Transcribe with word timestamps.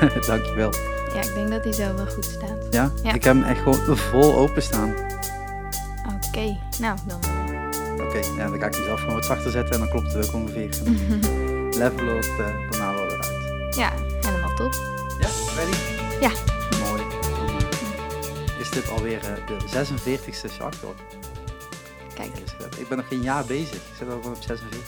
Dankjewel. 0.26 0.72
Ja, 1.14 1.20
ik 1.22 1.34
denk 1.34 1.50
dat 1.50 1.64
hij 1.64 1.72
zo 1.72 1.94
wel 1.94 2.06
goed 2.06 2.24
staat. 2.24 2.66
Ja? 2.70 2.92
Ja. 3.02 3.12
Ik 3.12 3.24
heb 3.24 3.34
hem 3.34 3.42
echt 3.42 3.60
gewoon 3.62 3.96
vol 3.96 4.36
openstaan. 4.36 4.94
Oké, 6.28 6.58
nou 6.78 6.98
dan. 7.06 7.18
Oké, 8.06 8.18
ja, 8.36 8.48
dan 8.48 8.58
ga 8.60 8.66
ik 8.66 8.74
hem 8.74 8.84
zelf 8.84 9.00
gewoon 9.00 9.14
wat 9.14 9.24
zachter 9.24 9.50
zetten 9.50 9.74
en 9.74 9.80
dan 9.80 9.88
klopt 9.88 10.12
het 10.12 10.26
ook 10.28 10.34
ongeveer. 10.34 10.68
Level 11.80 12.16
op, 12.16 12.24
uh, 12.24 12.70
daarna 12.70 12.94
wel 12.94 13.06
weer 13.06 13.20
uit. 13.20 13.74
ja, 13.74 13.92
helemaal 14.20 14.54
top. 14.54 14.72
Ja, 15.20 15.28
ready? 15.56 15.76
Ja. 16.20 16.30
Mooi. 16.84 17.02
Is 18.60 18.70
dit 18.70 18.90
alweer 18.90 19.20
uh, 19.22 19.46
de 19.46 19.86
46ste 19.86 20.52
Sharktalk? 20.52 20.96
Kijk, 22.14 22.30
Ik 22.76 22.88
ben 22.88 22.96
nog 22.98 23.08
geen 23.08 23.22
jaar 23.22 23.44
bezig. 23.44 23.74
Ik 23.74 23.96
zit 23.98 24.08
al 24.08 24.16
gewoon 24.16 24.36
op 24.36 24.42
46. 24.42 24.80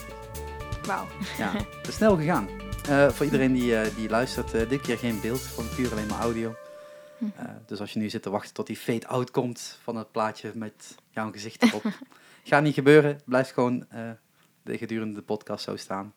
wauw. 0.87 1.07
Ja, 1.39 1.53
is 1.89 1.95
snel 1.95 2.17
gegaan. 2.17 2.49
Uh, 2.89 3.09
voor 3.09 3.25
iedereen 3.25 3.53
die, 3.53 3.73
uh, 3.73 3.97
die 3.97 4.09
luistert, 4.09 4.55
uh, 4.55 4.69
dit 4.69 4.81
keer 4.81 4.99
geen 4.99 5.21
beeld, 5.21 5.41
gewoon 5.41 5.71
puur 5.75 5.93
alleen 5.93 6.07
maar 6.07 6.21
audio. 6.21 6.55
Hm. 7.19 7.27
dus 7.67 7.81
als 7.81 7.93
je 7.93 7.99
nu 7.99 8.11
zit 8.11 8.23
te 8.23 8.31
wachten 8.31 8.55
tot 8.55 8.67
die 8.67 8.77
fade-out 8.77 9.31
komt 9.31 9.79
van 9.83 9.97
het 9.97 10.11
plaatje 10.13 10.53
met 10.55 10.95
jouw 11.11 11.33
gezicht 11.33 11.63
erop. 11.63 11.83
Gaat 12.45 12.63
niet 12.63 12.75
gebeuren, 12.75 13.21
blijft 13.25 13.53
gewoon 13.53 13.87
de 14.63 14.79
gedurende 14.79 15.15
de 15.15 15.23
podcast 15.23 15.65
zo 15.65 15.77
staan. 15.77 16.15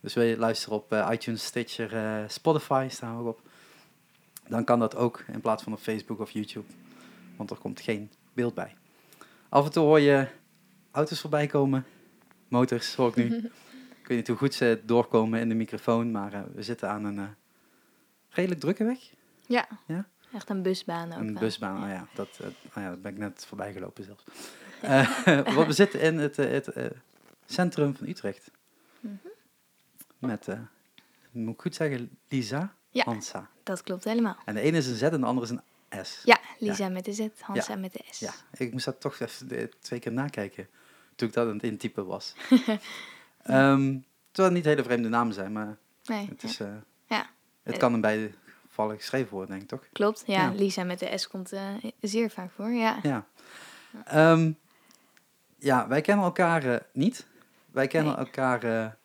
Dus 0.00 0.14
wil 0.14 0.24
je 0.24 0.38
luisteren 0.38 0.76
op 0.76 0.92
iTunes, 1.10 1.44
Stitcher, 1.44 2.24
Spotify 2.30 2.86
staan 2.90 3.14
we 3.14 3.22
ook 3.22 3.28
op. 3.28 3.40
Dan 4.48 4.64
kan 4.64 4.78
dat 4.78 4.96
ook 4.96 5.24
in 5.32 5.40
plaats 5.40 5.62
van 5.62 5.72
op 5.72 5.78
Facebook 5.78 6.20
of 6.20 6.30
YouTube. 6.30 6.66
Want 7.36 7.50
er 7.50 7.56
komt 7.56 7.80
geen 7.80 8.10
beeld 8.32 8.54
bij. 8.54 8.74
Af 9.48 9.64
en 9.64 9.70
toe 9.72 9.84
hoor 9.84 10.00
je 10.00 10.26
auto's 10.90 11.20
voorbij 11.20 11.46
komen. 11.46 11.84
Motors 12.48 12.94
hoor 12.94 13.08
ik 13.08 13.16
nu. 13.16 13.50
ik 14.08 14.14
weet 14.14 14.28
niet 14.28 14.38
hoe 14.38 14.48
goed 14.48 14.54
ze 14.54 14.80
doorkomen 14.84 15.40
in 15.40 15.48
de 15.48 15.54
microfoon, 15.54 16.10
maar 16.10 16.34
uh, 16.34 16.40
we 16.54 16.62
zitten 16.62 16.88
aan 16.88 17.04
een 17.04 17.16
uh, 17.16 17.28
redelijk 18.28 18.60
drukke 18.60 18.84
weg. 18.84 18.98
Ja, 19.46 19.68
ja? 19.86 20.08
echt 20.32 20.50
een 20.50 20.62
busbaan 20.62 21.12
ook. 21.12 21.18
Een 21.18 21.34
busbaan, 21.34 21.82
oh 21.82 21.88
ja, 21.88 22.06
dat, 22.14 22.28
oh 22.40 22.74
ja, 22.74 22.90
dat 22.90 23.02
ben 23.02 23.12
ik 23.12 23.18
net 23.18 23.46
voorbij 23.46 23.72
gelopen 23.72 24.04
zelfs. 24.04 24.24
Uh, 24.84 25.66
we 25.66 25.72
zitten 25.72 26.00
in 26.00 26.18
het, 26.18 26.36
het 26.36 26.70
centrum 27.46 27.96
van 27.96 28.08
Utrecht. 28.08 28.50
Mm 29.00 29.18
-hmm. 29.22 30.28
Met, 30.28 30.46
moet 31.30 31.54
ik 31.54 31.60
goed 31.60 31.74
zeggen, 31.74 32.18
Lisa 32.28 32.74
ja, 32.90 33.04
Hansa. 33.04 33.50
dat 33.62 33.82
klopt 33.82 34.04
helemaal. 34.04 34.36
En 34.44 34.54
de 34.54 34.60
ene 34.60 34.76
is 34.76 34.86
een 34.86 34.96
Z 34.96 35.02
en 35.02 35.20
de 35.20 35.26
andere 35.26 35.46
is 35.46 35.52
een 35.52 36.04
S. 36.04 36.22
Ja, 36.24 36.40
Lisa 36.58 36.84
ja. 36.84 36.90
met 36.90 37.04
de 37.04 37.12
Z, 37.12 37.26
Hansa 37.40 37.76
met 37.76 37.92
de 37.92 38.00
S. 38.10 38.18
Ja, 38.18 38.32
ik 38.52 38.72
moest 38.72 38.84
dat 38.84 39.00
toch 39.00 39.20
even 39.20 39.70
twee 39.80 40.00
keer 40.00 40.12
nakijken 40.12 40.68
toen 41.14 41.28
ik 41.28 41.34
dat 41.34 41.48
aan 41.48 41.54
het 41.54 41.62
intypen 41.62 42.06
was. 42.06 42.34
um, 43.46 44.04
terwijl 44.30 44.54
het 44.54 44.64
niet 44.64 44.64
hele 44.64 44.82
vreemde 44.82 45.08
namen 45.08 45.34
zijn, 45.34 45.52
maar 45.52 45.76
nee, 46.04 46.26
het, 46.28 46.42
is. 46.42 46.60
Uh, 46.60 46.68
ja. 47.06 47.26
het 47.62 47.76
kan 47.76 47.94
in 47.94 48.00
beide 48.00 48.30
gevallen 48.66 48.96
geschreven 48.96 49.30
worden, 49.30 49.50
denk 49.50 49.62
ik 49.62 49.68
toch? 49.68 49.84
Klopt, 49.92 50.22
ja. 50.26 50.52
Lisa 50.54 50.84
met 50.84 50.98
de 50.98 51.18
S 51.18 51.28
komt 51.28 51.52
uh, 51.52 51.60
zeer 52.00 52.30
vaak 52.30 52.50
voor, 52.50 52.70
ja. 52.70 52.98
Ja, 53.02 53.26
um, 54.32 54.58
ja 55.58 55.88
wij 55.88 56.00
kennen 56.00 56.24
elkaar 56.24 56.64
uh, 56.64 56.76
niet. 56.92 57.26
Wij 57.70 57.86
kennen 57.86 58.16
nee. 58.16 58.24
elkaar 58.24 58.96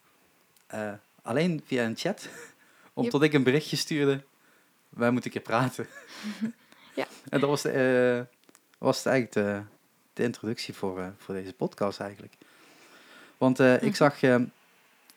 alleen 1.22 1.62
via 1.66 1.86
een 1.86 1.98
chat. 1.98 2.28
Omdat 2.94 3.22
yep. 3.22 3.24
ik 3.24 3.34
een 3.34 3.44
berichtje 3.44 3.76
stuurde, 3.76 4.24
wij 4.90 5.12
moeten 5.12 5.32
een 5.32 5.42
keer 5.42 5.48
praten. 5.48 5.88
ja. 6.96 7.08
En 7.30 7.40
dat 7.40 7.50
was, 7.50 7.62
de, 7.62 8.26
was 8.78 8.98
het 8.98 9.06
eigenlijk 9.06 9.48
de, 9.48 9.64
de 10.14 10.24
introductie 10.24 10.74
voor, 10.74 11.14
voor 11.18 11.34
deze 11.34 11.54
podcast 11.54 12.00
eigenlijk. 12.00 12.34
Want 13.38 13.60
uh, 13.60 13.68
mm-hmm. 13.68 13.88
ik 13.88 13.96
zag 13.96 14.22
uh, 14.22 14.36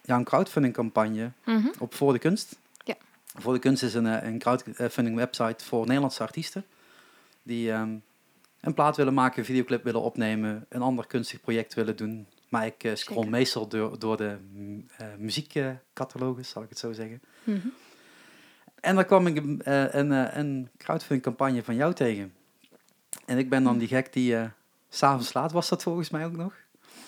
ja, 0.03 0.17
een 0.17 0.25
crowdfunding 0.25 0.75
campagne 0.75 1.31
mm-hmm. 1.45 1.73
op 1.79 1.95
Voor 1.95 2.13
de 2.13 2.19
Kunst. 2.19 2.59
Ja. 2.85 2.95
Voor 3.35 3.53
de 3.53 3.59
Kunst 3.59 3.83
is 3.83 3.95
een, 3.95 4.27
een 4.27 4.39
crowdfunding 4.39 5.17
website 5.17 5.65
voor 5.65 5.87
Nederlandse 5.87 6.23
artiesten. 6.23 6.65
Die 7.43 7.73
um, 7.73 8.03
een 8.61 8.75
plaat 8.75 8.97
willen 8.97 9.15
maken, 9.15 9.39
een 9.39 9.45
videoclip 9.45 9.85
willen 9.85 10.01
opnemen, 10.01 10.67
een 10.69 10.83
ander 10.83 11.07
kunstig 11.07 11.41
project 11.41 11.75
willen 11.75 11.97
doen. 11.97 12.27
Maar 12.49 12.67
ik 12.67 12.91
scroll 12.95 13.17
Zeker. 13.17 13.31
meestal 13.31 13.69
door, 13.69 13.99
door 13.99 14.17
de 14.17 14.37
muziekcatalogus, 15.19 16.49
zal 16.49 16.63
ik 16.63 16.69
het 16.69 16.79
zo 16.79 16.93
zeggen. 16.93 17.21
Mm-hmm. 17.45 17.73
En 18.81 18.95
dan 18.95 19.07
kwam 19.07 19.27
ik 19.27 19.37
een, 19.37 19.61
een, 19.99 20.39
een 20.39 20.69
crowdfunding 20.79 21.23
campagne 21.23 21.65
van 21.65 21.75
jou 21.75 21.95
tegen. 21.95 22.33
En 23.25 23.39
ik 23.39 23.49
ben 23.49 23.65
dan 23.65 23.79
die 23.79 23.89
gek 23.89 24.13
die... 24.13 24.37
S'avonds 24.89 25.33
laat 25.33 25.53
was 25.53 25.69
dat 25.69 25.83
volgens 25.83 26.11
mij 26.11 26.25
ook 26.25 26.37
nog. 26.37 26.55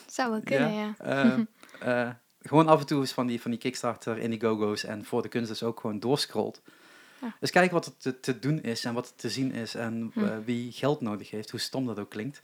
Zou 0.07 0.31
wel 0.31 0.41
kunnen, 0.41 0.73
ja. 0.73 0.95
ja. 1.05 1.37
Uh, 1.37 1.45
uh, 1.87 2.11
gewoon 2.49 2.69
af 2.69 2.81
en 2.81 2.87
toe 2.87 3.01
eens 3.01 3.13
van 3.13 3.27
die, 3.27 3.41
van 3.41 3.51
die 3.51 3.61
Kickstarter, 3.61 4.19
Indiegogo's 4.19 4.85
en 4.85 5.05
voor 5.05 5.23
de 5.23 5.29
kunst 5.29 5.49
dus 5.49 5.63
ook 5.63 5.81
gewoon 5.81 6.01
doorscrollt. 6.01 6.63
Ja. 7.21 7.37
Dus 7.41 7.51
kijken 7.51 7.75
wat 7.75 7.87
er 7.87 7.97
te, 7.97 8.21
te, 8.21 8.39
doen 8.39 8.63
is 8.63 8.85
en 8.85 8.95
wat 8.95 9.09
er 9.09 9.15
te 9.15 9.31
zien 9.31 9.53
is 9.53 9.75
en 9.75 10.11
hm. 10.15 10.21
uh, 10.21 10.37
wie 10.45 10.73
geld 10.73 11.01
nodig 11.01 11.31
heeft, 11.31 11.51
hoe 11.51 11.61
stom 11.61 11.87
dat 11.87 11.99
ook 11.99 12.11
klinkt. 12.11 12.43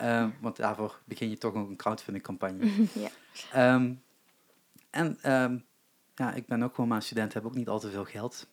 Uh, 0.00 0.26
want 0.40 0.56
daarvoor 0.56 1.00
begin 1.04 1.30
je 1.30 1.38
toch 1.38 1.54
ook 1.54 1.68
een 1.68 1.76
crowdfunding 1.76 2.24
campagne. 2.24 2.70
ja. 3.52 3.74
Um, 3.74 4.02
en 4.90 5.32
um, 5.32 5.64
ja, 6.14 6.32
ik 6.32 6.46
ben 6.46 6.62
ook 6.62 6.74
gewoon 6.74 6.88
maar 6.88 6.98
een 6.98 7.04
student, 7.04 7.34
heb 7.34 7.44
ook 7.44 7.54
niet 7.54 7.68
al 7.68 7.80
te 7.80 7.90
veel 7.90 8.04
geld. 8.04 8.46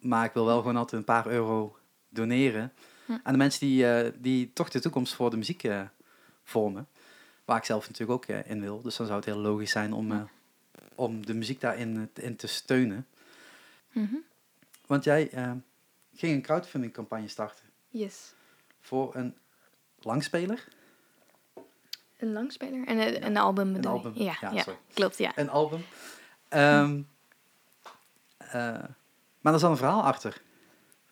Maar 0.00 0.24
ik 0.24 0.32
wil 0.32 0.44
wel 0.44 0.58
gewoon 0.58 0.76
altijd 0.76 1.00
een 1.00 1.06
paar 1.06 1.26
euro 1.26 1.76
doneren 2.08 2.72
Hm. 3.06 3.12
aan 3.22 3.32
de 3.32 3.38
mensen 3.38 3.60
die, 3.60 3.84
uh, 3.84 4.10
die 4.18 4.52
toch 4.52 4.70
de 4.70 4.80
toekomst 4.80 5.14
voor 5.14 5.30
de 5.30 5.36
muziek 5.36 5.68
vormen. 6.44 6.88
Waar 7.44 7.56
ik 7.56 7.64
zelf 7.64 7.88
natuurlijk 7.88 8.10
ook 8.10 8.36
uh, 8.36 8.50
in 8.50 8.60
wil. 8.60 8.82
Dus 8.82 8.96
dan 8.96 9.06
zou 9.06 9.18
het 9.18 9.28
heel 9.28 9.38
logisch 9.38 9.70
zijn 9.70 9.92
om, 9.92 10.28
om 10.94 11.26
de 11.26 11.34
muziek 11.34 11.60
daarin 11.60 12.10
in 12.14 12.36
te 12.36 12.46
steunen. 12.46 13.06
Mm-hmm. 13.92 14.22
Want 14.86 15.04
jij 15.04 15.30
ging 16.14 16.34
een 16.34 16.42
crowdfunding 16.42 16.92
campagne 16.92 17.28
starten. 17.28 17.64
Yes. 17.88 18.34
Voor 18.80 19.14
een 19.14 19.36
langspeler. 19.98 20.68
Een 22.18 22.32
langspeler? 22.32 22.86
En 22.86 22.98
een, 22.98 23.26
een 23.26 23.36
album 23.36 23.66
Een 23.66 23.72
bedoel 23.72 23.92
album. 23.92 24.12
je? 24.14 24.22
Ja, 24.22 24.36
ja, 24.40 24.50
ja, 24.50 24.62
sorry. 24.62 24.78
klopt, 24.92 25.18
ja. 25.18 25.32
Een 25.38 25.50
album. 25.50 25.84
Um, 26.50 27.08
maar 29.40 29.52
er 29.52 29.58
zat 29.58 29.70
een 29.70 29.76
verhaal 29.76 30.02
achter. 30.02 30.42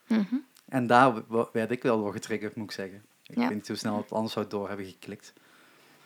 Mm-hmm. 0.06 0.44
En 0.68 0.86
daar 0.86 1.22
werd 1.52 1.70
ik 1.70 1.82
wel 1.82 1.98
door 1.98 2.12
getriggerd, 2.12 2.54
moet 2.54 2.64
ik 2.64 2.72
zeggen. 2.72 3.04
Ik 3.22 3.36
weet 3.36 3.50
niet 3.50 3.68
hoe 3.68 3.76
snel 3.76 3.96
het 3.96 4.12
anders 4.12 4.32
zou 4.32 4.46
door 4.46 4.68
hebben 4.68 4.86
geklikt. 4.86 5.32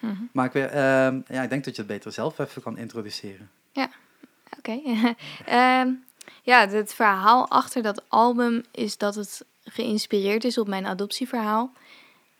Mhm. 0.05 0.23
Maar 0.33 0.47
ik, 0.47 0.53
weer, 0.53 0.69
ehm, 0.69 1.21
ja, 1.29 1.43
ik 1.43 1.51
denk 1.51 1.65
dat 1.65 1.77
je 1.77 1.83
het 1.83 1.91
beter 1.91 2.13
zelf 2.13 2.39
even 2.39 2.63
kan 2.63 2.79
introduceren. 2.79 3.51
Oké. 4.59 4.81
Ehm, 5.47 5.89
ja, 6.43 6.69
het 6.69 6.95
verhaal 6.95 7.49
achter 7.49 7.83
dat 7.83 8.03
album 8.09 8.65
is 8.71 8.97
dat 8.99 9.15
het 9.15 9.45
geïnspireerd 9.65 10.45
is 10.45 10.59
op 10.59 10.69
mijn 10.69 10.87
adoptieverhaal. 10.87 11.73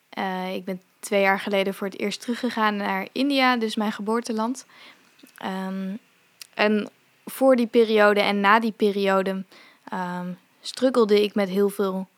Eh, 0.09 0.55
ik 0.55 0.65
ben 0.65 0.81
twee 1.01 1.21
jaar 1.21 1.41
geleden 1.41 1.75
voor 1.75 1.87
het 1.87 1.99
eerst 1.99 2.21
teruggegaan 2.21 2.77
naar 2.77 3.09
India, 3.13 3.57
dus 3.57 3.77
mijn 3.77 3.93
geboorteland. 3.93 4.67
Ehm, 5.37 5.97
en 6.55 6.91
voor 7.25 7.57
die 7.57 7.67
periode 7.67 8.21
en 8.21 8.41
na 8.41 8.61
die 8.61 8.73
periode 8.73 9.45
ehm, 9.85 10.33
struggelde 10.61 11.23
ik 11.23 11.35
met 11.35 11.49
heel 11.49 11.69
veel, 11.69 12.09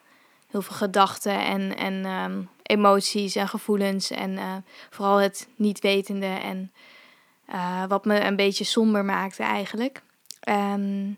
heel 0.46 0.62
veel 0.62 0.76
gedachten 0.76 1.44
en, 1.44 1.76
en 1.76 2.04
ehm, 2.04 2.42
emoties 2.62 3.34
en 3.36 3.48
gevoelens. 3.48 4.10
En 4.10 4.38
eh, 4.38 4.56
vooral 4.90 5.16
het 5.16 5.48
niet 5.56 5.80
wetende 5.80 6.26
en 6.26 6.72
eh, 7.46 7.84
wat 7.88 8.04
me 8.04 8.20
een 8.20 8.36
beetje 8.36 8.64
somber 8.64 9.04
maakte 9.04 9.42
eigenlijk. 9.42 10.02
Ehm, 10.40 11.10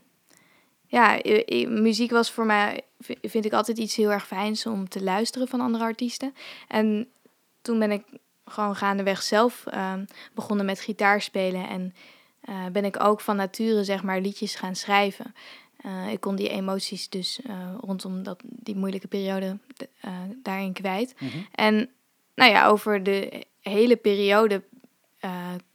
ja, 0.87 1.21
muziek 1.69 2.11
was 2.11 2.31
voor 2.31 2.47
mij, 2.47 2.81
vind 3.23 3.45
ik 3.45 3.53
altijd 3.53 3.79
iets 3.79 3.97
heel 3.97 4.11
erg 4.11 4.27
fijns 4.27 4.67
om 4.67 4.89
te 4.89 5.03
luisteren 5.03 5.49
van 5.49 5.61
andere 5.61 5.85
artiesten. 5.85 6.35
En 6.69 7.09
toen 7.63 7.79
ben 7.79 7.91
ik 7.91 8.05
gewoon 8.45 8.77
gaandeweg 8.77 9.23
zelf 9.23 9.67
ehm, 9.67 10.05
begonnen 10.35 10.67
met 10.67 10.81
gitaarspelen. 10.81 11.69
En 11.69 11.95
eh, 12.41 12.67
ben 12.73 12.85
ik 12.85 13.03
ook 13.03 13.21
van 13.21 13.37
nature, 13.37 13.85
zeg 13.85 14.03
maar, 14.03 14.21
liedjes 14.21 14.55
gaan 14.55 14.77
schrijven. 14.77 15.35
Eh, 15.79 16.13
ik 16.13 16.21
kon 16.21 16.37
die 16.37 16.49
emoties 16.49 17.09
dus 17.09 17.41
eh, 17.43 17.75
rondom 17.81 18.23
dat, 18.23 18.41
die 18.43 18.77
moeilijke 18.77 19.09
periode 19.09 19.59
eh, 20.01 20.13
daarin 20.43 20.73
kwijt. 20.73 21.15
En 21.53 21.91
nou 22.35 22.51
ja, 22.51 22.67
over 22.67 23.03
de 23.03 23.45
hele 23.61 23.97
periode 23.97 24.63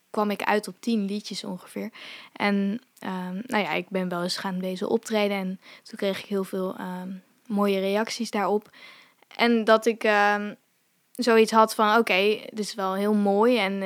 kwam 0.10 0.30
ik 0.30 0.44
uit 0.44 0.68
op 0.68 0.76
tien 0.80 1.06
liedjes 1.06 1.44
ongeveer. 1.44 1.92
En 2.34 2.82
ehm, 3.00 3.34
nou 3.46 3.64
ja, 3.64 3.72
ik 3.72 3.90
ben 3.90 4.10
wel 4.10 4.24
eens 4.24 4.38
gaan 4.38 4.60
deze 4.60 4.90
optreden 4.90 5.38
en 5.38 5.60
toen 5.84 5.98
kreeg 5.98 6.20
ik 6.20 6.26
heel 6.26 6.44
veel 6.44 6.76
ehm, 6.76 7.12
mooie 7.48 7.80
reacties 7.80 8.32
daarop. 8.32 8.70
En 9.36 9.64
dat 9.64 9.86
ik 9.86 10.04
ehm, 10.04 10.54
zoiets 11.12 11.52
had 11.52 11.76
van, 11.76 11.98
oké, 11.98 12.40
dit 12.50 12.60
is 12.60 12.74
wel 12.74 12.94
heel 12.94 13.14
mooi 13.14 13.58
en 13.58 13.84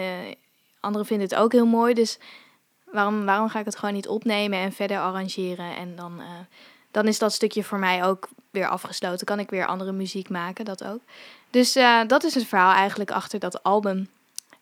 anderen 0.80 1.08
vinden 1.08 1.28
het 1.28 1.38
ook 1.38 1.52
heel 1.52 1.66
mooi, 1.66 1.94
dus 1.94 2.20
waarom, 2.92 3.26
waarom 3.26 3.50
ga 3.50 3.60
ik 3.60 3.66
het 3.66 3.76
gewoon 3.78 3.94
niet 3.94 4.08
opnemen 4.08 4.60
en 4.60 4.72
verder 4.72 5.00
arrangeren? 5.00 5.76
En 5.76 5.96
dan, 5.96 6.20
eh, 6.20 6.28
dan 6.92 7.08
is 7.08 7.20
dat 7.20 7.34
stukje 7.34 7.64
voor 7.64 7.80
mij 7.80 8.04
ook 8.04 8.30
weer 8.52 8.68
afgesloten. 8.68 9.26
Kan 9.26 9.40
ik 9.40 9.50
weer 9.50 9.66
andere 9.66 9.92
muziek 9.92 10.30
maken, 10.30 10.66
dat 10.66 10.84
ook. 10.84 11.02
Dus 11.50 11.76
eh, 11.76 12.02
dat 12.08 12.24
is 12.24 12.34
het 12.34 12.46
verhaal 12.46 12.74
eigenlijk 12.74 13.12
achter 13.12 13.40
dat 13.40 13.64
album. 13.64 14.10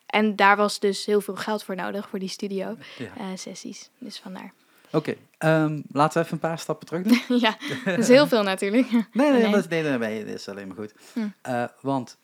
En 0.05 0.35
daar 0.35 0.55
was 0.57 0.79
dus 0.79 1.05
heel 1.05 1.21
veel 1.21 1.35
geld 1.35 1.63
voor 1.63 1.75
nodig, 1.75 2.09
voor 2.09 2.19
die 2.19 2.29
studio 2.29 2.77
Ja. 2.97 3.05
eh, 3.17 3.25
sessies. 3.35 3.89
Dus 3.97 4.19
vandaar. 4.19 4.53
Oké, 4.91 5.15
ehm, 5.37 5.81
laten 5.91 6.17
we 6.19 6.25
even 6.25 6.33
een 6.33 6.49
paar 6.49 6.59
stappen 6.59 6.87
terug 6.87 7.03
doen. 7.03 7.37
ja, 7.47 7.57
dat 7.85 7.97
is 7.97 8.07
heel 8.07 8.27
veel 8.27 8.43
natuurlijk. 8.43 8.91
Nee, 8.91 9.31
nee. 9.31 9.51
Dat, 9.51 9.69
nee, 9.69 9.83
nee, 9.83 9.97
nee, 9.97 10.25
dat 10.25 10.33
is 10.35 10.49
alleen 10.49 10.67
maar 10.67 10.77
goed. 10.77 10.93
Hm. 11.13 11.67
Want 11.81 12.17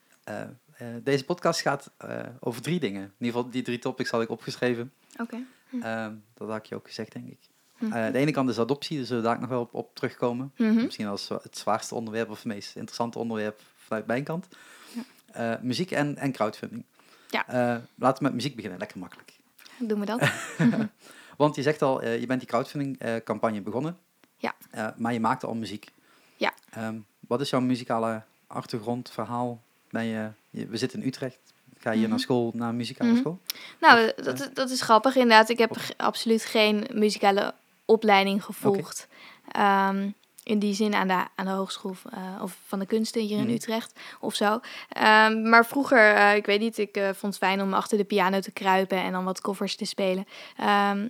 deze 1.02 1.24
podcast 1.24 1.60
gaat 1.60 1.90
over 2.40 2.62
drie 2.62 2.80
dingen. 2.80 3.02
In 3.02 3.12
ieder 3.18 3.34
geval, 3.36 3.50
die 3.50 3.62
drie 3.62 3.78
topics 3.78 4.10
had 4.10 4.22
ik 4.22 4.30
opgeschreven. 4.30 4.92
Oké. 5.18 5.36
Ehm, 5.80 6.14
dat 6.34 6.48
had 6.48 6.56
ik 6.56 6.64
je 6.66 6.74
ook 6.74 6.86
gezegd, 6.86 7.12
denk 7.12 7.26
ik. 7.28 7.38
Hm. 7.76 7.92
Eh, 7.92 8.12
de 8.12 8.18
ene 8.18 8.30
kant 8.30 8.48
is 8.50 8.58
adoptie, 8.58 8.98
dus 8.98 9.08
daar 9.08 9.16
zullen 9.16 9.22
we 9.22 9.28
daar 9.28 9.40
nog 9.40 9.48
wel 9.48 9.60
op, 9.60 9.74
op 9.74 9.94
terugkomen. 9.94 10.52
Mhm. 10.56 10.74
Misschien 10.74 11.06
als 11.06 11.28
het 11.28 11.58
zwaarste 11.58 11.94
onderwerp 11.94 12.30
of 12.30 12.36
het 12.36 12.44
meest 12.46 12.76
interessante 12.76 13.18
onderwerp 13.18 13.60
vanuit 13.76 14.06
mijn 14.06 14.24
kant. 14.24 14.48
Eh, 15.32 15.54
muziek 15.60 15.90
en, 15.90 16.16
en 16.16 16.32
crowdfunding. 16.32 16.84
Ja. 17.28 17.48
Eh, 17.48 17.76
laten 17.94 18.18
we 18.18 18.24
met 18.24 18.32
muziek 18.34 18.54
beginnen, 18.54 18.78
lekker 18.78 18.98
makkelijk. 18.98 19.32
Doen 19.78 20.00
we 20.00 20.06
dat? 20.06 20.30
Want 21.36 21.54
je 21.56 21.62
zegt 21.62 21.82
al, 21.82 22.04
je 22.06 22.26
bent 22.26 22.40
die 22.40 22.48
crowdfunding 22.48 22.98
eh, 22.98 23.16
campagne 23.24 23.60
begonnen. 23.60 23.98
Ja. 24.36 24.54
Maar 24.96 25.12
je 25.12 25.20
maakte 25.20 25.46
al 25.46 25.54
muziek. 25.54 25.90
Ja. 26.36 26.52
Ehm, 26.70 26.96
wat 27.20 27.40
is 27.40 27.50
jouw 27.50 27.60
muzikale 27.60 28.22
achtergrond, 28.46 29.10
verhaal? 29.10 29.62
Ben 29.90 30.04
je, 30.04 30.30
je- 30.50 30.66
we 30.66 30.76
zitten 30.76 31.00
in 31.00 31.06
Utrecht. 31.06 31.51
Ga 31.82 31.90
je 31.92 32.00
Mhm. 32.00 32.08
naar 32.10 32.20
school, 32.20 32.50
naar 32.54 32.74
muzikale 32.74 33.10
Mhm. 33.10 33.18
school? 33.20 33.38
Nou, 33.80 34.04
Of, 34.06 34.24
dat, 34.24 34.40
is- 34.40 34.48
dat 34.54 34.70
is 34.70 34.80
grappig 34.80 35.14
inderdaad. 35.16 35.48
Ik 35.48 35.58
heb 35.58 35.70
Of- 35.70 35.90
absoluut 35.96 36.44
geen 36.44 36.86
muzikale 36.92 37.54
opleiding 37.84 38.44
gevolgd. 38.44 39.08
Ehm, 39.48 40.10
in 40.44 40.58
die 40.58 40.74
zin 40.74 40.94
aan 40.94 41.08
de, 41.08 41.24
aan 41.34 41.46
de 41.46 41.50
hogeschool 41.52 41.94
eh, 42.12 42.42
of 42.42 42.56
van 42.66 42.78
de 42.78 42.86
kunsten 42.86 43.22
hier 43.22 43.38
in 43.38 43.44
Mhm. 43.44 43.52
Utrecht 43.54 44.00
of 44.20 44.34
zo. 44.34 44.60
Ehm, 44.88 45.48
maar 45.48 45.66
vroeger, 45.66 46.14
eh, 46.14 46.34
ik 46.36 46.46
weet 46.46 46.60
niet, 46.60 46.78
ik 46.78 46.96
eh, 46.96 47.04
vond 47.04 47.34
het 47.34 47.42
fijn 47.42 47.60
om 47.62 47.74
achter 47.74 47.98
de 47.98 48.04
piano 48.04 48.40
te 48.40 48.50
kruipen 48.50 48.98
en 48.98 49.12
dan 49.12 49.24
wat 49.24 49.40
covers 49.40 49.76
te 49.76 49.84
spelen. 49.84 50.26
Ehm, 50.56 51.08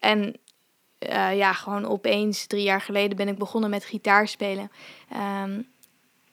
en 0.00 0.36
eh, 0.98 1.36
ja, 1.36 1.52
gewoon 1.52 1.86
opeens, 1.86 2.46
drie 2.46 2.62
jaar 2.62 2.80
geleden, 2.80 3.16
ben 3.16 3.28
ik 3.28 3.38
begonnen 3.38 3.70
met 3.70 3.84
gitaar 3.84 4.28
spelen. 4.28 4.70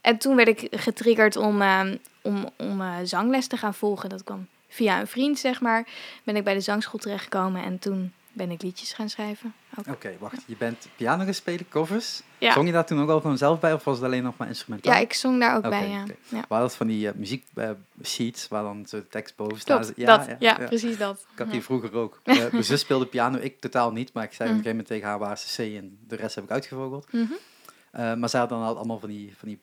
En 0.01 0.17
toen 0.17 0.35
werd 0.35 0.47
ik 0.47 0.67
getriggerd 0.71 1.35
om, 1.35 1.61
ehm, 1.61 1.97
om, 2.21 2.49
om 2.57 2.81
eh, 2.81 2.95
zangles 3.03 3.47
te 3.47 3.57
gaan 3.57 3.73
volgen. 3.73 4.09
Dat 4.09 4.23
kwam 4.23 4.47
via 4.67 4.99
een 4.99 5.07
vriend, 5.07 5.39
zeg 5.39 5.61
maar. 5.61 5.87
Ben 6.23 6.35
ik 6.35 6.43
bij 6.43 6.53
de 6.53 6.59
zangschool 6.59 6.99
terechtgekomen 6.99 7.63
en 7.63 7.79
toen 7.79 8.13
ben 8.33 8.51
ik 8.51 8.61
liedjes 8.61 8.93
gaan 8.93 9.09
schrijven. 9.09 9.53
Oké, 9.89 10.15
wacht. 10.19 10.43
Je 10.45 10.55
bent 10.57 10.87
piano 10.95 11.23
gaan 11.23 11.33
spelen, 11.33 11.69
covers. 11.69 12.21
Ja. 12.37 12.53
Zong 12.53 12.65
je 12.67 12.71
daar 12.73 12.85
toen 12.85 13.01
ook 13.01 13.09
al 13.09 13.21
gewoon 13.21 13.37
zelf 13.37 13.59
bij 13.59 13.73
of 13.73 13.83
was 13.83 13.95
het 13.95 14.05
alleen 14.05 14.23
nog 14.23 14.37
maar 14.37 14.47
instrumentaal? 14.47 14.93
Ja, 14.93 14.99
ik 14.99 15.13
zong 15.13 15.39
daar 15.39 15.55
ook 15.55 15.69
bij, 15.69 15.89
ja. 15.89 16.01
oké. 16.01 16.15
ja. 16.29 16.39
We 16.39 16.53
hadden 16.53 16.71
van 16.71 16.87
die 16.87 17.07
eh, 17.07 17.13
muziek 17.15 17.45
eh, 17.53 17.69
sheets 18.03 18.47
waar 18.47 18.63
dan 18.63 18.85
zo 18.87 18.97
de 18.97 19.07
tekst 19.07 19.35
boven 19.35 19.59
staat. 19.59 19.93
Dat. 19.95 20.35
Ja, 20.39 20.53
precies 20.55 20.97
dat. 20.97 21.19
Ik 21.31 21.37
had 21.37 21.47
Ja. 21.47 21.53
die 21.53 21.63
vroeger 21.63 21.93
ook. 21.95 22.19
Mijn 22.51 22.63
zus 22.63 22.79
speelde 22.79 23.05
piano, 23.05 23.37
ik 23.37 23.59
totaal 23.59 23.91
niet. 23.91 24.13
Maar 24.13 24.23
ik 24.23 24.33
zei 24.33 24.49
op 24.49 24.55
een 24.55 24.61
Mm. 24.61 24.63
gegeven 24.63 24.69
moment 24.69 24.87
tegen 24.87 25.07
haar 25.07 25.19
waar 25.19 25.35
de 25.55 25.75
C 25.75 25.77
en 25.83 25.97
de 26.07 26.15
rest 26.15 26.35
heb 26.35 26.43
ik 26.43 26.51
uitgevogeld. 26.51 27.07
Mhm. 27.11 28.19
Maar 28.19 28.29
zij 28.29 28.39
had 28.39 28.49
dan 28.49 28.61
al- 28.63 28.77
allemaal 28.77 28.99
van 28.99 29.09
die, 29.09 29.33
van 29.37 29.47
die 29.47 29.61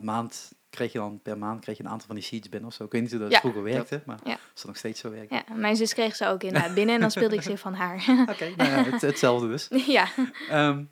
maand, 0.00 0.52
kreeg 0.70 0.92
je 0.92 0.98
dan 0.98 1.20
per 1.22 1.38
maand 1.38 1.60
kreeg 1.60 1.76
je 1.76 1.82
een 1.84 1.88
aantal 1.90 2.06
van 2.06 2.16
die 2.16 2.24
sheets 2.24 2.48
binnen 2.48 2.68
of 2.68 2.74
zo. 2.74 2.84
Ik 2.84 2.92
weet 2.92 3.02
niet 3.02 3.10
hoe 3.10 3.20
dat 3.20 3.30
Ja, 3.30 3.38
vroeger 3.38 3.62
werkte, 3.62 4.02
maar 4.06 4.18
Ja. 4.24 4.32
als 4.32 4.40
dat 4.54 4.64
nog 4.66 4.76
steeds 4.76 5.00
zo 5.00 5.10
werkt. 5.10 5.32
Ja, 5.32 5.42
mijn 5.54 5.76
zus 5.76 5.94
kreeg 5.94 6.16
ze 6.16 6.26
ook 6.26 6.42
inderdaad 6.42 6.74
binnen 6.74 6.94
en 6.94 7.00
dan 7.00 7.10
speelde 7.10 7.34
ik 7.34 7.42
ze 7.42 7.58
van 7.58 7.74
haar. 7.74 8.04
Oké, 8.32 8.52
nou 8.56 8.70
ja, 8.70 8.82
het, 8.90 9.00
hetzelfde 9.00 9.48
dus. 9.48 9.68
ja. 9.98 10.06
Ehm, 10.48 10.84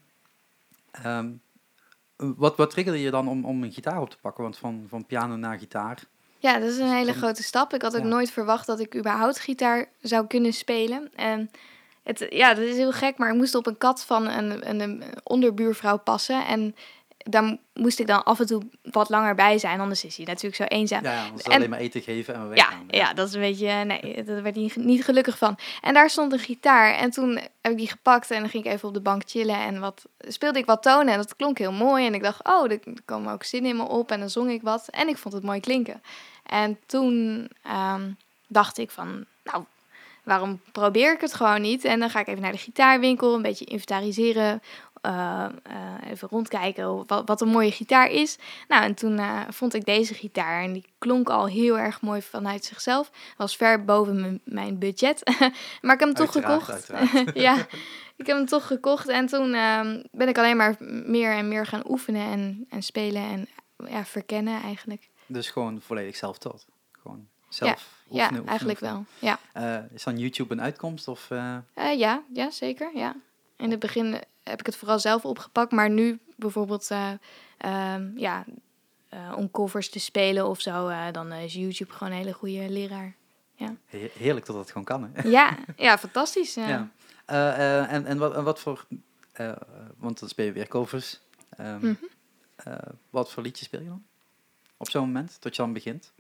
ehm, 0.91 1.31
wat, 2.17 2.57
wat 2.57 2.71
triggerde 2.71 3.01
je 3.01 3.11
dan 3.11 3.29
om, 3.29 3.45
om 3.45 3.63
een 3.63 3.73
gitaar 3.73 4.01
op 4.01 4.11
te 4.11 4.19
pakken? 4.21 4.43
Want 4.43 4.59
van, 4.59 4.85
van 4.89 5.07
piano 5.07 5.37
naar 5.37 5.59
gitaar. 5.59 6.03
ja, 6.39 6.59
dat 6.59 6.71
is 6.71 6.79
een 6.79 6.93
hele 6.95 7.13
grote 7.13 7.43
stap. 7.43 7.75
Ik 7.75 7.83
had 7.83 7.97
ook 7.97 8.03
Ja. 8.03 8.09
nooit 8.09 8.31
verwacht 8.31 8.67
dat 8.67 8.81
ik 8.81 8.97
überhaupt 8.97 9.39
gitaar 9.39 9.89
zou 10.01 10.27
kunnen 10.27 10.53
spelen. 10.53 11.11
En 11.15 11.51
het, 12.03 12.27
ja, 12.29 12.55
dat 12.55 12.65
is 12.65 12.77
heel 12.77 12.93
gek, 12.93 13.19
maar 13.19 13.31
ik 13.31 13.37
moest 13.37 13.55
op 13.55 13.67
een 13.67 13.79
kat 13.79 14.05
van 14.05 14.27
een, 14.29 14.69
een, 14.71 14.81
een 14.81 15.03
onderbuurvrouw 15.23 15.99
passen. 15.99 16.47
En 16.47 16.77
daar 17.29 17.57
moest 17.75 17.99
ik 17.99 18.07
dan 18.07 18.25
af 18.25 18.41
en 18.41 18.47
toe 18.47 18.63
wat 18.83 19.09
langer 19.09 19.35
bij 19.35 19.59
zijn, 19.59 19.81
anders 19.81 20.05
is 20.05 20.17
hij 20.17 20.27
natuurlijk 20.27 20.55
zo 20.57 20.63
eenzaam. 20.63 21.05
Ja, 21.05 21.25
En- 21.45 21.53
alleen 21.53 21.71
maar 21.71 21.79
eten 21.79 22.03
geven 22.03 22.35
en 22.35 22.49
we 22.49 22.57
Ja, 22.57 22.69
ja, 22.89 23.13
dat 23.15 23.29
is 23.29 23.35
een 23.35 23.41
beetje. 23.41 23.85
Nee, 23.85 24.25
daar 24.25 24.43
werd 24.43 24.55
hij 24.55 24.71
niet 24.75 25.05
gelukkig 25.05 25.39
van. 25.39 25.59
En 25.81 25.95
daar 25.95 26.11
stond 26.11 26.33
een 26.33 26.39
gitaar. 26.39 26.95
En 26.95 27.11
toen 27.11 27.35
heb 27.61 27.73
ik 27.73 27.79
die 27.79 27.89
gepakt 27.89 28.31
en 28.31 28.41
dan 28.41 28.49
ging 28.49 28.65
ik 28.65 28.73
even 28.73 28.89
op 28.89 28.95
de 28.95 29.01
bank 29.01 29.23
chillen. 29.27 29.57
En 29.57 29.81
wat 29.81 30.05
speelde 30.19 30.59
ik 30.59 30.67
wat 30.67 30.83
tonen. 30.83 31.13
En 31.13 31.19
dat 31.19 31.37
klonk 31.37 31.59
heel 31.59 31.73
mooi. 31.73 32.07
En 32.07 32.15
ik 32.15 32.23
dacht, 32.23 32.45
oh, 32.49 32.71
er 32.71 32.81
komen 33.05 33.33
ook 33.33 33.45
zin 33.45 33.67
in 33.67 33.77
me 33.77 33.83
op. 33.89 34.11
En 34.11 34.21
dan 34.21 34.31
zong 34.31 34.51
ik 34.51 34.63
wat. 34.63 34.89
En 34.89 35.09
ik 35.09 35.19
vond 35.19 35.35
het 35.35 35.43
mooi 35.43 35.61
klinken. 35.61 36.03
En 36.47 36.79
toen 36.87 37.49
ehm, 37.63 38.11
dacht 38.47 38.79
ik 38.79 38.91
van, 38.91 39.25
nou, 39.45 39.65
waarom 40.23 40.61
probeer 40.73 41.13
ik 41.13 41.21
het 41.21 41.35
gewoon 41.35 41.61
niet? 41.61 41.85
En 41.85 42.01
dan 42.01 42.11
ga 42.11 42.21
ik 42.21 42.27
even 42.27 42.43
naar 42.43 42.53
de 42.53 42.59
gitaarwinkel, 42.59 43.35
een 43.35 43.43
beetje 43.43 43.65
inventariseren. 43.65 44.63
Eh, 45.07 45.45
eh, 45.63 46.11
even 46.11 46.29
rondkijken 46.29 47.07
wat, 47.07 47.23
wat 47.27 47.41
een 47.41 47.49
mooie 47.49 47.71
gitaar 47.71 48.11
is. 48.11 48.39
Nou, 48.69 48.83
en 48.83 48.95
toen 48.95 49.19
eh, 49.19 49.41
vond 49.51 49.75
ik 49.75 49.85
deze 49.85 50.15
gitaar 50.15 50.63
en 50.63 50.73
die 50.73 50.85
klonk 50.99 51.29
al 51.29 51.47
heel 51.47 51.79
erg 51.79 52.01
mooi 52.01 52.23
vanuit 52.23 52.65
zichzelf. 52.65 53.11
Was 53.37 53.57
ver 53.57 53.85
boven 53.85 54.41
mijn- 54.45 54.79
budget, 54.79 55.23
maar 55.83 55.95
ik 55.95 56.01
heb 56.01 56.01
hem 56.01 56.15
toch 56.15 56.35
Uiteraard, 56.35 56.63
gekocht. 56.63 56.93
uiteraard. 56.93 57.39
ja, 57.49 57.57
ik 58.17 58.27
heb 58.27 58.37
hem 58.37 58.47
toch 58.47 58.67
gekocht 58.67 59.09
en 59.09 59.27
toen 59.27 59.55
ehm, 59.55 60.03
ben 60.13 60.29
ik 60.29 60.39
alleen 60.39 60.57
maar 60.57 60.77
meer 61.07 61.33
en 61.33 61.49
meer 61.49 61.67
gaan 61.67 61.91
oefenen 61.91 62.27
en, 62.31 62.67
en 62.71 62.83
spelen 62.83 63.23
en 63.23 63.49
ja, 63.89 64.05
verkennen 64.05 64.63
eigenlijk. 64.63 65.09
Dus 65.27 65.51
gewoon 65.51 65.81
volledig 65.81 66.17
zelf-taught. 66.17 66.67
Gewoon 66.93 67.27
zelf 67.49 67.71
oefenen, 67.71 68.19
ja, 68.19 68.23
oefenen, 68.25 68.47
eigenlijk 68.49 68.81
oefenen. 68.81 69.07
wel. 69.21 69.39
Ja. 69.53 69.79
Eh, 69.79 69.85
is 69.95 70.03
dan 70.03 70.19
YouTube 70.19 70.53
een 70.53 70.63
uitkomst? 70.63 71.09
Of, 71.09 71.29
ja, 71.75 72.23
ja, 72.33 72.51
zeker. 72.51 72.91
Ja. 72.95 73.15
In 73.57 73.71
het 73.71 73.79
begin 73.79 74.21
heb 74.51 74.61
ik 74.61 74.67
het 74.67 74.77
vooral 74.77 74.99
zelf 74.99 75.25
opgepakt, 75.25 75.73
maar 75.73 75.91
nu 75.91 76.19
bijvoorbeeld 76.37 76.91
eh, 76.91 77.11
ehm, 77.59 78.19
ja, 78.19 78.45
eh, 79.09 79.33
om 79.37 79.51
covers 79.51 79.91
te 79.91 79.99
spelen 79.99 80.47
of 80.47 80.61
zo, 80.61 80.89
eh, 80.89 81.13
dan 81.13 81.33
is 81.33 81.55
YouTube 81.55 81.93
gewoon 81.93 82.13
een 82.13 82.19
hele 82.19 82.33
goede 82.33 82.69
leraar. 82.71 83.15
he- 83.87 84.11
heerlijk 84.19 84.47
dat 84.47 84.57
dat 84.57 84.69
gewoon 84.69 84.85
kan, 84.85 85.11
hè? 85.13 85.29
Ja, 85.29 85.57
ja 85.77 85.99
fantastisch. 85.99 86.55
Ja. 86.65 86.69
Ja. 86.69 86.91
En, 87.87 88.07
en, 88.07 88.19
wat, 88.19 88.35
en 88.35 88.45
wat 88.45 88.61
voor... 88.61 88.87
want 89.97 90.21
dan 90.21 90.29
speel 90.29 90.45
je 90.47 90.53
weer 90.53 90.69
covers. 90.69 91.21
Eh, 92.57 92.73
wat 93.11 93.33
voor 93.33 93.43
liedjes 93.43 93.67
speel 93.67 93.81
je 93.81 93.89
dan? 93.89 94.05
Op 94.77 94.91
zo'n 94.91 95.05
moment, 95.05 95.41
tot 95.41 95.57
je 95.57 95.63
dan 95.63 95.73
begint? 95.73 96.13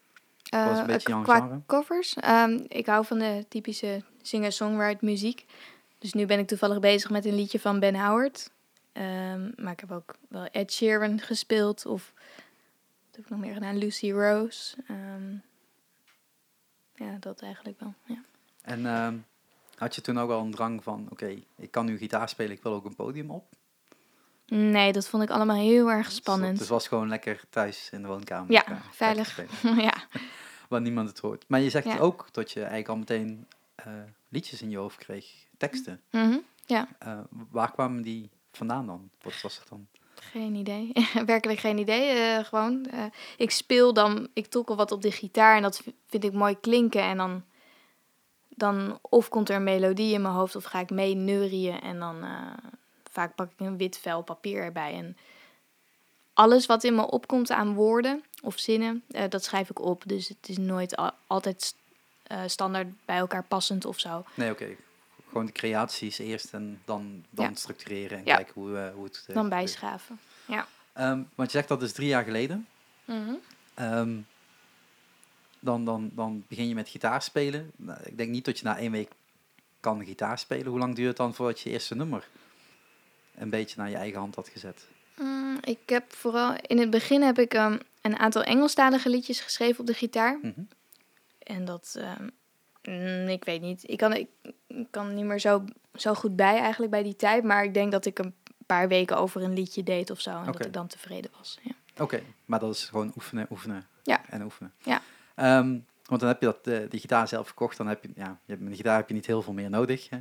Is 0.43 0.79
een 0.79 0.87
beetje 0.87 1.08
jouw 1.08 1.22
qua 1.22 1.38
genre? 1.38 1.61
covers, 1.67 2.14
ehm, 2.14 2.64
ik 2.69 2.87
hou 2.87 3.05
van 3.05 3.19
de 3.19 3.44
typische 3.49 4.02
singer-songwrite 4.22 5.05
muziek. 5.05 5.46
Dus 5.98 6.12
nu 6.12 6.26
ben 6.26 6.38
ik 6.38 6.46
toevallig 6.46 6.81
bezig 6.81 7.10
met 7.10 7.25
een 7.25 7.34
liedje 7.34 7.60
van 7.60 7.81
Ben 7.81 7.94
Howard. 8.06 8.50
Ehm, 8.93 9.50
maar 9.56 9.72
ik 9.72 9.81
heb 9.81 9.93
ook 9.93 10.14
wel 10.28 10.44
Ed 10.44 10.72
Sheeran 10.72 11.20
gespeeld 11.20 11.86
of 11.86 12.12
wat 13.06 13.17
heb 13.17 13.24
ik 13.24 13.31
nog 13.31 13.38
meer 13.41 13.55
gedaan? 13.55 13.76
Lucy 13.79 14.10
Rose. 14.12 14.76
Ehm, 14.88 15.32
ja, 16.94 17.17
dat 17.20 17.43
eigenlijk 17.43 17.81
wel. 17.81 17.94
Ja. 18.05 18.22
En 18.62 18.86
ehm, 18.86 19.17
had 19.74 19.94
je 19.94 20.00
toen 20.00 20.19
ook 20.19 20.31
al 20.31 20.41
een 20.44 20.50
drang 20.50 20.82
van... 20.82 21.06
Oké, 21.10 21.38
ik 21.56 21.70
kan 21.70 21.84
nu 21.86 21.96
gitaar 21.98 22.29
spelen, 22.29 22.53
ik 22.56 22.62
wil 22.62 22.72
ook 22.72 22.84
een 22.84 22.94
podium 22.94 23.31
op? 23.31 23.44
Nee, 24.46 24.93
dat 24.93 25.08
vond 25.08 25.22
ik 25.22 25.31
allemaal 25.31 25.56
heel 25.56 25.91
erg 25.91 26.06
Dus 26.06 26.15
spannend. 26.17 26.58
het 26.58 26.69
was 26.69 26.88
gewoon 26.88 27.08
lekker 27.08 27.41
thuis 27.50 27.88
in 27.93 28.03
de 28.03 28.08
woonkamer. 28.08 28.53
Ja, 28.53 28.65
veilig. 28.91 29.41
ja. 29.88 29.94
waar 30.69 30.81
niemand 30.81 31.08
het 31.08 31.19
hoort. 31.19 31.44
Maar 31.48 31.60
je 31.60 31.70
zegt 31.70 31.86
Ja. 31.86 31.98
ook 31.98 32.29
dat 32.32 32.50
je 32.50 32.58
eigenlijk 32.58 32.88
al 32.88 32.96
meteen 32.96 33.46
liedjes 34.28 34.62
in 34.62 34.70
je 34.70 34.76
hoofd 34.76 34.98
kreeg. 34.98 35.26
Teksten. 35.56 36.00
Mhm. 36.10 36.38
Eh, 36.98 37.19
waar 37.50 37.72
kwamen 37.72 38.02
die 38.02 38.31
vandaan 38.52 38.86
dan? 38.86 39.10
Wat 39.22 39.40
was 39.40 39.58
het 39.58 39.69
dan? 39.69 39.86
Geen 40.14 40.55
idee. 40.55 40.93
Werkelijk 41.26 41.58
geen 41.58 41.78
idee. 41.78 42.08
eh, 42.10 42.44
gewoon. 42.44 42.86
eh, 42.86 43.05
ik 43.36 43.50
speel 43.50 43.93
dan, 43.93 44.28
ik 44.32 44.46
tokkel 44.46 44.76
wat 44.76 44.93
op 44.93 45.02
de 45.02 45.10
gitaar 45.12 45.56
en 45.56 45.62
dat 45.62 45.82
vind 46.06 46.24
ik 46.24 46.32
mooi 46.32 46.60
klinken. 46.60 47.02
En 47.02 47.16
dan, 47.16 47.44
dan 48.48 48.98
of 49.02 49.28
komt 49.28 49.48
er 49.48 49.56
een 49.56 49.64
melodie 49.64 50.12
in 50.14 50.22
mijn 50.22 50.34
hoofd 50.34 50.56
of 50.56 50.64
ga 50.64 50.81
ik 50.81 50.90
mee 50.90 51.14
neurieën. 51.14 51.81
En 51.81 51.98
dan 51.98 52.22
eh, 52.22 52.52
vaak 53.10 53.34
pak 53.34 53.52
ik 53.52 53.60
een 53.66 53.76
wit 53.76 53.98
vel 53.98 54.22
papier 54.22 54.62
erbij. 54.62 54.93
En 54.94 55.16
alles 56.32 56.66
wat 56.66 56.84
in 56.84 56.94
me 56.94 57.10
opkomt 57.10 57.50
aan 57.50 57.74
woorden 57.74 58.24
of 58.43 58.58
zinnen, 58.58 59.02
eh, 59.10 59.28
dat 59.28 59.44
schrijf 59.44 59.70
ik 59.70 59.81
op. 59.81 60.02
Dus 60.06 60.28
het 60.28 60.48
is 60.48 60.56
nooit 60.58 60.96
al- 60.96 61.14
altijd 61.26 61.74
eh, 62.27 62.41
standaard 62.47 62.87
bij 63.05 63.17
elkaar 63.17 63.43
passend 63.45 63.85
of 63.85 63.99
zo. 64.01 64.25
Nee, 64.35 64.51
oké. 64.51 64.67
Gewoon 65.29 65.47
de 65.47 65.53
creaties 65.53 66.19
eerst 66.19 66.53
en 66.53 66.81
dan, 66.85 67.25
dan 67.31 67.45
Ja. 67.49 67.55
structureren 67.55 68.19
en 68.19 68.25
Ja. 68.25 68.35
kijken 68.35 68.55
hoe, 68.55 68.79
eh, 68.79 68.95
hoe 68.95 69.05
het... 69.05 69.17
eh, 69.17 69.35
Dan 69.35 69.45
gebeurt. 69.45 69.49
bijschaven. 69.63 70.19
Ja. 70.47 70.67
Ehm, 70.93 71.23
want 71.35 71.51
je 71.53 71.56
zegt 71.56 71.69
dat 71.69 71.83
is 71.83 71.93
drie 71.93 72.09
jaar 72.09 72.25
geleden. 72.25 72.67
Mhm. 73.05 73.35
Ehm, 73.75 74.17
dan, 75.61 75.85
dan, 75.85 76.11
dan 76.15 76.45
begin 76.49 76.69
je 76.69 76.75
met 76.75 76.89
gitaar 76.89 77.23
spelen. 77.23 77.71
Nou, 77.77 77.99
ik 78.05 78.17
denk 78.17 78.31
niet 78.31 78.45
dat 78.45 78.59
je 78.59 78.65
na 78.65 78.79
één 78.79 78.93
week 78.93 79.11
kan 79.81 80.05
gitaar 80.05 80.39
spelen. 80.39 80.67
Hoe 80.67 80.79
lang 80.79 80.95
duurt 80.95 81.09
het 81.09 81.17
dan 81.17 81.35
voordat 81.35 81.61
je 81.61 81.71
eerste 81.71 81.95
nummer 81.95 82.29
een 83.35 83.51
beetje 83.51 83.77
naar 83.79 83.91
je 83.91 83.97
eigen 83.97 84.19
hand 84.19 84.35
had 84.35 84.49
gezet? 84.49 84.87
Mm, 85.19 85.59
ik 85.61 85.79
heb 85.87 86.13
vooral 86.13 86.55
in 86.61 86.79
het 86.79 86.91
begin 86.91 87.23
heb 87.23 87.39
ik 87.39 87.55
ehm, 87.55 87.79
een 88.01 88.19
aantal 88.19 88.43
Engelstalige 88.43 89.09
liedjes 89.09 89.41
geschreven 89.41 89.81
op 89.81 89.87
de 89.87 89.95
gitaar. 89.95 90.39
Mhm. 90.43 90.61
En 91.46 91.65
dat, 91.65 91.96
ehm, 92.82 93.29
ik 93.29 93.44
weet 93.44 93.60
niet, 93.60 93.91
ik 93.91 93.98
kan, 93.98 94.12
ik, 94.12 94.29
ik 94.67 94.86
kan 94.91 95.15
niet 95.15 95.24
meer 95.24 95.38
zo 95.41 95.65
zo 95.94 96.15
goed 96.15 96.36
bij 96.36 96.58
eigenlijk 96.58 96.91
bij 96.91 97.03
die 97.03 97.17
tijd. 97.17 97.44
Maar 97.44 97.65
ik 97.65 97.74
denk 97.74 97.93
dat 97.93 98.06
ik 98.06 98.19
een 98.19 98.34
paar 98.67 98.88
weken 98.88 99.17
over 99.17 99.43
een 99.43 99.53
liedje 99.53 99.82
deed 99.82 100.10
of 100.10 100.20
zo. 100.20 100.31
En 100.31 100.44
dat 100.44 100.65
ik 100.65 100.72
dan 100.72 100.86
tevreden 100.86 101.31
was. 101.36 101.58
Ja. 101.62 102.03
Oké, 102.03 102.22
maar 102.44 102.58
dat 102.58 102.74
is 102.74 102.84
gewoon 102.84 103.12
oefenen, 103.17 103.46
oefenen 103.50 103.86
Ja. 104.03 104.24
en 104.29 104.43
oefenen. 104.43 104.72
Ja. 104.79 105.03
Ehm, 105.34 105.79
want 106.05 106.20
dan 106.20 106.29
heb 106.29 106.41
je 106.41 106.46
dat, 106.46 106.67
eh, 106.67 106.91
die 106.91 107.00
gitaar 107.00 107.29
zelf 107.29 107.46
verkocht, 107.46 107.76
dan 107.76 107.86
heb 107.86 108.03
je, 108.03 108.10
ja, 108.15 108.41
je 108.44 108.53
hebt, 108.53 108.60
met 108.60 108.70
de 108.70 108.76
gitaar 108.76 108.96
heb 108.96 109.08
je 109.08 109.15
niet 109.15 109.26
heel 109.26 109.43
veel 109.43 109.53
meer 109.53 109.70
nodig. 109.70 110.08
Hè? 110.10 110.19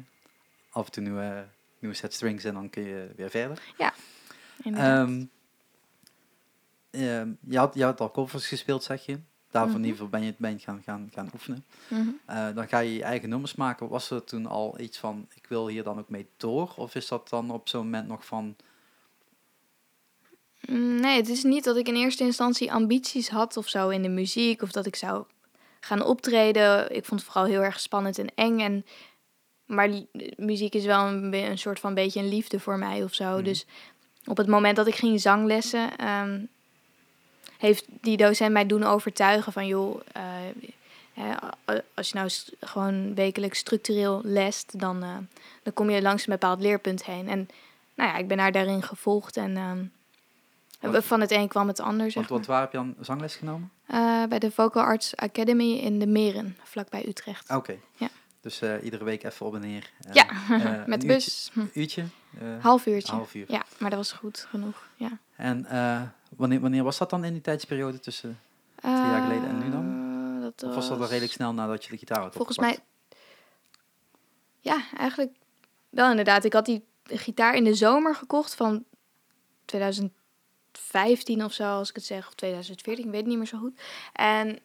Af 0.69 0.85
en 0.85 0.91
toe 0.91 1.03
nieuwe, 1.03 1.47
nieuwe 1.79 1.95
set 1.95 2.13
strings 2.13 2.43
en 2.43 2.53
dan 2.53 2.69
kun 2.69 2.83
je 2.83 3.13
weer 3.15 3.29
verder. 3.29 3.61
Ehm, 4.63 5.25
ehm, 6.91 7.33
je, 7.39 7.57
had, 7.57 7.73
je 7.75 7.83
had 7.83 8.01
al 8.01 8.11
covers 8.11 8.47
gespeeld, 8.47 8.83
zeg 8.83 9.05
je. 9.05 9.19
Daarvan 9.55 9.73
in 9.75 9.79
Mhm. 9.81 9.89
ieder 9.89 10.05
geval 10.05 10.19
ben 10.39 10.51
je, 10.51 10.57
je 10.57 10.63
gaan, 10.63 10.81
gaan, 10.85 11.09
gaan 11.13 11.29
oefenen. 11.33 11.65
Mhm. 11.87 12.07
Eh, 12.25 12.47
dan 12.55 12.67
ga 12.67 12.79
je 12.79 12.93
je 12.93 13.03
eigen 13.03 13.29
nummers 13.29 13.55
maken. 13.55 13.87
Was 13.87 14.09
er 14.09 14.23
toen 14.23 14.45
al 14.45 14.79
iets 14.79 14.97
van, 14.97 15.27
ik 15.35 15.45
wil 15.47 15.67
hier 15.67 15.83
dan 15.83 15.99
ook 15.99 16.09
mee 16.09 16.27
door? 16.37 16.73
Of 16.75 16.95
is 16.95 17.07
dat 17.07 17.29
dan 17.29 17.51
op 17.51 17.67
zo'n 17.69 17.83
moment 17.83 18.07
nog 18.07 18.25
van, 18.25 18.55
Mm, 20.69 20.99
Nee, 20.99 21.17
het 21.17 21.29
is 21.29 21.43
niet 21.43 21.63
dat 21.63 21.77
ik 21.77 21.87
in 21.87 21.95
eerste 21.95 22.23
instantie 22.23 22.71
ambities 22.71 23.29
had 23.29 23.57
of 23.57 23.67
zo 23.67 23.89
in 23.89 24.01
de 24.01 24.09
muziek. 24.09 24.61
Of 24.61 24.71
dat 24.71 24.85
ik 24.85 24.95
zou 24.95 25.25
gaan 25.79 26.03
optreden. 26.03 26.95
Ik 26.95 27.05
vond 27.05 27.19
het 27.21 27.29
vooral 27.29 27.49
heel 27.51 27.61
erg 27.63 27.79
spannend 27.79 28.17
en 28.19 28.27
eng. 28.35 28.59
En, 28.59 28.85
maar 29.65 29.89
muziek 30.37 30.73
is 30.75 30.85
wel 30.85 31.07
een, 31.07 31.33
een 31.33 31.57
soort 31.57 31.79
van 31.79 31.93
beetje 31.93 32.19
een 32.19 32.29
liefde 32.29 32.59
voor 32.59 32.77
mij 32.77 33.03
of 33.03 33.13
zo. 33.13 33.33
Mhm. 33.35 33.43
Dus 33.43 33.65
op 34.25 34.37
het 34.37 34.47
moment 34.47 34.75
dat 34.75 34.87
ik 34.87 34.95
ging 34.95 35.21
zanglessen, 35.21 35.97
ehm, 35.97 36.45
heeft 37.57 37.85
die 38.01 38.17
docent 38.17 38.51
mij 38.51 38.65
doen 38.65 38.83
overtuigen 38.83 39.53
van 39.53 39.67
joh, 39.67 40.01
eh, 41.15 41.25
als 41.93 42.09
je 42.09 42.15
nou 42.17 42.29
gewoon 42.59 43.15
wekelijks 43.15 43.59
structureel 43.59 44.21
lest, 44.23 44.79
dan, 44.79 45.03
eh, 45.03 45.17
dan 45.63 45.73
kom 45.73 45.89
je 45.89 46.01
langs 46.01 46.27
een 46.27 46.33
bepaald 46.33 46.59
leerpunt 46.59 47.05
heen. 47.05 47.27
En 47.27 47.49
nou 47.93 48.09
ja, 48.09 48.17
ik 48.17 48.27
ben 48.27 48.39
haar 48.39 48.51
daarin 48.51 48.81
gevolgd 48.81 49.37
en 49.37 49.57
ehm, 49.57 51.01
van 51.01 51.21
het 51.21 51.31
een 51.31 51.47
kwam 51.47 51.67
het 51.67 51.79
ander, 51.79 52.11
zeg 52.11 52.27
want, 52.27 52.45
waar 52.45 52.61
heb 52.61 52.71
je 52.71 52.77
dan 52.77 52.95
zangles 53.01 53.35
genomen? 53.35 53.71
Eh, 53.85 54.23
bij 54.23 54.39
de 54.39 54.51
Vocal 54.51 54.83
Arts 54.83 55.15
Academy 55.15 55.73
in 55.73 55.99
de 55.99 56.07
Meren, 56.07 56.57
vlakbij 56.63 57.07
Utrecht. 57.07 57.49
Oké. 57.49 57.77
Ja. 57.93 58.09
Dus 58.41 58.61
iedere 58.83 59.03
week 59.03 59.23
even 59.23 59.45
op 59.45 59.55
en 59.55 59.61
neer. 59.61 59.89
Ja, 60.11 60.25
met 60.85 61.01
de 61.01 61.07
bus. 61.07 61.51
Uurtje, 61.53 61.79
uurtje 61.79 62.03
eh, 62.39 62.63
Half 62.63 62.85
uurtje. 62.85 63.11
half 63.13 63.33
uur. 63.35 63.45
Ja, 63.51 63.63
maar 63.77 63.89
dat 63.89 63.99
was 63.99 64.11
goed 64.11 64.39
genoeg. 64.49 64.87
Ja. 64.95 65.17
En 65.35 65.65
eh, 65.65 66.01
wanneer, 66.35 66.59
wanneer 66.59 66.83
was 66.83 66.97
dat 66.97 67.09
dan 67.09 67.23
in 67.23 67.33
die 67.33 67.41
tijdsperiode 67.41 67.99
tussen... 67.99 68.39
jaar 68.81 69.21
geleden 69.21 69.47
en 69.49 69.57
nu 69.59 69.71
dan? 69.71 70.03
Eh, 70.37 70.41
Dat 70.41 70.63
Of 70.69 70.75
was 70.75 70.87
dat 70.87 70.99
al 70.99 71.07
redelijk 71.07 71.31
snel 71.33 71.53
nadat 71.53 71.85
je 71.85 71.91
de 71.91 71.97
gitaar 71.97 72.19
had 72.21 72.33
Volgens 72.35 72.57
opgepakt? 72.57 72.81
mij. 72.83 73.17
Ja, 74.59 74.83
eigenlijk 74.97 75.31
wel 75.89 76.09
inderdaad. 76.09 76.43
Ik 76.43 76.53
had 76.53 76.65
die 76.65 76.85
gitaar 77.03 77.55
in 77.55 77.63
de 77.63 77.73
zomer 77.73 78.15
gekocht 78.15 78.55
van 78.55 78.83
2015 79.65 81.43
of 81.43 81.53
zo, 81.53 81.63
als 81.63 81.89
ik 81.89 81.95
het 81.95 82.05
zeg, 82.05 82.27
of 82.27 82.33
2014, 82.33 83.05
ik 83.05 83.11
weet 83.11 83.19
het 83.19 83.29
niet 83.29 83.37
meer 83.37 83.47
zo 83.47 83.57
goed. 83.57 83.81
En 84.13 84.59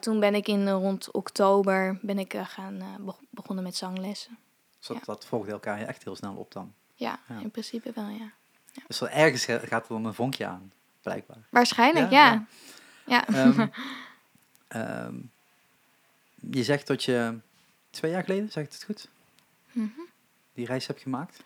toen 0.00 0.20
ben 0.20 0.34
ik 0.34 0.48
in 0.48 0.68
rond 0.70 1.10
oktober 1.10 1.98
ben 2.02 2.18
ik 2.18 2.34
gaan 2.44 2.82
beg- 3.00 3.20
begonnen 3.30 3.64
met 3.64 3.76
zanglessen. 3.76 4.38
Dus 4.78 4.86
dat, 4.86 4.96
ja. 4.96 5.02
dat 5.04 5.24
volgde 5.26 5.52
elkaar 5.52 5.78
echt 5.80 6.04
heel 6.04 6.16
snel 6.16 6.34
op 6.34 6.52
dan. 6.52 6.74
Ja, 6.98 7.18
Ja. 7.28 7.38
in 7.40 7.50
principe 7.50 7.92
wel, 7.94 8.08
ja. 8.08 8.30
Dus 8.86 9.00
er 9.00 9.08
ergens 9.10 9.44
ga- 9.44 9.58
gaat 9.58 9.82
er 9.82 9.88
dan 9.88 10.04
een 10.04 10.14
vonkje 10.14 10.46
aan, 10.46 10.72
blijkbaar. 11.02 11.38
Waarschijnlijk, 11.50 12.10
Ja, 12.10 12.32
ja. 12.32 12.46
Ja. 13.06 13.26
Ehm, 13.28 13.66
ehm, 14.68 15.14
je 16.50 16.64
zegt 16.64 16.86
dat 16.86 17.04
je 17.04 17.38
twee 17.90 18.10
jaar 18.10 18.22
geleden, 18.24 18.50
zeg 18.52 18.64
ik 18.64 18.72
het 18.72 18.84
goed, 18.84 19.08
Mhm. 19.72 19.88
die 20.54 20.66
reis 20.66 20.86
hebt 20.86 21.00
gemaakt? 21.00 21.42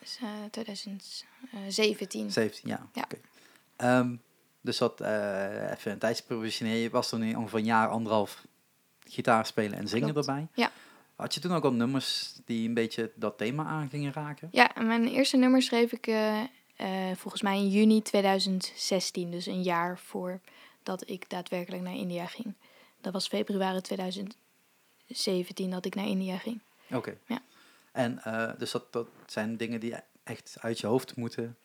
Dus, 0.00 0.18
eh, 0.22 0.28
2017. 0.50 2.30
17, 2.30 2.68
ja. 2.68 2.86
Ja. 2.92 3.04
Ehm, 3.76 4.14
dus 4.60 4.78
dat, 4.78 5.00
eh, 5.00 5.70
even 5.70 5.92
een 5.92 5.98
tijdsprovisioneel, 5.98 6.76
je 6.76 6.90
was 6.90 7.12
er 7.12 7.18
nu 7.18 7.34
ongeveer 7.34 7.58
een 7.58 7.64
jaar, 7.64 7.88
anderhalf 7.88 8.44
gitaar 9.04 9.46
spelen 9.46 9.78
en 9.78 9.88
zingen 9.88 10.12
Klopt. 10.12 10.28
erbij. 10.28 10.46
Ja. 10.54 10.70
Had 11.18 11.34
je 11.34 11.40
toen 11.40 11.52
ook 11.52 11.64
al 11.64 11.72
nummers 11.72 12.32
die 12.44 12.68
een 12.68 12.74
beetje 12.74 13.12
dat 13.14 13.38
thema 13.38 13.64
aan 13.64 13.88
gingen 13.88 14.12
raken? 14.12 14.48
Ja, 14.52 14.74
en 14.74 14.86
mijn 14.86 15.08
eerste 15.08 15.36
nummer 15.36 15.62
schreef 15.62 15.92
ik 15.92 16.06
eh, 16.06 16.42
eh, 16.76 17.16
volgens 17.16 17.42
mij 17.42 17.56
in 17.56 17.68
juni 17.68 18.02
2016. 18.02 19.30
Dus 19.30 19.46
een 19.46 19.62
jaar 19.62 19.98
voordat 19.98 21.02
ik 21.08 21.30
daadwerkelijk 21.30 21.82
naar 21.82 21.94
India 21.96 22.26
ging. 22.26 22.54
Dat 23.00 23.12
was 23.12 23.28
februari 23.28 23.80
2017 23.80 25.70
dat 25.70 25.84
ik 25.84 25.94
naar 25.94 26.06
India 26.06 26.36
ging. 26.36 26.60
Oké. 26.90 27.18
Ja. 27.26 27.40
En 27.92 28.22
eh, 28.22 28.50
dus 28.58 28.70
dat, 28.70 28.92
dat 28.92 29.08
zijn 29.26 29.56
dingen 29.56 29.80
die 29.80 29.94
echt 30.22 30.56
uit 30.60 30.78
je 30.80 30.86
hoofd 30.86 31.16
moeten, 31.16 31.56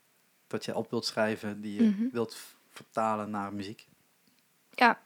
dat 0.48 0.66
je 0.66 0.76
op 0.76 0.90
wilt 0.90 1.06
schrijven, 1.06 1.62
die 1.62 1.74
je 1.84 1.90
Mhm. 1.90 2.10
wilt 2.12 2.38
vertalen 2.70 3.30
naar 3.30 3.54
muziek. 3.54 3.88
Ja, 4.76 5.02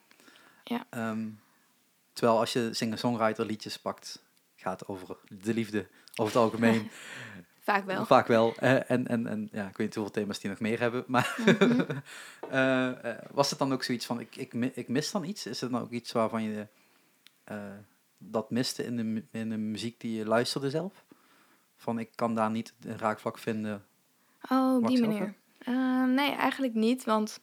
Ehm, 0.89 1.27
terwijl 2.13 2.39
als 2.39 2.53
je 2.53 2.69
singer-songwriter 2.73 3.45
liedjes 3.45 3.79
pakt, 3.79 4.23
gaat 4.59 4.87
over 4.87 5.17
de 5.27 5.53
liefde 5.53 5.87
over 6.15 6.33
het 6.33 6.43
algemeen. 6.43 6.89
vaak 7.59 7.85
wel. 7.85 8.05
Vaak 8.05 8.27
wel. 8.27 8.55
En, 8.55 9.07
en, 9.07 9.27
en 9.27 9.49
ja, 9.51 9.67
ik 9.67 9.77
weet 9.77 9.87
niet 9.87 9.95
hoeveel 9.95 10.13
thema's 10.13 10.39
die 10.39 10.49
nog 10.49 10.59
meer 10.59 10.79
hebben. 10.79 11.03
Maar 11.07 11.35
Mhm. 11.45 11.81
eh, 12.49 13.11
eh, 13.11 13.17
was 13.31 13.49
het 13.49 13.59
dan 13.59 13.73
ook 13.73 13.83
zoiets 13.83 14.05
van, 14.05 14.19
ik, 14.19 14.35
ik, 14.35 14.53
ik 14.53 14.87
mis 14.87 15.11
dan 15.11 15.23
iets? 15.23 15.45
Is 15.45 15.61
het 15.61 15.71
dan 15.71 15.81
ook 15.81 15.91
iets 15.91 16.11
waarvan 16.11 16.43
je 16.43 16.67
eh, 17.43 17.57
dat 18.17 18.51
miste 18.51 18.83
in 18.85 18.95
de, 18.97 19.23
in 19.31 19.49
de 19.49 19.57
muziek 19.57 19.99
die 19.99 20.17
je 20.17 20.25
luisterde 20.25 20.69
zelf? 20.69 21.05
Van, 21.75 21.99
ik 21.99 22.09
kan 22.15 22.35
daar 22.35 22.51
niet 22.51 22.73
een 22.81 22.97
raakvlak 22.97 23.37
vinden. 23.37 23.85
Oh, 24.49 24.75
op 24.75 24.87
die 24.87 25.01
manier. 25.01 25.35
Nee, 26.07 26.31
eigenlijk 26.31 26.73
niet, 26.73 27.03
want... 27.03 27.39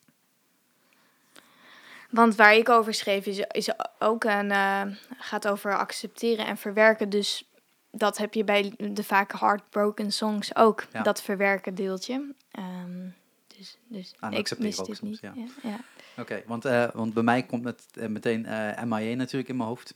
Want 2.15 2.35
waar 2.35 2.55
ik 2.55 2.69
over 2.69 2.95
schreef 2.95 3.27
is, 3.27 3.39
is 3.39 3.69
ook 3.99 4.25
een... 4.25 4.51
eh, 4.51 4.83
gaat 5.19 5.49
over 5.49 5.77
accepteren 5.79 6.47
en 6.47 6.57
verwerken. 6.57 7.09
Dus 7.09 7.49
dat 7.91 8.17
heb 8.19 8.35
je 8.35 8.45
bij 8.45 8.75
de 8.93 9.05
vaak 9.05 9.33
heartbroken 9.33 10.13
songs 10.13 10.57
ook. 10.57 10.85
Ja. 10.93 11.03
Dat 11.03 11.23
verwerken 11.23 11.75
deeltje. 11.75 12.35
Ehm, 12.51 13.09
dus 13.57 13.79
dus 13.89 14.15
Aan 14.19 14.33
ik 14.33 14.59
mis 14.59 14.81
ook 14.81 14.87
dit 14.87 14.97
soms, 14.97 15.11
niet. 15.11 15.21
ja. 15.21 15.33
Ja, 15.35 15.47
ja. 15.71 15.79
Oké, 16.23 16.43
want, 16.47 16.65
eh, 16.65 16.91
want 16.93 17.15
bij 17.15 17.23
mij 17.23 17.43
komt 17.43 17.63
met, 17.63 17.85
eh, 17.95 18.07
meteen 18.09 18.47
eh 18.47 18.83
MIA 18.83 19.15
natuurlijk 19.17 19.49
in 19.49 19.57
mijn 19.57 19.69
hoofd. 19.69 19.95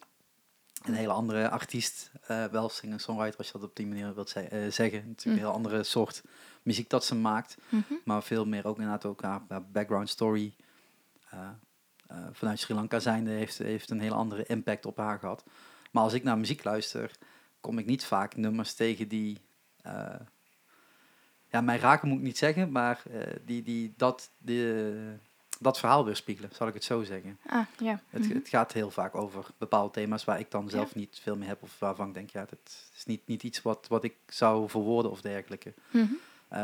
Een 0.85 0.95
hele 0.95 1.13
andere 1.13 1.49
artiest, 1.51 2.11
wel 2.51 2.69
singer-songwriter 2.69 3.39
als 3.39 3.47
je 3.47 3.53
dat 3.53 3.63
op 3.63 3.77
die 3.77 3.87
manier 3.87 4.15
wilt 4.15 4.29
ze- 4.29 4.67
zeggen. 4.71 4.99
Natuurlijk 5.07 5.25
Mm. 5.25 5.33
een 5.33 5.39
heel 5.39 5.51
andere 5.53 5.83
soort 5.83 6.23
muziek 6.63 6.91
dat 6.91 7.05
ze 7.05 7.15
maakt. 7.15 7.57
Mhm. 7.69 7.83
Maar 8.05 8.23
veel 8.23 8.45
meer 8.45 8.67
ook 8.67 8.77
inderdaad 8.77 9.05
ook 9.05 9.23
haar, 9.23 9.41
haar 9.49 9.65
background 9.65 10.09
story. 10.09 10.55
Eh, 12.09 12.17
vanuit 12.33 12.59
Sri 12.61 12.75
Lanka 12.75 12.99
zijnde 12.99 13.31
heeft, 13.31 13.59
heeft 13.59 13.91
een 13.91 14.00
hele 14.00 14.15
andere 14.15 14.45
impact 14.47 14.87
op 14.87 14.97
haar 14.97 15.19
gehad. 15.19 15.45
Maar 15.91 16.03
als 16.03 16.12
ik 16.12 16.23
naar 16.23 16.38
muziek 16.38 16.65
luister, 16.65 17.11
kom 17.61 17.79
ik 17.79 17.87
niet 17.87 18.05
vaak 18.05 18.37
nummers 18.37 18.75
tegen 18.75 19.09
die... 19.09 19.38
eh, 19.83 20.15
ja, 21.50 21.61
mij 21.61 21.79
raken 21.79 22.09
moet 22.09 22.19
ik 22.19 22.25
niet 22.25 22.38
zeggen, 22.38 22.71
maar 22.73 23.03
eh, 23.12 23.21
die, 23.45 23.62
die 23.62 23.95
dat, 23.97 24.31
die, 24.38 24.75
dat 25.61 25.79
verhaal 25.79 26.05
weerspiegelen, 26.05 26.50
zal 26.53 26.67
ik 26.69 26.75
het 26.75 26.85
zo 26.85 27.03
zeggen. 27.03 27.38
Ah, 27.47 27.67
ja. 27.79 28.00
Het, 28.11 28.23
Mhm. 28.23 28.35
het 28.35 28.49
gaat 28.49 28.73
heel 28.73 28.91
vaak 28.91 29.15
over 29.15 29.47
bepaalde 29.59 29.93
thema's 29.93 30.25
waar 30.25 30.41
ik 30.41 30.50
dan 30.50 30.71
zelf 30.71 30.95
niet 30.95 31.21
veel 31.23 31.37
mee 31.37 31.49
heb. 31.49 31.62
Of 31.62 31.79
waarvan 31.79 32.09
ik 32.09 32.15
denk, 32.15 32.31
ja, 32.31 32.41
dat 32.50 32.88
is 32.97 33.05
niet, 33.05 33.27
niet 33.27 33.43
iets 33.43 33.62
wat, 33.62 33.87
wat 33.88 34.05
ik 34.05 34.17
zou 34.27 34.69
verwoorden 34.69 35.11
of 35.11 35.21
dergelijke. 35.21 35.75
Mhm. 35.91 36.12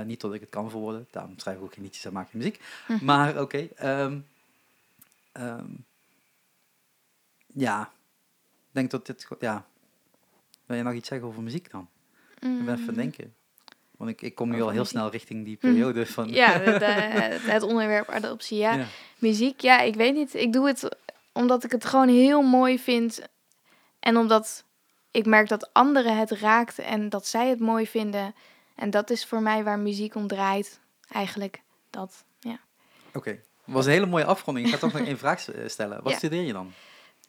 Niet 0.07 0.21
dat 0.21 0.35
ik 0.35 0.41
het 0.41 0.51
kan 0.51 0.71
verwoorden, 0.71 1.07
daarom 1.11 1.39
schrijf 1.39 1.57
ik 1.57 1.63
ook 1.63 1.75
geen 1.75 1.83
liedjes 1.85 2.05
en 2.05 2.13
maak 2.13 2.31
geen 2.31 2.39
muziek. 2.41 2.63
Mhm. 2.89 3.05
Maar 3.05 3.41
oké, 3.41 3.69
ehm, 3.77 4.19
ehm, 5.35 5.71
ja, 7.47 7.83
ik 8.53 8.71
denk 8.71 8.91
dat 8.91 9.07
dit, 9.07 9.29
ja, 9.41 9.67
wil 10.67 10.76
je 10.76 10.83
nog 10.83 10.93
iets 10.95 11.09
zeggen 11.09 11.29
over 11.29 11.43
muziek 11.43 11.71
dan? 11.71 11.88
Ik 12.35 12.64
ben 12.64 12.75
even 12.75 12.88
Mm. 12.88 12.95
denken. 12.95 13.35
Want 13.97 14.11
ik, 14.11 14.23
ik 14.23 14.35
kom 14.35 14.49
nu 14.49 14.55
al 14.62 14.69
heel 14.69 14.79
muziek. 14.79 14.87
snel 14.97 15.11
richting 15.11 15.45
die 15.45 15.57
periode 15.57 16.07
van... 16.07 16.29
Ja, 16.29 16.50
het, 16.61 17.43
het 17.43 17.62
onderwerp 17.62 18.09
adoptie, 18.09 18.59
ja. 18.59 18.75
ja. 18.75 18.87
Muziek, 19.19 19.61
ja, 19.61 19.81
ik 19.81 19.95
weet 19.95 20.14
niet. 20.14 20.35
Ik 20.35 20.53
doe 20.53 20.67
het 20.67 20.88
omdat 21.33 21.64
ik 21.64 21.71
het 21.71 21.85
gewoon 21.85 22.09
heel 22.09 22.43
mooi 22.43 22.79
vind. 22.79 23.23
En 24.00 24.17
omdat 24.17 24.64
ik 25.11 25.26
merk 25.26 25.49
dat 25.49 25.73
anderen 25.73 26.19
het 26.19 26.31
raakt 26.31 26.79
en 26.79 27.09
dat 27.09 27.26
zij 27.26 27.49
het 27.49 27.61
mooi 27.61 27.87
vinden. 27.87 28.35
En 28.75 28.91
dat 28.91 29.11
is 29.11 29.26
voor 29.26 29.43
mij 29.43 29.64
waar 29.64 29.79
muziek 29.79 30.14
om 30.14 30.26
draait, 30.26 30.81
eigenlijk. 31.12 31.62
Dat, 31.91 32.25
ja. 32.41 32.59
Oké, 33.14 33.41
was 33.64 33.87
een 33.87 33.92
hele 33.92 34.06
mooie 34.06 34.25
afronding. 34.25 34.66
Ik 34.66 34.73
ga 34.73 34.78
toch 34.78 34.92
nog 34.92 35.06
één 35.06 35.18
vraag 35.18 35.50
eh, 35.52 35.68
stellen. 35.68 36.02
Wat 36.02 36.12
Ja. 36.12 36.18
studeer 36.18 36.42
je 36.42 36.52
dan? 36.52 36.73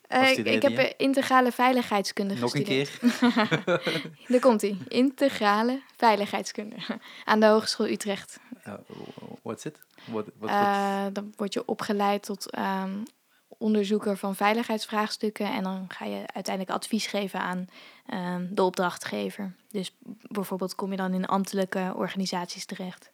Eh, 0.07 0.37
ik, 0.37 0.61
heb 0.61 0.71
je? 0.71 0.87
eh, 0.87 0.93
integrale 0.97 1.51
veiligheidskunde 1.51 2.33
Nog 2.35 2.53
een 2.55 2.65
gestudeerd. 2.65 2.99
keer? 2.99 4.13
Daar 4.27 4.39
komt 4.39 4.61
ie. 4.61 4.77
Integrale 4.87 5.81
veiligheidskunde. 5.97 6.75
Aan 7.25 7.39
de 7.39 7.45
Hogeschool 7.45 7.87
Utrecht. 7.87 8.39
Uh, 8.67 8.73
what's 9.41 9.65
it? 9.65 9.79
What, 10.05 10.25
what, 10.39 10.49
what- 10.49 11.15
dan 11.15 11.33
word 11.35 11.53
je 11.53 11.65
opgeleid 11.65 12.23
tot 12.23 12.49
ehm, 12.51 12.91
onderzoeker 13.47 14.17
van 14.17 14.35
veiligheidsvraagstukken. 14.35 15.45
En 15.53 15.63
dan 15.63 15.85
ga 15.87 16.05
je 16.05 16.23
uiteindelijk 16.33 16.75
advies 16.77 17.05
geven 17.07 17.39
aan 17.39 17.67
ehm, 18.05 18.47
de 18.49 18.63
opdrachtgever. 18.63 19.55
Dus 19.69 19.95
bijvoorbeeld 20.21 20.75
kom 20.75 20.91
je 20.91 20.97
dan 20.97 21.13
in 21.13 21.25
ambtelijke 21.25 21.93
organisaties 21.95 22.65
terecht. 22.65 23.11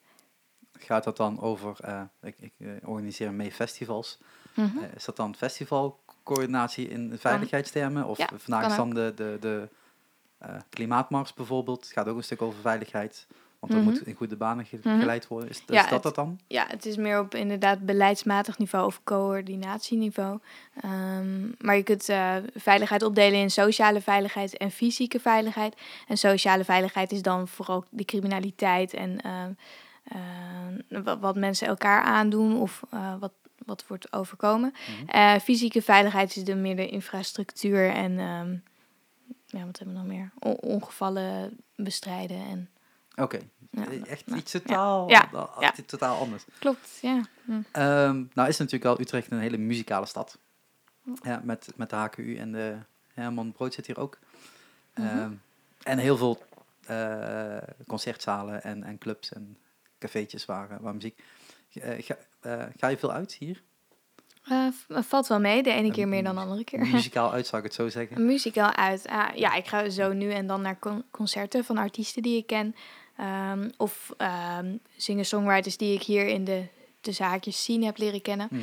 Gaat 0.83 1.03
dat 1.03 1.17
dan 1.17 1.41
over, 1.41 1.75
eh, 1.81 2.01
ik, 2.21 2.35
ik 2.39 2.53
eh, 2.57 2.67
organiseer 2.85 3.33
mee 3.33 3.51
festivals. 3.51 4.17
Mhm. 4.53 4.77
Eh, 4.77 4.83
is 4.95 5.05
dat 5.05 5.15
dan 5.15 5.35
festivalcoördinatie 5.35 6.87
in 6.89 7.17
veiligheidstermen? 7.19 8.05
Of 8.05 8.17
Ja, 8.17 8.27
vandaag 8.35 8.69
is 8.69 8.75
dan 8.75 8.89
de, 8.93 9.13
de, 9.15 9.37
de 9.39 9.69
klimaatmars 10.69 11.33
bijvoorbeeld. 11.33 11.83
Het 11.83 11.91
gaat 11.93 12.07
ook 12.07 12.17
een 12.17 12.23
stuk 12.23 12.41
over 12.41 12.61
veiligheid. 12.61 13.27
Want 13.59 13.73
dat 13.73 13.81
Mhm. 13.81 13.91
moet 13.91 14.07
in 14.07 14.15
goede 14.15 14.35
banen 14.35 14.65
Mhm. 14.71 14.99
geleid 14.99 15.27
worden. 15.27 15.49
Is, 15.49 15.65
dat 15.65 15.89
het- 15.89 16.03
dat 16.03 16.15
dan? 16.15 16.39
Ja, 16.47 16.65
het 16.67 16.85
is 16.85 16.97
meer 16.97 17.19
op 17.19 17.35
inderdaad 17.35 17.85
beleidsmatig 17.85 18.57
niveau 18.57 18.85
of 18.85 19.01
coördinatieniveau. 19.03 20.39
Ehm, 20.81 21.47
maar 21.59 21.75
je 21.75 21.83
kunt 21.83 22.03
veiligheid 22.55 23.03
opdelen 23.03 23.39
in 23.39 23.51
sociale 23.51 24.01
veiligheid 24.01 24.57
en 24.57 24.71
fysieke 24.71 25.19
veiligheid. 25.19 25.75
En 26.07 26.17
sociale 26.17 26.63
veiligheid 26.63 27.11
is 27.11 27.21
dan 27.21 27.47
vooral 27.47 27.85
de 27.89 28.05
criminaliteit 28.05 28.93
en 28.93 29.21
ehm, 29.21 29.51
wat, 31.03 31.19
wat 31.19 31.35
mensen 31.35 31.67
elkaar 31.67 32.01
aandoen 32.03 32.59
of 32.59 32.81
eh, 32.91 33.15
wat, 33.19 33.33
wat 33.65 33.87
wordt 33.87 34.13
overkomen. 34.13 34.73
Mhm. 34.99 35.09
Eh, 35.09 35.39
fysieke 35.39 35.81
veiligheid 35.81 36.35
is 36.35 36.43
dan 36.43 36.61
meer 36.61 36.75
de 36.75 36.87
infrastructuur 36.89 37.89
en 37.89 38.19
ehm, 38.19 38.51
ja, 39.45 39.65
wat 39.65 39.77
hebben 39.77 39.95
we 39.95 40.01
nog 40.01 40.05
meer? 40.05 40.31
O- 40.39 40.49
ongevallen 40.69 41.57
bestrijden. 41.75 42.37
En, 42.37 42.69
Oké, 43.15 43.39
ja, 43.71 43.85
Eh, 43.87 44.05
echt 44.11 44.25
nou, 44.25 44.39
iets 44.39 44.51
totaal, 44.51 45.09
Ja, 45.09 45.29
ja. 45.59 45.73
totaal 45.85 46.17
anders. 46.19 46.45
Klopt, 46.59 46.99
ja. 47.01 47.21
Hm. 47.45 47.51
Ehm, 47.71 48.23
nou 48.33 48.47
is 48.49 48.57
natuurlijk 48.57 48.83
wel 48.83 48.99
Utrecht 48.99 49.31
een 49.31 49.39
hele 49.39 49.57
muzikale 49.57 50.05
stad. 50.05 50.37
Ja, 51.23 51.41
met, 51.43 51.71
met 51.75 51.89
de 51.89 51.95
HKU 51.95 52.35
en 52.37 52.51
de 52.51 52.77
Herman 53.13 53.51
Brood 53.51 53.73
zit 53.73 53.85
hier 53.87 53.99
ook. 53.99 54.19
Mhm. 54.95 55.07
Ehm, 55.07 55.31
en 55.83 55.97
heel 55.97 56.17
veel 56.17 56.43
eh, 56.85 57.57
concertzalen 57.87 58.63
en, 58.63 58.83
en 58.83 58.97
clubs 58.97 59.33
en 59.33 59.57
cafeetjes 60.01 60.45
waar, 60.45 60.69
eh, 60.71 60.77
waar 60.79 60.93
muziek. 60.93 61.19
Eh, 61.73 61.89
ga, 62.05 62.17
eh, 62.39 62.63
ga 62.77 62.87
je 62.87 62.97
veel 62.97 63.11
uit 63.11 63.33
hier? 63.33 63.61
Eh, 64.43 64.67
v- 64.71 65.07
valt 65.07 65.27
wel 65.27 65.39
mee, 65.39 65.63
de 65.63 65.71
ene 65.71 65.91
keer 65.91 66.07
meer 66.07 66.23
dan 66.23 66.35
de 66.35 66.41
andere 66.41 66.63
keer. 66.63 66.79
Muzikaal 66.87 67.31
uit, 67.35 67.47
zou 67.47 67.57
ik 67.61 67.67
het 67.67 67.73
zo 67.77 67.89
zeggen. 67.89 68.25
Muzikaal 68.25 68.73
uit. 68.73 69.07
Ah, 69.07 69.35
ja, 69.35 69.53
ik 69.53 69.67
ga 69.67 69.89
zo 69.89 70.13
nu 70.13 70.31
en 70.31 70.47
dan 70.47 70.61
naar 70.61 70.79
con- 70.79 71.03
concerten 71.11 71.63
van 71.63 71.77
artiesten 71.77 72.21
die 72.21 72.37
ik 72.37 72.47
ken. 72.47 72.75
Ehm, 73.17 73.69
of 73.77 74.13
ehm 74.17 74.75
singer-songwriters 74.97 75.77
die 75.77 75.93
ik 75.93 76.03
hier 76.03 76.27
in 76.27 76.43
de, 76.45 76.63
de 77.01 77.11
zaakjes 77.11 77.63
zien 77.63 77.83
heb 77.83 77.97
leren 77.97 78.21
kennen. 78.21 78.47
Mhm. 78.51 78.61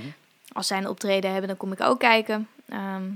Als 0.53 0.67
zij 0.67 0.79
een 0.79 0.89
optreden 0.89 1.31
hebben, 1.31 1.49
dan 1.49 1.57
kom 1.57 1.73
ik 1.73 1.81
ook 1.81 1.99
kijken. 2.01 2.49
Ehm, 2.69 3.11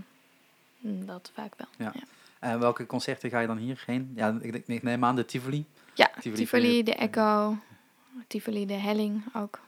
dat 0.81 1.31
vaak 1.35 1.53
wel. 1.57 1.67
Ja. 1.77 1.93
En 2.39 2.59
welke 2.61 2.87
concerten 2.87 3.31
ga 3.31 3.41
je 3.41 3.47
dan 3.47 3.57
hier 3.57 3.83
heen? 3.87 4.13
Ja, 4.17 4.39
ik, 4.41 4.63
ik 4.67 4.83
neem 4.83 5.05
aan 5.05 5.17
de 5.17 5.25
Tivoli. 5.25 5.65
Ja, 5.95 6.11
Tivoli 6.21 6.43
Tivoli, 6.43 6.83
de 6.83 6.95
Echo, 6.95 7.57
Tivoli, 8.27 8.67
de 8.67 8.73
Helling 8.73 9.23
ook. 9.35 9.61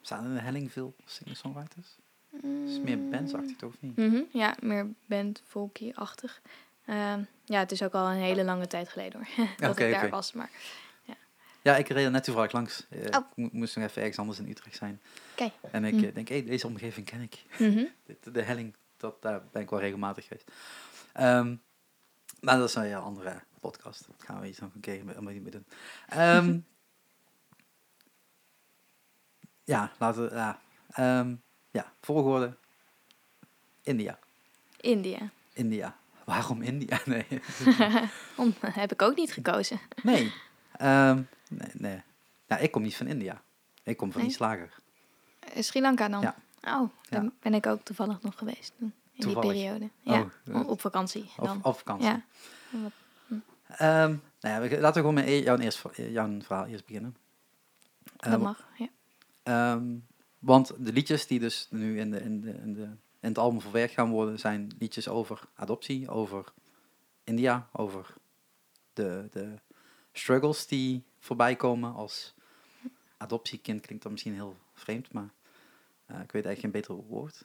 Staan 0.00 0.24
er 0.24 0.30
in 0.30 0.36
Helling 0.36 0.72
veel 0.72 0.94
singer-songwriters? 1.04 1.96
is 2.66 2.80
meer 2.80 3.08
bandsachtig 3.08 3.56
toch 3.56 3.70
of 3.70 3.80
niet? 3.80 3.96
mhm, 3.96 4.20
ja, 4.32 4.56
meer 4.60 4.86
band, 5.06 5.42
folky-achtig. 5.46 6.40
Ehm, 6.86 7.22
ja, 7.44 7.58
het 7.58 7.72
is 7.72 7.82
ook 7.82 7.92
al 7.94 8.10
een 8.10 8.16
hele 8.16 8.44
lange 8.44 8.66
tijd 8.66 8.88
geleden 8.88 9.12
hoor, 9.36 9.46
dat 9.56 9.78
ik 9.78 9.90
daar 9.90 10.10
was. 10.10 10.32
Maar 10.32 10.50
Ja, 11.62 11.76
ik 11.76 11.88
reed 11.88 12.04
er 12.04 12.10
net 12.10 12.24
toevallig 12.24 12.52
langs. 12.52 12.86
Eh, 12.90 12.98
Oh. 13.00 13.24
Ik 13.30 13.36
mo- 13.36 13.48
moest 13.52 13.76
nog 13.76 13.84
even 13.84 14.00
ergens 14.00 14.18
anders 14.18 14.38
in 14.38 14.48
Utrecht 14.48 14.76
zijn. 14.76 15.00
Oké. 15.32 15.50
En 15.70 15.84
ik 15.84 15.94
Hm. 15.94 16.04
eh, 16.04 16.14
denk, 16.14 16.28
hé, 16.28 16.44
deze 16.44 16.66
omgeving 16.66 17.06
ken 17.06 17.20
ik. 17.20 17.42
mhm. 17.58 17.84
De, 18.06 18.30
de 18.32 18.42
helling, 18.42 18.74
dat, 18.96 19.22
daar 19.22 19.42
ben 19.52 19.62
ik 19.62 19.70
wel 19.70 19.80
regelmatig 19.80 20.24
geweest. 20.26 20.50
Ehm, 21.12 21.56
maar 22.40 22.58
dat 22.58 22.68
is 22.68 22.74
een 22.74 22.82
heel 22.82 22.98
andere 23.00 23.42
podcast. 23.60 24.06
Dat 24.06 24.22
gaan 24.26 24.40
we 24.40 24.48
iets 24.48 24.58
nog 24.58 24.74
een 24.74 24.80
keer 24.80 25.04
mee, 25.04 25.40
mee 25.40 25.50
doen. 25.50 25.64
Ehm, 26.08 26.58
ja, 29.64 29.92
laten 29.98 30.28
we... 30.28 30.34
Ja, 30.34 30.62
Ehm, 30.90 31.34
ja, 31.70 31.92
volgorde. 32.00 32.56
India. 33.82 34.18
India. 34.80 35.18
India. 35.52 35.96
Waarom 36.24 36.62
India? 36.62 37.00
Nee. 37.06 37.26
Om, 38.36 38.54
heb 38.60 38.92
ik 38.92 39.02
ook 39.02 39.16
niet 39.16 39.32
gekozen. 39.32 39.80
nee. 40.02 40.32
Ehm, 40.76 41.22
nee, 41.48 41.70
nee. 41.72 42.02
Nou, 42.46 42.62
ik 42.62 42.70
kom 42.70 42.82
niet 42.82 42.96
van 42.96 43.06
India. 43.06 43.42
Ik 43.82 43.96
kom 43.96 44.12
van 44.12 44.20
Nee? 44.20 44.30
slager. 44.30 44.74
Eh, 45.40 45.62
Sri 45.62 45.80
Lanka 45.80 46.08
dan? 46.08 46.20
Ja. 46.20 46.34
Oh, 46.62 46.88
daar 47.08 47.22
Ja. 47.22 47.30
ben 47.40 47.54
ik 47.54 47.66
ook 47.66 47.82
toevallig 47.84 48.22
nog 48.22 48.38
geweest 48.38 48.72
toen. 48.78 48.92
In 49.12 49.20
Toevallig? 49.20 49.50
die 49.52 49.62
periode. 49.62 49.90
Ja, 50.00 50.30
Oh, 50.54 50.56
o- 50.60 50.70
op 50.70 50.80
vakantie 50.80 51.30
dan. 51.36 51.58
of 51.62 51.78
vakantie. 51.78 52.06
Ja. 52.06 52.20
Ehm, 53.66 54.16
nou 54.40 54.54
ja, 54.54 54.58
laten 54.60 54.80
we 54.80 54.92
gewoon 54.92 55.14
met 55.14 55.26
e- 55.26 55.42
jouw, 55.42 55.58
eerst, 55.58 55.82
jouw 55.96 56.40
verhaal 56.40 56.66
eerst 56.66 56.86
beginnen. 56.86 57.16
dat 58.16 58.40
mag. 58.40 58.68
Ja. 58.78 58.88
Ehm, 59.44 59.96
want 60.38 60.72
de 60.78 60.92
liedjes 60.92 61.26
die 61.26 61.38
dus 61.40 61.66
nu 61.70 61.98
in, 62.00 62.10
de, 62.10 62.20
in, 62.20 62.40
de, 62.40 62.50
in, 62.50 62.72
de, 62.74 62.82
in 63.20 63.28
het 63.28 63.38
album 63.38 63.60
verwerkt 63.60 63.92
gaan 63.94 64.10
worden, 64.10 64.38
zijn 64.38 64.70
liedjes 64.78 65.08
over 65.08 65.40
adoptie, 65.54 66.08
over 66.08 66.44
India, 67.24 67.68
over 67.72 68.14
de, 68.92 69.28
de 69.30 69.54
struggles 70.12 70.66
die 70.66 71.04
voorbij 71.18 71.56
komen 71.56 71.94
als 71.94 72.34
adoptiekind. 73.16 73.80
Klinkt 73.80 74.02
dan 74.02 74.12
misschien 74.12 74.34
heel 74.34 74.56
vreemd, 74.74 75.12
maar 75.12 75.30
eh, 76.06 76.20
ik 76.20 76.32
weet 76.32 76.44
eigenlijk 76.44 76.60
geen 76.60 76.70
beter 76.70 76.94
woord. 76.94 77.44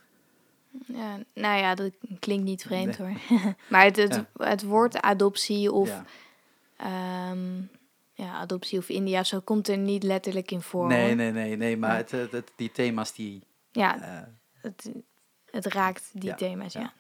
ja. 0.85 1.19
Nou 1.33 1.57
ja, 1.59 1.75
dat 1.75 1.91
klinkt 2.19 2.43
niet 2.43 2.61
vreemd 2.63 2.97
Nee. 2.97 3.07
hoor. 3.07 3.19
maar 3.69 3.83
het, 3.83 3.95
het, 3.95 4.13
Ja. 4.15 4.45
het 4.45 4.63
woord 4.63 5.01
adoptie 5.01 5.71
of 5.71 5.87
ja. 5.87 6.05
ehm, 6.77 7.61
ja, 8.19 8.33
adoptie 8.33 8.79
of 8.79 8.89
India, 8.89 9.23
zo 9.23 9.39
komt 9.39 9.67
er 9.67 9.77
niet 9.77 10.03
letterlijk 10.03 10.51
in 10.51 10.61
voor. 10.61 10.87
Nee, 10.87 11.15
nee, 11.15 11.31
nee, 11.31 11.55
nee, 11.55 11.77
maar 11.77 11.95
het, 11.95 12.11
het, 12.11 12.51
die 12.55 12.71
thema's 12.71 13.13
die... 13.13 13.43
Ja, 13.71 14.01
eh, 14.01 14.27
het, 14.61 14.91
het 15.51 15.65
raakt 15.65 16.09
die 16.13 16.29
Ja, 16.29 16.35
thema's, 16.35 16.73
ja. 16.73 16.93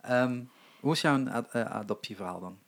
ehm, 0.00 0.42
hoe 0.80 0.92
is 0.92 1.00
jouw 1.00 1.28
ad- 1.28 1.50
eh, 1.52 1.64
adoptieverhaal 1.64 2.40
dan? 2.40 2.58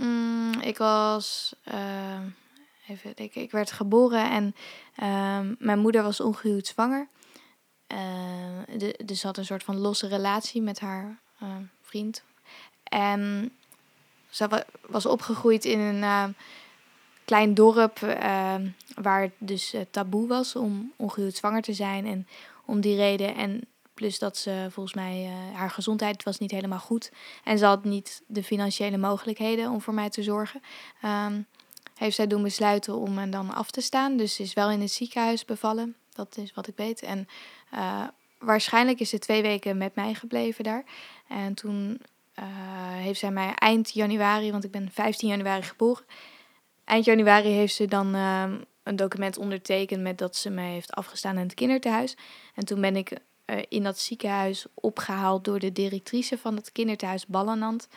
Mm, 0.00 0.52
ik 0.60 0.78
was, 0.78 1.54
ehm, 1.64 2.22
even 2.88 3.12
denken, 3.16 3.42
ik 3.42 3.50
werd 3.50 3.72
geboren 3.72 4.30
en 4.30 4.54
ehm, 4.96 5.54
mijn 5.58 5.78
moeder 5.78 6.02
was 6.02 6.20
ongehuwd 6.20 6.66
zwanger. 6.66 7.08
De, 8.76 9.00
dus 9.04 9.22
had 9.22 9.36
een 9.36 9.44
soort 9.44 9.64
van 9.64 9.78
losse 9.78 10.06
relatie 10.08 10.62
met 10.62 10.80
haar 10.80 11.20
vriend. 11.82 12.24
En 12.82 13.52
ze 14.30 14.48
wa- 14.48 14.64
was 14.86 15.06
opgegroeid 15.06 15.64
in 15.64 15.78
een 15.80 16.34
klein 17.26 17.54
dorp 17.54 18.02
ehm, 18.02 18.68
waar 18.94 19.22
het 19.22 19.32
dus 19.38 19.72
eh, 19.72 19.80
taboe 19.90 20.28
was 20.28 20.56
om 20.56 20.92
ongehuwd 20.96 21.36
zwanger 21.36 21.62
te 21.62 21.72
zijn. 21.72 22.06
En 22.06 22.26
om 22.64 22.80
die 22.80 22.96
reden 22.96 23.34
en 23.34 23.60
plus 23.94 24.18
dat 24.18 24.36
ze 24.36 24.66
volgens 24.70 24.94
mij, 24.94 25.24
eh, 25.24 25.58
haar 25.58 25.70
gezondheid 25.70 26.22
was 26.22 26.38
niet 26.38 26.50
helemaal 26.50 26.78
goed. 26.78 27.10
En 27.44 27.58
ze 27.58 27.64
had 27.64 27.84
niet 27.84 28.22
de 28.26 28.42
financiële 28.42 28.96
mogelijkheden 28.96 29.70
om 29.70 29.80
voor 29.80 29.94
mij 29.94 30.10
te 30.10 30.22
zorgen. 30.22 30.62
Ehm, 31.02 31.40
heeft 31.94 32.16
zij 32.16 32.26
doen 32.26 32.42
besluiten 32.42 32.94
om 32.94 33.14
me 33.14 33.28
dan 33.28 33.54
af 33.54 33.70
te 33.70 33.80
staan. 33.80 34.16
Dus 34.16 34.34
ze 34.34 34.42
is 34.42 34.54
wel 34.54 34.70
in 34.70 34.80
het 34.80 34.90
ziekenhuis 34.90 35.44
bevallen. 35.44 35.96
Dat 36.12 36.36
is 36.36 36.54
wat 36.54 36.66
ik 36.66 36.76
weet. 36.76 37.02
En 37.02 37.28
eh, 37.70 38.02
waarschijnlijk 38.38 39.00
is 39.00 39.08
ze 39.08 39.18
twee 39.18 39.42
weken 39.42 39.76
met 39.76 39.94
mij 39.94 40.14
gebleven 40.14 40.64
daar. 40.64 40.84
En 41.28 41.54
toen 41.54 42.00
heeft 42.96 43.18
zij 43.18 43.30
mij 43.30 43.54
eind 43.54 43.90
januari, 43.90 44.50
want 44.50 44.64
ik 44.64 44.70
ben 44.70 44.90
15 44.92 45.28
januari 45.28 45.62
geboren. 45.62 46.04
Eind 46.86 47.04
januari 47.04 47.48
heeft 47.48 47.74
ze 47.74 47.86
dan 47.86 48.14
ehm, 48.14 48.60
een 48.82 48.96
document 48.96 49.38
ondertekend 49.38 50.02
met 50.02 50.18
dat 50.18 50.36
ze 50.36 50.50
mij 50.50 50.70
heeft 50.70 50.92
afgestaan 50.92 51.36
in 51.36 51.42
het 51.42 51.54
kinderthuis. 51.54 52.16
En 52.54 52.64
toen 52.64 52.80
ben 52.80 52.96
ik 52.96 53.18
eh, 53.44 53.62
in 53.68 53.82
dat 53.82 53.98
ziekenhuis 53.98 54.66
opgehaald 54.74 55.44
door 55.44 55.58
de 55.58 55.72
directrice 55.72 56.38
van 56.38 56.56
het 56.56 56.72
kinderthuis 56.72 57.26
Ballenand. 57.26 57.88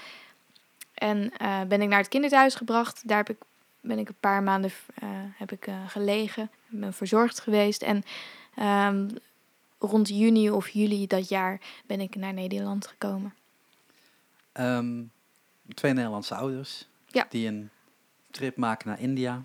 En 0.94 1.32
eh, 1.38 1.62
ben 1.62 1.82
ik 1.82 1.88
naar 1.88 2.00
het 2.00 2.08
kinderthuis 2.08 2.56
gebracht. 2.56 3.08
Daar 3.08 3.18
heb 3.18 3.30
ik, 3.30 3.38
ben 3.82 4.00
ik 4.00 4.10
een 4.10 4.20
paar 4.20 4.44
maanden 4.44 4.72
eh, 4.94 5.10
heb 5.14 5.52
ik, 5.52 5.68
gelegen. 5.88 6.52
Ben 6.68 6.94
verzorgd 6.94 7.40
geweest. 7.40 7.82
En 7.82 8.04
ehm, 8.56 9.10
rond 9.80 10.10
juni 10.10 10.50
of 10.50 10.70
juli 10.70 11.08
dat 11.08 11.30
jaar 11.30 11.62
ben 11.86 12.00
ik 12.00 12.16
naar 12.16 12.34
Nederland 12.34 12.88
gekomen. 12.88 13.34
Ehm, 14.52 15.04
twee 15.74 15.94
Nederlandse 15.94 16.36
ouders 16.36 16.88
Ja. 17.08 17.28
die 17.30 17.48
een 17.48 17.70
trip 18.32 18.58
maken 18.58 18.88
naar 18.90 19.00
India 19.00 19.44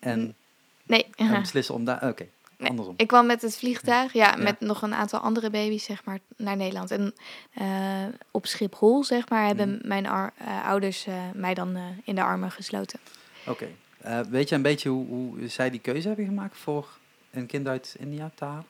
en, 0.00 0.34
Nee, 0.82 1.06
en 1.16 1.40
beslissen 1.40 1.74
om 1.74 1.84
daar... 1.84 2.08
Oké, 2.08 2.26
Nee, 2.58 2.68
andersom. 2.70 2.94
ik 2.96 3.06
kwam 3.06 3.26
met 3.26 3.42
het 3.42 3.56
vliegtuig, 3.56 4.12
ja, 4.12 4.30
Ja. 4.36 4.42
met 4.42 4.60
nog 4.60 4.82
een 4.82 4.94
aantal 4.94 5.20
andere 5.20 5.50
baby's, 5.50 5.84
zeg 5.84 6.04
maar, 6.04 6.18
naar 6.36 6.56
Nederland. 6.56 6.90
En 6.90 7.14
eh, 7.52 8.04
op 8.30 8.46
Schiphol, 8.46 9.04
zeg 9.04 9.28
maar, 9.28 9.46
hebben 9.46 9.68
Mhm. 9.76 9.88
mijn 9.88 10.06
ar- 10.06 10.32
eh, 10.36 10.66
ouders 10.66 11.06
eh, 11.06 11.14
mij 11.34 11.54
dan 11.54 11.76
in 12.04 12.14
de 12.14 12.22
armen 12.22 12.50
gesloten. 12.50 12.98
Oké. 13.46 13.68
Weet 14.28 14.48
je 14.48 14.54
een 14.54 14.62
beetje 14.62 14.88
hoe, 14.88 15.06
hoe 15.06 15.48
zij 15.48 15.70
die 15.70 15.80
keuze 15.80 16.06
hebben 16.06 16.26
gemaakt 16.26 16.56
voor 16.58 16.88
een 17.30 17.46
kind 17.46 17.66
uit 17.68 17.96
India 17.98 18.30
te 18.34 18.44
halen? 18.44 18.66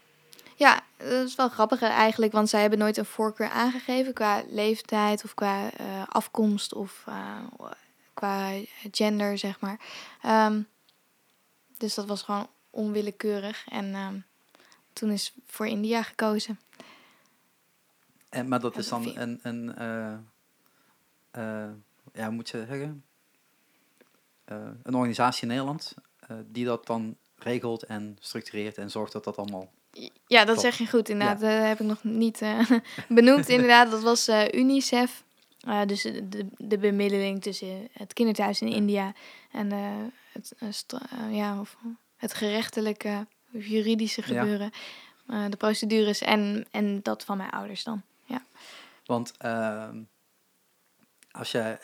Ja, 0.56 0.80
dat 0.96 1.26
is 1.28 1.34
wel 1.34 1.48
grappig 1.48 1.82
eigenlijk, 1.82 2.32
want 2.32 2.48
zij 2.48 2.60
hebben 2.60 2.78
nooit 2.78 2.96
een 2.96 3.04
voorkeur 3.04 3.48
aangegeven 3.48 4.12
qua 4.12 4.42
leeftijd 4.50 5.24
of 5.24 5.34
qua 5.34 5.70
afkomst 6.08 6.74
of 6.74 7.04
qua 8.16 8.50
gender, 8.90 9.38
zeg 9.38 9.60
maar. 9.60 9.80
Ehm, 10.22 10.62
dus 11.78 11.94
dat 11.94 12.06
was 12.06 12.22
gewoon 12.22 12.48
onwillekeurig 12.70 13.66
en 13.68 13.94
ehm, 13.94 14.18
toen 14.92 15.10
is 15.10 15.32
voor 15.46 15.66
India 15.66 16.02
gekozen. 16.02 16.60
En, 18.28 18.48
maar 18.48 18.60
dat 18.60 18.76
is 18.76 18.88
dan 18.88 19.16
een, 19.16 19.40
een 19.42 19.76
eh, 19.76 20.12
eh, 21.30 21.70
ja, 22.12 22.24
hoe 22.24 22.34
moet 22.34 22.48
je 22.48 22.64
zeggen? 22.68 23.04
Eh, 24.44 24.56
een 24.82 24.94
organisatie 24.94 25.42
in 25.42 25.48
Nederland 25.48 25.94
eh, 26.18 26.36
die 26.46 26.64
dat 26.64 26.86
dan 26.86 27.16
regelt 27.38 27.82
en 27.82 28.16
structureert 28.20 28.78
en 28.78 28.90
zorgt 28.90 29.12
dat 29.12 29.24
dat 29.24 29.36
allemaal... 29.36 29.72
Ja, 30.26 30.44
dat 30.44 30.54
Top. 30.54 30.64
zeg 30.64 30.78
je 30.78 30.86
goed 30.86 31.08
inderdaad. 31.08 31.40
Dat 31.40 31.50
heb 31.50 31.80
ik 31.80 31.86
nog 31.86 32.04
niet 32.04 32.42
eh, 32.42 32.70
benoemd 33.08 33.48
inderdaad. 33.48 33.90
Dat 33.90 34.02
was 34.02 34.28
eh, 34.28 34.52
UNICEF. 34.52 35.24
Eh, 35.66 35.80
dus 35.86 36.02
de, 36.02 36.28
de, 36.28 36.46
de 36.56 36.78
bemiddeling 36.78 37.42
tussen 37.42 37.88
het 37.92 38.12
kinderthuis 38.12 38.60
in 38.60 38.68
Ja. 38.68 38.74
India 38.74 39.12
en 39.52 39.72
eh, 39.72 39.78
het, 40.32 40.92
eh, 40.92 41.34
ja, 41.34 41.60
of 41.60 41.76
het 42.16 42.34
gerechtelijke, 42.34 43.26
of 43.52 43.66
juridische 43.66 44.20
Ja. 44.20 44.26
gebeuren. 44.26 44.70
De 45.50 45.56
procedures 45.56 46.20
en, 46.20 46.66
en 46.70 47.02
dat 47.02 47.24
van 47.24 47.36
mijn 47.36 47.50
ouders 47.50 47.84
dan. 47.84 48.02
Want 49.04 49.34
ehm, 49.38 50.02
als 51.30 51.52
je, 51.52 51.78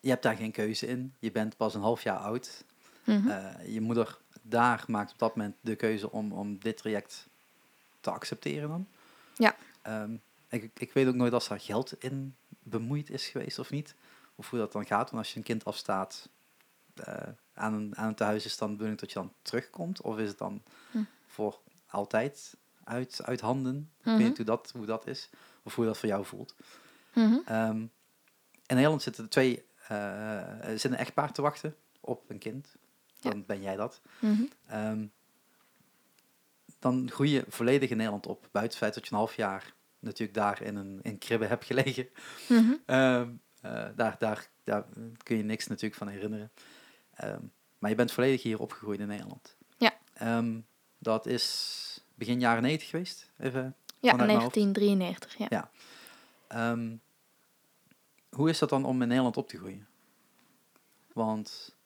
je 0.00 0.08
hebt 0.08 0.22
daar 0.22 0.36
geen 0.36 0.52
keuze 0.52 0.86
in, 0.86 1.14
je 1.18 1.32
bent 1.32 1.56
pas 1.56 1.74
een 1.74 1.80
half 1.80 2.02
jaar 2.02 2.16
oud. 2.16 2.64
Mhm. 3.04 3.28
Je 3.70 3.80
moeder 3.80 4.18
daar 4.42 4.84
maakt 4.86 5.12
op 5.12 5.18
dat 5.18 5.36
moment 5.36 5.56
de 5.60 5.76
keuze 5.76 6.10
om, 6.10 6.32
om 6.32 6.58
dit 6.58 6.76
traject 6.76 7.28
te 8.00 8.10
accepteren 8.10 8.68
dan. 8.68 8.86
Ja. 9.34 9.56
Ehm, 9.82 10.16
ik, 10.48 10.70
ik 10.74 10.92
weet 10.92 11.06
ook 11.06 11.14
nooit 11.14 11.32
als 11.32 11.48
daar 11.48 11.60
geld 11.60 12.02
in 12.02 12.36
bemoeid 12.62 13.10
is 13.10 13.26
geweest 13.26 13.58
of 13.58 13.70
niet. 13.70 13.94
Of 14.34 14.50
hoe 14.50 14.58
dat 14.58 14.72
dan 14.72 14.86
gaat. 14.86 15.10
Want 15.10 15.22
als 15.22 15.30
je 15.32 15.36
een 15.38 15.44
kind 15.44 15.64
afstaat 15.64 16.28
eh, 16.94 17.28
aan, 17.54 17.74
een, 17.74 17.96
aan 17.96 18.08
een 18.08 18.14
tehuis, 18.14 18.44
is 18.44 18.50
het 18.50 18.60
dan 18.60 18.68
de 18.68 18.74
bedoeling 18.74 19.00
dat 19.00 19.12
je 19.12 19.18
dan 19.18 19.32
terugkomt? 19.42 20.00
Of 20.00 20.18
is 20.18 20.28
het 20.28 20.38
dan 20.38 20.62
Hm. 20.90 21.02
voor 21.26 21.60
altijd 21.86 22.56
uit, 22.84 23.20
uit 23.24 23.40
handen? 23.40 23.90
Ik 23.98 24.04
Mhm. 24.06 24.16
weet 24.16 24.26
niet 24.26 24.36
hoe 24.36 24.46
dat, 24.46 24.70
hoe 24.76 24.86
dat 24.86 25.06
is. 25.06 25.30
Of 25.62 25.74
hoe 25.74 25.84
dat 25.84 25.98
voor 25.98 26.08
jou 26.08 26.24
voelt. 26.24 26.54
Mhm. 27.14 27.38
Ehm, 27.44 27.76
in 28.66 28.74
Nederland 28.76 29.02
zitten 29.02 29.28
twee, 29.28 29.64
eh 29.88 30.42
zit 30.68 30.84
een 30.84 30.96
echtpaar 30.96 31.32
te 31.32 31.42
wachten 31.42 31.76
op 32.00 32.30
een 32.30 32.38
kind. 32.38 32.74
Dan 33.20 33.44
ben 33.46 33.62
jij 33.62 33.76
dat. 33.76 34.00
Mhm. 34.20 34.42
Ehm, 34.66 35.06
dan 36.78 37.10
groei 37.10 37.30
je 37.30 37.44
volledig 37.48 37.90
in 37.90 37.96
Nederland 37.96 38.26
op. 38.26 38.40
Buiten 38.40 38.60
het 38.62 38.76
feit 38.76 38.94
dat 38.94 39.04
je 39.06 39.12
een 39.12 39.18
half 39.18 39.36
jaar 39.36 39.72
natuurlijk 40.02 40.38
daar 40.38 40.62
in 40.62 40.76
een 40.76 40.98
in 41.02 41.18
kribbe 41.18 41.46
hebt 41.46 41.64
gelegen. 41.64 42.08
Mhm. 42.48 42.72
Ehm, 42.86 43.30
eh, 43.60 43.88
daar, 43.96 44.16
daar, 44.18 44.50
daar 44.64 44.84
kun 45.22 45.36
je 45.36 45.42
niks 45.42 45.66
natuurlijk 45.66 45.94
van 45.94 46.08
herinneren. 46.08 46.52
Ehm, 47.14 47.42
maar 47.78 47.90
je 47.90 47.96
bent 47.96 48.12
volledig 48.12 48.42
hier 48.42 48.60
opgegroeid 48.60 49.00
in 49.00 49.06
Nederland. 49.06 49.56
Ja. 49.76 49.98
Ehm, 50.14 50.60
dat 50.98 51.26
is 51.26 52.04
begin 52.14 52.40
jaren 52.40 52.62
90 52.62 52.88
geweest. 52.88 53.30
Even. 53.38 53.76
Ja, 54.00 54.10
Vanuit 54.10 54.30
mijn 54.30 54.40
hoofd. 54.40 54.54
1993. 54.54 55.36
Ja. 55.38 55.46
Ja. 55.50 55.70
Hoe 58.30 58.48
is 58.48 58.58
dat 58.58 58.68
dan 58.68 58.84
om 58.84 59.02
in 59.02 59.08
Nederland 59.08 59.36
op 59.36 59.48
te 59.48 59.56
groeien? 59.56 59.86
Want 61.12 61.76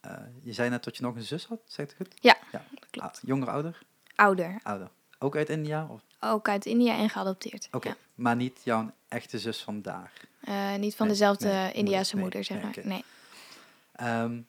eh, 0.00 0.22
je 0.42 0.52
zei 0.52 0.70
net 0.70 0.84
dat 0.84 0.96
je 0.96 1.02
nog 1.02 1.16
een 1.16 1.22
zus 1.22 1.44
had, 1.44 1.60
zeg 1.64 1.84
ik 1.90 1.94
het 1.98 2.08
goed? 2.08 2.22
Ja, 2.22 2.36
ja. 2.52 2.64
klopt. 2.90 3.16
Ah, 3.16 3.22
jonger, 3.22 3.48
ouder? 3.48 3.78
Ouder. 4.14 4.60
Ouder. 4.62 4.90
Ook 5.18 5.36
uit 5.36 5.48
India? 5.48 5.86
Of? 5.90 6.00
Ook 6.20 6.48
uit 6.48 6.66
India 6.66 6.96
en 6.96 7.10
geadopteerd. 7.10 7.68
Oké, 7.72 7.88
Ja. 7.88 7.96
maar 8.14 8.36
niet 8.36 8.60
jouw 8.64 8.90
echte 9.08 9.38
zus 9.38 9.62
vandaar. 9.62 10.12
Eh, 10.40 10.74
niet 10.74 10.94
van 10.96 11.06
Nee, 11.06 11.14
dezelfde 11.16 11.48
nee, 11.48 11.72
Indiase 11.72 12.16
moeder, 12.16 12.44
zeg 12.44 12.62
maar. 12.62 12.74
Nee. 12.82 13.04
Ehm, 13.92 14.40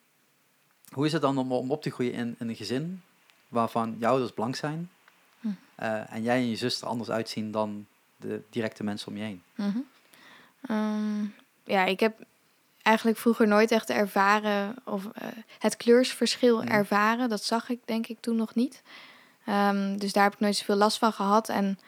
hoe 0.92 1.06
is 1.06 1.12
het 1.14 1.22
dan 1.22 1.38
om, 1.38 1.52
om 1.52 1.72
op 1.72 1.82
te 1.82 1.90
groeien 1.90 2.14
in, 2.14 2.36
in 2.40 2.50
een 2.50 2.56
gezin 2.56 3.02
waarvan 3.48 3.96
jouw 4.00 4.10
ouders 4.12 4.32
blank 4.32 4.56
zijn 4.56 4.90
Hm. 5.40 5.48
eh, 5.76 6.14
en 6.14 6.24
jij 6.24 6.36
en 6.38 6.50
je 6.50 6.56
zus 6.56 6.82
er 6.82 6.88
anders 6.88 7.10
uitzien 7.10 7.52
dan 7.52 7.88
de 8.18 8.42
directe 8.50 8.84
mensen 8.84 9.08
om 9.08 9.18
je 9.18 9.24
heen? 9.24 9.44
Mhm. 9.56 9.78
Ehm, 10.62 11.24
ja, 11.64 11.86
ik 11.86 12.00
heb 12.00 12.20
eigenlijk 12.82 13.18
vroeger 13.18 13.48
nooit 13.48 13.72
echt 13.72 13.90
ervaren 13.90 14.76
of 14.84 15.06
eh, 15.14 15.28
het 15.60 15.78
kleursverschil 15.78 16.58
Mhm. 16.62 16.68
ervaren. 16.68 17.30
Dat 17.30 17.44
zag 17.44 17.70
ik 17.70 17.80
denk 17.86 18.08
ik 18.08 18.18
toen 18.20 18.36
nog 18.36 18.56
niet. 18.56 18.82
Ehm, 19.48 19.98
dus 19.98 20.14
daar 20.14 20.24
heb 20.24 20.34
ik 20.34 20.40
nooit 20.40 20.56
zoveel 20.56 20.76
last 20.76 20.98
van 20.98 21.14
gehad. 21.14 21.50
En 21.50 21.80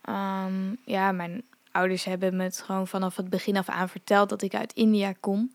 ehm, 0.00 0.74
ja, 0.84 1.12
mijn 1.12 1.42
ouders 1.70 2.04
hebben 2.04 2.36
me 2.36 2.42
het 2.42 2.62
gewoon 2.62 2.86
vanaf 2.86 3.16
het 3.16 3.30
begin 3.30 3.56
af 3.56 3.68
aan 3.68 3.88
verteld 3.88 4.28
dat 4.28 4.42
ik 4.42 4.54
uit 4.54 4.72
India 4.72 5.12
kom. 5.20 5.52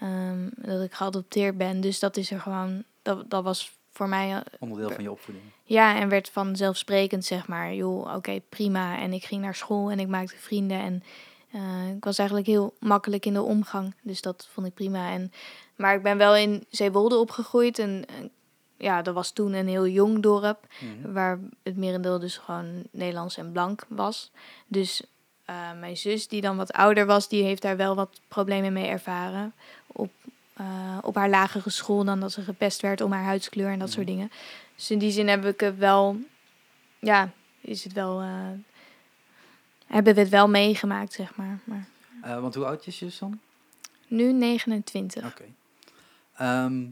Ehm, 0.00 0.48
dat 0.54 0.82
ik 0.82 0.92
geadopteerd 0.92 1.56
ben. 1.56 1.80
Dus 1.80 1.98
dat 1.98 2.16
is 2.16 2.30
er 2.30 2.40
gewoon. 2.40 2.84
Dat, 3.02 3.30
dat 3.30 3.44
was 3.44 3.78
voor 3.92 4.08
mij 4.08 4.32
eh, 4.32 4.40
Onderdeel 4.58 4.90
van 4.90 5.02
je 5.02 5.10
opvoeding. 5.10 5.44
ja, 5.64 5.96
en 5.96 6.08
werd 6.08 6.30
vanzelfsprekend, 6.30 7.24
zeg 7.24 7.48
maar, 7.48 7.74
joh, 7.74 8.14
oké, 8.14 8.40
prima. 8.48 8.98
En 8.98 9.12
ik 9.12 9.24
ging 9.24 9.42
naar 9.42 9.54
school 9.54 9.90
en 9.90 9.98
ik 9.98 10.08
maakte 10.08 10.36
vrienden. 10.36 10.80
En 10.80 11.02
eh, 11.50 11.88
ik 11.96 12.04
was 12.04 12.18
eigenlijk 12.18 12.48
heel 12.48 12.74
makkelijk 12.80 13.26
in 13.26 13.32
de 13.32 13.42
omgang. 13.42 13.94
Dus 14.02 14.20
dat 14.20 14.48
vond 14.52 14.66
ik 14.66 14.74
prima. 14.74 15.10
En, 15.10 15.32
maar 15.76 15.94
ik 15.94 16.02
ben 16.02 16.18
wel 16.18 16.36
in 16.36 16.66
Zeewolde 16.70 17.16
opgegroeid. 17.16 17.78
En 17.78 18.04
eh, 18.08 18.14
ja, 18.76 19.02
dat 19.02 19.14
was 19.14 19.30
toen 19.30 19.52
een 19.52 19.68
heel 19.68 19.86
jong 19.86 20.22
dorp. 20.22 20.66
Mhm. 20.80 21.12
Waar 21.12 21.38
het 21.62 21.76
merendeel 21.76 22.18
dus 22.18 22.36
gewoon 22.36 22.82
Nederlands 22.90 23.36
en 23.36 23.52
blank 23.52 23.84
was. 23.88 24.30
Dus 24.66 25.02
eh, 25.44 25.72
mijn 25.80 25.96
zus, 25.96 26.28
die 26.28 26.40
dan 26.40 26.56
wat 26.56 26.72
ouder 26.72 27.06
was, 27.06 27.28
die 27.28 27.42
heeft 27.42 27.62
daar 27.62 27.76
wel 27.76 27.94
wat 27.94 28.20
problemen 28.28 28.72
mee 28.72 28.86
ervaren. 28.86 29.52
Op, 29.86 30.12
eh, 30.54 30.98
op 31.02 31.14
haar 31.14 31.28
lagere 31.28 31.70
school 31.70 32.04
dan 32.04 32.20
dat 32.20 32.32
ze 32.32 32.42
gepest 32.42 32.80
werd 32.80 33.00
om 33.00 33.12
haar 33.12 33.24
huidskleur 33.24 33.68
en 33.70 33.78
dat 33.78 33.90
soort 33.90 34.06
Mhm. 34.06 34.14
dingen. 34.14 34.30
Dus 34.76 34.90
in 34.90 34.98
die 34.98 35.10
zin 35.10 35.28
heb 35.28 35.44
ik 35.44 35.60
het 35.60 35.76
wel, 35.78 36.16
ja, 36.98 37.30
is 37.60 37.84
het 37.84 37.92
wel, 37.92 38.20
eh, 38.20 38.28
hebben 39.86 40.14
we 40.14 40.20
het 40.20 40.28
wel 40.28 40.48
meegemaakt, 40.48 41.12
zeg 41.12 41.36
maar. 41.36 41.58
maar 41.64 41.88
want 42.40 42.54
hoe 42.54 42.64
oud 42.64 42.86
is 42.86 42.98
je 42.98 43.04
zus 43.04 43.18
dan? 43.18 43.38
nu 44.08 44.32
29. 44.32 45.24
Oké. 45.26 45.44
Ehm, 46.36 46.86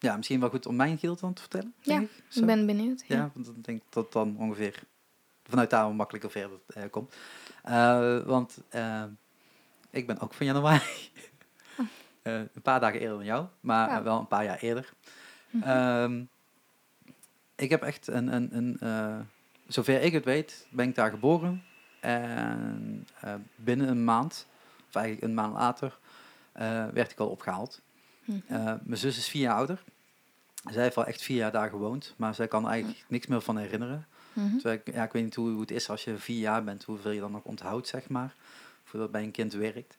ja, 0.00 0.16
misschien 0.16 0.40
wel 0.40 0.50
goed 0.50 0.66
om 0.66 0.76
mijn 0.76 0.98
guild 0.98 1.20
dan 1.20 1.32
te 1.32 1.40
vertellen. 1.40 1.74
denk 1.82 2.02
ik. 2.02 2.24
Zo. 2.28 2.40
Ik 2.40 2.46
ben 2.46 2.66
benieuwd. 2.66 3.04
Ja. 3.06 3.16
Ja, 3.16 3.30
want 3.34 3.48
ik 3.48 3.64
denk 3.64 3.82
dat 3.88 4.04
het 4.04 4.12
dan 4.12 4.36
ongeveer 4.38 4.82
vanuit 5.50 5.70
daar 5.70 5.94
makkelijker 5.94 6.30
verder 6.30 6.58
eh, 6.66 6.82
komt. 6.90 7.14
Eh, 7.62 8.18
want 8.18 8.58
eh, 8.68 9.04
ik 9.90 10.06
ben 10.06 10.20
ook 10.20 10.34
van 10.34 10.46
januari. 10.46 10.82
Eh, 12.22 12.34
een 12.34 12.62
paar 12.62 12.80
dagen 12.80 13.00
eerder 13.00 13.16
dan 13.16 13.26
jou, 13.26 13.46
maar 13.60 13.98
Oh. 13.98 14.04
Wel 14.04 14.18
een 14.18 14.26
paar 14.26 14.44
jaar 14.44 14.58
eerder. 14.58 14.92
Mhm. 15.50 15.68
Ehm, 15.68 16.24
ik 17.54 17.70
heb 17.70 17.82
echt 17.82 18.06
een, 18.06 18.32
een, 18.34 18.56
een 18.56 18.78
zover 19.66 20.02
ik 20.02 20.12
het 20.12 20.24
weet, 20.24 20.66
ben 20.70 20.88
ik 20.88 20.94
daar 20.94 21.10
geboren. 21.10 21.62
En 22.00 23.06
binnen 23.56 23.88
een 23.88 24.04
maand, 24.04 24.46
of 24.88 24.94
eigenlijk 24.94 25.26
een 25.26 25.34
maand 25.34 25.54
later, 25.54 25.98
werd 26.92 27.12
ik 27.12 27.18
al 27.18 27.28
opgehaald. 27.28 27.80
Mhm. 28.30 28.54
Eh, 28.54 28.74
mijn 28.82 28.98
zus 28.98 29.16
is 29.16 29.28
vier 29.28 29.42
jaar 29.42 29.54
ouder. 29.54 29.82
Zij 30.70 30.82
heeft 30.82 30.96
al 30.96 31.06
echt 31.06 31.22
vier 31.22 31.36
jaar 31.36 31.52
daar 31.52 31.70
gewoond, 31.70 32.14
maar 32.16 32.34
zij 32.34 32.48
kan 32.48 32.68
eigenlijk 32.68 33.04
niks 33.08 33.26
meer 33.26 33.40
van 33.40 33.56
herinneren. 33.56 34.06
Mhm. 34.32 34.52
Terwijl 34.52 34.80
ik, 34.84 34.94
ja, 34.94 35.04
ik 35.04 35.12
weet 35.12 35.24
niet 35.24 35.34
hoe, 35.34 35.50
hoe 35.50 35.60
het 35.60 35.70
is 35.70 35.88
als 35.90 36.04
je 36.04 36.16
vier 36.16 36.38
jaar 36.38 36.64
bent, 36.64 36.84
hoeveel 36.84 37.10
je 37.10 37.20
dan 37.20 37.32
nog 37.32 37.44
onthoudt, 37.44 37.88
zeg 37.88 38.08
maar. 38.08 38.34
Of 38.84 38.90
hoe 38.90 39.00
dat 39.00 39.10
bij 39.10 39.22
een 39.22 39.30
kind 39.30 39.52
werkt. 39.52 39.96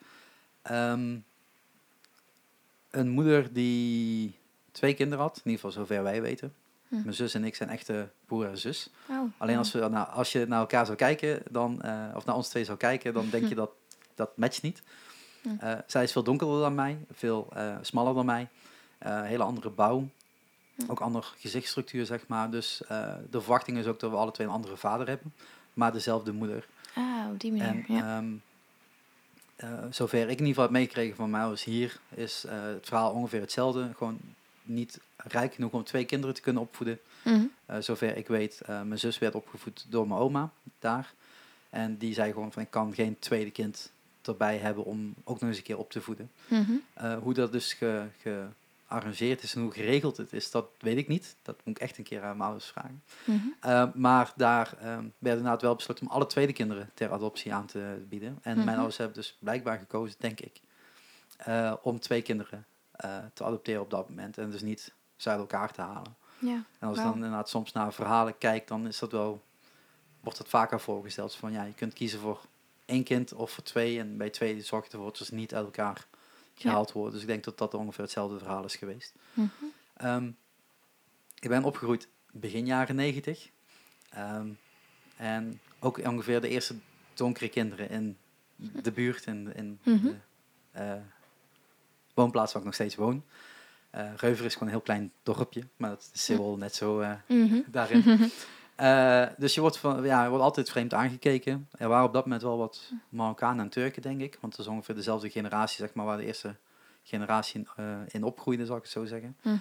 Ehm, 0.61 1.17
een 2.89 3.09
moeder 3.09 3.53
die 3.53 4.35
twee 4.71 4.93
kinderen 4.93 5.23
had, 5.23 5.35
in 5.35 5.51
ieder 5.51 5.65
geval 5.65 5.71
zover 5.71 6.03
wij 6.03 6.21
weten. 6.21 6.53
Hm. 6.87 7.01
Mijn 7.01 7.13
zus 7.13 7.33
en 7.33 7.43
ik 7.43 7.55
zijn 7.55 7.69
echte 7.69 8.09
broer 8.25 8.47
en 8.47 8.57
zus. 8.57 8.89
Oh, 9.09 9.31
Alleen 9.37 9.57
als, 9.57 9.71
we, 9.71 9.79
nou, 9.79 10.09
als 10.09 10.31
je 10.31 10.45
naar 10.47 10.59
elkaar 10.59 10.85
zou 10.85 10.97
kijken, 10.97 11.41
dan, 11.49 11.81
eh, 11.81 12.15
of 12.15 12.25
naar 12.25 12.35
ons 12.35 12.49
twee 12.49 12.65
zou 12.65 12.77
kijken, 12.77 13.13
dan 13.13 13.29
denk 13.29 13.47
je 13.47 13.55
dat 13.55 13.71
dat 14.15 14.37
matcht 14.37 14.61
niet. 14.61 14.81
Hm. 15.41 15.49
Eh, 15.59 15.73
zij 15.87 16.03
is 16.03 16.11
veel 16.11 16.23
donkerder 16.23 16.59
dan 16.59 16.75
mij, 16.75 16.97
veel 17.11 17.47
eh, 17.53 17.75
smaller 17.81 18.13
dan 18.13 18.25
mij. 18.25 18.47
Eh, 18.97 19.21
hele 19.21 19.43
andere 19.43 19.69
bouw. 19.69 20.07
Hm. 20.75 20.91
Ook 20.91 20.99
andere 20.99 21.25
gezichtsstructuur, 21.37 22.05
zeg 22.05 22.27
maar. 22.27 22.49
Dus 22.49 22.81
de 23.29 23.41
verwachting 23.41 23.77
is 23.77 23.85
ook 23.85 23.99
dat 23.99 24.11
we 24.11 24.17
alle 24.17 24.31
twee 24.31 24.47
een 24.47 24.53
andere 24.53 24.77
vader 24.77 25.07
hebben. 25.07 25.33
Maar 25.73 25.91
dezelfde 25.91 26.31
moeder. 26.31 26.67
Ah, 26.95 27.29
op 27.31 27.39
die 27.39 27.51
manier, 27.51 27.67
En 27.67 27.85
ja. 27.87 28.17
ehm, 28.17 28.33
eh, 29.55 29.85
zover 29.89 30.19
ik 30.19 30.25
in 30.25 30.29
ieder 30.29 30.47
geval 30.47 30.63
heb 30.63 30.71
meegekregen 30.71 31.15
van 31.15 31.29
mij 31.29 31.47
was 31.47 31.63
hier, 31.63 31.99
is 32.09 32.45
het 32.47 32.87
verhaal 32.87 33.11
ongeveer 33.11 33.41
hetzelfde. 33.41 33.91
Gewoon 33.97 34.19
niet 34.63 34.99
rijk 35.15 35.53
genoeg 35.53 35.71
om 35.71 35.83
twee 35.83 36.05
kinderen 36.05 36.35
te 36.35 36.41
kunnen 36.41 36.61
opvoeden. 36.61 36.99
Mhm. 37.23 37.45
Zover 37.79 38.17
ik 38.17 38.27
weet, 38.27 38.61
mijn 38.67 38.99
zus 38.99 39.19
werd 39.19 39.35
opgevoed 39.35 39.85
door 39.89 40.07
mijn 40.07 40.19
oma 40.19 40.51
daar. 40.79 41.13
En 41.69 41.97
die 41.97 42.13
zei 42.13 42.31
gewoon 42.31 42.51
van 42.51 42.61
ik 42.61 42.69
kan 42.69 42.93
geen 42.93 43.19
tweede 43.19 43.51
kind 43.51 43.91
erbij 44.27 44.57
hebben 44.57 44.83
om 44.85 45.13
ook 45.23 45.39
nog 45.39 45.49
eens 45.49 45.57
een 45.57 45.63
keer 45.63 45.77
op 45.77 45.91
te 45.91 46.01
voeden. 46.01 46.31
Mhm. 46.47 46.71
Eh, 46.93 47.17
hoe 47.17 47.33
dat 47.33 47.51
dus 47.51 47.73
ge, 47.73 48.05
gearrangeerd 48.87 49.43
is 49.43 49.55
en 49.55 49.61
hoe 49.61 49.71
geregeld 49.71 50.17
het 50.17 50.33
is, 50.33 50.51
dat 50.51 50.67
weet 50.79 50.97
ik 50.97 51.07
niet. 51.07 51.35
Dat 51.41 51.55
moet 51.63 51.75
ik 51.75 51.81
echt 51.83 51.97
een 51.97 52.03
keer 52.03 52.21
aan 52.21 52.37
mijn 52.37 52.41
ouders 52.49 52.65
vragen. 52.65 53.03
Mhm. 53.25 53.37
Uh, 53.65 53.83
maar 53.93 54.33
daar 54.35 54.73
um, 54.83 55.13
werd 55.17 55.37
inderdaad 55.37 55.61
wel 55.61 55.75
besloten 55.75 56.05
om 56.05 56.11
alle 56.11 56.27
tweede 56.27 56.53
kinderen 56.53 56.89
ter 56.93 57.11
adoptie 57.11 57.53
aan 57.53 57.65
te 57.65 58.05
bieden. 58.09 58.39
En 58.41 58.55
Mhm. 58.55 58.65
mijn 58.65 58.77
ouders 58.77 58.97
hebben 58.97 59.15
dus 59.15 59.37
blijkbaar 59.39 59.77
gekozen, 59.77 60.15
denk 60.19 60.39
ik, 60.39 60.61
uh, 61.47 61.73
om 61.81 61.99
twee 61.99 62.21
kinderen 62.21 62.65
uh, 63.05 63.17
te 63.33 63.43
adopteren 63.43 63.81
op 63.81 63.89
dat 63.89 64.09
moment. 64.09 64.37
En 64.37 64.49
dus 64.51 64.61
niet 64.61 64.93
ze 65.15 65.29
uit 65.29 65.39
elkaar 65.39 65.71
te 65.71 65.81
halen. 65.81 66.15
Ja, 66.39 66.63
En 66.79 66.87
als 66.87 66.97
ik 66.97 67.03
dan 67.03 67.13
inderdaad 67.13 67.49
soms 67.49 67.71
naar 67.71 67.93
verhalen 67.93 68.37
kijk, 68.37 68.67
dan 68.67 68.87
is 68.87 68.99
dat 68.99 69.11
wel, 69.11 69.41
wordt 70.19 70.37
dat 70.37 70.47
vaker 70.47 70.79
voorgesteld. 70.79 71.35
Van 71.35 71.51
ja, 71.51 71.63
je 71.63 71.73
kunt 71.73 71.93
kiezen 71.93 72.19
voor 72.19 72.41
één 72.91 73.03
kind 73.03 73.33
of 73.33 73.51
voor 73.51 73.63
twee. 73.63 73.99
En 73.99 74.17
bij 74.17 74.29
twee 74.29 74.61
zorg 74.61 74.85
je 74.85 74.91
ervoor 74.91 75.05
dat 75.17 75.27
ze 75.27 75.35
niet 75.35 75.53
uit 75.53 75.65
elkaar 75.65 76.07
gehaald 76.55 76.91
worden. 76.91 77.11
Dus 77.13 77.21
ik 77.21 77.27
denk 77.27 77.43
dat 77.43 77.57
dat 77.57 77.73
ongeveer 77.73 78.03
hetzelfde 78.03 78.37
verhaal 78.39 78.63
is 78.65 78.75
geweest. 78.75 79.13
Mhm. 79.33 79.49
Um, 80.03 80.37
ik 81.39 81.49
ben 81.49 81.63
opgegroeid 81.63 82.07
begin 82.31 82.65
jaren 82.65 82.95
negentig. 82.95 83.49
Um, 84.17 84.57
en 85.17 85.59
ook 85.79 85.97
ongeveer 85.97 86.41
de 86.41 86.47
eerste 86.49 86.75
donkere 87.13 87.49
kinderen 87.49 87.89
in 87.89 88.17
de 88.55 88.91
buurt, 88.99 89.25
in, 89.25 89.55
in 89.55 89.79
Mhm. 89.83 90.05
de 90.05 90.15
uh, 90.75 90.93
woonplaats 92.13 92.51
waar 92.51 92.61
ik 92.61 92.67
nog 92.67 92.75
steeds 92.75 92.95
woon. 92.95 93.23
Uh, 93.95 94.11
Reuver 94.15 94.45
is 94.45 94.53
gewoon 94.53 94.67
een 94.67 94.73
heel 94.73 94.83
klein 94.83 95.11
dorpje, 95.23 95.63
maar 95.77 95.89
dat 95.89 96.09
is 96.13 96.23
Seoul 96.25 96.57
net 96.57 96.75
zo 96.75 96.99
uh, 97.01 97.13
Mhm. 97.27 97.59
daarin. 97.67 98.03
Uh, 98.79 99.25
dus 99.37 99.53
je 99.53 99.61
wordt, 99.61 99.77
van, 99.77 100.03
ja, 100.03 100.23
je 100.23 100.29
wordt 100.29 100.43
altijd 100.43 100.69
vreemd 100.69 100.93
aangekeken. 100.93 101.67
Er 101.71 101.87
waren 101.87 102.05
op 102.05 102.13
dat 102.13 102.23
moment 102.23 102.41
wel 102.41 102.57
wat 102.57 102.91
Marokkanen 103.09 103.63
en 103.63 103.69
Turken, 103.69 104.01
denk 104.01 104.21
ik. 104.21 104.37
Want 104.41 104.57
het 104.57 104.65
is 104.65 104.71
ongeveer 104.71 104.95
dezelfde 104.95 105.29
generatie, 105.29 105.77
zeg 105.77 105.93
maar, 105.93 106.05
waar 106.05 106.17
de 106.17 106.25
eerste 106.25 106.55
generatie 107.03 107.59
in, 107.59 107.67
uh, 107.85 107.95
in 108.07 108.23
opgroeide, 108.23 108.65
zal 108.65 108.75
ik 108.75 108.81
het 108.81 108.91
zo 108.91 109.05
zeggen. 109.05 109.37
Hm. 109.41 109.55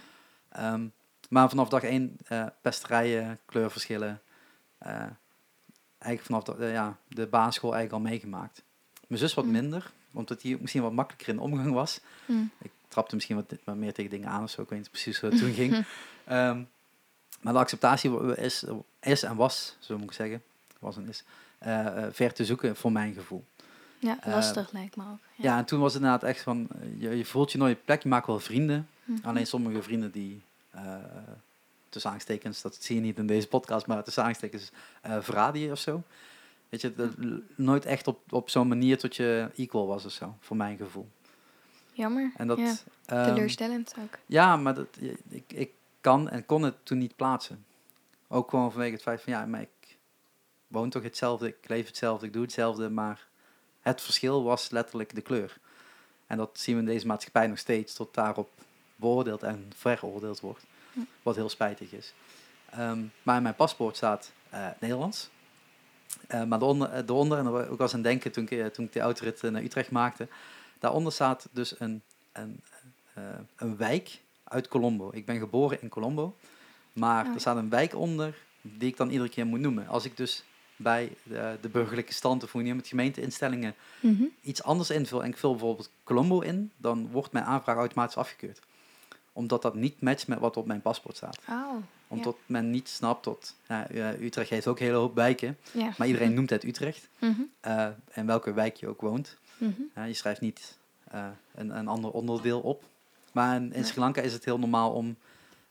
Um, 0.58 0.92
maar 1.28 1.48
vanaf 1.48 1.68
dag 1.68 1.82
één 1.82 2.16
uh, 2.28 2.46
pesterijen, 2.60 3.38
kleurverschillen. 3.44 4.20
Eigenlijk 5.98 6.22
vanaf 6.22 6.42
de, 6.42 6.66
ja, 6.66 6.96
de 7.08 7.26
basisschool 7.26 7.74
eigenlijk 7.74 8.04
al 8.04 8.10
meegemaakt. 8.10 8.62
Mijn 9.06 9.20
zus 9.20 9.34
wat 9.34 9.44
Hm. 9.44 9.50
minder, 9.50 9.92
omdat 10.12 10.40
die 10.40 10.58
misschien 10.60 10.82
wat 10.82 10.92
makkelijker 10.92 11.28
in 11.28 11.36
de 11.36 11.42
omgang 11.42 11.72
was. 11.72 12.00
Hm. 12.26 12.32
Ik 12.58 12.70
trapte 12.88 13.14
misschien 13.14 13.36
wat, 13.36 13.54
wat 13.64 13.76
meer 13.76 13.92
tegen 13.92 14.10
dingen 14.10 14.28
aan 14.28 14.42
of 14.42 14.50
zo. 14.50 14.62
Ik 14.62 14.68
weet 14.68 14.78
niet 14.78 14.90
precies 14.90 15.20
hoe 15.20 15.30
het 15.30 15.38
toen 15.38 15.52
ging. 15.52 15.74
Um, 15.74 15.84
maar 17.42 17.52
de 17.52 17.58
acceptatie 17.58 18.36
is, 18.36 18.64
is 19.00 19.22
en 19.22 19.36
was, 19.36 19.76
zo 19.78 19.98
moet 19.98 20.10
ik 20.10 20.12
zeggen, 20.12 20.42
was 20.78 20.96
en 20.96 21.08
is, 21.08 21.24
uh, 21.66 22.06
ver 22.10 22.32
te 22.32 22.44
zoeken 22.44 22.76
voor 22.76 22.92
mijn 22.92 23.14
gevoel. 23.14 23.44
Ja, 23.98 24.18
lastig 24.24 24.72
lijkt 24.72 24.96
me 24.96 25.02
ook. 25.02 25.18
Ja. 25.34 25.50
ja. 25.50 25.58
en 25.58 25.64
toen 25.64 25.80
was 25.80 25.92
het 25.92 26.02
inderdaad 26.02 26.28
echt 26.28 26.42
van, 26.42 26.68
je, 26.98 27.16
je 27.16 27.24
voelt 27.24 27.52
je 27.52 27.58
nooit 27.58 27.84
plek, 27.84 28.02
je 28.02 28.08
maakt 28.08 28.26
wel 28.26 28.38
vrienden. 28.38 28.88
Mhm. 29.04 29.26
Alleen 29.26 29.46
sommige 29.46 29.82
vrienden 29.82 30.10
die, 30.10 30.42
tussen 31.88 32.10
aanstekens, 32.10 32.62
dat 32.62 32.76
zie 32.80 32.94
je 32.94 33.00
niet 33.00 33.18
in 33.18 33.26
deze 33.26 33.48
podcast, 33.48 33.86
maar 33.86 34.04
tussen 34.04 34.24
aanstekens 34.24 34.70
verraden 35.02 35.60
je 35.60 35.70
of 35.70 35.78
zo. 35.78 36.02
Weet 36.68 36.80
je, 36.80 36.94
dat, 36.94 37.10
nooit 37.54 37.84
echt 37.84 38.06
op, 38.06 38.32
op 38.32 38.50
zo'n 38.50 38.68
manier 38.68 38.98
tot 38.98 39.16
je 39.16 39.50
equal 39.56 39.86
was 39.86 40.04
of 40.04 40.12
zo, 40.12 40.34
voor 40.40 40.56
mijn 40.56 40.76
gevoel. 40.76 41.08
Jammer. 41.92 42.32
En 42.36 42.46
dat, 42.46 42.58
ja. 42.58 42.70
um, 43.26 43.34
Teleurstellend 43.34 43.94
ook. 43.98 44.18
Ja, 44.26 44.56
maar 44.56 44.74
dat, 44.74 44.86
ik, 45.28 45.44
ik 45.46 45.70
kan 46.00 46.28
en 46.28 46.46
kon 46.46 46.62
het 46.62 46.74
toen 46.82 46.98
niet 46.98 47.16
plaatsen. 47.16 47.64
Ook 48.32 48.50
gewoon 48.50 48.70
vanwege 48.70 48.92
het 48.92 49.02
feit 49.02 49.22
van, 49.22 49.32
ja, 49.32 49.46
maar 49.46 49.60
ik 49.60 49.96
woon 50.66 50.90
toch 50.90 51.02
hetzelfde, 51.02 51.46
ik 51.48 51.68
leef 51.68 51.86
hetzelfde, 51.86 52.26
ik 52.26 52.32
doe 52.32 52.42
hetzelfde, 52.42 52.90
maar 52.90 53.26
het 53.80 54.00
verschil 54.00 54.42
was 54.42 54.70
letterlijk 54.70 55.14
de 55.14 55.20
kleur. 55.20 55.58
En 56.26 56.36
dat 56.36 56.58
zien 56.58 56.74
we 56.74 56.80
in 56.80 56.86
deze 56.86 57.06
maatschappij 57.06 57.46
nog 57.46 57.58
steeds, 57.58 57.94
tot 57.94 58.14
daarop 58.14 58.50
beoordeeld 58.96 59.42
en 59.42 59.70
veroordeeld 59.76 60.40
wordt. 60.40 60.64
Wat 61.22 61.36
heel 61.36 61.48
spijtig 61.48 61.92
is. 61.92 62.14
Um, 62.78 63.12
maar 63.22 63.36
in 63.36 63.42
mijn 63.42 63.54
paspoort 63.54 63.96
staat 63.96 64.32
uh, 64.54 64.68
Nederlands. 64.80 65.30
Uh, 66.28 66.44
maar 66.44 66.58
daaronder, 66.58 67.06
daaronder, 67.06 67.38
en 67.38 67.44
daar 67.44 67.68
ook 67.68 67.80
als 67.80 67.94
aan 67.94 68.02
denken 68.02 68.32
toen 68.32 68.48
ik, 68.48 68.74
toen 68.74 68.84
ik 68.84 68.92
de 68.92 69.00
autorit 69.00 69.42
naar 69.42 69.62
Utrecht 69.62 69.90
maakte, 69.90 70.28
daaronder 70.78 71.12
staat 71.12 71.48
dus 71.50 71.80
een, 71.80 72.02
een, 72.32 72.62
uh, 73.18 73.24
een 73.56 73.76
wijk 73.76 74.20
uit 74.44 74.68
Colombo. 74.68 75.10
Ik 75.12 75.26
ben 75.26 75.38
geboren 75.38 75.82
in 75.82 75.88
Colombo, 75.88 76.36
maar 77.00 77.26
Oh. 77.26 77.34
er 77.34 77.40
staat 77.40 77.56
een 77.56 77.70
wijk 77.70 77.94
onder 77.94 78.34
die 78.60 78.88
ik 78.88 78.96
dan 78.96 79.10
iedere 79.10 79.28
keer 79.28 79.46
moet 79.46 79.60
noemen. 79.60 79.88
Als 79.88 80.04
ik 80.04 80.16
dus 80.16 80.44
bij 80.76 81.12
de, 81.22 81.58
de 81.60 81.68
burgerlijke 81.68 82.12
stand 82.12 82.42
of 82.42 82.52
hoe 82.52 82.64
je 82.64 82.74
met 82.74 82.88
gemeenteinstellingen 82.88 83.74
Mm 84.00 84.16
-hmm. 84.16 84.30
iets 84.40 84.62
anders 84.62 84.90
invul 84.90 85.22
en 85.22 85.28
ik 85.28 85.36
vul 85.36 85.50
bijvoorbeeld 85.50 85.90
Colombo 86.04 86.40
in, 86.40 86.70
dan 86.76 87.10
wordt 87.10 87.32
mijn 87.32 87.44
aanvraag 87.44 87.76
automatisch 87.76 88.16
afgekeurd. 88.16 88.60
Omdat 89.32 89.62
dat 89.62 89.74
niet 89.74 90.00
matcht 90.00 90.28
met 90.28 90.38
wat 90.38 90.56
op 90.56 90.66
mijn 90.66 90.80
paspoort 90.80 91.16
staat. 91.16 91.38
Oh, 91.48 91.76
Omdat 92.08 92.34
ja. 92.38 92.44
men 92.46 92.70
niet 92.70 92.88
snapt 92.88 93.24
dat 93.24 93.54
ja, 93.92 94.14
Utrecht 94.20 94.50
heeft 94.50 94.66
ook 94.66 94.78
een 94.78 94.84
hele 94.84 94.98
hoop 94.98 95.14
wijken, 95.14 95.58
ja. 95.72 95.92
maar 95.98 96.06
iedereen 96.06 96.34
noemt 96.34 96.50
het 96.50 96.64
Utrecht. 96.64 97.08
Mm 97.18 97.34
-hmm. 97.34 97.50
uh, 97.72 97.86
en 98.12 98.26
welke 98.26 98.52
wijk 98.52 98.76
je 98.76 98.88
ook 98.88 99.00
woont. 99.00 99.36
Mm 99.58 99.74
-hmm. 99.94 100.06
je 100.06 100.14
schrijft 100.14 100.40
niet 100.40 100.78
uh, 101.14 101.26
een, 101.54 101.76
een 101.76 101.88
ander 101.88 102.10
onderdeel 102.10 102.60
op. 102.60 102.84
Maar 103.32 103.56
in, 103.56 103.72
in 103.72 103.84
Sri 103.84 104.00
Lanka 104.00 104.20
is 104.20 104.32
het 104.32 104.44
heel 104.44 104.58
normaal 104.58 104.92
om 104.92 105.16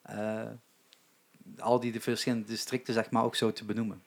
uh, 0.09 0.41
al 1.59 1.79
die 1.79 1.91
de 1.91 2.01
verschillende 2.01 2.45
districten 2.45 2.93
zeg 2.93 3.11
maar 3.11 3.23
ook 3.23 3.35
zo 3.35 3.53
te 3.53 3.65
benoemen. 3.65 4.01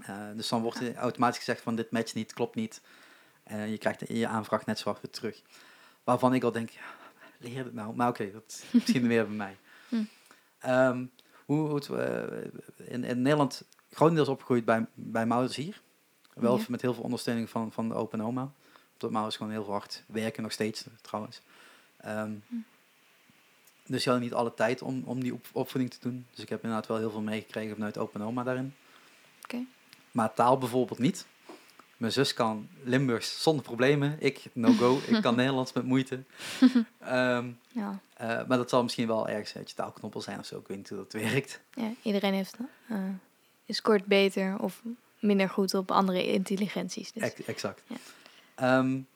Uh, 0.00 0.28
dus 0.34 0.48
dan 0.48 0.62
wordt 0.62 0.80
er 0.80 0.96
automatisch 0.96 1.38
gezegd 1.38 1.60
van 1.60 1.76
dit 1.76 1.90
matcht 1.90 2.14
niet, 2.14 2.32
klopt 2.32 2.54
niet. 2.54 2.80
En 3.42 3.70
je 3.70 3.78
krijgt 3.78 4.08
je 4.08 4.26
aanvraag 4.26 4.66
net 4.66 4.78
zwart 4.78 5.00
weer 5.00 5.10
terug. 5.10 5.42
Waarvan 6.04 6.34
ik 6.34 6.42
al 6.42 6.52
denk, 6.52 6.70
ja, 6.70 6.80
leer 7.38 7.64
het 7.64 7.74
nou. 7.74 7.94
Maar 7.94 8.08
oké, 8.08 8.22
okay, 8.22 8.32
dat 8.32 8.42
is 8.46 8.62
misschien 8.72 9.08
weer 9.08 9.26
bij 9.26 9.36
mij. 9.36 9.56
Hm. 9.88 10.04
Um, 10.66 11.10
hoe, 11.44 11.68
hoe 11.68 11.80
uh, 11.90 12.86
in, 12.92 13.04
in 13.04 13.22
Nederland 13.22 13.64
grotendeels 13.90 14.28
opgegroeid 14.28 14.64
bij, 14.64 14.86
bij 14.94 15.26
mijn 15.26 15.32
ouders 15.32 15.56
hier. 15.56 15.80
Wel 16.34 16.58
Ja. 16.58 16.64
met 16.68 16.80
heel 16.82 16.94
veel 16.94 17.02
ondersteuning 17.02 17.50
van, 17.50 17.72
van 17.72 17.88
de 17.88 17.94
open 17.94 18.20
oma. 18.20 18.42
Omdat 18.42 19.00
mijn 19.00 19.14
ouders 19.14 19.36
gewoon 19.36 19.52
heel 19.52 19.64
veel 19.64 19.72
hard 19.72 20.04
werken, 20.06 20.42
nog 20.42 20.52
steeds 20.52 20.86
trouwens. 21.00 21.40
Um, 22.06 22.42
Hm. 22.48 22.54
Dus 23.92 24.04
je 24.04 24.10
had 24.10 24.20
niet 24.20 24.34
alle 24.34 24.54
tijd 24.54 24.82
om, 24.82 25.02
om 25.04 25.22
die 25.22 25.32
op, 25.32 25.46
opvoeding 25.52 25.92
te 25.92 25.98
doen. 26.00 26.26
Dus 26.30 26.42
ik 26.42 26.48
heb 26.48 26.62
inderdaad 26.62 26.88
wel 26.88 26.96
heel 26.98 27.10
veel 27.10 27.20
meegekregen 27.20 27.74
vanuit 27.74 27.98
open 27.98 28.22
oma 28.22 28.42
daarin. 28.42 28.74
Oké. 29.42 29.64
Maar 30.10 30.34
taal 30.34 30.58
bijvoorbeeld 30.58 30.98
niet. 30.98 31.26
Mijn 31.96 32.12
zus 32.12 32.34
kan 32.34 32.68
Limburgs 32.82 33.42
zonder 33.42 33.64
problemen. 33.64 34.16
Ik, 34.18 34.44
no 34.52 34.72
go. 34.72 35.00
ik 35.06 35.22
kan 35.22 35.36
Nederlands 35.42 35.72
met 35.72 35.84
moeite. 35.84 36.22
Um, 37.08 37.58
Ja. 37.68 37.98
uh, 38.20 38.46
maar 38.46 38.56
dat 38.56 38.70
zal 38.70 38.82
misschien 38.82 39.06
wel 39.06 39.28
ergens 39.28 39.56
uit 39.56 39.68
je 39.68 39.76
taalknoppel 39.76 40.20
zijn 40.20 40.38
of 40.38 40.46
zo. 40.46 40.58
Ik 40.58 40.66
weet 40.66 40.76
niet 40.76 40.88
hoe 40.88 40.98
dat 40.98 41.12
werkt. 41.12 41.60
ja, 41.74 41.92
iedereen 42.02 42.34
heeft, 42.34 42.56
uh, 42.90 42.98
scoort 43.68 44.04
beter 44.04 44.58
of 44.58 44.82
minder 45.18 45.48
goed 45.48 45.74
op 45.74 45.90
andere 45.90 46.26
intelligenties. 46.32 47.12
Dus. 47.12 47.22
Ex- 47.22 47.42
exact. 47.44 47.82
Ja. 47.86 48.78
Um, 48.78 49.06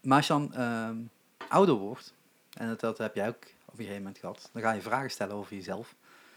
maar 0.00 0.16
als 0.16 0.26
je 0.26 0.32
dan 0.32 0.60
um, 0.60 1.10
ouder 1.48 1.74
wordt, 1.74 2.14
en 2.56 2.68
dat, 2.68 2.80
dat 2.80 2.98
heb 2.98 3.14
jij 3.14 3.28
ook 3.28 3.44
op 3.64 3.72
een 3.72 3.76
gegeven 3.76 3.96
moment 3.96 4.18
gehad, 4.18 4.50
dan 4.52 4.62
ga 4.62 4.72
je 4.72 4.80
vragen 4.80 5.10
stellen 5.10 5.36
over 5.36 5.56
jezelf. 5.56 5.94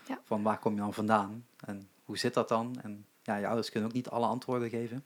Ja. 0.07 0.19
Van 0.23 0.43
waar 0.43 0.59
kom 0.59 0.73
je 0.73 0.79
dan 0.79 0.93
vandaan? 0.93 1.45
En 1.65 1.89
hoe 2.05 2.17
zit 2.17 2.33
dat 2.33 2.49
dan? 2.49 2.79
En 2.81 3.05
ja, 3.23 3.35
je 3.35 3.45
ouders 3.45 3.69
kunnen 3.69 3.89
ook 3.89 3.95
niet 3.95 4.09
alle 4.09 4.25
antwoorden 4.25 4.69
geven. 4.69 5.05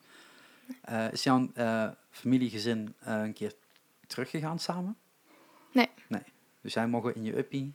Uh, 0.90 1.12
is 1.12 1.24
jouw 1.24 1.50
uh, 1.56 1.90
familiegezin 2.10 2.96
uh, 3.08 3.22
een 3.22 3.34
keer 3.34 3.54
teruggegaan 4.08 4.60
samen? 4.60 4.98
Nee. 5.72 5.90
Nee. 6.08 6.24
Dus 6.62 6.74
jij 6.74 6.88
mogen 6.88 7.16
in 7.16 7.24
je 7.24 7.38
uppie? 7.38 7.74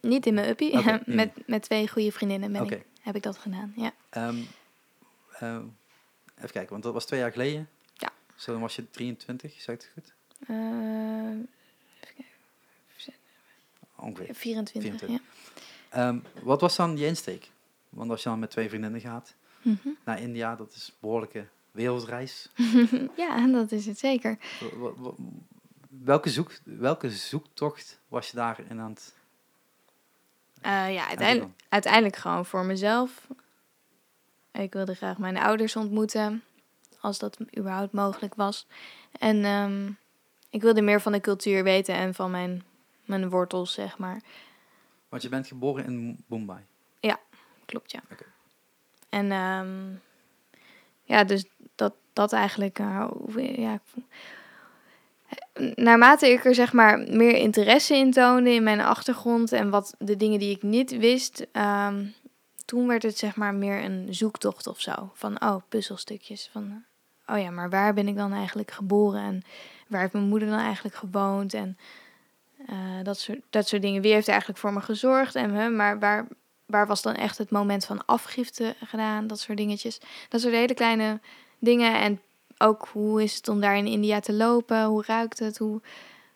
Niet 0.00 0.26
in 0.26 0.34
mijn 0.34 0.48
uppie. 0.48 0.78
Okay, 0.78 1.02
met, 1.20 1.46
met 1.46 1.62
twee 1.62 1.88
goede 1.88 2.12
vriendinnen 2.12 2.52
ben 2.52 2.62
okay. 2.62 2.78
ik, 2.78 2.86
heb 3.00 3.16
ik 3.16 3.22
dat 3.22 3.38
gedaan, 3.38 3.72
ja. 3.76 3.92
Um, 4.10 4.46
even 6.36 6.50
kijken, 6.52 6.70
want 6.70 6.82
dat 6.82 6.92
was 6.92 7.06
twee 7.06 7.20
jaar 7.20 7.32
geleden. 7.32 7.68
Ja. 7.94 8.12
Zo, 8.34 8.52
dan 8.52 8.60
was 8.60 8.76
je 8.76 8.90
23, 8.90 9.60
zeg 9.60 9.74
ik 9.74 9.80
het 9.80 9.90
goed? 9.94 10.14
Ongeveer. 13.96 14.34
24, 14.34 14.90
24. 14.98 15.08
ja. 15.92 16.08
Um, 16.08 16.22
wat 16.42 16.60
was 16.60 16.76
dan 16.76 16.96
je 16.96 17.06
insteek? 17.06 17.50
Want 17.88 18.10
als 18.10 18.22
je 18.22 18.28
dan 18.28 18.38
met 18.38 18.50
twee 18.50 18.68
vriendinnen 18.68 19.00
gaat 19.00 19.34
mm 19.62 19.78
-hmm. 19.82 19.96
naar 20.04 20.20
India, 20.20 20.56
dat 20.56 20.72
is 20.74 20.88
een 20.88 20.94
behoorlijke 21.00 21.46
wereldreis. 21.70 22.48
ja, 23.16 23.46
dat 23.46 23.72
is 23.72 23.86
het 23.86 23.98
zeker. 23.98 24.38
Welke, 25.88 26.30
zoek, 26.30 26.52
welke 26.64 27.10
zoektocht 27.10 28.00
was 28.08 28.30
je 28.30 28.36
daarin 28.36 28.80
aan 28.80 28.90
het... 28.90 29.14
Uh, 30.62 30.94
ja, 30.94 31.08
uiteindelijk, 31.08 31.52
uiteindelijk 31.68 32.16
gewoon 32.16 32.46
voor 32.46 32.64
mezelf. 32.64 33.26
Ik 34.52 34.72
wilde 34.72 34.94
graag 34.94 35.18
mijn 35.18 35.36
ouders 35.36 35.76
ontmoeten, 35.76 36.42
als 37.00 37.18
dat 37.18 37.38
überhaupt 37.58 37.92
mogelijk 37.92 38.34
was. 38.34 38.66
En 39.18 39.44
um, 39.44 39.98
ik 40.56 40.62
wilde 40.62 40.82
meer 40.82 41.00
van 41.00 41.12
de 41.12 41.20
cultuur 41.20 41.64
weten 41.64 41.94
en 41.94 42.14
van 42.14 42.30
mijn, 42.30 42.62
mijn 43.04 43.30
wortels, 43.30 43.72
zeg 43.72 43.98
maar. 43.98 44.20
Want 45.08 45.22
je 45.22 45.28
bent 45.28 45.46
geboren 45.46 45.84
in 45.84 46.24
Mumbai? 46.26 46.60
Ja, 47.00 47.20
klopt, 47.66 47.92
ja. 47.92 48.00
Okay. 48.12 48.28
En 49.08 49.32
um, 49.32 50.00
ja, 51.02 51.24
dus 51.24 51.46
dat, 51.74 51.94
dat 52.12 52.32
eigenlijk, 52.32 52.78
uh, 52.78 53.08
ja, 53.56 53.80
naarmate 55.74 56.28
ik 56.28 56.44
er 56.44 56.54
zeg 56.54 56.72
maar 56.72 56.98
meer 56.98 57.36
interesse 57.36 57.96
in 57.96 58.10
toonde 58.10 58.50
in 58.50 58.62
mijn 58.62 58.80
achtergrond 58.80 59.52
en 59.52 59.70
wat 59.70 59.94
de 59.98 60.16
dingen 60.16 60.38
die 60.38 60.50
ik 60.50 60.62
niet 60.62 60.96
wist, 60.96 61.46
ehm, 61.52 62.06
toen 62.64 62.86
werd 62.86 63.02
het 63.02 63.18
zeg 63.18 63.36
maar 63.36 63.54
meer 63.54 63.84
een 63.84 64.14
zoektocht 64.14 64.66
of 64.66 64.80
zo. 64.80 65.10
Van 65.14 65.42
oh, 65.42 65.56
puzzelstukjes. 65.68 66.48
Van 66.52 66.84
oh 67.26 67.38
ja, 67.38 67.50
maar 67.50 67.70
waar 67.70 67.94
ben 67.94 68.08
ik 68.08 68.16
dan 68.16 68.32
eigenlijk 68.32 68.70
geboren 68.70 69.22
en 69.22 69.42
waar 69.86 70.00
heeft 70.00 70.12
mijn 70.12 70.28
moeder 70.28 70.48
dan 70.48 70.58
eigenlijk 70.58 70.94
gewoond 70.94 71.54
en 71.54 71.78
eh, 72.66 72.76
dat, 73.02 73.18
soort, 73.18 73.40
dat 73.50 73.68
soort 73.68 73.82
dingen. 73.82 74.02
Wie 74.02 74.12
heeft 74.12 74.28
eigenlijk 74.28 74.58
voor 74.58 74.72
me 74.72 74.80
gezorgd 74.80 75.34
en 75.34 75.54
hè, 75.54 75.68
maar 75.68 75.98
waar, 75.98 76.26
waar 76.66 76.86
was 76.86 77.02
dan 77.02 77.14
echt 77.14 77.38
het 77.38 77.50
moment 77.50 77.84
van 77.84 78.06
afgifte 78.06 78.74
gedaan? 78.84 79.26
Dat 79.26 79.40
soort 79.40 79.58
dingetjes. 79.58 80.00
Dat 80.28 80.40
soort 80.40 80.54
hele 80.54 80.74
kleine 80.74 81.20
dingen 81.58 82.00
en 82.00 82.20
ook 82.58 82.88
hoe 82.92 83.22
is 83.22 83.36
het 83.36 83.48
om 83.48 83.60
daar 83.60 83.76
in 83.76 83.86
India 83.86 84.20
te 84.20 84.32
lopen? 84.32 84.84
Hoe 84.84 85.04
ruikt 85.06 85.38
het? 85.38 85.58
Hoe 85.58 85.80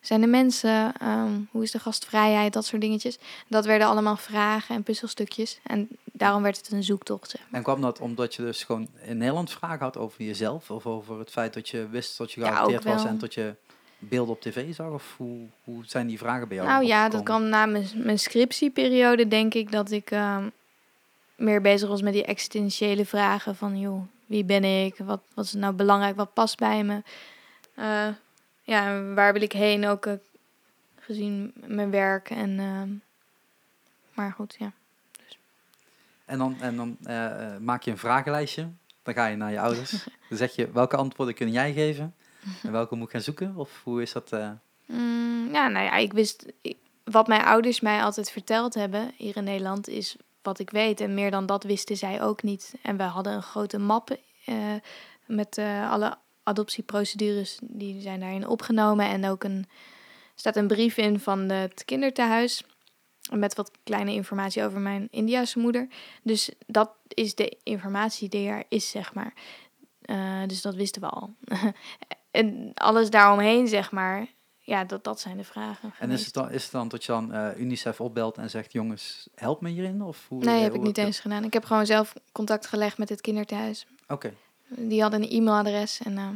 zijn 0.01 0.21
de 0.21 0.27
mensen? 0.27 0.93
Ehm, 1.01 1.33
hoe 1.51 1.63
is 1.63 1.71
de 1.71 1.79
gastvrijheid? 1.79 2.53
Dat 2.53 2.65
soort 2.65 2.81
dingetjes. 2.81 3.19
Dat 3.49 3.65
werden 3.65 3.87
allemaal 3.87 4.17
vragen 4.17 4.75
en 4.75 4.83
puzzelstukjes. 4.83 5.61
En 5.63 5.89
daarom 6.05 6.43
werd 6.43 6.57
het 6.57 6.73
een 6.73 6.85
zoektocht. 6.85 7.31
Zeg 7.31 7.41
maar. 7.41 7.51
En 7.59 7.63
kwam 7.63 7.81
dat 7.81 8.01
omdat 8.01 8.35
je 8.35 8.43
dus 8.43 8.65
gewoon 8.65 8.89
in 9.03 9.17
Nederland 9.17 9.51
vragen 9.51 9.79
had 9.79 9.97
over 9.97 10.25
jezelf? 10.25 10.71
Of 10.71 10.87
over 10.87 11.19
het 11.19 11.31
feit 11.31 11.55
dat 11.55 11.69
je 11.69 11.89
wist 11.89 12.19
dat 12.19 12.33
je 12.33 12.41
Ja, 12.41 12.47
geadopteerd 12.47 12.85
was 12.85 13.05
en 13.05 13.19
dat 13.19 13.35
je 13.35 13.55
beelden 13.99 14.35
op 14.35 14.41
tv 14.41 14.75
zag? 14.75 14.91
Of 14.91 15.15
hoe, 15.17 15.47
hoe 15.65 15.83
zijn 15.87 16.07
die 16.07 16.19
vragen 16.19 16.49
bij 16.49 16.57
jou? 16.57 16.69
Nou 16.69 16.85
ja, 16.85 17.09
dat 17.09 17.23
kwam 17.23 17.45
na 17.49 17.67
mijn, 17.67 17.89
mijn 17.95 18.19
scriptieperiode, 18.19 19.29
denk 19.29 19.55
ik, 19.55 19.73
dat 19.73 19.91
ik 19.91 20.11
ehm, 20.11 20.49
meer 21.37 21.61
bezig 21.61 21.89
was 21.89 22.03
met 22.03 22.13
die 22.13 22.25
existentiële 22.25 23.05
vragen 23.05 23.57
van, 23.57 23.79
joh, 23.79 24.03
wie 24.27 24.45
ben 24.45 24.65
ik? 24.65 24.97
Wat, 24.99 25.21
wat 25.35 25.45
is 25.45 25.53
nou 25.53 25.75
belangrijk? 25.75 26.17
Wat 26.17 26.35
past 26.35 26.59
bij 26.59 26.85
me? 26.85 27.03
Eh, 27.75 28.09
ja, 28.71 28.87
en 28.87 29.15
waar 29.15 29.33
wil 29.33 29.43
ik 29.43 29.53
heen? 29.53 29.87
Ook 29.87 30.07
eh, 30.07 30.15
gezien 31.01 31.53
mijn 31.55 31.91
werk 31.91 32.31
en... 32.31 32.59
ehm, 32.59 32.91
maar 34.15 34.33
goed, 34.33 34.57
ja. 34.59 34.73
En 36.25 36.39
dan, 36.39 36.57
en 36.61 36.77
dan 36.77 36.97
eh, 37.03 37.55
eh, 37.55 37.61
maak 37.61 37.83
je 37.83 37.91
een 37.91 37.99
vragenlijstje. 37.99 38.69
Dan 39.03 39.15
ga 39.15 39.27
je 39.27 39.37
naar 39.37 39.51
je 39.51 39.61
ouders. 39.61 39.91
dan 40.29 40.39
zeg 40.39 40.55
je, 40.55 40.71
welke 40.71 40.97
antwoorden 40.97 41.35
kun 41.35 41.51
jij 41.51 41.73
geven? 41.73 42.15
En 42.63 42.73
welke 42.73 42.95
moet 42.95 43.07
ik 43.07 43.13
gaan 43.13 43.21
zoeken? 43.21 43.57
Of 43.57 43.81
hoe 43.83 44.03
is 44.03 44.13
dat? 44.13 44.31
Mm, 44.87 45.49
ja, 45.53 45.69
nou 45.69 45.85
ja, 45.85 45.97
ik 45.97 46.13
wist... 46.13 46.47
ik- 46.61 46.77
wat 47.05 47.27
mijn 47.27 47.45
ouders 47.45 47.81
mij 47.81 48.03
altijd 48.03 48.31
verteld 48.31 48.75
hebben 48.75 49.13
hier 49.17 49.37
in 49.37 49.45
Nederland 49.45 49.89
is 49.89 50.17
wat 50.43 50.59
ik 50.59 50.71
weet. 50.71 51.01
En 51.01 51.15
meer 51.15 51.31
dan 51.31 51.47
dat 51.47 51.65
wisten 51.65 51.97
zij 51.97 52.23
ook 52.23 52.43
niet. 52.43 52.75
En 52.83 52.97
we 52.97 53.03
hadden 53.03 53.33
een 53.33 53.43
grote 53.43 53.79
map 53.79 54.17
met 55.27 55.59
alle 55.91 56.17
adoptieprocedures. 56.43 57.59
Die 57.63 58.01
zijn 58.01 58.21
daarin 58.21 58.47
opgenomen. 58.47 59.07
En 59.07 59.27
ook 59.27 59.45
een, 59.45 59.67
staat 60.35 60.57
een 60.57 60.67
brief 60.67 60.97
in 60.97 61.21
van 61.21 61.39
het 61.39 61.85
kinderthuis. 61.85 62.65
Met 63.33 63.55
wat 63.55 63.71
kleine 63.85 64.13
informatie 64.13 64.65
over 64.65 64.81
mijn 64.81 65.09
Indiase 65.11 65.59
moeder. 65.59 65.89
Dus 66.23 66.51
dat 66.67 66.91
is 67.09 67.35
de 67.35 67.59
informatie 67.63 68.29
die 68.29 68.49
er 68.49 68.65
is, 68.69 68.91
zeg 68.91 69.15
maar. 69.15 69.33
Eh, 70.01 70.43
dus 70.47 70.63
dat 70.63 70.75
wisten 70.75 71.03
we 71.03 71.09
al. 71.09 71.35
en 72.31 72.73
alles 72.75 73.11
daaromheen, 73.11 73.69
zeg 73.69 73.91
maar. 73.91 74.27
Ja, 74.59 74.85
dat, 74.85 75.05
dat 75.05 75.21
zijn 75.21 75.37
de 75.37 75.45
vragen. 75.45 75.95
En 75.99 76.11
is 76.11 76.25
het, 76.25 76.35
dan, 76.35 76.51
is 76.51 76.63
het 76.63 76.73
dan 76.73 76.89
dat 76.89 77.05
je 77.05 77.13
dan 77.13 77.33
eh, 77.33 77.61
UNICEF 77.61 78.01
opbelt 78.01 78.37
en 78.37 78.51
zegt, 78.51 78.73
jongens, 78.73 79.29
help 79.35 79.61
me 79.61 79.69
hierin? 79.69 80.03
Of 80.03 80.27
hoe, 80.29 80.45
Nee, 80.45 80.63
heb 80.63 80.75
ik 80.75 80.81
niet 80.81 80.99
eens 80.99 81.21
gedaan. 81.21 81.45
Ik 81.45 81.53
heb 81.53 81.65
gewoon 81.65 81.87
zelf 81.87 82.15
contact 82.33 82.67
gelegd 82.67 82.99
met 82.99 83.09
het 83.09 83.21
kinderthuis. 83.21 83.87
Oké. 84.09 84.33
Die 84.77 85.03
hadden 85.03 85.23
een 85.23 85.31
e-mailadres. 85.31 86.01
En, 86.05 86.19
ehm, 86.19 86.35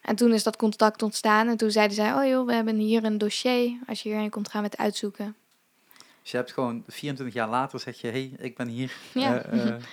en 0.00 0.16
toen 0.16 0.32
is 0.32 0.42
dat 0.42 0.56
contact 0.56 1.02
ontstaan. 1.02 1.48
En 1.48 1.56
toen 1.56 1.70
zeiden 1.70 1.96
zij, 1.96 2.12
oh 2.12 2.24
joh, 2.26 2.46
we 2.46 2.54
hebben 2.54 2.76
hier 2.76 3.04
een 3.04 3.18
dossier. 3.18 3.78
Als 3.86 4.02
je 4.02 4.08
hierheen 4.08 4.30
komt, 4.30 4.48
gaan 4.48 4.62
we 4.62 4.68
het 4.68 4.78
uitzoeken. 4.78 5.36
Dus 6.22 6.30
je 6.30 6.36
hebt 6.36 6.52
gewoon 6.52 6.84
24 6.86 7.34
jaar 7.36 7.48
later 7.48 7.80
zeg 7.80 8.00
je, 8.00 8.08
hey, 8.08 8.32
ik 8.38 8.56
ben 8.56 8.68
hier. 8.68 8.92
Ja. 9.12 9.38
Eh, 9.38 9.68
eh, 9.68 9.74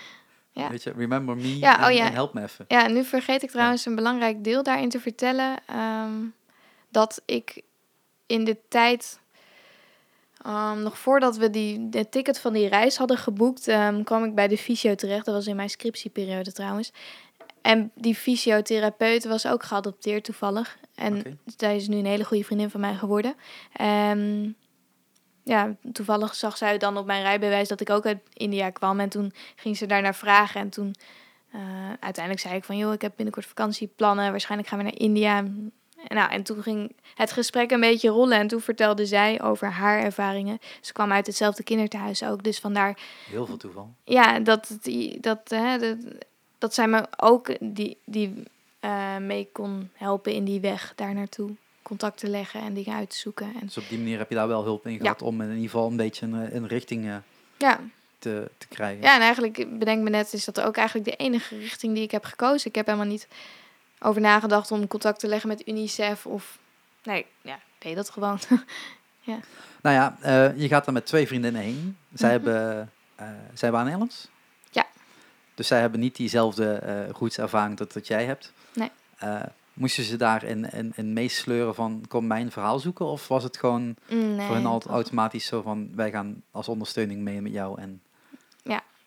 Ja. 0.52 0.70
Weet 0.70 0.84
je, 0.84 0.91
remember 0.98 1.36
me 1.38 1.58
Ja, 1.58 1.80
en, 1.80 1.86
oh 1.86 1.91
ja. 1.91 2.06
en 2.06 2.13
help 2.13 2.34
me 2.34 2.41
even. 2.41 2.65
Ja, 2.68 2.88
nu 2.88 3.04
vergeet 3.04 3.44
ik 3.44 3.50
trouwens 3.50 3.86
een 3.86 3.96
belangrijk 3.96 4.44
deel 4.44 4.63
daarin 4.63 4.89
te 4.89 5.00
vertellen. 5.00 5.58
ehm, 5.65 6.12
dat 6.89 7.22
ik 7.26 7.62
in 8.26 8.44
de 8.44 8.58
tijd, 8.68 9.20
ehm, 10.45 10.81
nog 10.81 10.97
voordat 10.97 11.38
we 11.38 11.49
die, 11.49 11.89
de 11.89 12.10
ticket 12.10 12.39
van 12.39 12.53
die 12.53 12.67
reis 12.67 12.97
hadden 12.97 13.17
geboekt, 13.17 13.67
ehm, 13.67 14.03
kwam 14.03 14.23
ik 14.23 14.36
bij 14.36 14.47
de 14.47 14.58
fysio 14.58 14.95
terecht. 14.95 15.25
Dat 15.25 15.36
was 15.36 15.47
in 15.47 15.55
mijn 15.55 15.69
scriptieperiode 15.69 16.51
trouwens. 16.51 16.91
En 17.62 17.91
die 17.95 18.15
fysiotherapeut 18.15 19.25
was 19.25 19.47
ook 19.47 19.63
geadopteerd 19.63 20.23
toevallig. 20.23 20.77
En 20.95 21.39
zij 21.58 21.75
is 21.75 21.88
nu 21.88 21.97
een 21.97 22.05
hele 22.05 22.23
goede 22.23 22.43
vriendin 22.43 22.69
van 22.69 22.79
mij 22.79 22.95
geworden. 22.95 23.36
Ehm, 23.73 24.49
ja, 25.43 25.75
toevallig 25.91 26.36
zag 26.36 26.58
zij 26.58 26.77
dan 26.77 26.97
op 26.97 27.05
mijn 27.05 27.21
rijbewijs 27.21 27.67
dat 27.67 27.81
ik 27.81 27.89
ook 27.89 28.05
uit 28.05 28.19
India 28.34 28.69
kwam. 28.69 28.99
En 28.99 29.10
toen 29.10 29.34
ging 29.55 29.77
ze 29.77 29.86
daar 29.86 30.01
naar 30.01 30.15
vragen. 30.15 30.62
En 30.62 30.69
toen 30.69 30.95
eh, 31.51 31.62
uiteindelijk 31.99 32.39
zei 32.39 32.55
ik 32.55 32.63
van, 32.63 32.77
joh, 32.77 32.93
ik 32.93 33.01
heb 33.01 33.13
binnenkort 33.15 33.45
vakantieplannen. 33.45 34.31
Waarschijnlijk 34.31 34.69
gaan 34.69 34.77
we 34.77 34.84
naar 34.84 34.97
India. 34.97 35.43
En, 36.08 36.15
nou, 36.15 36.32
en 36.32 36.44
toen 36.44 36.62
ging 36.62 36.96
het 37.15 37.32
gesprek 37.32 37.72
een 37.72 37.80
beetje 37.80 38.10
rollen. 38.10 38.38
En 38.38 38.48
toen 38.48 38.62
vertelde 38.62 39.06
zij 39.06 39.41
over 39.41 39.72
haar 39.72 40.00
ervaringen. 40.00 40.60
Ze 40.82 40.94
kwam 40.94 41.12
uit 41.12 41.26
hetzelfde 41.28 41.63
kinderthuis 41.63 42.24
ook. 42.24 42.44
Dus 42.44 42.60
vandaar, 42.60 42.98
Heel 43.30 43.46
veel 43.46 43.58
toeval. 43.58 43.94
ja, 44.04 44.39
dat, 44.39 44.78
die, 44.82 45.20
dat, 45.20 45.39
hè, 45.50 45.78
dat, 45.78 45.98
dat 46.58 46.74
zij 46.74 46.88
me 46.88 47.06
ook 47.18 47.50
die, 47.60 47.98
die 48.06 48.44
eh, 48.80 49.18
mee 49.18 49.50
kon 49.52 49.89
helpen 49.94 50.34
in 50.34 50.44
die 50.44 50.60
weg 50.60 50.94
daar 50.96 51.13
naartoe. 51.13 51.50
Contact 51.82 52.18
te 52.18 52.28
leggen 52.28 52.62
en 52.62 52.74
dingen 52.74 52.96
uit 52.96 53.10
te 53.10 53.18
zoeken. 53.18 53.46
En, 53.46 53.65
Dus 53.65 53.78
op 53.78 53.89
die 53.89 53.98
manier 53.98 54.18
heb 54.18 54.30
je 54.30 54.36
daar 54.36 54.48
wel 54.48 54.63
hulp 54.63 54.88
in 54.88 55.00
gehad 55.00 55.22
om 55.22 55.41
in 55.41 55.48
ieder 55.50 55.63
geval 55.63 55.88
een 55.89 55.96
beetje 55.98 56.26
een, 56.26 56.56
een 56.56 56.68
richting 56.68 57.06
eh, 57.06 57.15
ja, 57.58 57.80
te, 58.20 58.50
te 58.58 58.68
krijgen. 58.68 59.04
Ja, 59.04 59.15
en 59.15 59.22
eigenlijk 59.22 59.80
bedenk 59.80 60.04
me 60.04 60.10
net, 60.10 60.34
is 60.34 60.46
dat 60.46 60.62
ook 60.62 60.78
eigenlijk 60.78 61.08
de 61.08 61.15
enige 61.15 61.58
richting 61.58 61.94
die 61.94 62.04
ik 62.04 62.12
heb 62.12 62.24
gekozen. 62.24 62.70
Ik 62.70 62.76
heb 62.76 62.86
helemaal 62.86 63.08
niet 63.08 63.28
over 64.06 64.22
nagedacht 64.22 64.72
om 64.72 64.88
contact 64.88 65.20
te 65.20 65.28
leggen 65.28 65.50
met 65.50 65.68
UNICEF 65.68 66.26
of... 66.26 66.58
Nee, 67.04 67.26
ja, 67.41 67.60
deed 67.78 67.96
dat 67.96 68.10
gewoon. 68.10 68.39
Nou 69.82 69.96
ja, 69.96 70.18
eh, 70.22 70.58
je 70.62 70.68
gaat 70.68 70.88
er 70.88 70.94
met 70.94 71.06
twee 71.06 71.28
vriendinnen 71.28 71.62
heen. 71.62 71.98
Zij 72.13 72.38
Mhm. 72.38 72.46
hebben, 72.50 72.91
uh, 73.22 73.28
zij 73.54 73.70
waren 73.72 73.86
Nederlands? 73.86 74.28
Ja. 74.72 74.86
Dus 75.56 75.68
zij 75.68 75.80
hebben 75.80 76.00
niet 76.00 76.15
diezelfde 76.15 76.74
eh 76.74 77.10
roetservaring 77.10 77.78
dat, 77.78 77.94
dat 77.94 78.08
jij 78.08 78.26
hebt. 78.26 78.54
Nee. 78.74 78.91
Eh, 79.18 79.41
moesten 79.74 80.04
ze 80.04 80.18
daar 80.18 80.44
in, 80.44 80.72
in, 80.72 80.94
in 80.96 81.13
meesleuren 81.13 81.76
van, 81.76 82.04
kom 82.08 82.28
mijn 82.28 82.52
verhaal 82.52 82.80
zoeken? 82.80 83.06
Of 83.06 83.28
was 83.28 83.44
het 83.44 83.58
gewoon 83.58 83.96
Mm, 84.10 84.36
Nee, 84.36 84.46
voor 84.46 84.56
hen 84.56 84.65
al 84.65 84.80
dat- 84.80 84.91
automatisch 84.91 85.46
zo 85.46 85.62
van, 85.62 85.89
wij 85.96 86.12
gaan 86.12 86.44
als 86.52 86.68
ondersteuning 86.68 87.22
mee 87.22 87.41
met 87.41 87.52
jou? 87.52 87.82
En, 87.82 88.02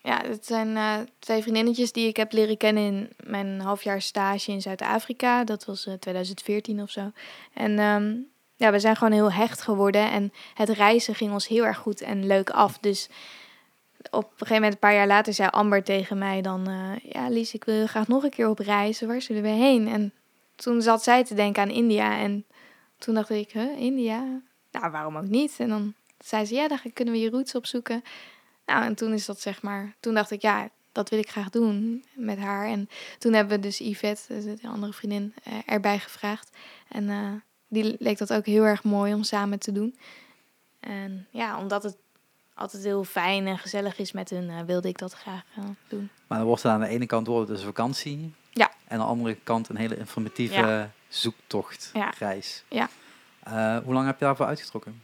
Ja, 0.01 0.21
het 0.25 0.45
zijn 0.45 0.77
eh, 0.77 0.95
twee 1.19 1.41
vriendinnetjes 1.41 1.91
die 1.91 2.07
ik 2.07 2.17
heb 2.17 2.31
leren 2.31 2.57
kennen 2.57 2.83
in 2.83 3.09
mijn 3.23 3.61
halfjaar 3.61 4.01
stage 4.01 4.51
in 4.51 4.61
Zuid-Afrika. 4.61 5.43
Dat 5.43 5.65
was 5.65 5.85
eh, 5.85 5.93
2014 5.93 6.81
of 6.81 6.89
zo. 6.89 7.11
En 7.53 7.79
ehm, 7.79 8.15
ja, 8.55 8.71
we 8.71 8.79
zijn 8.79 8.95
gewoon 8.95 9.13
heel 9.13 9.31
hecht 9.31 9.61
geworden. 9.61 10.11
En 10.11 10.33
het 10.53 10.69
reizen 10.69 11.15
ging 11.15 11.31
ons 11.31 11.47
heel 11.47 11.65
erg 11.65 11.77
goed 11.77 12.01
en 12.01 12.27
leuk 12.27 12.49
af. 12.49 12.77
Dus 12.77 13.09
op 14.11 14.23
een 14.23 14.29
gegeven 14.29 14.55
moment, 14.55 14.73
een 14.73 14.79
paar 14.79 14.93
jaar 14.93 15.07
later, 15.07 15.33
zei 15.33 15.49
Amber 15.49 15.83
tegen 15.83 16.17
mij 16.17 16.41
dan... 16.41 16.67
eh, 16.67 17.11
ja, 17.11 17.29
Lies, 17.29 17.53
ik 17.53 17.63
wil 17.63 17.87
graag 17.87 18.07
nog 18.07 18.23
een 18.23 18.29
keer 18.29 18.49
op 18.49 18.59
reis. 18.59 19.01
Waar 19.01 19.21
zullen 19.21 19.41
we 19.41 19.47
heen? 19.47 19.87
En 19.87 20.13
toen 20.55 20.81
zat 20.81 21.03
zij 21.03 21.23
te 21.23 21.33
denken 21.33 21.61
aan 21.61 21.69
India. 21.69 22.17
En 22.17 22.45
toen 22.97 23.13
dacht 23.13 23.29
ik, 23.29 23.51
huh, 23.51 23.79
India? 23.79 24.41
Nou, 24.71 24.91
waarom 24.91 25.17
ook 25.17 25.27
niet? 25.27 25.55
En 25.57 25.69
dan 25.69 25.93
zei 26.19 26.45
ze, 26.45 26.53
ja, 26.55 26.67
dan 26.67 26.79
kunnen 26.93 27.13
we 27.13 27.19
je 27.19 27.29
roots 27.29 27.55
opzoeken. 27.55 28.03
Nou, 28.69 28.83
en 28.83 28.95
toen 28.95 29.13
is 29.13 29.25
dat 29.25 29.39
zeg 29.41 29.61
maar... 29.61 29.95
Toen 29.99 30.13
dacht 30.13 30.31
ik, 30.31 30.41
ja, 30.41 30.69
dat 30.91 31.09
wil 31.09 31.19
ik 31.19 31.29
graag 31.29 31.49
doen 31.49 32.05
met 32.15 32.37
haar. 32.37 32.67
En 32.67 32.89
toen 33.17 33.33
hebben 33.33 33.55
we 33.55 33.61
dus 33.61 33.77
Yvette, 33.77 34.57
de 34.61 34.67
andere 34.67 34.93
vriendin, 34.93 35.33
eh, 35.43 35.53
erbij 35.65 35.99
gevraagd. 35.99 36.49
En 36.87 37.09
eh, 37.09 37.31
die 37.67 37.95
leek 37.99 38.17
dat 38.17 38.33
ook 38.33 38.45
heel 38.45 38.63
erg 38.63 38.83
mooi 38.83 39.13
om 39.13 39.23
samen 39.23 39.59
te 39.59 39.71
doen. 39.71 39.97
En 40.79 41.27
ja, 41.31 41.57
omdat 41.59 41.83
het 41.83 41.97
altijd 42.53 42.83
heel 42.83 43.03
fijn 43.03 43.47
en 43.47 43.57
gezellig 43.57 43.97
is 43.97 44.11
met 44.11 44.29
hun, 44.29 44.49
eh, 44.49 44.61
wilde 44.61 44.87
ik 44.87 44.97
dat 44.97 45.13
graag 45.13 45.43
doen. 45.87 46.09
maar 46.27 46.37
dan 46.37 46.47
wordt 46.47 46.63
het 46.63 46.71
aan 46.71 46.79
de 46.79 46.87
ene 46.87 47.05
kant 47.05 47.27
wordt 47.27 47.47
het 47.47 47.57
dus 47.57 47.65
vakantie. 47.65 48.33
Ja. 48.51 48.71
En 48.87 48.99
aan 48.99 49.05
de 49.05 49.11
andere 49.11 49.37
kant 49.43 49.69
een 49.69 49.75
hele 49.75 49.97
informatieve 49.97 50.53
Ja. 50.53 50.91
zoektocht, 51.07 51.89
Ja. 51.93 52.13
reis. 52.17 52.63
Ja. 52.69 52.89
Hoe 53.83 53.93
lang 53.93 54.05
heb 54.05 54.19
je 54.19 54.25
daarvoor 54.25 54.45
uitgetrokken? 54.45 55.01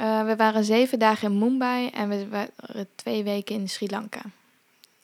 Eh, 0.00 0.24
we 0.24 0.36
waren 0.36 0.64
zeven 0.64 0.98
dagen 0.98 1.30
in 1.32 1.38
Mumbai 1.38 1.88
en 1.88 2.08
we 2.08 2.28
waren 2.28 2.88
twee 2.94 3.24
weken 3.24 3.54
in 3.54 3.68
Sri 3.68 3.88
Lanka. 3.90 4.20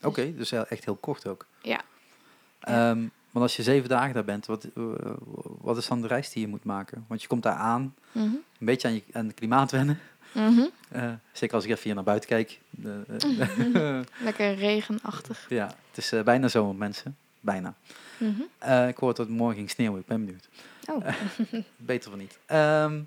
Oké, 0.03 0.35
dus 0.37 0.53
echt 0.53 0.85
heel 0.85 0.97
kort 0.97 1.27
ook. 1.27 1.47
Ja. 1.63 1.81
Ehm, 2.61 2.99
want 3.31 3.45
als 3.45 3.57
je 3.57 3.63
zeven 3.63 3.89
dagen 3.89 4.15
daar 4.15 4.25
bent, 4.25 4.47
wat, 4.47 4.65
eh, 4.65 4.83
wat 5.61 5.77
is 5.77 5.87
dan 5.89 6.01
de 6.01 6.07
reis 6.07 6.31
die 6.33 6.43
je 6.43 6.49
moet 6.49 6.65
maken? 6.65 7.05
Want 7.09 7.23
je 7.23 7.29
komt 7.29 7.43
daar 7.43 7.55
aan, 7.55 7.95
Mhm. 8.13 8.25
een 8.25 8.43
beetje 8.59 8.89
aan, 8.89 8.95
je, 8.95 9.03
aan 9.13 9.27
het 9.27 9.35
klimaat 9.35 9.71
wennen. 9.71 9.99
Mhm. 10.33 10.67
Eh, 10.89 11.13
zeker 11.33 11.55
als 11.55 11.65
ik 11.65 11.71
even 11.71 11.83
hier 11.83 11.95
naar 11.95 12.05
buiten 12.05 12.29
kijk. 12.29 12.61
Lekker 14.29 14.55
regenachtig. 14.55 15.47
ja, 15.49 15.67
het 15.91 15.97
is 15.99 16.13
bijna 16.25 16.49
zomer, 16.49 16.75
mensen. 16.75 17.17
bijna. 17.41 17.75
Mhm. 18.19 18.43
Ik 18.89 18.97
hoor 18.97 19.15
dat 19.15 19.29
morgen 19.29 19.57
ging 19.57 19.71
sneeuwen, 19.71 20.01
ik 20.01 20.07
ben 20.07 20.25
benieuwd. 20.25 20.49
Oh. 20.91 21.07
Beter 21.77 22.11
van 22.11 22.19
niet. 22.19 22.39
Ehm, 22.47 23.01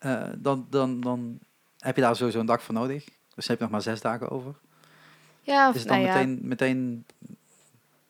eh, 0.00 0.22
dan, 0.36 0.66
dan, 0.70 1.00
dan 1.00 1.38
heb 1.78 1.96
je 1.96 2.02
daar 2.02 2.16
sowieso 2.16 2.40
een 2.40 2.46
dag 2.46 2.62
voor 2.62 2.74
nodig. 2.74 3.08
Dus 3.34 3.46
heb 3.46 3.56
je 3.56 3.62
nog 3.62 3.72
maar 3.72 3.82
zes 3.82 4.00
dagen 4.00 4.30
over. 4.30 4.54
Ja, 5.40 5.68
of 5.68 5.74
Is 5.74 5.80
het 5.80 5.88
dan 5.88 6.00
nou 6.00 6.10
ja, 6.10 6.18
meteen, 6.18 6.38
meteen 6.42 7.06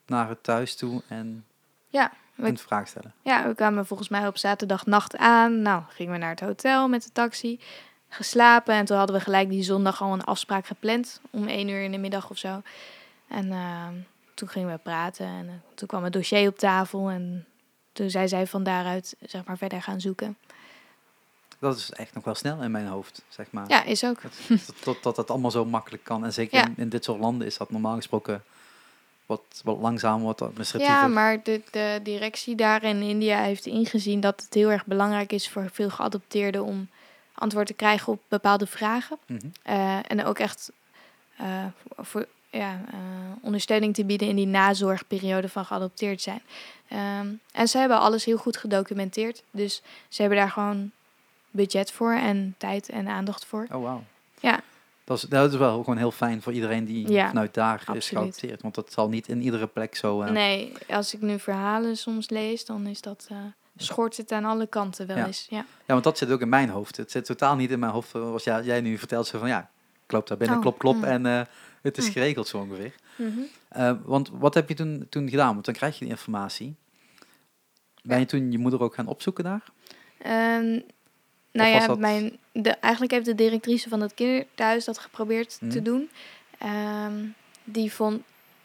naar 0.06 0.28
het 0.28 0.42
thuis 0.42 0.76
toe 0.76 1.02
en 1.08 1.44
Ja, 1.88 2.12
een 2.36 2.58
vraag 2.58 2.88
stellen? 2.88 3.14
Ja, 3.22 3.48
we 3.48 3.54
kwamen 3.54 3.86
volgens 3.86 4.08
mij 4.08 4.26
op 4.26 4.38
zaterdagnacht 4.38 5.16
aan. 5.16 5.62
Nou, 5.62 5.82
gingen 5.88 6.12
we 6.12 6.18
naar 6.18 6.30
het 6.30 6.40
hotel 6.40 6.88
met 6.88 7.02
de 7.02 7.12
taxi. 7.12 7.60
Geslapen 8.08 8.74
en 8.74 8.84
toen 8.84 8.96
hadden 8.96 9.16
we 9.16 9.22
gelijk 9.22 9.48
die 9.48 9.62
zondag 9.62 10.02
al 10.02 10.12
een 10.12 10.24
afspraak 10.24 10.66
gepland. 10.66 11.20
Om 11.30 11.46
één 11.46 11.68
uur 11.68 11.82
in 11.82 11.92
de 11.92 11.98
middag 11.98 12.30
of 12.30 12.38
zo. 12.38 12.62
En 13.28 13.52
ehm, 13.52 13.94
toen 14.34 14.48
gingen 14.48 14.70
we 14.72 14.78
praten 14.78 15.26
en 15.26 15.48
eh, 15.48 15.54
toen 15.74 15.88
kwam 15.88 16.04
het 16.04 16.12
dossier 16.12 16.48
op 16.48 16.58
tafel. 16.58 17.10
En 17.10 17.46
toen 17.92 18.10
zei 18.10 18.28
zij 18.28 18.46
van 18.46 18.62
daaruit 18.62 19.16
zeg 19.20 19.44
maar 19.44 19.58
verder 19.58 19.82
gaan 19.82 20.00
zoeken. 20.00 20.36
Dat 21.60 21.76
is 21.76 21.90
echt 21.90 22.14
nog 22.14 22.24
wel 22.24 22.34
snel 22.34 22.62
in 22.62 22.70
mijn 22.70 22.86
hoofd, 22.86 23.22
zeg 23.28 23.46
maar. 23.50 23.68
Ja, 23.68 23.84
is 23.84 24.04
ook. 24.04 24.20
Dat, 24.84 25.02
dat, 25.02 25.16
dat, 25.16 25.30
allemaal 25.30 25.50
zo 25.50 25.64
makkelijk 25.64 26.04
kan. 26.04 26.24
En 26.24 26.32
zeker 26.32 26.58
Ja. 26.58 26.66
in, 26.66 26.74
in 26.76 26.88
dit 26.88 27.04
soort 27.04 27.20
landen 27.20 27.46
is 27.46 27.56
dat 27.56 27.70
normaal 27.70 27.96
gesproken 27.96 28.42
wat, 29.26 29.60
wat 29.64 29.78
langzamer, 29.78 30.26
wat 30.26 30.42
administratiever. 30.42 30.96
Ja, 30.96 31.06
maar 31.06 31.42
de, 31.42 31.62
de 31.70 32.00
directie 32.02 32.54
daar 32.54 32.82
in 32.82 33.02
India 33.02 33.42
heeft 33.42 33.66
ingezien 33.66 34.20
dat 34.20 34.40
het 34.40 34.54
heel 34.54 34.70
erg 34.70 34.86
belangrijk 34.86 35.32
is 35.32 35.48
voor 35.48 35.68
veel 35.72 35.90
geadopteerden 35.90 36.64
om 36.64 36.88
antwoord 37.34 37.66
te 37.66 37.72
krijgen 37.74 38.12
op 38.12 38.20
bepaalde 38.28 38.66
vragen. 38.66 39.18
Mhm. 39.26 39.38
Eh, 39.62 40.10
en 40.10 40.24
ook 40.24 40.38
echt 40.38 40.72
eh, 41.36 41.64
voor, 41.76 42.04
voor, 42.04 42.26
ja, 42.50 42.80
eh, 42.90 42.98
ondersteuning 43.42 43.94
te 43.94 44.04
bieden 44.04 44.28
in 44.28 44.36
die 44.36 44.46
nazorgperiode 44.46 45.48
van 45.48 45.64
geadopteerd 45.64 46.22
zijn. 46.22 46.42
Ehm, 46.88 47.26
en 47.52 47.68
ze 47.68 47.78
hebben 47.78 47.98
alles 47.98 48.24
heel 48.24 48.38
goed 48.38 48.56
gedocumenteerd. 48.56 49.42
Dus 49.50 49.82
ze 50.08 50.20
hebben 50.20 50.38
daar 50.38 50.50
gewoon 50.50 50.90
budget 51.50 51.92
voor 51.92 52.12
en 52.12 52.54
tijd 52.58 52.88
en 52.88 53.08
aandacht 53.08 53.44
voor. 53.44 53.66
Oh, 53.72 53.82
wauw. 53.82 54.04
Ja. 54.40 54.60
Dat 55.04 55.16
is, 55.16 55.22
dat 55.22 55.52
is 55.52 55.58
wel 55.58 55.78
gewoon 55.78 55.96
heel 55.96 56.10
fijn 56.10 56.42
voor 56.42 56.52
iedereen 56.52 56.84
die 56.84 57.12
Ja, 57.12 57.28
vanuit 57.28 57.54
daar 57.54 57.74
is 57.74 57.80
absoluut. 57.88 58.06
geadopteerd. 58.08 58.62
Want 58.62 58.74
dat 58.74 58.92
zal 58.92 59.08
niet 59.08 59.28
in 59.28 59.42
iedere 59.42 59.66
plek 59.66 59.96
zo... 59.96 60.22
eh, 60.22 60.30
Nee, 60.30 60.72
als 60.88 61.14
ik 61.14 61.20
nu 61.20 61.38
verhalen 61.38 61.96
soms 61.96 62.28
lees, 62.30 62.64
dan 62.64 62.86
is 62.86 63.00
dat, 63.00 63.26
eh 63.30 63.36
schort 63.76 64.16
het 64.16 64.32
aan 64.32 64.44
alle 64.44 64.66
kanten 64.66 65.06
wel 65.06 65.16
Ja. 65.16 65.26
eens. 65.26 65.46
Ja. 65.50 65.56
Ja, 65.58 65.64
want 65.86 66.04
dat 66.04 66.18
zit 66.18 66.30
ook 66.30 66.40
in 66.40 66.48
mijn 66.48 66.68
hoofd. 66.68 66.96
Het 66.96 67.10
zit 67.10 67.24
totaal 67.24 67.56
niet 67.56 67.70
in 67.70 67.78
mijn 67.78 67.92
hoofd, 67.92 68.14
eh, 68.14 68.20
zoals 68.20 68.44
jij, 68.44 68.62
jij 68.62 68.80
nu 68.80 68.98
vertelt. 68.98 69.26
Zo 69.26 69.38
van, 69.38 69.48
ja, 69.48 69.70
klopt 70.06 70.28
daar 70.28 70.36
binnen, 70.38 70.56
Oh, 70.56 70.62
klop, 70.62 70.78
klop. 70.78 70.96
mm. 70.96 71.04
En 71.04 71.24
het 71.82 71.98
is 71.98 72.06
Mm. 72.06 72.12
geregeld 72.12 72.48
zo 72.48 72.58
ongeveer. 72.58 72.94
Mhm. 73.16 73.38
Eh, 73.68 73.92
want 74.04 74.30
wat 74.32 74.54
heb 74.54 74.68
je 74.68 74.74
toen, 74.74 75.06
toen 75.10 75.28
gedaan? 75.28 75.52
Want 75.52 75.64
dan 75.64 75.74
krijg 75.74 75.94
je 75.98 76.00
die 76.04 76.14
informatie. 76.14 76.74
Ben 78.02 78.18
je 78.18 78.26
toen 78.26 78.52
je 78.52 78.58
moeder 78.58 78.80
ook 78.82 78.94
gaan 78.94 79.06
opzoeken 79.06 79.44
daar? 79.44 79.62
Ehm, 80.18 80.74
Of 80.76 80.82
nou 81.52 81.68
ja, 81.70 81.86
dat- 81.86 81.98
mijn, 81.98 82.38
de, 82.52 82.70
eigenlijk 82.70 83.12
heeft 83.12 83.24
de 83.26 83.34
directrice 83.34 83.88
van 83.88 84.00
het 84.00 84.14
kinderthuis 84.14 84.84
dat 84.84 84.98
geprobeerd 84.98 85.58
te 85.58 85.64
Mhm. 85.66 85.82
doen. 85.82 86.10
Ehm, 86.58 87.24
die 87.64 87.92
vond, 87.92 88.22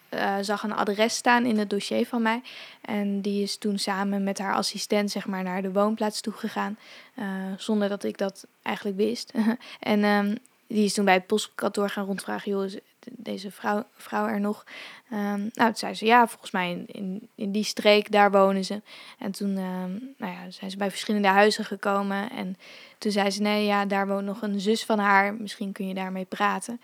eh, 0.09 0.36
zag 0.41 0.63
een 0.63 0.73
adres 0.73 1.15
staan 1.15 1.45
in 1.45 1.57
het 1.57 1.69
dossier 1.69 2.05
van 2.05 2.21
mij. 2.21 2.41
En 2.81 3.21
die 3.21 3.43
is 3.43 3.57
toen 3.57 3.77
samen 3.79 4.23
met 4.23 4.38
haar 4.38 4.53
assistent 4.53 5.11
zeg 5.11 5.27
maar, 5.27 5.43
naar 5.43 5.61
de 5.61 5.71
woonplaats 5.71 6.21
toegegaan. 6.21 6.77
eh 7.15 7.25
zonder 7.57 7.89
dat 7.89 8.03
ik 8.03 8.17
dat 8.17 8.45
eigenlijk 8.61 8.97
wist. 8.97 9.31
en 9.79 10.03
ehm, 10.03 10.36
die 10.67 10.86
is 10.86 10.93
toen 10.93 11.05
bij 11.05 11.13
het 11.13 11.27
postkantoor 11.27 11.89
gaan 11.89 12.05
rondvragen. 12.05 12.51
Joh, 12.51 12.71
deze 13.11 13.51
vrouw, 13.51 13.83
vrouw 13.95 14.27
er 14.27 14.39
nog? 14.39 14.63
Ehm, 15.09 15.39
nou, 15.39 15.51
toen 15.53 15.75
zei 15.75 15.93
ze 15.93 16.05
ja, 16.05 16.27
volgens 16.27 16.51
mij 16.51 16.71
in, 16.71 16.85
in, 16.87 17.29
in 17.35 17.51
die 17.51 17.63
streek, 17.63 18.11
daar 18.11 18.31
wonen 18.31 18.65
ze. 18.65 18.81
En 19.19 19.31
toen 19.31 19.57
ehm, 19.57 19.91
nou 20.17 20.33
ja, 20.33 20.49
zijn 20.51 20.71
ze 20.71 20.77
bij 20.77 20.89
verschillende 20.89 21.27
huizen 21.27 21.65
gekomen. 21.65 22.29
En 22.31 22.57
toen 22.97 23.11
zei 23.11 23.29
ze: 23.31 23.41
Nee, 23.41 23.65
ja, 23.65 23.85
daar 23.85 24.07
woont 24.07 24.25
nog 24.25 24.41
een 24.41 24.59
zus 24.59 24.85
van 24.85 24.99
haar. 24.99 25.33
Misschien 25.33 25.71
kun 25.71 25.87
je 25.87 25.93
daarmee 25.93 26.25
praten. 26.25 26.81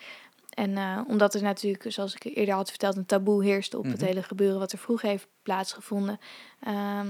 En 0.52 0.78
eh, 0.78 1.00
omdat 1.08 1.34
er 1.34 1.42
natuurlijk, 1.42 1.86
zoals 1.92 2.16
ik 2.16 2.24
eerder 2.38 2.54
had 2.56 2.70
verteld, 2.70 2.96
een 2.98 3.06
taboe 3.06 3.44
heerst 3.44 3.74
op 3.74 3.84
het 3.84 3.98
Mhm. 3.98 4.06
hele 4.06 4.24
gebeuren 4.24 4.60
wat 4.60 4.72
er 4.72 4.78
vroeger 4.78 5.10
heeft 5.10 5.28
plaatsgevonden, 5.44 6.20
ehm, 6.64 7.08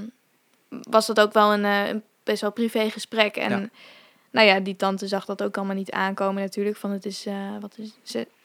was 0.70 1.08
dat 1.08 1.20
ook 1.20 1.34
wel 1.34 1.54
een, 1.54 1.66
eh, 1.66 1.88
een 1.88 2.04
best 2.24 2.42
wel 2.42 2.52
privé 2.52 2.90
gesprek. 2.90 3.36
En 3.38 3.50
Ja. 3.62 3.70
nou 4.32 4.48
ja, 4.48 4.60
die 4.60 4.76
tante 4.76 5.08
zag 5.08 5.26
dat 5.26 5.44
ook 5.44 5.58
allemaal 5.58 5.76
niet 5.76 5.92
aankomen 5.92 6.42
natuurlijk. 6.42 6.78
Van 6.78 6.92
het 6.92 7.06
is, 7.06 7.26
eh, 7.26 7.58
wat 7.60 7.78
is 7.78 7.94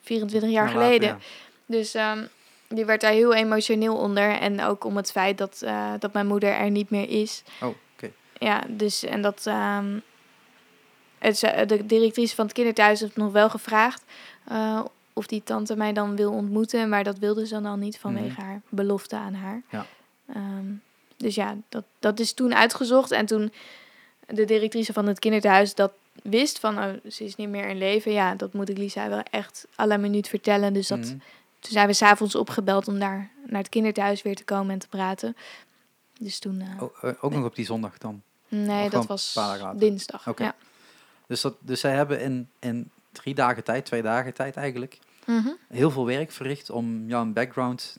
24 0.07 0.49
jaar 0.49 0.65
Nou, 0.65 0.77
later, 0.77 0.93
geleden. 0.93 1.17
ja. 1.17 1.23
Dus 1.65 1.93
ehm, 1.93 2.23
die 2.67 2.85
werd 2.85 3.01
daar 3.01 3.11
heel 3.11 3.33
emotioneel 3.33 3.95
onder. 3.97 4.29
En 4.31 4.61
ook 4.63 4.83
om 4.83 4.97
het 4.97 5.11
feit 5.11 5.37
dat, 5.37 5.61
eh, 5.61 5.91
dat 5.99 6.13
mijn 6.13 6.27
moeder 6.27 6.49
er 6.53 6.69
niet 6.69 6.89
meer 6.89 7.09
is. 7.09 7.43
Oh, 7.61 7.67
oké. 7.95 8.11
Ja, 8.39 8.63
dus 8.67 9.03
en 9.03 9.21
dat. 9.21 9.45
ehm, 9.45 9.99
het, 11.17 11.39
de 11.67 11.85
directrice 11.85 12.35
van 12.35 12.45
het 12.45 12.53
kinderthuis 12.53 12.99
heeft 12.99 13.15
nog 13.15 13.31
wel 13.31 13.49
gevraagd. 13.49 14.03
eh, 14.45 14.79
of 15.13 15.27
die 15.27 15.43
tante 15.43 15.75
mij 15.75 15.93
dan 15.93 16.15
wil 16.15 16.31
ontmoeten. 16.31 16.89
Maar 16.89 17.03
dat 17.03 17.17
wilde 17.19 17.47
ze 17.47 17.61
dan 17.61 17.79
niet 17.79 17.97
vanwege 17.99 18.41
haar 18.41 18.61
belofte 18.69 19.15
aan 19.15 19.33
haar. 19.33 19.61
Ja. 19.71 19.85
Ehm, 20.33 20.65
dus 21.17 21.35
ja, 21.35 21.55
dat, 21.69 21.83
dat 21.99 22.19
is 22.19 22.33
toen 22.33 22.55
uitgezocht. 22.55 23.11
En 23.11 23.25
toen 23.25 23.53
de 24.27 24.45
directrice 24.45 24.93
van 24.93 25.07
het 25.07 25.19
kinderthuis 25.19 25.75
dat 25.75 25.91
wist 26.29 26.59
van 26.59 26.77
oh, 26.77 26.93
ze 27.11 27.23
is 27.23 27.35
niet 27.35 27.49
meer 27.49 27.67
in 27.67 27.77
leven. 27.77 28.11
Ja, 28.11 28.35
dat 28.35 28.53
moet 28.53 28.69
ik 28.69 28.77
Lisa 28.77 29.09
wel 29.09 29.23
echt 29.31 29.67
à 29.79 29.85
la 29.85 29.97
minuut 29.97 30.27
vertellen. 30.27 30.73
Dus 30.73 30.87
dat, 30.87 30.97
Mhm. 30.99 31.07
toen 31.59 31.71
zijn 31.71 31.87
we 31.87 31.93
s'avonds 31.93 32.35
opgebeld 32.35 32.87
om 32.87 32.99
daar 32.99 33.29
naar 33.45 33.59
het 33.61 33.69
kinderthuis 33.69 34.21
weer 34.21 34.35
te 34.35 34.43
komen 34.43 34.71
en 34.73 34.79
te 34.79 34.87
praten. 34.87 35.35
Dus 36.19 36.39
toen... 36.39 36.61
eh, 36.61 36.81
Oh, 36.83 36.93
eh, 37.01 37.13
ook 37.21 37.31
nog 37.33 37.45
op 37.45 37.55
die 37.55 37.65
zondag 37.65 37.97
dan. 37.97 38.21
nee, 38.47 38.89
dat 38.89 39.05
was 39.05 39.33
dinsdag. 39.75 40.37
Ja. 40.37 40.55
Dus, 41.27 41.41
dat, 41.41 41.55
dus 41.59 41.79
zij 41.79 41.91
hebben 41.95 42.19
in, 42.21 42.49
in 42.59 42.89
drie 43.11 43.33
dagen 43.35 43.63
tijd, 43.63 43.85
twee 43.85 44.01
dagen 44.01 44.33
tijd 44.33 44.55
eigenlijk, 44.55 44.97
Mhm. 45.25 45.47
heel 45.67 45.91
veel 45.91 46.05
werk 46.05 46.31
verricht 46.31 46.69
om 46.69 47.07
jouw 47.07 47.25
background 47.25 47.97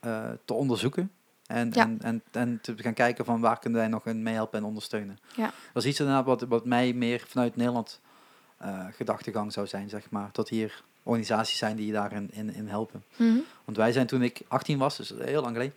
eh, 0.00 0.30
te 0.44 0.52
onderzoeken. 0.54 1.10
En, 1.52 1.70
Ja. 1.72 1.82
en, 1.82 1.98
en, 2.02 2.22
en 2.30 2.58
te 2.62 2.74
gaan 2.76 2.94
kijken 2.94 3.24
van 3.24 3.40
waar 3.40 3.58
kunnen 3.58 3.80
wij 3.80 3.88
nog 3.88 4.06
in 4.06 4.22
meehelpen 4.22 4.58
en 4.58 4.64
ondersteunen. 4.64 5.18
Ja. 5.36 5.52
Dat 5.72 5.82
is 5.82 5.88
iets 5.88 6.00
inderdaad 6.00 6.24
wat, 6.24 6.40
wat 6.40 6.64
mij 6.64 6.92
meer 6.92 7.24
vanuit 7.28 7.56
Nederland 7.56 8.00
eh, 8.56 8.86
gedachtegang 8.92 9.52
zou 9.52 9.66
zijn, 9.66 9.88
zeg 9.88 10.10
maar. 10.10 10.28
Dat 10.32 10.48
hier 10.48 10.82
organisaties 11.02 11.58
zijn 11.58 11.76
die 11.76 11.86
je 11.86 11.92
daarin 11.92 12.28
in, 12.32 12.54
in 12.54 12.68
helpen. 12.68 13.04
Mhm. 13.16 13.38
Want 13.64 13.76
wij 13.76 13.92
zijn 13.92 14.06
toen 14.06 14.22
ik 14.22 14.40
18 14.48 14.78
was, 14.78 14.96
dus 14.96 15.12
heel 15.18 15.42
lang 15.42 15.56
geleden, 15.56 15.74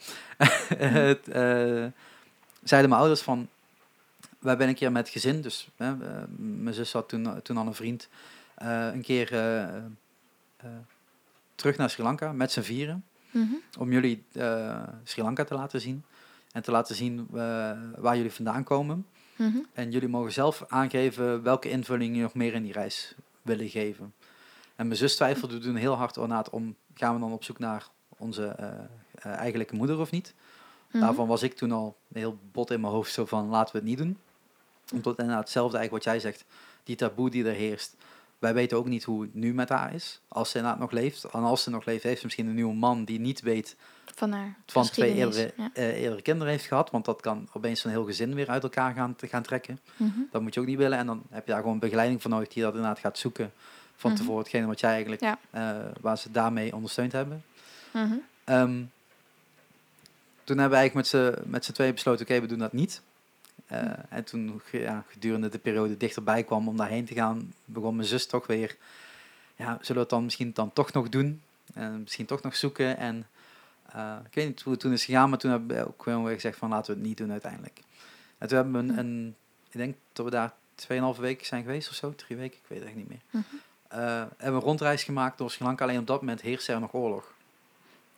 het, 1.08 1.28
eh, 1.28 1.86
zeiden 2.64 2.90
mijn 2.90 3.02
ouders 3.02 3.22
van, 3.22 3.50
wij 4.40 4.56
zijn 4.56 4.70
een 4.70 4.76
keer 4.76 4.92
met 4.92 5.10
gezin, 5.10 5.42
dus 5.42 5.68
eh, 5.78 5.92
mijn 6.38 6.76
zus 6.76 6.94
had 6.94 7.10
toen, 7.10 7.42
toen 7.42 7.58
al 7.58 7.68
een 7.68 7.74
vriend, 7.74 8.10
een 8.92 9.02
keer 9.02 9.28
terug 11.56 11.78
naar 11.78 11.90
Sri 11.90 12.04
Lanka 12.04 12.32
met 12.32 12.52
z'n 12.52 12.62
vieren, 12.62 13.04
Mhm. 13.36 13.54
om 13.80 13.92
jullie 13.92 14.24
eh, 14.32 14.84
Sri 15.04 15.22
Lanka 15.22 15.44
te 15.44 15.54
laten 15.54 15.82
zien. 15.82 16.04
En 16.52 16.62
te 16.62 16.72
laten 16.72 16.96
zien 16.96 17.28
eh, 17.34 17.38
waar 17.98 18.16
jullie 18.16 18.32
vandaan 18.32 18.64
komen. 18.64 19.06
Mhm. 19.36 19.58
En 19.74 19.92
jullie 19.92 20.10
mogen 20.10 20.32
zelf 20.32 20.64
aangeven 20.68 21.44
welke 21.44 21.70
invulling 21.70 22.16
je 22.16 22.22
nog 22.22 22.34
meer 22.34 22.54
in 22.54 22.64
die 22.64 22.72
reis 22.72 23.16
willen 23.42 23.70
geven. 23.70 24.14
En 24.76 24.88
mijn 24.88 25.00
zus 25.00 25.16
twijfelde 25.16 25.58
toen 25.58 25.76
heel 25.76 25.94
hard 25.94 26.18
over 26.18 26.30
na 26.30 26.38
het 26.38 26.50
om, 26.50 26.76
gaan 26.94 27.14
we 27.14 27.20
dan 27.20 27.32
op 27.32 27.44
zoek 27.44 27.60
naar 27.60 27.88
onze 28.18 28.46
eh, 28.46 29.32
eigenlijke 29.32 29.76
moeder 29.76 30.00
of 30.00 30.12
niet? 30.12 30.34
Mhm. 30.92 31.00
Daarvan 31.00 31.28
was 31.28 31.44
ik 31.44 31.54
toen 31.54 31.72
al 31.72 31.98
heel 32.14 32.40
bot 32.52 32.72
in 32.72 32.82
mijn 32.82 32.94
hoofd 32.94 33.14
zo 33.14 33.26
van 33.26 33.48
laten 33.48 33.72
we 33.72 33.78
het 33.78 33.88
niet 33.88 33.98
doen. 33.98 34.18
Omdat 34.94 35.18
inderdaad 35.18 35.44
hetzelfde 35.44 35.78
eigenlijk 35.78 36.06
wat 36.06 36.14
jij 36.14 36.22
zegt, 36.32 36.46
die 36.84 36.96
taboe 36.96 37.30
die 37.30 37.46
er 37.46 37.54
heerst. 37.54 37.96
Wij 38.40 38.54
weten 38.54 38.78
ook 38.78 38.88
niet 38.88 39.04
hoe 39.04 39.22
het 39.22 39.34
nu 39.34 39.54
met 39.54 39.70
haar 39.70 39.94
is, 39.94 40.20
als 40.28 40.50
ze 40.50 40.58
inderdaad 40.58 40.80
nog 40.82 40.92
leeft. 40.92 41.24
En 41.24 41.44
als 41.44 41.64
ze 41.64 41.70
nog 41.70 41.86
leeft, 41.86 42.04
heeft 42.04 42.18
ze 42.20 42.24
misschien 42.26 42.48
een 42.48 42.54
nieuwe 42.56 42.74
man 42.74 43.06
die 43.06 43.20
niet 43.20 43.42
weet 43.42 43.76
Van 44.16 44.32
haar 44.32 44.56
van 44.66 44.84
twee 44.84 45.14
eerdere, 45.14 45.54
ja. 45.58 45.70
eh, 45.74 46.02
eerdere 46.02 46.22
kinderen 46.22 46.52
heeft 46.54 46.66
gehad. 46.66 46.90
Want 46.92 47.06
dat 47.06 47.22
kan 47.22 47.48
opeens 47.54 47.84
een 47.84 47.90
heel 47.92 48.06
gezin 48.06 48.36
weer 48.36 48.50
uit 48.50 48.64
elkaar 48.64 48.94
gaan, 48.94 49.16
gaan 49.20 49.44
trekken. 49.44 49.80
Mhm. 49.98 50.20
Dat 50.32 50.42
moet 50.42 50.54
je 50.54 50.60
ook 50.60 50.66
niet 50.66 50.78
willen. 50.78 50.98
En 50.98 51.06
dan 51.06 51.24
heb 51.30 51.46
je 51.46 51.52
daar 51.52 51.62
gewoon 51.62 51.80
begeleiding 51.80 52.22
van 52.22 52.32
nodig 52.32 52.48
die 52.48 52.64
dat 52.64 52.74
inderdaad 52.74 53.00
gaat 53.00 53.18
zoeken. 53.18 53.52
Van 53.96 54.12
Mhm. 54.12 54.20
tevoren 54.20 54.42
hetgene 54.42 54.66
wat 54.68 54.80
jij 54.80 54.92
eigenlijk, 54.92 55.22
Ja. 55.22 55.38
eh, 55.50 55.86
waar 56.02 56.18
ze 56.18 56.32
daarmee 56.32 56.74
ondersteund 56.76 57.12
hebben. 57.12 57.44
Mhm. 57.94 58.14
Ehm, 58.44 58.82
toen 60.44 60.58
hebben 60.58 60.70
we 60.70 60.76
eigenlijk 60.84 60.94
met 60.94 61.08
z'n, 61.08 61.50
met 61.50 61.66
z'n 61.66 61.72
tweeën 61.72 61.94
besloten, 61.94 62.26
oké, 62.26 62.42
we 62.42 62.48
doen 62.48 62.60
dat 62.60 62.74
niet. 62.74 63.02
Eh. 63.66 63.92
En 64.10 64.24
toen 64.24 64.62
ja, 64.72 65.04
gedurende 65.08 65.50
de 65.50 65.60
periode 65.60 65.98
dichterbij 65.98 66.44
kwam 66.44 66.68
om 66.68 66.78
daarheen 66.78 67.06
te 67.06 67.14
gaan, 67.14 67.54
begon 67.66 67.96
mijn 67.96 68.08
zus 68.08 68.26
toch 68.26 68.48
weer, 68.48 68.76
ja, 69.56 69.78
zullen 69.82 69.94
we 69.94 70.00
het 70.00 70.10
dan 70.10 70.24
misschien 70.24 70.52
dan 70.54 70.74
toch 70.74 70.92
nog 70.92 71.10
doen? 71.10 71.42
En 71.74 72.02
misschien 72.02 72.26
toch 72.26 72.42
nog 72.42 72.56
zoeken. 72.56 72.98
En 72.98 73.28
eh, 73.92 74.16
ik 74.26 74.36
weet 74.36 74.48
niet 74.48 74.62
hoe 74.62 74.72
het 74.72 74.82
toen 74.82 74.94
is 74.94 75.06
gegaan, 75.06 75.30
maar 75.30 75.40
toen 75.40 75.52
hebben 75.52 75.78
we 75.78 75.88
ook 75.88 76.04
gewoon 76.04 76.24
weer 76.24 76.34
gezegd 76.34 76.58
van 76.58 76.70
laten 76.70 76.94
we 76.94 77.00
het 77.00 77.08
niet 77.08 77.18
doen 77.18 77.32
uiteindelijk. 77.32 77.80
En 78.38 78.48
toen 78.48 78.58
hebben 78.58 78.74
we 78.74 78.94
een, 78.94 78.98
een 79.00 79.36
ik 79.70 79.78
denk 79.78 79.96
dat 80.14 80.26
we 80.26 80.32
daar 80.32 80.54
2,5 81.16 81.20
weken 81.20 81.46
zijn 81.46 81.64
geweest 81.64 81.90
of 81.90 81.96
zo, 81.96 82.16
drie 82.16 82.38
weken, 82.38 82.58
ik 82.58 82.68
weet 82.68 82.80
het 82.80 82.88
echt 82.88 82.98
niet 82.98 83.10
meer. 83.10 83.22
Mhm. 83.30 83.44
Eh, 83.88 84.00
hebben 84.00 84.36
we 84.38 84.46
een 84.46 84.60
rondreis 84.60 85.04
gemaakt 85.04 85.38
door 85.38 85.52
Sri 85.52 85.66
Lanka, 85.66 85.84
alleen 85.84 86.00
op 86.00 86.08
dat 86.08 86.20
moment 86.20 86.42
heerste 86.42 86.74
er 86.74 86.80
nog 86.80 86.94
oorlog. 86.94 87.34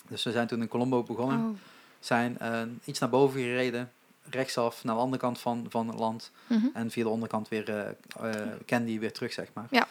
Dus 0.07 0.23
we 0.23 0.31
zijn 0.31 0.47
toen 0.47 0.61
in 0.61 0.67
Colombo 0.67 1.03
begonnen. 1.03 1.49
Oh. 1.49 1.57
Zijn 1.99 2.39
eh, 2.39 2.61
iets 2.83 2.99
naar 2.99 3.09
boven 3.09 3.39
gereden, 3.39 3.91
rechtsaf 4.29 4.83
naar 4.83 4.95
de 4.95 5.01
andere 5.01 5.21
kant 5.21 5.39
van, 5.39 5.65
van 5.69 5.87
het 5.87 5.99
land. 5.99 6.31
Mhm. 6.47 6.65
En 6.73 6.91
via 6.91 7.03
de 7.03 7.09
onderkant 7.09 7.47
weer 7.47 7.69
eh 7.69 7.89
eh, 8.21 8.51
Candy 8.65 8.99
weer 8.99 9.13
terug, 9.13 9.33
zeg 9.33 9.47
maar. 9.53 9.67
Ja. 9.69 9.87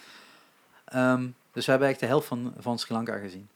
Ehm, 0.84 1.28
dus 1.52 1.64
we 1.64 1.70
hebben 1.70 1.88
echt 1.88 2.00
de 2.00 2.06
helft 2.06 2.26
van, 2.26 2.54
van 2.58 2.78
Sri 2.78 2.94
Lanka 2.94 3.16
gezien. 3.16 3.48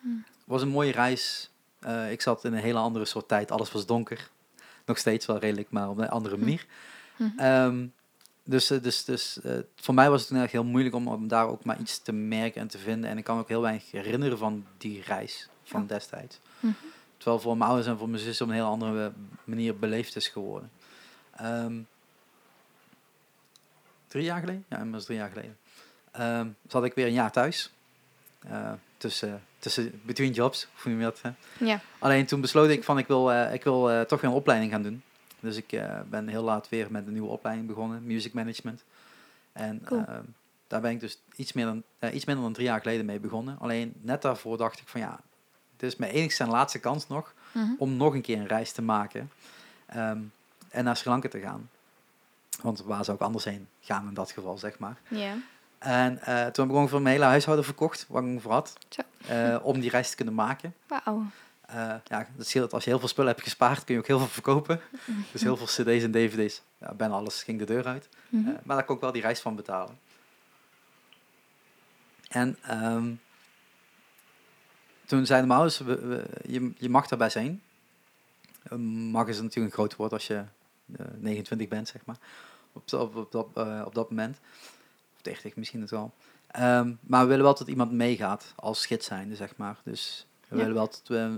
Hmm. 0.00 0.24
Het 0.26 0.44
was 0.44 0.62
een 0.62 0.68
mooie 0.68 0.92
reis. 0.92 1.50
Eh, 1.78 2.10
ik 2.10 2.22
zat 2.22 2.44
in 2.44 2.52
een 2.52 2.62
hele 2.62 2.78
andere 2.78 3.04
soort 3.04 3.28
tijd. 3.28 3.50
Alles 3.50 3.72
was 3.72 3.86
donker. 3.86 4.30
Nog 4.84 4.98
steeds 4.98 5.26
wel 5.26 5.38
redelijk, 5.38 5.70
maar 5.70 5.88
op 5.88 5.98
een 5.98 6.08
andere 6.08 6.36
manier. 6.36 6.66
Mhm. 7.16 7.38
Ehm, 7.38 7.86
dus 8.44 8.66
dus, 8.66 8.82
dus, 8.82 9.04
dus 9.04 9.40
eh, 9.40 9.58
voor 9.76 9.94
mij 9.94 10.10
was 10.10 10.20
het 10.20 10.28
toen 10.28 10.46
heel 10.46 10.64
moeilijk 10.64 10.94
om, 10.94 11.08
om 11.08 11.28
daar 11.28 11.46
ook 11.46 11.64
maar 11.64 11.80
iets 11.80 11.98
te 11.98 12.12
merken 12.12 12.60
en 12.60 12.68
te 12.68 12.78
vinden. 12.78 13.10
En 13.10 13.18
ik 13.18 13.24
kan 13.24 13.36
me 13.36 13.42
ook 13.42 13.48
heel 13.48 13.60
weinig 13.60 13.90
herinneren 13.90 14.38
van 14.38 14.66
die 14.78 15.02
reis 15.02 15.48
van 15.64 15.80
Ja. 15.80 15.86
destijds. 15.86 16.38
Mhm. 16.60 16.72
Terwijl 17.22 17.42
voor 17.42 17.56
mijn 17.56 17.68
ouders 17.70 17.88
en 17.88 17.98
voor 17.98 18.08
mijn 18.08 18.22
zus 18.22 18.40
op 18.40 18.48
een 18.48 18.54
heel 18.54 18.66
andere 18.66 19.12
manier 19.44 19.76
beleefd 19.76 20.16
is 20.16 20.28
geworden. 20.28 20.70
Ehm, 21.36 21.80
drie 24.06 24.24
jaar 24.24 24.40
geleden? 24.40 24.64
Ja, 24.68 24.76
inmiddels 24.76 25.04
drie 25.04 25.18
jaar 25.18 25.28
geleden. 25.28 25.56
Ehm 26.10 26.48
zat 26.68 26.84
ik 26.84 26.94
weer 26.94 27.06
een 27.06 27.12
jaar 27.12 27.32
thuis. 27.32 27.70
Eh, 28.38 28.72
tussen, 28.96 29.42
tussen, 29.58 30.00
between 30.04 30.32
jobs, 30.32 30.68
hoe 30.82 30.90
noem 30.90 31.00
je 31.00 31.06
dat? 31.06 31.22
Hè? 31.22 31.30
Ja. 31.64 31.80
Alleen 31.98 32.26
toen 32.26 32.40
besloot 32.40 32.68
ik 32.70 32.84
van 32.84 32.98
ik 32.98 33.06
wil, 33.06 33.32
eh, 33.32 33.54
ik 33.54 33.64
wil 33.64 33.90
eh, 33.90 34.00
toch 34.00 34.20
weer 34.20 34.30
een 34.30 34.36
opleiding 34.36 34.72
gaan 34.72 34.82
doen. 34.82 35.02
Dus 35.40 35.56
ik 35.56 35.80
ben 36.10 36.28
heel 36.28 36.42
laat 36.42 36.68
weer 36.68 36.86
met 36.90 37.06
een 37.06 37.12
nieuwe 37.12 37.28
opleiding 37.28 37.68
begonnen, 37.68 38.06
music 38.06 38.32
management. 38.32 38.84
En 39.52 39.82
Cool. 39.84 40.04
ehm, 40.06 40.22
daar 40.66 40.80
ben 40.80 40.90
ik 40.90 41.00
dus 41.00 41.18
iets, 41.36 41.52
meer 41.52 41.64
dan, 41.64 41.82
iets 42.12 42.24
minder 42.24 42.44
dan 42.44 42.52
drie 42.52 42.66
jaar 42.66 42.80
geleden 42.80 43.06
mee 43.06 43.20
begonnen. 43.20 43.58
Alleen 43.58 43.92
net 44.00 44.22
daarvoor 44.22 44.56
dacht 44.56 44.80
ik 44.80 44.88
van 44.88 45.00
ja, 45.00 45.20
dit 45.82 45.92
is 45.92 45.98
mijn 45.98 46.12
enigste 46.12 46.42
en 46.42 46.48
laatste 46.50 46.78
kans 46.78 47.08
nog 47.08 47.34
Mhm. 47.52 47.70
om 47.78 47.96
nog 47.96 48.14
een 48.14 48.20
keer 48.22 48.38
een 48.38 48.46
reis 48.46 48.72
te 48.72 48.82
maken 48.82 49.30
ehm, 49.86 50.18
en 50.70 50.84
naar 50.84 50.96
Sri 50.96 51.10
Lanka 51.10 51.28
te 51.28 51.40
gaan. 51.40 51.70
Want 52.60 52.82
waar 52.82 53.04
zou 53.04 53.16
ik 53.16 53.22
anders 53.22 53.44
heen 53.44 53.68
gaan 53.80 54.08
in 54.08 54.14
dat 54.14 54.30
geval, 54.30 54.58
zeg 54.58 54.78
maar. 54.78 54.96
Ja. 55.08 55.34
En 55.78 56.18
eh, 56.22 56.46
toen 56.46 56.64
heb 56.64 56.74
ik 56.74 56.80
ongeveer 56.80 57.02
mijn 57.02 57.14
hele 57.14 57.26
huishouden 57.26 57.64
verkocht, 57.64 58.06
waar 58.08 58.24
ik 58.24 58.40
voor 58.40 58.52
had, 58.52 58.72
eh, 59.26 59.56
om 59.62 59.80
die 59.80 59.90
reis 59.90 60.10
te 60.10 60.16
kunnen 60.16 60.34
maken. 60.34 60.74
Wauw. 60.86 61.24
Eh, 61.66 61.94
ja, 62.04 62.26
dat 62.36 62.46
scheelt 62.46 62.72
als 62.72 62.84
je 62.84 62.90
heel 62.90 62.98
veel 62.98 63.08
spullen 63.08 63.30
hebt 63.30 63.42
gespaard, 63.42 63.84
kun 63.84 63.94
je 63.94 64.00
ook 64.00 64.06
heel 64.06 64.18
veel 64.18 64.28
verkopen. 64.28 64.80
Dus 65.32 65.42
heel 65.42 65.56
veel 65.56 65.66
cd's 65.66 66.02
en 66.04 66.10
dvd's. 66.12 66.62
Ja, 66.78 66.94
bijna 66.94 67.14
alles 67.14 67.42
ging 67.42 67.58
de 67.58 67.64
deur 67.64 67.86
uit. 67.86 68.08
Mhm. 68.28 68.50
Maar 68.62 68.76
daar 68.76 68.84
kon 68.84 68.94
ik 68.94 69.00
wel 69.00 69.12
die 69.12 69.22
reis 69.22 69.40
van 69.40 69.56
betalen. 69.56 69.98
En 72.28 72.56
ehm, 72.62 73.10
toen 75.06 75.26
zeiden 75.26 75.48
mijn 75.48 75.60
ouders, 75.60 75.80
we, 75.80 76.06
we- 76.06 76.24
je, 76.52 76.72
je 76.78 76.88
mag 76.88 77.06
daarbij 77.06 77.30
zijn. 77.30 77.62
Eh, 78.62 78.78
mag 79.12 79.28
is 79.28 79.36
natuurlijk 79.36 79.66
een 79.66 79.70
groot 79.72 79.96
woord 79.96 80.12
als 80.12 80.26
je 80.26 80.42
eh, 80.96 81.06
29 81.18 81.68
bent, 81.68 81.88
zeg 81.88 82.00
maar. 82.04 82.16
Op, 82.72 82.88
dat- 82.88 83.00
op, 83.00 83.16
op, 83.16 83.32
dat, 83.32 83.46
eh, 83.54 83.82
op 83.84 83.94
dat 83.94 84.10
moment. 84.10 84.38
Of 85.16 85.22
30 85.22 85.56
misschien 85.56 85.80
het 85.80 85.90
wel. 85.90 86.12
Ehm, 86.46 86.92
maar 87.00 87.22
we 87.22 87.28
willen 87.28 87.44
wel 87.44 87.54
dat 87.54 87.68
iemand 87.68 87.92
meegaat 87.92 88.52
als 88.56 88.86
gids 88.86 89.06
zijnde, 89.06 89.36
zeg 89.36 89.56
maar. 89.56 89.76
Dus 89.84 90.26
we 90.48 90.56
Ja. 90.56 90.62
willen 90.62 90.74
wel 90.76 90.86
dat, 90.86 91.02
we, 91.06 91.36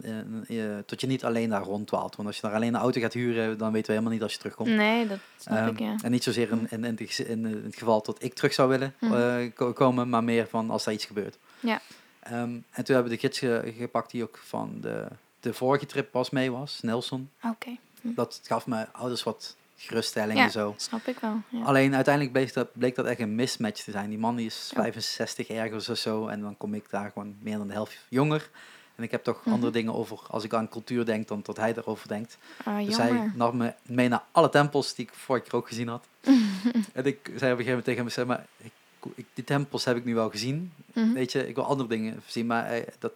eh, 0.48 0.76
eh, 0.76 0.78
tot 0.86 1.00
je 1.00 1.06
niet 1.06 1.24
alleen 1.24 1.48
daar 1.50 1.62
rondwaalt. 1.62 2.16
Want 2.16 2.28
als 2.28 2.36
je 2.36 2.42
daar 2.42 2.54
alleen 2.54 2.74
een 2.74 2.80
auto 2.80 3.00
gaat 3.00 3.12
huren, 3.12 3.58
dan 3.58 3.72
weten 3.72 3.86
we 3.86 3.92
helemaal 3.92 4.12
niet 4.12 4.22
als 4.22 4.32
je 4.32 4.38
terugkomt. 4.38 4.68
Nee, 4.68 5.06
dat 5.06 5.18
snap 5.38 5.56
Ehm, 5.58 5.68
ik, 5.68 5.78
ja. 5.78 5.96
En 6.02 6.10
niet 6.10 6.22
zozeer 6.22 6.50
in, 6.50 6.66
in, 6.70 6.84
in, 7.26 7.44
het 7.64 7.76
geval 7.76 8.02
dat 8.02 8.22
ik 8.22 8.34
terug 8.34 8.52
zou 8.52 8.68
willen 8.68 8.94
eh, 9.00 9.36
ko- 9.54 9.72
komen, 9.72 10.08
maar 10.08 10.24
meer 10.24 10.46
van 10.48 10.70
als 10.70 10.86
er 10.86 10.92
iets 10.92 11.04
gebeurt. 11.04 11.38
Ja. 11.60 11.80
Ehm, 12.24 12.32
en 12.70 12.84
toen 12.84 12.94
hebben 12.94 13.04
we 13.04 13.08
de 13.10 13.18
gids 13.18 13.38
ge- 13.38 13.72
gepakt 13.78 14.10
die 14.10 14.22
ook 14.22 14.38
van 14.44 14.78
de, 14.80 15.06
de 15.40 15.54
vorige 15.54 15.86
trip 15.86 16.10
pas 16.10 16.30
mee 16.30 16.50
was, 16.52 16.78
Nelson. 16.82 17.30
Oké. 17.42 17.76
Dat 18.02 18.40
gaf 18.44 18.66
mijn 18.66 18.86
ouders 18.92 19.22
wat 19.22 19.56
geruststelling 19.76 20.38
Ja. 20.38 20.44
en 20.44 20.50
zo. 20.50 20.74
Snap 20.76 21.06
ik 21.06 21.18
wel. 21.18 21.40
Ja. 21.48 21.62
Alleen 21.64 21.94
uiteindelijk 21.94 22.34
bleek 22.34 22.52
dat, 22.54 22.68
bleek 22.72 22.94
dat 22.94 23.06
echt 23.06 23.20
een 23.20 23.34
mismatch 23.34 23.82
te 23.84 23.90
zijn. 23.90 24.08
Die 24.08 24.18
man 24.18 24.36
die 24.36 24.46
is 24.46 24.70
Ja. 24.74 24.82
65 24.82 25.48
ergens 25.48 25.88
of 25.88 25.98
zo 25.98 26.26
en 26.26 26.40
dan 26.40 26.56
kom 26.56 26.74
ik 26.74 26.90
daar 26.90 27.10
gewoon 27.10 27.36
meer 27.40 27.56
dan 27.58 27.66
de 27.66 27.72
helft 27.72 27.96
jonger. 28.08 28.50
En 28.94 29.04
ik 29.04 29.10
heb 29.10 29.24
toch 29.24 29.40
Mhm. 29.44 29.54
andere 29.54 29.72
dingen 29.72 29.94
over, 29.94 30.18
als 30.28 30.44
ik 30.44 30.54
aan 30.54 30.68
cultuur 30.68 31.04
denk, 31.04 31.28
dan 31.28 31.40
dat 31.42 31.56
hij 31.56 31.74
erover 31.76 32.08
denkt. 32.08 32.38
Ah, 32.64 32.84
Dus 32.86 32.96
hij 32.96 33.30
nam 33.34 33.56
me 33.56 33.74
mee 33.82 34.08
naar 34.08 34.22
alle 34.32 34.48
tempels 34.48 34.94
die 34.94 35.04
ik 35.06 35.12
vorige 35.14 35.44
keer 35.44 35.54
ook 35.58 35.68
gezien 35.68 35.88
had. 35.88 36.06
en 36.92 37.04
ik 37.04 37.18
zei 37.24 37.34
op 37.34 37.58
een 37.58 37.64
gegeven 37.64 37.64
moment 37.66 37.84
tegen 37.84 38.00
hem, 38.00 38.08
zeg 38.10 38.26
maar, 38.26 38.46
ik, 38.56 38.72
ik- 39.14 39.26
die 39.34 39.44
tempels 39.44 39.84
heb 39.84 39.96
ik 39.96 40.04
nu 40.04 40.14
wel 40.14 40.30
gezien. 40.30 40.72
Mhm. 40.92 41.12
Weet 41.12 41.32
je, 41.32 41.48
ik 41.48 41.54
wil 41.54 41.64
andere 41.64 41.88
dingen 41.88 42.22
zien, 42.26 42.46
maar 42.46 42.66
eh, 42.66 42.86
dat, 42.98 43.12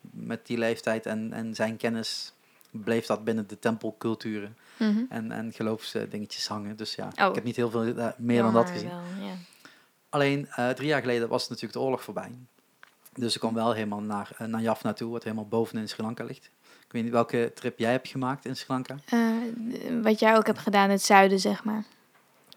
met 0.00 0.46
die 0.46 0.58
leeftijd 0.58 1.06
en, 1.06 1.32
en 1.32 1.54
zijn 1.54 1.76
kennis 1.76 2.32
bleef 2.70 3.06
dat 3.06 3.24
binnen 3.24 3.48
de 3.48 3.58
tempelculturen 3.58 4.56
Mhm. 4.78 4.98
en, 5.08 5.32
en 5.32 5.52
geloofsdingetjes 5.52 6.46
hangen. 6.48 6.76
Dus 6.76 6.94
ja, 6.94 7.12
Oh. 7.20 7.28
ik 7.28 7.34
heb 7.34 7.44
niet 7.44 7.56
heel 7.56 7.70
veel 7.70 7.84
eh, 7.96 8.08
meer 8.16 8.42
dan 8.42 8.52
dat 8.52 8.70
gezien. 8.70 8.88
wel, 8.88 9.26
ja. 9.26 9.32
Alleen 10.08 10.48
eh, 10.50 10.68
drie 10.70 10.88
jaar 10.88 11.00
geleden 11.00 11.28
was 11.28 11.48
natuurlijk 11.48 11.72
de 11.74 11.80
oorlog 11.80 12.02
voorbij. 12.02 12.30
Dus 13.14 13.34
ik 13.34 13.40
kwam 13.40 13.54
wel 13.54 13.72
helemaal 13.72 14.00
naar, 14.00 14.30
uh, 14.40 14.48
naar 14.48 14.60
Jaffna 14.60 14.92
toe, 14.92 15.10
wat 15.12 15.22
helemaal 15.24 15.46
bovenin 15.48 15.88
Sri 15.88 16.02
Lanka 16.02 16.24
ligt. 16.24 16.50
Ik 16.86 16.92
weet 16.94 17.02
niet 17.02 17.12
welke 17.12 17.50
trip 17.54 17.78
jij 17.78 17.90
hebt 17.90 18.08
gemaakt 18.08 18.44
in 18.44 18.56
Sri 18.56 18.66
Lanka. 18.68 18.96
Wat 20.02 20.18
jij 20.18 20.36
ook 20.36 20.46
hebt 20.46 20.58
gedaan 20.58 20.84
in 20.84 20.90
het 20.90 21.02
zuiden, 21.02 21.38
zeg 21.40 21.64
maar. 21.64 21.84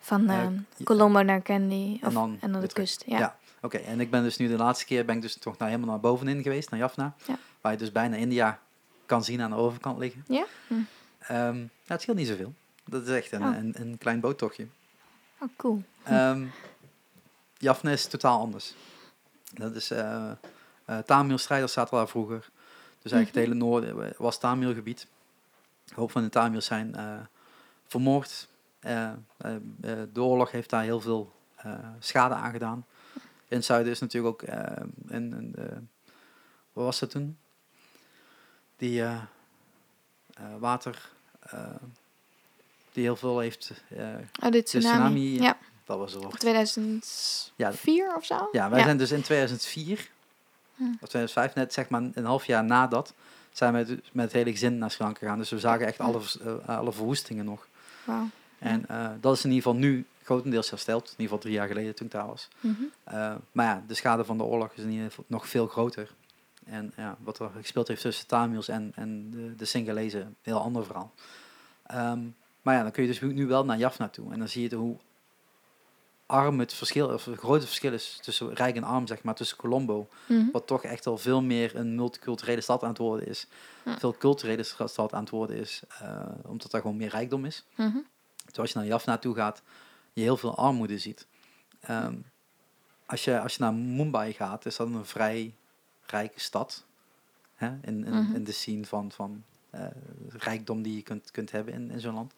Van 0.01 0.29
Eh, 0.29 0.39
ehm. 0.41 0.57
Colombo 0.83 1.21
naar 1.21 1.41
Candy. 1.41 1.93
Of, 1.95 2.07
En 2.07 2.13
dan 2.13 2.37
en 2.41 2.51
dan 2.51 2.61
de 2.61 2.67
kust. 2.67 3.03
Ja. 3.05 3.17
Ja. 3.17 3.35
Oké, 3.61 3.77
en 3.77 3.99
ik 3.99 4.11
ben 4.11 4.23
dus 4.23 4.37
nu 4.37 4.47
de 4.47 4.55
laatste 4.57 4.85
keer 4.85 5.05
ben 5.05 5.15
ik 5.15 5.21
dus 5.21 5.35
toch 5.37 5.57
naar, 5.57 5.67
helemaal 5.69 5.89
naar 5.89 5.99
bovenin 5.99 6.41
geweest, 6.41 6.69
naar 6.69 6.79
Jaffna. 6.79 7.13
Ja. 7.27 7.37
Waar 7.61 7.71
je 7.71 7.77
dus 7.77 7.91
bijna 7.91 8.15
India 8.15 8.59
kan 9.05 9.23
zien 9.23 9.41
aan 9.41 9.49
de 9.49 9.55
overkant 9.55 9.97
liggen. 9.97 10.23
Ja? 10.27 10.45
Hm. 10.67 10.73
Ehm, 11.19 11.65
het 11.85 12.01
scheelt 12.01 12.17
niet 12.17 12.27
zoveel. 12.27 12.53
Dat 12.85 13.07
is 13.07 13.15
echt 13.15 13.31
een, 13.31 13.41
Oh. 13.43 13.55
een, 13.55 13.73
een 13.77 13.97
klein 13.97 14.19
boottochtje. 14.19 14.67
Oh, 15.39 15.49
cool. 15.55 15.83
Ehm 16.03 16.45
Jaffna 17.57 17.91
is 17.91 18.05
totaal 18.07 18.39
anders. 18.39 18.75
Dat 19.53 19.75
is 19.75 19.91
eh 19.91 20.31
eh 20.85 20.97
Tamil 20.97 21.37
strijders 21.37 21.73
zaten 21.73 21.97
daar 21.97 22.07
vroeger. 22.07 22.49
Dus 23.01 23.11
eigenlijk 23.11 23.27
het 23.35 23.35
hele 23.55 23.65
noorden 23.65 24.05
eh, 24.09 24.19
was 24.19 24.39
Tamil 24.39 24.73
gebied. 24.73 25.07
Een 25.89 25.95
hoop 25.95 26.11
van 26.11 26.21
de 26.23 26.29
Tamils 26.29 26.65
zijn 26.65 26.95
eh, 26.95 27.13
vermoord. 27.87 28.47
Eh, 28.81 29.03
eh, 29.37 29.55
eh, 29.81 29.99
de 30.13 30.21
oorlog 30.21 30.51
heeft 30.51 30.69
daar 30.69 30.83
heel 30.83 31.01
veel 31.01 31.31
schade 31.99 32.33
aangedaan. 32.33 32.85
In 33.47 33.57
het 33.57 33.65
zuiden 33.65 33.91
is 33.91 33.99
natuurlijk 33.99 34.33
ook 34.33 34.49
in, 35.07 35.55
wat 36.73 36.85
was 36.85 36.99
dat 36.99 37.09
toen? 37.09 37.37
Die 38.77 39.03
water 40.59 41.09
die 42.91 43.03
heel 43.03 43.15
veel 43.15 43.39
heeft. 43.39 43.71
eh, 43.89 44.07
Oh, 44.43 44.51
dit 44.51 44.65
tsunami. 44.65 44.91
tsunami, 44.93 45.41
Ja, 45.41 45.57
dat 45.85 45.97
was 45.97 46.13
het 46.13 46.23
woord. 46.23 46.39
2004 46.39 47.53
Ja, 47.55 48.15
of 48.15 48.25
zo? 48.25 48.49
Ja, 48.51 48.69
wij 48.69 48.83
zijn 48.83 48.97
dus 48.97 49.11
in 49.11 49.21
2004, 49.21 50.09
Hm. 50.75 50.83
of 50.83 51.09
2005, 51.09 51.53
net 51.55 51.73
zeg 51.73 51.89
maar 51.89 52.01
een 52.13 52.25
half 52.25 52.45
jaar 52.45 52.63
nadat, 52.63 53.13
zijn 53.51 53.73
we 53.73 53.85
dus 53.85 53.97
met 54.11 54.25
het 54.25 54.33
hele 54.33 54.51
gezin 54.51 54.77
naar 54.77 54.91
Sri 54.91 55.03
Lanka 55.03 55.19
gegaan. 55.19 55.37
Dus 55.37 55.49
we 55.49 55.59
zagen 55.59 55.85
echt 55.85 55.99
alle, 55.99 56.21
alle 56.65 56.91
verwoestingen 56.91 57.45
nog. 57.45 57.67
Wauw. 58.03 58.27
En 58.61 58.87
eh, 58.87 59.09
dat 59.21 59.35
is 59.37 59.43
in 59.43 59.49
ieder 59.51 59.63
geval 59.63 59.79
nu 59.79 60.05
grotendeels 60.23 60.69
hersteld. 60.69 61.03
In 61.03 61.09
ieder 61.11 61.23
geval 61.25 61.39
drie 61.39 61.53
jaar 61.53 61.67
geleden 61.67 61.95
toen 61.95 62.05
ik 62.05 62.11
daar 62.11 62.27
was. 62.27 62.47
Mhm. 62.59 62.81
Eh, 63.03 63.35
maar 63.51 63.65
ja, 63.65 63.83
de 63.87 63.93
schade 63.93 64.25
van 64.25 64.37
de 64.37 64.43
oorlog 64.43 64.71
is 64.73 64.83
in 64.83 64.89
ieder 64.89 65.05
geval 65.05 65.23
nog 65.27 65.47
veel 65.47 65.67
groter. 65.67 66.11
En 66.65 66.93
ja, 66.97 67.17
wat 67.23 67.39
er 67.39 67.49
gespeeld 67.55 67.87
heeft 67.87 68.01
tussen 68.01 68.27
Tamils 68.27 68.67
en, 68.67 68.91
en 68.95 69.29
de, 69.31 69.55
de 69.55 69.65
Singalezen, 69.65 70.21
een 70.21 70.35
heel 70.41 70.61
ander 70.61 70.85
verhaal. 70.85 71.11
Ehm, 71.85 72.19
maar 72.61 72.75
ja, 72.75 72.81
dan 72.81 72.91
kun 72.91 73.03
je 73.03 73.09
dus 73.09 73.21
nu 73.21 73.47
wel 73.47 73.65
naar 73.65 73.77
Jaffna 73.77 74.09
toe. 74.09 74.31
En 74.33 74.39
dan 74.39 74.47
zie 74.47 74.69
je 74.69 74.75
hoe 74.75 74.97
arm 76.25 76.59
het 76.59 76.73
verschil, 76.73 77.07
of 77.07 77.25
het 77.25 77.39
grote 77.39 77.65
verschil 77.65 77.93
is 77.93 78.19
tussen 78.21 78.53
rijk 78.53 78.75
en 78.75 78.83
arm, 78.83 79.07
zeg 79.07 79.23
maar, 79.23 79.35
tussen 79.35 79.57
Colombo 79.57 80.07
Mhm. 80.27 80.51
wat 80.51 80.67
toch 80.67 80.83
echt 80.83 81.07
al 81.07 81.17
veel 81.17 81.41
meer 81.41 81.75
een 81.75 81.95
multiculturele 81.95 82.61
stad 82.61 82.83
aan 82.83 82.89
het 82.89 82.97
worden 82.97 83.27
is. 83.27 83.47
Ja. 83.85 83.97
Veel 83.99 84.15
culturele 84.17 84.63
sta- 84.63 84.87
stad 84.87 85.13
aan 85.13 85.21
het 85.21 85.29
worden 85.29 85.55
is, 85.57 85.81
eh, 86.01 86.25
omdat 86.45 86.71
daar 86.71 86.81
gewoon 86.81 86.97
meer 86.97 87.09
rijkdom 87.09 87.45
is. 87.45 87.65
Mhm. 87.75 87.97
Terwijl 88.51 88.67
als 88.67 88.71
je 88.71 88.77
naar 88.79 88.87
Jaffna 88.97 89.17
toe 89.17 89.35
gaat, 89.35 89.61
je 90.13 90.21
heel 90.21 90.37
veel 90.37 90.55
armoede 90.57 90.97
ziet. 90.97 91.27
Ehm, 91.79 92.15
als, 93.05 93.23
je, 93.23 93.39
als 93.39 93.53
je 93.55 93.61
naar 93.61 93.73
Mumbai 93.73 94.33
gaat, 94.33 94.65
is 94.65 94.75
dat 94.75 94.87
een 94.87 95.05
vrij 95.05 95.53
rijke 96.05 96.39
stad. 96.39 96.85
Hè? 97.55 97.67
In, 97.67 98.05
in, 98.05 98.13
Mhm. 98.13 98.35
in 98.35 98.43
de 98.43 98.51
scene 98.51 98.85
van, 98.85 99.11
van 99.11 99.43
eh, 99.69 99.85
rijkdom 100.29 100.81
die 100.81 100.95
je 100.95 101.01
kunt, 101.01 101.31
kunt 101.31 101.51
hebben 101.51 101.73
in, 101.73 101.91
in 101.91 101.99
zo'n 101.99 102.13
land. 102.13 102.33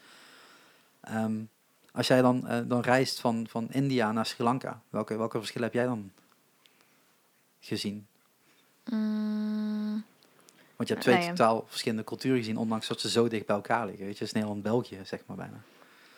Ehm, 1.02 1.36
als 1.92 2.08
jij 2.08 2.22
dan, 2.22 2.48
eh, 2.48 2.60
dan 2.68 2.82
reist 2.82 3.20
van, 3.20 3.48
van 3.50 3.68
India 3.72 4.12
naar 4.12 4.26
Sri 4.26 4.44
Lanka, 4.44 4.82
welke, 4.90 5.18
welke 5.18 5.38
verschillen 5.38 5.68
heb 5.68 5.76
jij 5.76 5.86
dan 5.86 6.12
gezien? 7.60 8.08
Mm, 8.92 10.04
Want 10.76 10.88
je 10.90 10.94
hebt 10.94 11.02
twee 11.06 11.28
totaal 11.28 11.66
verschillende 11.68 12.04
culturen 12.04 12.38
gezien, 12.38 12.58
ondanks 12.58 12.88
dat 12.88 13.00
ze 13.02 13.10
zo 13.10 13.28
dicht 13.28 13.46
bij 13.46 13.56
elkaar 13.56 13.86
liggen. 13.86 14.06
Weet 14.06 14.14
je, 14.18 14.20
het 14.20 14.28
is 14.28 14.34
Nederland-België, 14.34 15.00
zeg 15.04 15.24
maar 15.26 15.38
bijna. 15.38 15.62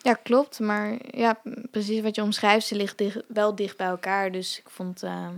Ja, 0.05 0.13
klopt. 0.13 0.59
Maar 0.59 0.97
ja, 1.17 1.41
precies 1.71 2.01
wat 2.01 2.15
je 2.15 2.21
omschrijft, 2.21 2.67
ze 2.67 2.93
dicht, 2.95 3.23
wel 3.27 3.55
dicht 3.55 3.77
bij 3.77 3.87
elkaar. 3.87 4.31
Dus 4.31 4.59
ik 4.59 4.69
vond... 4.69 5.03
ehm, 5.03 5.35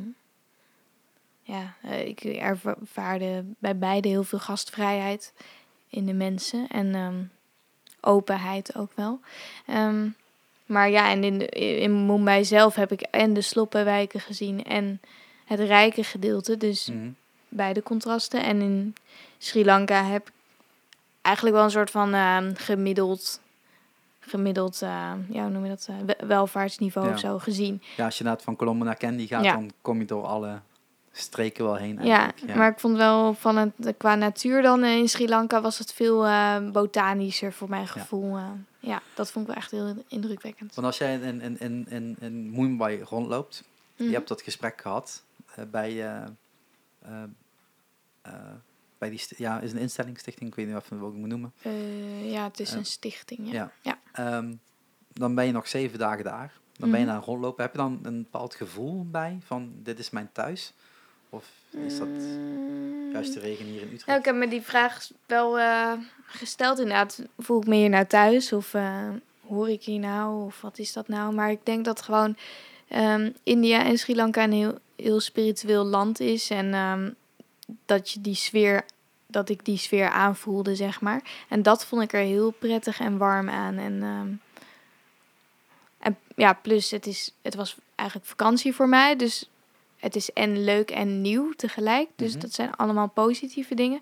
ja, 1.42 1.74
eh, 1.82 2.08
ik 2.08 2.20
ervaarde 2.24 3.44
bij 3.60 3.78
beide 3.78 4.08
heel 4.08 4.24
veel 4.24 4.40
gastvrijheid 4.40 5.34
in 5.90 6.06
de 6.06 6.14
mensen 6.14 6.68
en 6.68 6.96
ehm, 6.96 7.24
openheid 8.02 8.76
ook 8.76 8.92
wel. 8.96 9.20
Ehm, 9.66 10.08
maar 10.66 10.90
ja, 10.90 11.10
en 11.10 11.24
in, 11.24 11.50
in 11.82 12.06
Mumbai 12.06 12.46
zelf 12.46 12.76
heb 12.76 12.92
ik 12.92 13.02
en 13.02 13.34
de 13.34 13.42
sloppenwijken 13.42 14.20
gezien 14.20 14.64
en 14.64 15.02
het 15.46 15.60
rijke 15.60 16.04
gedeelte. 16.04 16.58
Dus 16.58 16.88
Mhm. 16.90 17.10
beide 17.50 17.84
contrasten. 17.84 18.44
En 18.44 18.62
in 18.62 18.96
Sri 19.38 19.66
Lanka 19.66 20.04
heb 20.04 20.28
ik 20.28 20.34
eigenlijk 21.22 21.56
wel 21.56 21.66
een 21.66 21.72
soort 21.72 21.92
van 21.92 22.14
gemiddeld, 22.58 23.42
gemiddeld 24.28 24.82
eh, 24.82 25.12
ja, 25.30 25.42
hoe 25.42 25.50
noem 25.50 25.64
je 25.64 25.70
dat, 25.70 25.88
eh, 25.90 25.96
we- 26.06 26.26
welvaartsniveau 26.28 27.08
Ja. 27.08 27.14
of 27.14 27.20
zo 27.20 27.40
gezien. 27.40 27.82
Ja, 27.98 28.06
als 28.06 28.14
je 28.18 28.20
inderdaad 28.24 28.46
van 28.46 28.56
Colombo 28.56 28.86
naar 28.86 28.98
Candy 28.98 29.28
gaat, 29.28 29.44
Ja. 29.44 29.54
dan 29.54 29.72
kom 29.82 30.00
je 30.00 30.06
door 30.06 30.26
alle 30.26 30.60
streken 31.12 31.64
wel 31.64 31.76
heen. 31.76 32.00
Ja, 32.04 32.22
eigenlijk. 32.24 32.58
maar 32.58 32.72
ik 32.72 32.80
vond 32.80 32.98
wel 32.98 33.34
van 33.34 33.58
het, 33.58 33.98
qua 33.98 34.16
natuur 34.16 34.62
dan 34.62 34.84
in 34.84 35.10
Sri 35.10 35.28
Lanka 35.28 35.62
was 35.62 35.78
het 35.80 35.94
veel 35.94 36.26
eh, 36.26 36.58
botanischer 36.72 37.54
voor 37.54 37.70
mijn 37.70 37.88
gevoel. 37.88 38.38
ja, 38.80 39.02
dat 39.14 39.32
vond 39.32 39.48
ik 39.48 39.54
wel 39.54 39.62
echt 39.62 39.72
heel 39.72 39.94
indrukwekkend. 40.08 40.76
Want 40.76 40.88
als 40.88 40.98
jij 40.98 41.14
in, 41.20 41.42
in, 41.42 41.60
in, 41.60 41.86
in, 41.90 42.16
in 42.20 42.52
Mumbai 42.52 43.02
rondloopt, 43.04 43.64
Mhm. 43.96 44.10
je 44.10 44.16
hebt 44.16 44.28
dat 44.28 44.42
gesprek 44.42 44.82
gehad 44.82 45.24
eh, 45.56 45.64
bij, 45.72 46.06
bij 48.98 49.10
die, 49.10 49.22
ja, 49.38 49.60
is 49.60 49.72
een 49.72 49.78
instellingsstichting, 49.78 50.50
ik 50.50 50.56
weet 50.56 50.68
niet 50.68 50.76
of 50.76 50.86
ik 50.86 50.90
het 51.02 51.14
moet 51.14 51.30
noemen. 51.30 51.54
Eh, 51.62 52.32
ja, 52.32 52.44
het 52.44 52.60
is 52.60 52.72
een 52.74 52.86
stichting. 52.86 53.52
Ja. 53.52 53.54
Ja. 53.54 53.72
Ja. 53.82 54.00
Ehm, 54.38 54.54
dan 55.14 55.36
ben 55.36 55.46
je 55.46 55.52
nog 55.52 55.68
zeven 55.68 56.00
dagen 56.00 56.24
daar. 56.24 56.54
Dan 56.78 56.90
ben 56.92 57.00
je 57.00 57.06
Mhm. 57.06 57.16
naar 57.16 57.24
rondlopen. 57.24 57.64
Heb 57.64 57.72
je 57.72 57.78
dan 57.78 58.00
een 58.04 58.22
bepaald 58.22 58.56
gevoel 58.56 59.06
bij 59.10 59.38
van 59.46 59.72
dit 59.76 60.00
is 60.00 60.10
mijn 60.10 60.30
thuis? 60.32 60.74
Of 61.30 61.46
is 61.70 61.98
dat 61.98 62.08
Mm. 62.08 63.12
juist 63.12 63.34
de 63.34 63.40
regen 63.40 63.66
hier 63.66 63.82
in 63.82 63.88
Utrecht? 63.88 64.06
Ja, 64.06 64.16
ik 64.18 64.26
heb 64.26 64.36
me 64.36 64.48
die 64.48 64.62
vraag 64.62 65.08
wel 65.26 65.60
eh, 65.60 65.92
gesteld 66.26 66.80
inderdaad. 66.80 67.22
Voel 67.38 67.62
ik 67.62 67.68
me 67.68 67.76
hier 67.76 67.90
nou 67.90 68.06
thuis 68.06 68.54
of 68.54 68.74
eh, 68.74 69.10
hoor 69.48 69.70
ik 69.70 69.84
hier 69.84 70.00
nou 70.00 70.46
of 70.46 70.62
wat 70.62 70.78
is 70.80 70.94
dat 70.94 71.08
nou? 71.08 71.34
Maar 71.34 71.52
ik 71.52 71.60
denk 71.66 71.86
dat 71.86 72.02
gewoon 72.02 72.36
ehm, 72.88 73.32
India 73.44 73.84
en 73.86 73.98
Sri 73.98 74.16
Lanka 74.16 74.44
een 74.44 74.52
heel, 74.52 74.78
heel 74.96 75.20
spiritueel 75.20 75.84
land 75.86 76.20
is. 76.20 76.50
En 76.50 76.74
ehm, 76.74 77.12
dat 77.86 78.12
je 78.12 78.22
die 78.22 78.36
sfeer, 78.36 78.86
dat 79.28 79.50
ik 79.50 79.66
die 79.66 79.78
sfeer 79.78 80.10
aanvoelde, 80.10 80.76
zeg 80.76 81.02
maar. 81.02 81.22
En 81.48 81.62
dat 81.62 81.86
vond 81.86 82.02
ik 82.02 82.14
er 82.14 82.20
heel 82.20 82.52
prettig 82.52 83.00
en 83.00 83.18
warm 83.18 83.50
aan. 83.50 83.78
En, 83.78 84.04
ehm, 84.04 84.28
en 86.00 86.18
ja, 86.36 86.54
plus 86.54 86.92
het, 86.92 87.06
is, 87.08 87.32
het 87.42 87.56
was 87.56 87.76
eigenlijk 87.96 88.30
vakantie 88.30 88.76
voor 88.76 88.90
mij. 88.90 89.16
Dus 89.16 89.50
het 89.98 90.16
is 90.16 90.34
en 90.34 90.64
leuk 90.64 90.92
en 90.92 91.22
nieuw 91.22 91.52
tegelijk. 91.56 92.10
Dus 92.16 92.32
Mhm. 92.32 92.40
dat 92.40 92.54
zijn 92.54 92.76
allemaal 92.76 93.08
positieve 93.08 93.76
dingen. 93.76 94.02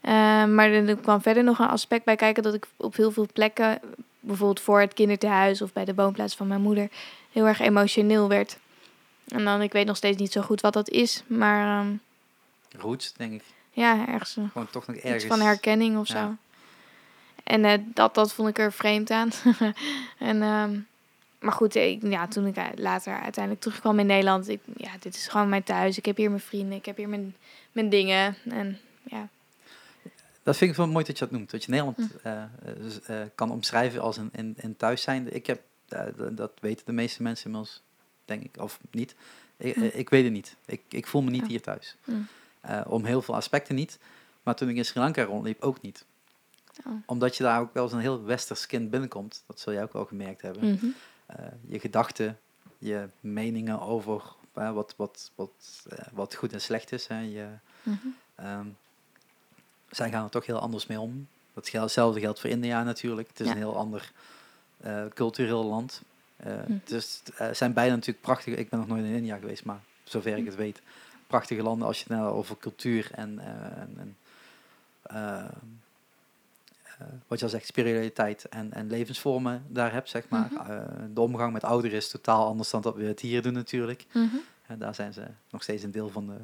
Eh, 0.00 0.12
maar 0.44 0.70
er 0.70 0.88
er 0.88 0.96
kwam 0.96 1.20
verder 1.22 1.44
nog 1.44 1.58
een 1.58 1.68
aspect 1.68 2.04
bij 2.04 2.16
kijken 2.16 2.42
dat 2.42 2.54
ik 2.54 2.66
op 2.76 2.96
heel 2.96 3.10
veel 3.10 3.26
plekken, 3.32 3.80
bijvoorbeeld 4.20 4.60
voor 4.60 4.80
het 4.80 4.94
kinderthuis 4.94 5.62
of 5.62 5.72
bij 5.72 5.84
de 5.84 5.94
woonplaats 5.94 6.34
van 6.34 6.46
mijn 6.46 6.60
moeder, 6.60 6.88
heel 7.32 7.46
erg 7.46 7.60
emotioneel 7.60 8.28
werd. 8.28 8.58
En 9.28 9.44
dan, 9.44 9.62
ik 9.62 9.72
weet 9.72 9.86
nog 9.86 9.96
steeds 9.96 10.18
niet 10.18 10.32
zo 10.32 10.40
goed 10.40 10.60
wat 10.60 10.72
dat 10.72 10.88
is, 10.88 11.22
maar 11.26 11.80
ehm, 11.80 11.92
Roots, 12.78 13.12
denk 13.12 13.32
ik. 13.32 13.42
ja, 13.70 14.08
ergens 14.08 14.36
een- 14.36 14.48
Gewoon 14.50 14.70
toch 14.70 14.86
nog 14.86 14.96
ergens. 14.96 15.14
iets 15.14 15.24
van 15.36 15.40
herkenning 15.40 15.98
of 15.98 16.08
Ja. 16.08 16.14
zo. 16.26 16.36
En 17.44 17.64
eh, 17.64 17.78
dat, 17.84 18.14
dat 18.14 18.32
vond 18.32 18.48
ik 18.48 18.58
er 18.58 18.72
vreemd 18.72 19.10
aan. 19.10 19.30
en, 20.18 20.42
ehm, 20.42 20.78
maar 21.38 21.52
goed, 21.52 21.74
ik, 21.74 22.02
ja, 22.02 22.28
toen 22.28 22.46
ik 22.46 22.56
later 22.76 23.12
uiteindelijk 23.20 23.62
terugkwam 23.64 23.98
in 23.98 24.06
Nederland, 24.06 24.48
ik, 24.48 24.60
ja, 24.76 24.90
dit 25.00 25.14
is 25.14 25.28
gewoon 25.28 25.48
mijn 25.48 25.62
thuis. 25.62 25.98
Ik 25.98 26.04
heb 26.04 26.16
hier 26.16 26.28
mijn 26.30 26.42
vrienden, 26.42 26.78
ik 26.78 26.84
heb 26.86 26.96
hier 26.96 27.08
mijn, 27.08 27.34
mijn 27.72 27.88
dingen. 27.88 28.36
En 28.50 28.78
ja, 29.02 29.28
Dat 30.42 30.56
vind 30.56 30.70
ik 30.70 30.76
wel 30.76 30.86
mooi 30.88 31.04
dat 31.04 31.18
je 31.18 31.24
dat 31.24 31.32
noemt. 31.34 31.50
Dat 31.50 31.64
je 31.64 31.70
Nederland 31.70 31.96
Hm. 31.96 32.28
eh, 32.28 32.42
eh, 32.42 33.22
eh, 33.22 33.28
kan 33.34 33.50
omschrijven 33.50 34.00
als 34.00 34.16
een, 34.16 34.30
een, 34.32 34.54
een 34.56 34.76
thuis 34.76 35.02
zijnde. 35.02 35.30
Ik 35.30 35.46
heb, 35.46 35.60
eh, 35.88 36.00
dat 36.30 36.52
weten 36.60 36.86
de 36.86 36.92
meeste 36.92 37.22
mensen 37.22 37.44
inmiddels, 37.46 37.82
denk 38.24 38.42
ik, 38.42 38.62
of 38.62 38.78
niet. 38.90 39.14
Ik, 39.56 39.74
Hm. 39.74 39.82
eh, 39.82 39.98
ik 39.98 40.08
weet 40.08 40.24
het 40.24 40.32
niet. 40.32 40.56
Ik, 40.66 40.80
ik 40.88 41.06
voel 41.06 41.22
me 41.22 41.30
niet 41.30 41.42
Oh. 41.42 41.48
hier 41.48 41.60
thuis. 41.62 41.96
Hm. 42.04 42.12
Eh, 42.64 42.80
om 42.86 43.04
heel 43.04 43.22
veel 43.22 43.34
aspecten 43.34 43.74
niet. 43.74 43.98
Maar 44.42 44.54
toen 44.54 44.68
ik 44.68 44.76
in 44.76 44.84
Sri 44.84 45.00
Lanka 45.00 45.22
rondliep, 45.24 45.62
ook 45.62 45.80
niet. 45.80 46.04
Oh. 46.86 46.92
Omdat 47.06 47.36
je 47.36 47.42
daar 47.42 47.60
ook 47.60 47.74
wel 47.74 47.82
eens 47.84 47.92
een 47.92 47.98
heel 47.98 48.24
westers 48.24 48.66
kind 48.66 48.90
binnenkomt. 48.90 49.42
Dat 49.46 49.60
zul 49.60 49.72
jij 49.72 49.82
ook 49.82 49.92
wel 49.92 50.04
gemerkt 50.04 50.42
hebben. 50.42 50.72
Mhm. 50.72 50.86
Eh, 51.26 51.46
je 51.68 51.80
gedachten, 51.80 52.38
je 52.78 53.08
meningen 53.20 53.80
over 53.80 54.22
eh, 54.52 54.72
wat, 54.72 54.94
wat, 54.96 55.30
wat, 55.34 55.86
wat 56.12 56.34
goed 56.34 56.52
en 56.52 56.60
slecht 56.60 56.92
is. 56.92 57.06
Hè. 57.06 57.18
Je, 57.20 57.46
Mhm. 57.82 57.96
Ehm, 58.34 58.66
zij 59.90 60.10
gaan 60.10 60.24
er 60.24 60.30
toch 60.30 60.46
heel 60.46 60.58
anders 60.58 60.86
mee 60.86 61.00
om. 61.00 61.28
Dat 61.54 61.68
geldt, 61.68 61.84
hetzelfde 61.86 62.20
geldt 62.20 62.40
voor 62.40 62.50
India 62.50 62.82
natuurlijk. 62.82 63.28
Het 63.28 63.40
is 63.40 63.46
Ja. 63.46 63.52
een 63.52 63.58
heel 63.58 63.76
ander 63.76 64.12
cultureel 65.14 65.64
land. 65.64 66.02
Hm. 66.42 66.72
Dus 66.84 67.22
het 67.34 67.56
zijn 67.56 67.72
beide 67.72 67.94
natuurlijk 67.94 68.24
prachtige... 68.24 68.56
Ik 68.56 68.68
ben 68.68 68.78
nog 68.78 68.88
nooit 68.88 69.04
in 69.04 69.14
India 69.14 69.36
geweest, 69.36 69.64
maar 69.64 69.80
zover 70.04 70.32
ik 70.32 70.38
Hm. 70.38 70.44
het 70.46 70.54
weet... 70.54 70.82
Prachtige 71.34 71.62
landen 71.62 71.86
als 71.86 71.98
je 71.98 72.04
het 72.08 72.18
nou 72.18 72.32
over 72.32 72.56
cultuur 72.58 73.10
en... 73.12 73.38
eh, 73.38 73.80
en, 73.80 74.16
eh, 75.02 75.38
eh, 75.38 75.46
wat 77.26 77.38
je 77.38 77.44
al 77.44 77.50
zegt, 77.50 77.66
spiritualiteit 77.66 78.44
en, 78.44 78.72
en 78.72 78.86
levensvormen 78.86 79.64
daar 79.68 79.92
hebt, 79.92 80.08
zeg 80.08 80.28
maar. 80.28 80.50
Mhm. 80.52 81.12
De 81.14 81.20
omgang 81.20 81.52
met 81.52 81.64
ouderen 81.64 81.96
is 81.96 82.08
totaal 82.08 82.46
anders 82.46 82.70
dan 82.70 82.82
dat 82.82 82.94
we 82.94 83.04
het 83.04 83.20
hier 83.20 83.42
doen 83.42 83.52
natuurlijk. 83.52 84.06
Mhm. 84.12 84.36
En 84.66 84.78
daar 84.78 84.94
zijn 84.94 85.12
ze 85.12 85.26
nog 85.50 85.62
steeds 85.62 85.82
een 85.82 85.90
deel 85.90 86.08
van 86.08 86.26
de, 86.26 86.36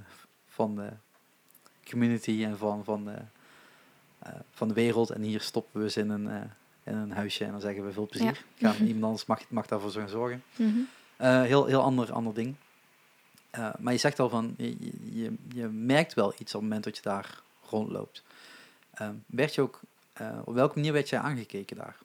van 0.48 0.76
de 0.76 0.88
community 1.90 2.44
en 2.44 2.58
van, 2.58 2.84
van, 2.84 3.04
de, 3.04 3.16
van 4.50 4.68
de 4.68 4.74
wereld. 4.74 5.10
En 5.10 5.22
hier 5.22 5.40
stoppen 5.40 5.82
we 5.82 5.90
ze 5.90 6.00
in 6.00 6.10
een, 6.10 6.28
in 6.82 6.94
een 6.94 7.12
huisje 7.12 7.44
en 7.44 7.50
dan 7.50 7.60
zeggen 7.60 7.84
we 7.84 7.92
veel 7.92 8.06
plezier. 8.06 8.44
Gaan, 8.58 8.76
iemand 8.86 9.04
anders 9.04 9.26
mag, 9.26 9.40
mag 9.48 9.66
daarvoor 9.66 9.90
zo 9.90 10.06
zorgen. 10.06 10.42
Mhm. 10.56 10.78
Heel 11.16 11.66
heel 11.66 11.82
ander, 11.82 12.12
ander 12.12 12.34
ding. 12.34 12.56
Eh, 13.50 13.68
maar 13.78 13.92
je 13.92 13.98
zegt 13.98 14.18
al 14.18 14.28
van, 14.28 14.54
je, 14.56 14.76
je, 15.12 15.34
je 15.54 15.66
merkt 15.66 16.14
wel 16.14 16.32
iets 16.38 16.54
op 16.54 16.60
het 16.60 16.62
moment 16.62 16.84
dat 16.84 16.96
je 16.96 17.02
daar 17.02 17.40
rondloopt. 17.70 18.22
Ehm, 18.94 19.14
werd 19.26 19.54
je 19.54 19.60
ook, 19.60 19.80
eh, 20.12 20.38
op 20.44 20.54
welke 20.54 20.74
manier 20.78 20.92
werd 20.92 21.08
jij 21.08 21.18
aangekeken 21.20 21.76
daar? 21.76 21.96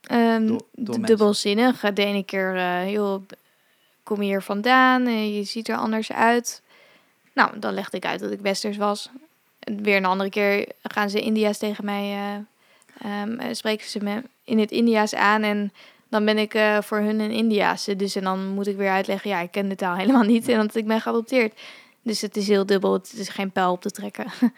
Door- 0.00 0.46
door 0.46 0.60
d- 0.72 0.76
mensen. 0.76 1.02
dubbelzinnig. 1.02 1.80
De 1.80 2.04
ene 2.04 2.22
keer, 2.24 2.56
eh 2.56 3.14
b- 3.26 3.32
kom 4.02 4.22
je 4.22 4.28
hier 4.28 4.42
vandaan? 4.42 5.06
Eh, 5.06 5.36
je 5.36 5.44
ziet 5.44 5.68
er 5.68 5.76
anders 5.76 6.12
uit. 6.12 6.62
Nou, 7.34 7.58
dan 7.58 7.72
legde 7.74 7.96
ik 7.96 8.04
uit 8.04 8.20
dat 8.20 8.30
ik 8.30 8.40
westers 8.40 8.76
was. 8.76 9.10
En 9.58 9.82
weer 9.82 9.96
een 9.96 10.04
andere 10.04 10.30
keer 10.30 10.68
gaan 10.82 11.10
ze 11.10 11.20
India's 11.20 11.58
tegen 11.58 11.84
mij, 11.84 12.02
eh, 12.02 13.20
ehm, 13.22 13.38
eh, 13.38 13.54
spreken 13.54 13.88
ze 13.88 14.02
me 14.02 14.22
in 14.44 14.58
het 14.58 14.70
India's 14.70 15.14
aan 15.14 15.42
en 15.42 15.72
dan 16.08 16.24
ben 16.24 16.38
ik 16.38 16.54
eh, 16.54 16.80
voor 16.82 16.98
hun 16.98 17.20
een 17.20 17.30
Indiaanse. 17.30 17.96
Dus 17.96 18.14
en 18.16 18.24
dan 18.24 18.46
moet 18.48 18.66
ik 18.66 18.76
weer 18.76 18.90
uitleggen, 18.90 19.30
ja, 19.30 19.40
ik 19.40 19.50
ken 19.50 19.68
de 19.68 19.74
taal 19.74 19.96
helemaal 20.02 20.22
niet 20.22 20.48
en 20.48 20.58
dat 20.58 20.74
ik 20.74 20.86
ben 20.86 21.00
geadopteerd. 21.00 21.60
Dus 22.02 22.20
het 22.20 22.36
is 22.36 22.48
heel 22.48 22.66
dubbel, 22.66 22.92
het 22.92 23.12
is 23.12 23.28
geen 23.28 23.50
pijl 23.50 23.72
op 23.72 23.80
te 23.80 23.90
trekken. 23.90 24.26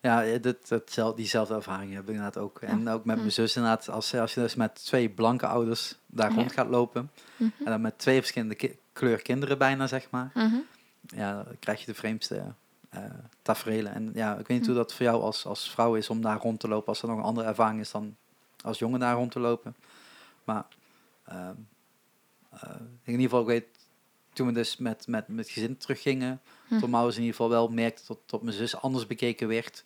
Ja, 0.00 0.24
eh, 0.24 0.42
dat, 0.42 0.68
dat, 0.68 0.82
zel- 0.92 1.14
diezelfde 1.14 1.54
ervaring 1.54 1.92
heb 1.92 2.02
ik 2.02 2.08
inderdaad 2.08 2.36
ook. 2.38 2.60
En 2.60 2.88
ook 2.88 3.04
met 3.04 3.16
mijn 3.16 3.32
zus 3.32 3.56
inderdaad, 3.56 3.88
als, 3.88 4.14
als 4.14 4.34
je 4.34 4.40
dus 4.40 4.54
met 4.54 4.84
twee 4.84 5.08
blanke 5.08 5.46
ouders 5.46 5.94
daar 6.06 6.30
Ja. 6.30 6.36
rond 6.36 6.52
gaat 6.52 6.68
lopen, 6.68 7.10
Mhm. 7.36 7.50
en 7.58 7.64
dan 7.70 7.80
met 7.80 7.98
twee 7.98 8.18
verschillende 8.18 8.54
ki- 8.54 8.78
kleur 8.92 9.22
kinderen 9.22 9.58
bijna, 9.58 9.86
zeg 9.86 10.06
maar, 10.10 10.30
Mhm. 10.34 10.54
ja, 11.06 11.32
dan 11.42 11.56
krijg 11.60 11.80
je 11.80 11.86
de 11.86 11.94
vreemdste 11.94 12.42
eh 12.90 13.00
tafereelen. 13.42 13.94
En 13.94 14.10
ja, 14.14 14.30
ik 14.32 14.46
weet 14.46 14.48
niet 14.58 14.66
Hm. 14.66 14.72
hoe 14.72 14.74
dat 14.82 14.92
voor 14.94 15.06
jou 15.06 15.22
als, 15.22 15.46
als 15.46 15.70
vrouw 15.70 15.94
is 15.94 16.10
om 16.10 16.22
daar 16.22 16.38
rond 16.40 16.60
te 16.60 16.68
lopen, 16.68 16.88
als 16.88 17.02
er 17.02 17.08
nog 17.08 17.16
een 17.18 17.22
andere 17.24 17.46
ervaring 17.48 17.80
is 17.80 17.90
dan 17.90 18.16
als 18.64 18.78
jongen 18.78 19.00
daar 19.00 19.14
rond 19.14 19.30
te 19.32 19.40
lopen. 19.40 19.74
Maar 20.44 20.64
in 23.04 23.12
ieder 23.12 23.22
geval, 23.22 23.40
ik 23.40 23.46
weet, 23.46 23.66
toen 24.32 24.46
we 24.46 24.52
dus 24.52 24.76
met, 24.76 25.06
met, 25.06 25.28
met 25.28 25.48
gezin 25.50 25.76
teruggingen, 25.76 26.40
Hm. 26.68 26.78
toen 26.78 26.90
Maus 26.90 27.14
in 27.14 27.20
ieder 27.20 27.36
geval 27.36 27.50
wel 27.50 27.68
merkte 27.68 28.02
dat, 28.06 28.18
dat 28.26 28.42
mijn 28.42 28.56
zus 28.56 28.76
anders 28.76 29.06
bekeken 29.06 29.48
werd 29.48 29.84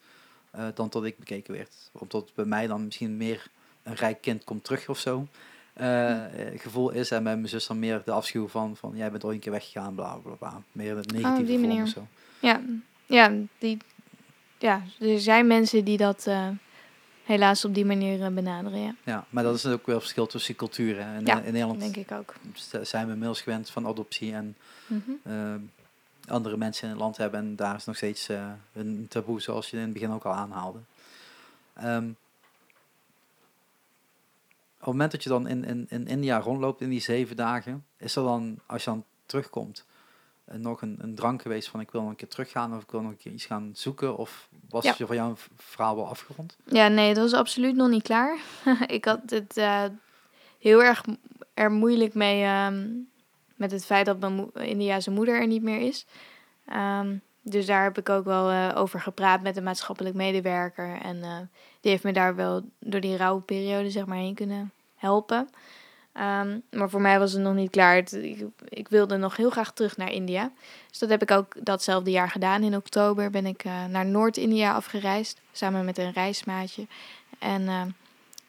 eh, 0.50 0.66
dan 0.74 0.88
tot 0.88 1.04
ik 1.04 1.18
bekeken 1.18 1.54
werd. 1.54 1.90
Omdat 1.92 2.34
bij 2.34 2.44
mij 2.44 2.66
dan 2.66 2.84
misschien 2.84 3.16
meer 3.16 3.46
een 3.82 3.94
rijk 3.94 4.20
kind 4.20 4.44
komt 4.44 4.64
terug 4.64 4.88
of 4.88 4.98
zo. 4.98 5.26
eh, 5.72 6.48
eh, 6.52 6.60
gevoel 6.60 6.90
is 6.90 7.10
en 7.10 7.22
bij 7.22 7.36
mijn 7.36 7.48
zus 7.48 7.66
dan 7.66 7.78
meer 7.78 8.02
de 8.04 8.10
afschuw 8.10 8.48
van, 8.48 8.76
van 8.76 8.92
jij 8.96 9.10
bent 9.10 9.24
ooit 9.24 9.34
een 9.34 9.40
keer 9.40 9.52
weggegaan, 9.52 9.94
bla 9.94 10.14
bla 10.14 10.34
bla. 10.34 10.62
Meer 10.72 10.96
het 10.96 11.12
negatieve 11.12 11.66
Oh, 11.66 11.82
of 11.82 11.88
zo. 11.88 12.06
Ja, 12.40 12.60
ja, 13.06 13.32
die, 13.58 13.78
ja, 14.58 14.82
er 15.00 15.20
zijn 15.20 15.46
mensen 15.46 15.84
die 15.84 15.96
dat 15.96 16.26
eh, 16.26 16.48
helaas 17.30 17.64
op 17.64 17.74
die 17.74 17.84
manier 17.84 18.22
eh, 18.24 18.28
benaderen. 18.32 18.80
Ja, 18.80 18.94
Ja, 19.04 19.24
maar 19.30 19.42
dat 19.44 19.54
is 19.54 19.66
ook 19.66 19.86
wel 19.86 20.00
verschil 20.00 20.26
tussen 20.26 20.54
culturen. 20.56 21.04
En 21.04 21.26
Ja, 21.26 21.40
eh, 21.40 21.46
in 21.46 21.52
Nederland 21.52 21.80
denk 21.80 21.96
ik 21.96 22.10
ook. 22.12 22.34
zijn 22.82 23.06
we 23.06 23.12
inmiddels 23.12 23.40
gewend 23.40 23.70
van 23.70 23.86
adoptie 23.86 24.32
en 24.34 24.56
Mhm. 24.86 25.10
eh, 25.22 25.54
andere 26.26 26.56
mensen 26.56 26.84
in 26.84 26.90
het 26.90 26.98
land 27.00 27.16
hebben. 27.16 27.40
En 27.40 27.56
daar 27.56 27.76
is 27.76 27.84
nog 27.84 27.96
steeds 27.96 28.28
een 28.72 29.06
taboe, 29.08 29.40
zoals 29.40 29.70
je 29.70 29.76
in 29.76 29.82
het 29.82 29.92
begin 29.92 30.10
ook 30.10 30.24
al 30.24 30.32
aanhaalde. 30.32 30.78
Ehm, 31.74 32.08
op 34.78 34.86
het 34.86 34.86
moment 34.86 35.10
dat 35.10 35.22
je 35.22 35.28
dan 35.28 35.46
in, 35.48 35.64
in, 35.64 35.86
in 35.88 36.06
India 36.06 36.38
rondloopt 36.40 36.80
in 36.80 36.88
die 36.88 37.00
zeven 37.00 37.36
dagen, 37.36 37.84
is 37.96 38.16
er 38.16 38.22
dan, 38.22 38.58
als 38.66 38.84
je 38.84 38.90
dan 38.90 39.04
terugkomt, 39.26 39.84
nog 40.56 40.82
een, 40.82 40.96
een 41.00 41.14
drang 41.14 41.42
geweest 41.42 41.68
van 41.68 41.80
ik 41.80 41.90
wil 41.90 42.00
nog 42.00 42.10
een 42.10 42.16
keer 42.16 42.28
teruggaan 42.28 42.76
of 42.76 42.82
ik 42.82 42.90
wil 42.90 43.00
nog 43.00 43.10
een 43.10 43.16
keer 43.16 43.32
iets 43.32 43.44
gaan 43.46 43.70
zoeken? 43.74 44.16
Of 44.16 44.48
was 44.68 44.84
Ja. 44.84 44.94
je 44.98 45.06
van 45.06 45.16
jouw 45.16 45.34
v- 45.36 45.46
verhaal 45.56 45.96
wel 45.96 46.06
afgerond? 46.08 46.56
Ja, 46.64 46.88
nee, 46.88 47.08
het 47.08 47.18
was 47.18 47.32
absoluut 47.32 47.76
nog 47.76 47.88
niet 47.88 48.02
klaar. 48.02 48.38
ik 48.86 49.04
had 49.04 49.20
het 49.30 49.56
eh, 49.56 49.84
heel 50.58 50.82
erg 50.82 51.04
er 51.54 51.70
moeilijk 51.70 52.14
mee 52.14 52.42
ehm, 52.44 52.88
met 53.56 53.70
het 53.70 53.84
feit 53.86 54.06
dat 54.06 54.18
mijn 54.20 54.52
Indiase 54.54 55.10
moeder 55.10 55.40
er 55.40 55.46
niet 55.46 55.62
meer 55.62 55.80
is. 55.80 56.06
Ehm, 56.66 57.16
dus 57.42 57.66
daar 57.66 57.82
heb 57.82 57.98
ik 57.98 58.08
ook 58.08 58.24
wel 58.24 58.50
eh, 58.50 58.72
over 58.74 59.00
gepraat 59.00 59.42
met 59.42 59.56
een 59.56 59.62
maatschappelijk 59.62 60.14
medewerker. 60.14 60.98
En 61.02 61.22
eh, 61.22 61.36
die 61.80 61.90
heeft 61.90 62.04
me 62.04 62.12
daar 62.12 62.34
wel 62.34 62.62
door 62.78 63.00
die 63.00 63.16
rauwe 63.16 63.40
periode 63.40 63.90
zeg 63.90 64.06
maar 64.06 64.16
heen 64.18 64.34
kunnen 64.34 64.72
helpen. 64.94 65.48
Ehm, 66.20 66.58
maar 66.70 66.90
voor 66.90 67.00
mij 67.00 67.18
was 67.18 67.32
het 67.32 67.42
nog 67.42 67.54
niet 67.54 67.70
klaar. 67.70 67.96
Ik, 67.96 68.44
ik 68.68 68.88
wilde 68.88 69.16
nog 69.16 69.36
heel 69.36 69.50
graag 69.50 69.72
terug 69.72 69.96
naar 69.96 70.12
India. 70.12 70.52
Dus 70.88 70.98
dat 70.98 71.08
heb 71.08 71.22
ik 71.22 71.30
ook 71.30 71.54
datzelfde 71.64 72.10
jaar 72.10 72.30
gedaan. 72.30 72.62
In 72.62 72.76
oktober 72.76 73.30
ben 73.30 73.46
ik 73.46 73.64
eh, 73.64 73.84
naar 73.84 74.06
Noord-India 74.06 74.74
afgereisd. 74.74 75.40
Samen 75.52 75.84
met 75.84 75.98
een 75.98 76.12
reismaatje. 76.12 76.86
En 77.38 77.68
eh, 77.68 77.82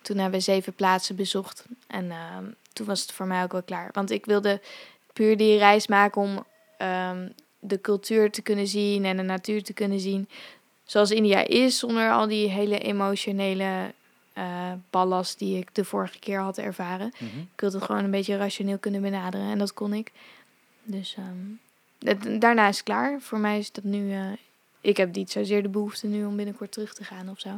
toen 0.01 0.17
hebben 0.17 0.39
we 0.39 0.45
zeven 0.45 0.73
plaatsen 0.73 1.15
bezocht. 1.15 1.65
En 1.87 2.11
eh, 2.11 2.37
toen 2.73 2.85
was 2.85 3.01
het 3.01 3.11
voor 3.11 3.25
mij 3.25 3.43
ook 3.43 3.51
wel 3.51 3.63
klaar. 3.63 3.89
Want 3.93 4.11
ik 4.11 4.25
wilde 4.25 4.61
puur 5.13 5.37
die 5.37 5.57
reis 5.57 5.87
maken 5.87 6.21
om 6.21 6.45
ehm, 6.77 7.29
de 7.59 7.81
cultuur 7.81 8.31
te 8.31 8.41
kunnen 8.41 8.67
zien 8.67 9.05
en 9.05 9.17
de 9.17 9.23
natuur 9.23 9.63
te 9.63 9.73
kunnen 9.73 9.99
zien. 9.99 10.29
Zoals 10.83 11.11
India 11.11 11.47
is, 11.47 11.79
zonder 11.79 12.11
al 12.11 12.27
die 12.27 12.49
hele 12.49 12.79
emotionele 12.79 13.93
eh, 14.33 14.71
ballast 14.89 15.39
die 15.39 15.57
ik 15.57 15.75
de 15.75 15.85
vorige 15.85 16.19
keer 16.19 16.39
had 16.39 16.57
ervaren. 16.57 17.11
Mhm. 17.19 17.39
Ik 17.39 17.59
wilde 17.59 17.77
het 17.77 17.85
gewoon 17.85 18.03
een 18.03 18.11
beetje 18.11 18.37
rationeel 18.37 18.77
kunnen 18.77 19.01
benaderen 19.01 19.51
en 19.51 19.57
dat 19.57 19.73
kon 19.73 19.93
ik. 19.93 20.11
Dus 20.83 21.15
ehm, 21.17 21.37
het- 22.09 22.41
daarna 22.41 22.67
is 22.67 22.75
het 22.75 22.85
klaar. 22.85 23.21
Voor 23.21 23.39
mij 23.39 23.57
is 23.57 23.71
dat 23.71 23.83
nu. 23.83 24.11
eh, 24.13 24.25
ik 24.81 24.97
heb 24.97 25.15
niet 25.15 25.31
zozeer 25.31 25.61
de 25.63 25.69
behoefte 25.69 26.07
nu 26.07 26.25
om 26.25 26.35
binnenkort 26.35 26.71
terug 26.71 26.93
te 26.93 27.03
gaan 27.03 27.29
of 27.29 27.39
zo. 27.39 27.49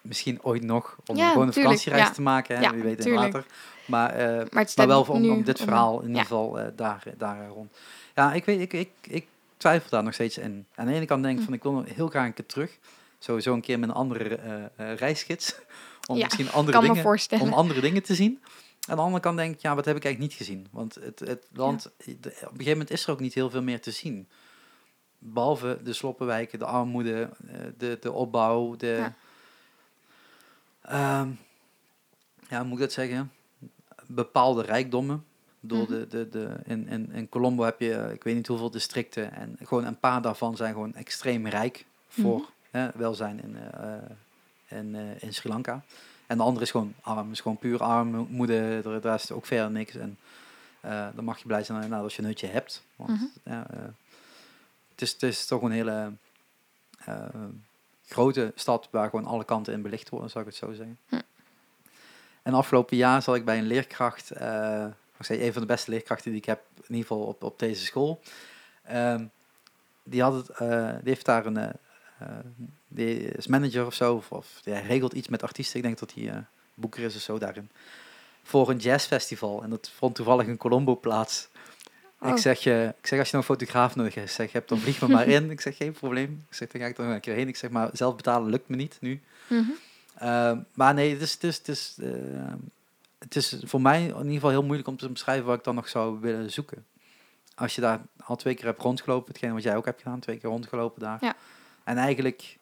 Misschien 0.00 0.42
ooit 0.42 0.62
nog 0.62 0.96
om 1.06 1.16
Ja, 1.16 1.30
gewoon 1.30 1.46
een 1.46 1.52
tuurlijk, 1.52 1.74
vakantiereis 1.78 2.08
ja. 2.08 2.14
te 2.14 2.22
maken, 2.22 2.56
hè? 2.56 2.62
Ja, 2.62 2.72
wie 2.74 2.82
weet 2.82 3.00
tuurlijk. 3.00 3.32
later. 3.32 3.44
Maar, 3.86 4.10
eh, 4.10 4.46
Maar 4.50 4.62
het 4.64 4.74
wel 4.74 5.02
om, 5.02 5.30
om 5.30 5.42
dit 5.44 5.58
om- 5.58 5.64
verhaal 5.64 6.00
in 6.00 6.06
ieder 6.08 6.22
geval 6.22 6.58
daar, 6.76 7.02
daar 7.18 7.48
rond. 7.48 7.72
Ja, 8.14 8.32
ik 8.32 8.44
weet, 8.44 8.60
ik, 8.60 8.72
ik, 8.72 8.90
ik 9.02 9.26
twijfel 9.56 9.90
daar 9.90 10.02
nog 10.02 10.14
steeds 10.14 10.38
in. 10.38 10.66
Aan 10.74 10.86
de 10.86 10.92
ene 10.92 11.04
kant 11.06 11.22
denk 11.22 11.34
ik 11.34 11.38
Hm. 11.40 11.44
van 11.44 11.54
ik 11.54 11.62
wil 11.62 11.72
nog 11.72 11.84
heel 11.94 12.08
graag 12.08 12.26
een 12.26 12.34
keer 12.34 12.46
terug. 12.46 12.78
Sowieso 13.18 13.54
een 13.54 13.60
keer 13.60 13.78
met 13.78 13.88
een 13.88 13.94
andere 13.94 14.34
eh, 14.76 14.94
reisgids. 14.94 15.54
Om 16.06 16.16
Ja, 16.16 16.24
misschien 16.24 16.50
andere 16.50 16.80
dingen 16.80 17.04
om 17.40 17.52
andere 17.52 17.80
dingen 17.80 18.02
te 18.02 18.14
zien. 18.14 18.42
Aan 18.88 18.96
de 18.96 19.02
andere 19.02 19.22
kant 19.22 19.36
denk 19.36 19.54
ik, 19.54 19.60
ja, 19.60 19.74
wat 19.74 19.84
heb 19.84 19.96
ik 19.96 20.04
eigenlijk 20.04 20.32
niet 20.32 20.46
gezien? 20.46 20.66
Want 20.70 20.94
het, 20.94 21.18
het 21.18 21.46
land, 21.52 21.86
op 21.86 21.94
een 22.06 22.30
gegeven 22.32 22.70
moment 22.70 22.90
is 22.90 23.04
er 23.06 23.10
ook 23.12 23.20
niet 23.20 23.34
heel 23.34 23.50
veel 23.50 23.62
meer 23.62 23.80
te 23.80 23.90
zien. 23.90 24.28
Behalve 25.18 25.78
de 25.84 25.92
sloppenwijken, 25.92 26.58
de 26.58 26.64
armoede, 26.64 27.30
eh, 27.48 27.54
de, 27.78 27.98
de 28.00 28.12
opbouw, 28.12 28.76
de... 28.76 28.86
Ja. 28.86 29.14
Ehm, 30.82 31.28
ja, 32.48 32.62
moet 32.62 32.72
ik 32.74 32.78
dat 32.84 32.92
zeggen? 32.92 33.32
Bepaalde 34.06 34.62
rijkdommen. 34.62 35.24
Door 35.60 35.82
Mhm. 35.82 35.90
de, 35.92 36.06
de, 36.06 36.28
de, 36.28 36.56
in, 36.64 36.88
in, 36.88 37.12
in 37.12 37.28
Colombo 37.28 37.62
heb 37.64 37.80
je, 37.80 38.10
ik 38.14 38.22
weet 38.24 38.34
niet 38.34 38.46
hoeveel 38.46 38.70
districten. 38.70 39.32
En 39.32 39.56
gewoon 39.62 39.84
een 39.84 39.98
paar 39.98 40.22
daarvan 40.22 40.56
zijn 40.56 40.72
gewoon 40.72 40.94
extreem 40.94 41.46
rijk 41.46 41.86
voor 42.08 42.38
Mhm. 42.38 42.48
Welzijn 42.70 43.42
in, 43.42 43.56
eh, 43.72 44.78
in, 44.78 44.94
eh, 44.94 45.22
in 45.22 45.34
Sri 45.34 45.48
Lanka. 45.48 45.82
En 46.26 46.36
de 46.36 46.42
andere 46.42 46.64
is 46.64 46.70
gewoon 46.70 46.94
arm, 47.00 47.32
is 47.32 47.40
gewoon 47.40 47.58
puur 47.58 47.82
armoede. 47.82 48.80
Er, 48.84 49.00
daar 49.00 49.14
is 49.14 49.30
ook 49.30 49.46
verder 49.46 49.70
niks. 49.70 49.94
En 49.94 50.18
eh, 50.80 51.06
dan 51.14 51.24
mag 51.24 51.38
je 51.38 51.46
blij 51.46 51.64
zijn 51.64 51.88
nou, 51.90 52.02
als 52.02 52.16
je 52.16 52.22
een 52.22 52.28
hutje 52.28 52.46
hebt. 52.46 52.82
Want 52.96 53.10
Mhm. 53.10 53.24
ja, 53.42 53.66
het, 54.90 55.02
is, 55.02 55.12
het 55.12 55.22
is 55.22 55.46
toch 55.46 55.62
een 55.62 55.70
hele 55.70 56.12
grote 58.06 58.52
stad 58.54 58.88
waar 58.90 59.10
gewoon 59.10 59.24
alle 59.24 59.44
kanten 59.44 59.72
in 59.72 59.82
belicht 59.82 60.08
worden, 60.08 60.30
zou 60.30 60.44
ik 60.44 60.50
het 60.50 60.60
zo 60.60 60.72
zeggen. 60.72 60.98
Hm. 61.08 61.20
En 62.42 62.54
afgelopen 62.54 62.96
jaar 62.96 63.22
zal 63.22 63.34
ik 63.34 63.44
bij 63.44 63.58
een 63.58 63.66
leerkracht, 63.66 64.30
ik 64.30 65.24
zei 65.24 65.46
een 65.46 65.52
van 65.52 65.62
de 65.62 65.68
beste 65.68 65.90
leerkrachten 65.90 66.30
die 66.30 66.40
ik 66.40 66.46
heb, 66.46 66.62
in 66.76 66.94
ieder 66.94 67.06
geval 67.06 67.22
op, 67.22 67.42
op 67.42 67.58
deze 67.58 67.84
school. 67.84 68.20
Ehm, 68.82 69.26
die, 70.02 70.22
had 70.22 70.34
het, 70.34 70.58
die 71.02 71.12
heeft 71.12 71.24
daar 71.24 71.46
een, 71.46 71.72
die 72.88 73.18
is 73.18 73.46
manager 73.46 73.86
of 73.86 73.94
zo, 73.94 74.14
of, 74.14 74.32
of 74.32 74.60
die 74.64 74.74
regelt 74.74 75.12
iets 75.12 75.28
met 75.28 75.42
artiesten. 75.42 75.76
Ik 75.76 75.82
denk 75.82 75.98
dat 75.98 76.14
hij 76.14 76.30
eh, 76.30 76.36
boeker 76.74 77.02
is 77.02 77.14
of 77.14 77.20
zo 77.20 77.38
daarin. 77.38 77.70
Voor 78.42 78.70
een 78.70 78.76
jazzfestival. 78.76 79.62
En 79.62 79.70
dat 79.70 79.90
vond 79.96 80.14
toevallig 80.14 80.46
in 80.46 80.56
Colombo 80.56 80.96
plaats. 80.96 81.48
Oh. 82.20 82.28
Ik, 82.28 82.36
zeg, 82.36 82.66
eh, 82.66 82.86
ik 82.86 83.06
zeg, 83.06 83.18
als 83.18 83.30
je 83.30 83.36
nog 83.36 83.48
een 83.48 83.56
fotograaf 83.56 83.96
nodig 83.96 84.14
hebt, 84.14 84.32
zeg, 84.32 84.52
heb, 84.52 84.68
dan 84.68 84.78
vlieg 84.78 85.00
me 85.00 85.08
maar 85.08 85.26
in. 85.26 85.50
Ik 85.50 85.60
zeg, 85.60 85.76
geen 85.76 85.92
probleem. 85.92 86.44
Ik 86.48 86.54
zeg, 86.54 86.68
dan 86.68 86.80
ga 86.80 86.86
ik 86.86 86.98
er 86.98 87.04
nog 87.04 87.14
een 87.14 87.20
keer 87.20 87.34
heen. 87.34 87.48
Ik 87.48 87.56
zeg, 87.56 87.70
maar 87.70 87.90
zelf 87.92 88.16
betalen 88.16 88.50
lukt 88.50 88.68
me 88.68 88.76
niet 88.76 88.96
nu. 89.00 89.20
Mhm. 89.46 89.70
Maar 90.74 90.94
nee, 90.94 91.12
het 91.12 91.22
is, 91.22 91.32
het, 91.32 91.42
is, 91.42 91.56
het, 91.56 91.68
is, 91.68 91.96
eh, 92.00 92.52
het 93.18 93.36
is 93.36 93.56
voor 93.64 93.80
mij 93.80 94.02
in 94.02 94.16
ieder 94.16 94.32
geval 94.32 94.50
heel 94.50 94.62
moeilijk 94.62 94.88
om 94.88 94.96
te 94.96 95.08
beschrijven 95.08 95.46
wat 95.46 95.58
ik 95.58 95.64
dan 95.64 95.74
nog 95.74 95.88
zou 95.88 96.20
willen 96.20 96.50
zoeken. 96.50 96.86
Als 97.54 97.74
je 97.74 97.80
daar 97.80 98.00
al 98.24 98.36
twee 98.36 98.54
keer 98.54 98.64
hebt 98.64 98.82
rondgelopen, 98.82 99.28
hetgeen 99.28 99.52
wat 99.52 99.62
jij 99.62 99.76
ook 99.76 99.84
hebt 99.84 100.02
gedaan, 100.02 100.20
twee 100.20 100.38
keer 100.38 100.50
rondgelopen 100.50 101.00
daar. 101.00 101.18
Ja. 101.20 101.36
En 101.88 101.96
eigenlijk 101.96 102.58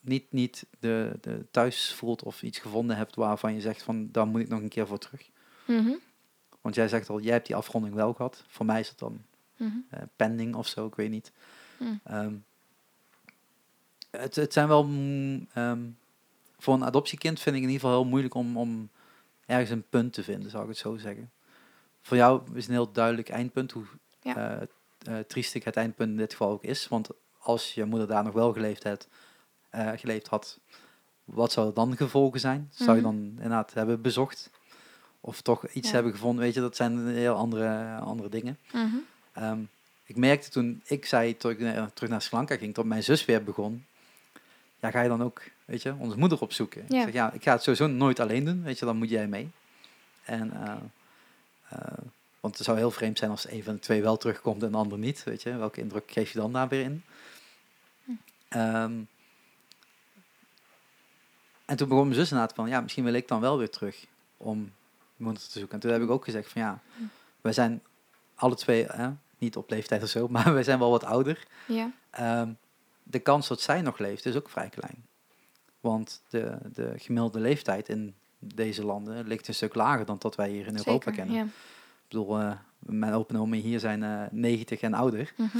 niet, 0.00 0.32
niet 0.32 0.66
de, 0.78 1.18
de 1.20 1.46
thuis 1.50 1.92
voelt 1.94 2.22
of 2.22 2.42
iets 2.42 2.58
gevonden 2.58 2.96
hebt 2.96 3.14
waarvan 3.14 3.54
je 3.54 3.60
zegt 3.60 3.82
van, 3.82 4.08
daar 4.12 4.26
moet 4.26 4.40
ik 4.40 4.48
nog 4.48 4.60
een 4.60 4.68
keer 4.68 4.86
voor 4.86 4.98
terug. 4.98 5.30
Mhm. 5.66 5.92
Want 6.60 6.74
jij 6.74 6.88
zegt 6.88 7.08
al, 7.08 7.20
jij 7.20 7.32
hebt 7.32 7.46
die 7.46 7.56
afronding 7.56 7.94
wel 7.94 8.12
gehad. 8.12 8.44
Voor 8.48 8.66
mij 8.66 8.80
is 8.80 8.88
het 8.88 8.98
dan 8.98 9.24
Mhm. 9.56 9.76
eh, 9.90 10.02
pending 10.16 10.54
of 10.54 10.66
zo, 10.66 10.86
ik 10.86 10.94
weet 10.94 11.10
niet. 11.10 11.32
Mm. 11.78 12.00
Ehm, 12.04 12.34
het, 14.10 14.34
het 14.36 14.52
zijn 14.52 14.68
wel, 14.68 14.84
mm, 14.84 15.46
ehm, 15.52 15.82
voor 16.58 16.74
een 16.74 16.84
adoptiekind 16.84 17.40
vind 17.40 17.56
ik 17.56 17.62
in 17.62 17.68
ieder 17.68 17.80
geval 17.84 18.00
heel 18.00 18.10
moeilijk 18.10 18.34
om, 18.34 18.56
om 18.56 18.88
ergens 19.46 19.70
een 19.70 19.88
punt 19.88 20.12
te 20.12 20.22
vinden, 20.22 20.50
zou 20.50 20.62
ik 20.62 20.68
het 20.68 20.78
zo 20.78 20.96
zeggen. 20.96 21.30
Voor 22.02 22.16
jou 22.16 22.42
is 22.54 22.66
een 22.66 22.72
heel 22.72 22.92
duidelijk 22.92 23.28
eindpunt, 23.28 23.72
hoe 23.72 23.84
Ja. 24.22 24.36
eh, 24.36 24.62
eh, 25.18 25.24
triestig 25.24 25.64
het 25.64 25.76
eindpunt 25.76 26.10
in 26.10 26.16
dit 26.16 26.30
geval 26.32 26.50
ook 26.50 26.64
is. 26.64 26.88
Want 26.88 27.08
als 27.48 27.74
je 27.74 27.84
moeder 27.84 28.08
daar 28.08 28.24
nog 28.24 28.32
wel 28.32 28.52
geleefd, 28.52 28.84
had, 28.84 29.06
eh, 29.70 29.90
geleefd 29.96 30.26
had, 30.26 30.58
wat 31.24 31.52
zouden 31.52 31.74
dan 31.74 31.90
de 31.90 31.96
gevolgen 31.96 32.40
zijn? 32.40 32.70
Zou 32.72 32.96
je 32.96 33.02
Mhm. 33.02 33.12
dan 33.12 33.24
inderdaad 33.34 33.74
hebben 33.74 34.00
bezocht? 34.00 34.50
Of 35.20 35.40
toch 35.40 35.68
iets 35.68 35.88
Ja. 35.88 35.94
hebben 35.94 36.12
gevonden? 36.12 36.44
Weet 36.44 36.54
je, 36.54 36.60
dat 36.60 36.76
zijn 36.76 37.06
heel 37.08 37.34
andere, 37.34 37.96
andere 37.98 38.28
dingen. 38.28 38.58
Mhm. 38.72 38.96
Ehm, 39.32 39.58
ik 40.04 40.16
merkte 40.16 40.50
toen 40.50 40.82
ik 40.86 41.06
zei 41.06 41.36
toen 41.36 41.50
ik 41.50 41.88
terug 41.94 42.10
naar 42.10 42.22
Sri 42.22 42.36
Lanka 42.36 42.56
ging, 42.56 42.74
dat 42.74 42.84
mijn 42.84 43.02
zus 43.02 43.24
weer 43.24 43.44
begon. 43.44 43.84
Ja, 44.80 44.90
ga 44.90 45.00
je 45.02 45.08
dan 45.08 45.22
ook, 45.22 45.42
weet 45.64 45.82
je, 45.82 45.94
onze 45.98 46.18
moeder 46.18 46.40
opzoeken? 46.40 46.84
Ja. 46.88 46.96
Ik 46.98 47.04
zeg, 47.04 47.12
ja, 47.12 47.32
ik 47.32 47.42
ga 47.42 47.52
het 47.52 47.62
sowieso 47.62 47.86
nooit 47.86 48.20
alleen 48.20 48.44
doen, 48.44 48.62
weet 48.62 48.78
je, 48.78 48.84
dan 48.84 48.96
moet 48.96 49.10
jij 49.10 49.28
mee. 49.28 49.50
En, 50.24 50.52
eh, 50.52 50.72
eh, 51.68 51.98
want 52.40 52.56
het 52.56 52.64
zou 52.66 52.78
heel 52.78 52.90
vreemd 52.90 53.18
zijn 53.18 53.30
als 53.30 53.50
een 53.50 53.62
van 53.64 53.74
de 53.74 53.80
twee 53.80 54.02
wel 54.02 54.16
terugkomt 54.16 54.62
en 54.62 54.70
de 54.70 54.76
ander 54.76 54.98
niet, 54.98 55.24
weet 55.24 55.42
je. 55.42 55.56
Welke 55.56 55.80
indruk 55.80 56.10
geef 56.10 56.32
je 56.32 56.38
dan 56.38 56.52
daar 56.52 56.68
weer 56.68 56.82
in? 56.82 57.02
Hm. 58.48 58.56
Ehm, 58.58 59.00
en 61.64 61.76
toen 61.76 61.88
begon 61.88 62.04
mijn 62.04 62.18
zus 62.20 62.30
inderdaad 62.30 62.54
van, 62.56 62.68
ja, 62.68 62.80
misschien 62.80 63.04
wil 63.04 63.12
ik 63.12 63.28
dan 63.28 63.40
wel 63.40 63.58
weer 63.58 63.70
terug 63.70 64.06
om 64.36 64.72
moeder 65.16 65.42
te 65.42 65.58
zoeken. 65.58 65.74
En 65.74 65.80
toen 65.80 65.90
heb 65.92 66.02
ik 66.02 66.10
ook 66.10 66.24
gezegd 66.24 66.52
van, 66.52 66.62
ja, 66.62 66.80
Hm. 66.96 67.02
wij 67.40 67.52
zijn 67.52 67.82
alle 68.34 68.54
twee, 68.54 68.84
hè, 68.86 69.10
niet 69.38 69.56
op 69.56 69.70
leeftijd 69.70 70.02
of 70.02 70.08
zo, 70.08 70.28
maar 70.34 70.52
wij 70.54 70.62
zijn 70.62 70.78
wel 70.78 70.90
wat 70.90 71.04
ouder. 71.04 71.46
Ja. 71.66 71.92
Ehm, 72.10 72.52
de 73.02 73.18
kans 73.18 73.48
dat 73.48 73.60
zij 73.60 73.82
nog 73.82 73.98
leeft 73.98 74.26
is 74.26 74.36
ook 74.36 74.48
vrij 74.48 74.68
klein. 74.68 75.06
Want 75.80 76.22
de, 76.28 76.58
de 76.72 76.92
gemiddelde 76.96 77.40
leeftijd 77.40 77.88
in 77.88 78.14
deze 78.38 78.84
landen 78.84 79.26
ligt 79.26 79.48
een 79.48 79.54
stuk 79.54 79.74
lager 79.74 80.04
dan 80.06 80.16
dat 80.18 80.34
wij 80.36 80.50
hier 80.50 80.66
in 80.66 80.76
Europa 80.76 80.92
Zeker. 80.92 81.12
kennen. 81.12 81.34
Ja. 81.34 81.42
Ik 81.44 81.50
bedoel, 82.08 82.38
eh, 82.40 82.52
mijn 82.78 83.12
opa 83.12 83.34
en 83.34 83.40
oma 83.40 83.56
hier 83.56 83.80
zijn 83.80 84.02
eh 84.02 84.22
90 84.30 84.80
en 84.80 84.94
ouder. 84.94 85.32
Mhm. 85.36 85.58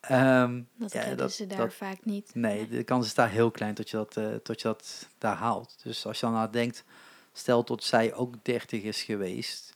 Ehm, 0.00 0.62
Dat 0.74 0.92
ja, 0.92 1.14
dat- 1.14 1.32
ze 1.32 1.46
daar 1.46 1.58
dat- 1.58 1.74
vaak 1.74 2.04
niet. 2.04 2.30
Nee, 2.34 2.68
de 2.68 2.82
kans 2.84 3.06
is 3.06 3.14
daar 3.14 3.30
heel 3.30 3.50
klein 3.50 3.74
tot 3.74 3.90
je 3.90 3.96
dat, 3.96 4.16
eh, 4.16 4.34
tot 4.34 4.60
je 4.60 4.68
dat 4.68 5.08
daar 5.18 5.36
haalt. 5.36 5.76
Dus 5.82 6.06
als 6.06 6.20
je 6.20 6.26
dan 6.26 6.34
nou 6.34 6.50
denkt, 6.50 6.84
stel 7.32 7.64
tot 7.64 7.84
zij 7.84 8.14
ook 8.14 8.34
30 8.42 8.82
is 8.82 9.02
geweest, 9.02 9.74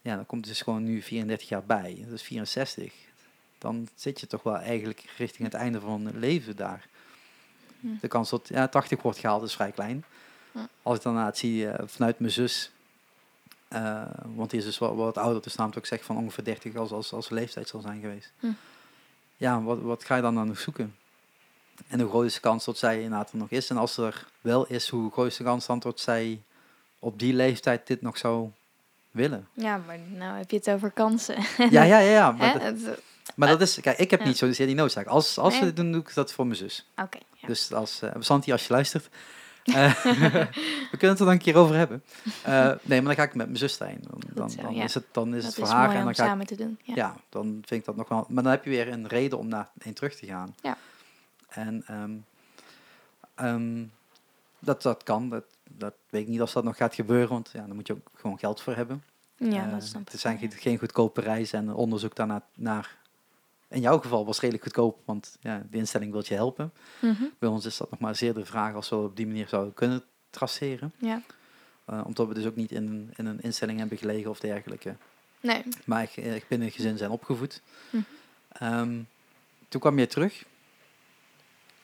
ja, 0.00 0.16
dan 0.16 0.26
komt 0.26 0.46
dus 0.46 0.60
gewoon 0.62 0.82
nu 0.84 1.02
34 1.02 1.48
jaar 1.48 1.64
bij. 1.64 1.98
Dat 2.04 2.12
is 2.14 2.22
64. 2.22 2.92
Dan 3.58 3.88
zit 3.94 4.20
je 4.20 4.26
toch 4.26 4.42
wel 4.42 4.56
eigenlijk 4.56 5.04
richting 5.16 5.44
het 5.48 5.54
einde 5.56 5.80
van 5.80 6.06
het 6.06 6.14
leven 6.14 6.56
daar. 6.56 6.86
Hm. 7.80 7.86
De 8.00 8.08
kans 8.08 8.30
dat 8.30 8.48
ja, 8.48 8.68
80 8.68 9.02
wordt 9.02 9.18
gehaald 9.18 9.42
is 9.42 9.54
vrij 9.54 9.70
klein. 9.72 10.04
Hm. 10.52 10.58
Als 10.82 10.96
ik 10.96 11.02
dan 11.02 11.14
naar 11.14 11.26
het 11.26 11.38
zie 11.38 11.68
eh, 11.70 11.88
vanuit 11.88 12.18
mijn 12.18 12.32
zus, 12.32 12.70
eh, 13.68 14.02
want 14.34 14.50
die 14.50 14.58
is 14.58 14.64
dus 14.64 14.78
wat, 14.78 14.94
wat 14.94 15.18
ouder, 15.18 15.42
dus 15.42 15.54
namelijk 15.54 15.78
ook 15.80 15.86
zeg 15.86 16.04
van 16.04 16.16
ongeveer 16.16 16.44
30 16.44 16.76
als, 16.76 16.90
als, 16.90 17.12
als 17.12 17.28
leeftijd 17.28 17.68
zal 17.68 17.80
zijn 17.80 18.00
geweest. 18.00 18.32
Hm. 18.40 18.46
Ja, 19.38 19.62
wat, 19.62 19.80
wat 19.80 20.04
ga 20.04 20.16
je 20.16 20.22
dan 20.22 20.34
dan 20.34 20.46
nog 20.46 20.58
zoeken? 20.58 20.96
En 21.88 22.00
hoe 22.00 22.08
groot 22.10 22.24
is 22.24 22.34
de 22.34 22.40
kans 22.40 22.64
dat 22.64 22.78
zij 22.78 22.94
inderdaad 23.02 23.30
er 23.32 23.36
nog 23.38 23.50
is? 23.50 23.70
En 23.70 23.76
als 23.76 23.96
er 23.96 24.26
wel 24.40 24.66
is, 24.66 24.88
hoe 24.88 25.10
groot 25.12 25.26
is 25.26 25.36
de 25.36 25.44
kans 25.44 25.66
dan 25.66 25.78
dat 25.78 26.00
zij 26.00 26.40
op 26.98 27.18
die 27.18 27.34
leeftijd 27.34 27.86
dit 27.86 28.02
nog 28.02 28.18
zou 28.18 28.48
willen? 29.10 29.48
Ja, 29.52 29.76
maar 29.86 29.98
nou 29.98 30.38
heb 30.38 30.50
je 30.50 30.56
het 30.56 30.70
over 30.70 30.90
kansen. 30.90 31.36
Ja, 31.70 31.82
ja, 31.82 31.98
ja. 31.98 31.98
ja 31.98 32.30
maar 32.32 32.58
dat- 32.58 32.98
Maar 33.34 33.48
dat 33.48 33.60
is, 33.60 33.80
kijk, 33.80 33.98
ik 33.98 34.10
heb 34.10 34.20
ja. 34.20 34.26
niet 34.26 34.36
zozeer 34.38 34.66
die 34.66 34.74
noodzaak. 34.74 35.06
Als, 35.06 35.38
als 35.38 35.58
we 35.58 35.64
Nee. 35.64 35.72
doen, 35.72 35.92
doe 35.92 36.00
ik 36.00 36.14
dat 36.14 36.32
voor 36.32 36.44
mijn 36.46 36.56
zus. 36.58 36.86
Oké, 36.96 37.18
ja. 37.34 37.46
Dus 37.48 37.72
als, 37.72 38.02
eh 38.02 38.10
Santi, 38.18 38.52
als 38.52 38.66
je 38.66 38.72
luistert, 38.72 39.04
eh, 39.04 39.10
we 40.90 40.96
kunnen 40.98 41.08
het 41.08 41.18
er 41.18 41.24
dan 41.24 41.28
een 41.28 41.38
keer 41.38 41.56
over 41.56 41.76
hebben. 41.76 42.02
Eh, 42.42 42.72
nee, 42.82 43.02
maar 43.02 43.14
dan 43.14 43.14
ga 43.14 43.22
ik 43.22 43.34
met 43.34 43.46
mijn 43.46 43.58
zus 43.58 43.78
daarheen. 43.78 44.04
Dan, 44.10 44.20
dan, 44.34 44.50
zo, 44.50 44.62
dan 44.62 44.74
ja. 44.74 44.84
is 44.84 44.94
het, 44.94 45.04
dan 45.12 45.34
is 45.34 45.42
dat 45.44 45.54
het 45.54 45.62
is 45.62 45.68
voor 45.68 45.78
haar 45.78 45.88
en 45.88 46.04
dan 46.04 46.14
ga 46.14 46.22
ik 46.22 46.28
samen 46.28 46.46
te 46.46 46.56
doen. 46.56 46.78
Ja. 46.82 46.94
ja. 46.94 47.16
dan 47.28 47.44
vind 47.44 47.80
ik 47.80 47.84
dat 47.84 47.96
nog 47.96 48.08
wel. 48.08 48.26
Maar 48.28 48.42
dan 48.42 48.52
heb 48.52 48.64
je 48.64 48.70
weer 48.70 48.88
een 48.88 49.06
reden 49.06 49.38
om 49.38 49.48
naar 49.48 49.68
een 49.78 49.94
terug 49.94 50.14
te 50.14 50.26
gaan. 50.26 50.54
Ja. 50.62 50.76
En 51.48 51.82
ehm, 51.86 52.12
ehm, 53.34 53.84
dat, 54.58 54.82
dat 54.82 55.02
kan. 55.02 55.28
Dat, 55.28 55.44
dat 55.70 55.94
weet 56.10 56.22
ik 56.22 56.28
niet 56.28 56.42
of 56.42 56.52
dat 56.52 56.64
nog 56.64 56.76
gaat 56.76 56.94
gebeuren, 56.94 57.28
want 57.28 57.50
ja, 57.52 57.66
daar 57.66 57.74
moet 57.74 57.86
je 57.86 57.92
ook 57.92 58.10
gewoon 58.14 58.38
geld 58.38 58.60
voor 58.60 58.74
hebben. 58.74 59.02
Ja, 59.36 59.64
Eh, 59.64 59.70
dat 59.70 59.84
snap 59.84 60.02
ik. 60.02 60.12
Het 60.12 60.20
zijn 60.20 60.38
geen, 60.38 60.50
geen 60.50 60.78
goedkope 60.78 61.20
reizen 61.20 61.58
en 61.58 61.74
onderzoek 61.74 62.16
daarna 62.16 62.42
naar. 62.54 62.96
In 63.70 63.80
jouw 63.80 63.98
geval 63.98 64.26
was 64.26 64.40
redelijk 64.40 64.64
goedkoop, 64.64 64.98
want 65.04 65.36
ja, 65.40 65.62
de 65.70 65.76
instelling 65.76 66.12
wil 66.12 66.22
je 66.26 66.34
helpen. 66.34 66.72
ja. 67.00 67.08
Mhm, 67.10 67.24
Bij 67.38 67.48
ons 67.48 67.64
is 67.64 67.76
dat 67.76 67.90
nog 67.90 68.00
maar 68.00 68.16
zeer 68.16 68.34
de 68.34 68.44
vraag 68.44 68.74
als 68.74 68.88
we 68.88 68.96
op 68.96 69.16
die 69.16 69.26
manier 69.26 69.48
zouden 69.48 69.74
kunnen 69.74 70.04
traceren. 70.30 70.92
ja. 70.98 71.22
Eh, 71.84 72.00
omdat 72.06 72.28
we 72.28 72.34
dus 72.34 72.44
ook 72.46 72.56
niet 72.56 72.72
in, 72.72 72.86
een- 72.86 73.12
in 73.16 73.26
een 73.26 73.40
instelling 73.40 73.78
hebben 73.78 73.98
gelegen 73.98 74.30
of 74.30 74.40
dergelijke. 74.40 74.96
Nee. 75.40 75.62
Maar 75.84 76.02
ik, 76.02 76.16
eh, 76.16 76.42
binnen 76.48 76.66
een 76.66 76.72
gezin 76.74 76.96
zijn 76.98 77.10
opgevoed. 77.10 77.62
Mhm. 77.90 78.02
Ehm, 78.48 79.00
toen 79.68 79.80
kwam 79.80 79.98
je 79.98 80.06
terug. 80.06 80.44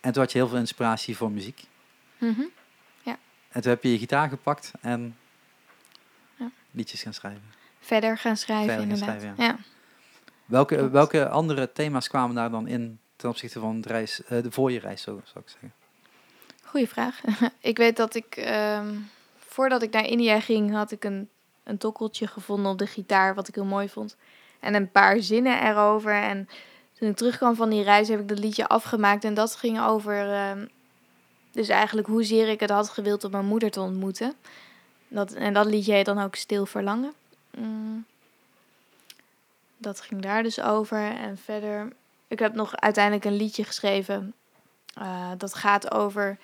En 0.01 0.13
toen 0.13 0.23
had 0.23 0.33
je 0.33 0.39
heel 0.39 0.49
veel 0.49 0.59
inspiratie 0.59 1.17
voor 1.17 1.31
muziek. 1.31 1.65
Mhm. 2.19 2.43
En 3.49 3.61
toen 3.61 3.71
heb 3.73 3.83
je 3.83 3.93
je 3.93 3.99
gitaar 3.99 4.29
gepakt 4.29 4.73
en 4.81 5.17
Ja. 6.37 6.51
liedjes 6.71 7.03
gaan 7.03 7.15
schrijven. 7.15 7.43
Verder 7.81 8.19
gaan 8.19 8.37
schrijven, 8.37 8.67
Verder 8.75 8.97
gaan 8.97 9.09
inderdaad. 9.17 9.21
schrijven, 9.37 9.45
ja. 9.45 9.74
Welke, 10.45 10.77
Klopt. 10.77 10.93
welke 10.93 11.29
andere 11.29 11.73
thema's 11.73 12.09
kwamen 12.09 12.35
daar 12.35 12.51
dan 12.51 12.67
in 12.67 12.99
ten 13.17 13.29
opzichte 13.29 13.61
van 13.61 13.81
de, 13.81 13.89
reis, 13.89 14.25
eh, 14.25 14.43
de 14.43 14.51
voor 14.51 14.73
je 14.73 14.79
reis, 14.79 15.03
zo 15.03 15.21
zou 15.25 15.45
ik 15.45 15.51
zeggen? 15.51 15.73
Goeie 16.63 16.89
vraag. 16.89 17.21
ik 17.61 17.77
weet 17.77 17.97
dat 17.97 18.15
ik, 18.15 18.37
ehm, 18.37 18.95
voordat 19.39 19.83
ik 19.83 19.93
naar 19.93 20.07
India 20.07 20.41
ging, 20.41 20.73
had 20.73 20.91
ik 20.91 21.05
een, 21.05 21.29
een 21.63 21.79
tokkeltje 21.79 22.27
gevonden 22.27 22.71
op 22.71 22.79
de 22.79 22.87
gitaar, 22.87 23.35
wat 23.35 23.49
ik 23.49 23.55
heel 23.55 23.65
mooi 23.65 23.89
vond. 23.89 24.17
En 24.61 24.75
een 24.75 24.91
paar 24.91 25.21
zinnen 25.21 25.63
erover. 25.63 26.13
En 26.13 26.49
toen 26.93 27.09
ik 27.09 27.17
terugkwam 27.17 27.55
van 27.55 27.71
die 27.71 27.83
reis, 27.83 28.09
heb 28.09 28.21
ik 28.21 28.29
dat 28.29 28.39
liedje 28.39 28.69
afgemaakt. 28.69 29.25
En 29.25 29.35
dat 29.35 29.57
ging 29.57 29.81
over, 29.81 30.33
ehm, 30.33 30.67
dus 31.53 31.69
eigenlijk 31.69 32.07
hoezeer 32.07 32.49
ik 32.49 32.61
het 32.61 32.71
had 32.71 32.89
gewild 32.89 33.25
om 33.25 33.31
mijn 33.31 33.47
moeder 33.47 33.71
te 33.71 33.81
ontmoeten. 33.81 34.35
Dat, 35.09 35.33
en 35.33 35.55
dat 35.55 35.67
liedje 35.67 35.93
heet 35.93 36.07
dan 36.07 36.19
ook 36.19 36.35
Stil 36.35 36.67
Verlangen. 36.67 37.13
Mm. 37.59 38.05
Dat 39.77 40.01
ging 40.01 40.21
daar 40.23 40.43
dus 40.43 40.61
over. 40.61 41.17
En 41.17 41.39
verder, 41.39 41.93
ik 42.29 42.39
heb 42.39 42.55
nog 42.55 42.77
uiteindelijk 42.77 43.25
een 43.25 43.37
liedje 43.37 43.65
geschreven. 43.65 44.35
eh, 44.95 45.31
dat 45.39 45.55
gaat 45.55 45.91
over 45.95 46.39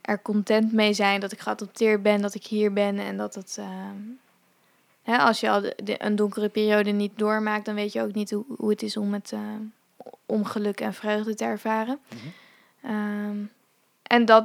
er 0.00 0.22
content 0.22 0.72
mee 0.72 0.92
zijn 0.92 1.20
dat 1.20 1.32
ik 1.32 1.40
geadopteerd 1.40 2.02
ben, 2.02 2.20
dat 2.22 2.34
ik 2.34 2.46
hier 2.46 2.72
ben 2.72 2.98
en 2.98 3.16
dat 3.16 3.34
het. 3.34 3.56
ehm, 3.58 3.96
hè, 5.02 5.16
als 5.18 5.40
je 5.40 5.50
al 5.50 5.60
de- 5.60 5.76
de- 5.84 6.04
een 6.04 6.16
donkere 6.16 6.48
periode 6.48 6.90
niet 6.90 7.12
doormaakt, 7.18 7.64
dan 7.64 7.74
weet 7.74 7.92
je 7.92 8.02
ook 8.02 8.14
niet 8.14 8.30
hoe, 8.30 8.44
hoe 8.58 8.70
het 8.70 8.82
is 8.82 8.96
om 8.96 9.12
het 9.12 9.32
eh, 9.32 9.40
om 10.26 10.44
geluk 10.44 10.80
en 10.80 10.94
vreugde 10.94 11.34
te 11.34 11.44
ervaren. 11.44 11.98
Ehm, 12.82 13.36
en 14.02 14.24
dat, 14.24 14.44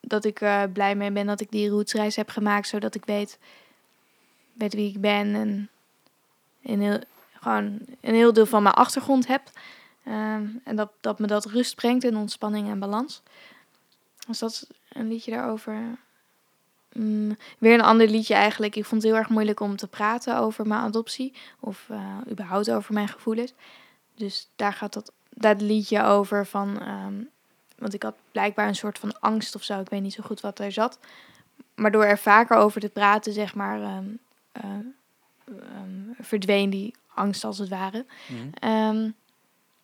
dat 0.00 0.24
ik 0.24 0.40
eh, 0.40 0.62
blij 0.72 0.94
mee 0.94 1.10
ben 1.10 1.26
dat 1.26 1.40
ik 1.40 1.50
die 1.50 1.68
rootsreis 1.68 2.16
heb 2.16 2.28
gemaakt, 2.28 2.68
zodat 2.68 2.94
ik 2.94 3.04
weet, 3.04 3.38
weet 4.52 4.74
wie 4.74 4.88
ik 4.88 5.00
ben 5.00 5.34
en 5.34 5.68
een 6.64 6.80
heel, 6.80 6.98
gewoon 7.40 7.78
een 8.00 8.14
heel 8.14 8.32
deel 8.32 8.46
van 8.46 8.62
mijn 8.62 8.74
achtergrond 8.74 9.26
heb. 9.26 9.42
Ehm, 10.04 10.46
en 10.64 10.76
dat, 10.76 10.90
dat 11.00 11.18
me 11.18 11.26
dat 11.26 11.44
rust 11.44 11.74
brengt 11.74 12.04
en 12.04 12.16
ontspanning 12.16 12.68
en 12.68 12.78
balans. 12.78 13.22
Dus 14.26 14.38
dat 14.38 14.66
een 14.92 15.08
liedje 15.08 15.30
daarover. 15.30 15.98
Mm, 16.92 17.36
weer 17.58 17.74
een 17.74 17.80
ander 17.80 18.08
liedje 18.08 18.34
eigenlijk. 18.34 18.76
Ik 18.76 18.84
vond 18.84 19.02
het 19.02 19.10
heel 19.10 19.20
erg 19.20 19.28
moeilijk 19.28 19.60
om 19.60 19.76
te 19.76 19.88
praten 19.88 20.38
over 20.38 20.66
mijn 20.66 20.80
adoptie. 20.80 21.34
Of 21.60 21.86
eh, 21.90 22.18
überhaupt 22.30 22.70
over 22.70 22.94
mijn 22.94 23.08
gevoelens. 23.08 23.54
Dus 24.14 24.48
daar 24.56 24.72
gaat 24.72 24.92
dat, 24.92 25.12
dat 25.30 25.60
liedje 25.60 26.02
over 26.02 26.46
van... 26.46 26.80
ehm, 26.80 27.14
want 27.78 27.94
ik 27.94 28.02
had 28.02 28.14
blijkbaar 28.32 28.68
een 28.68 28.74
soort 28.74 28.98
van 28.98 29.20
angst 29.20 29.54
of 29.54 29.62
zo. 29.62 29.80
Ik 29.80 29.88
weet 29.88 30.02
niet 30.02 30.12
zo 30.12 30.22
goed 30.22 30.40
wat 30.40 30.58
er 30.58 30.72
zat. 30.72 30.98
Maar 31.74 31.90
door 31.90 32.04
er 32.04 32.18
vaker 32.18 32.56
over 32.56 32.80
te 32.80 32.88
praten, 32.88 33.32
zeg 33.32 33.54
maar... 33.54 33.80
ehm, 33.80 34.80
ehm, 35.44 36.24
verdween 36.24 36.70
die 36.70 36.94
angst 37.14 37.44
als 37.44 37.58
het 37.58 37.68
ware. 37.68 38.06
Mhm. 38.28 38.48
Ehm, 38.54 39.10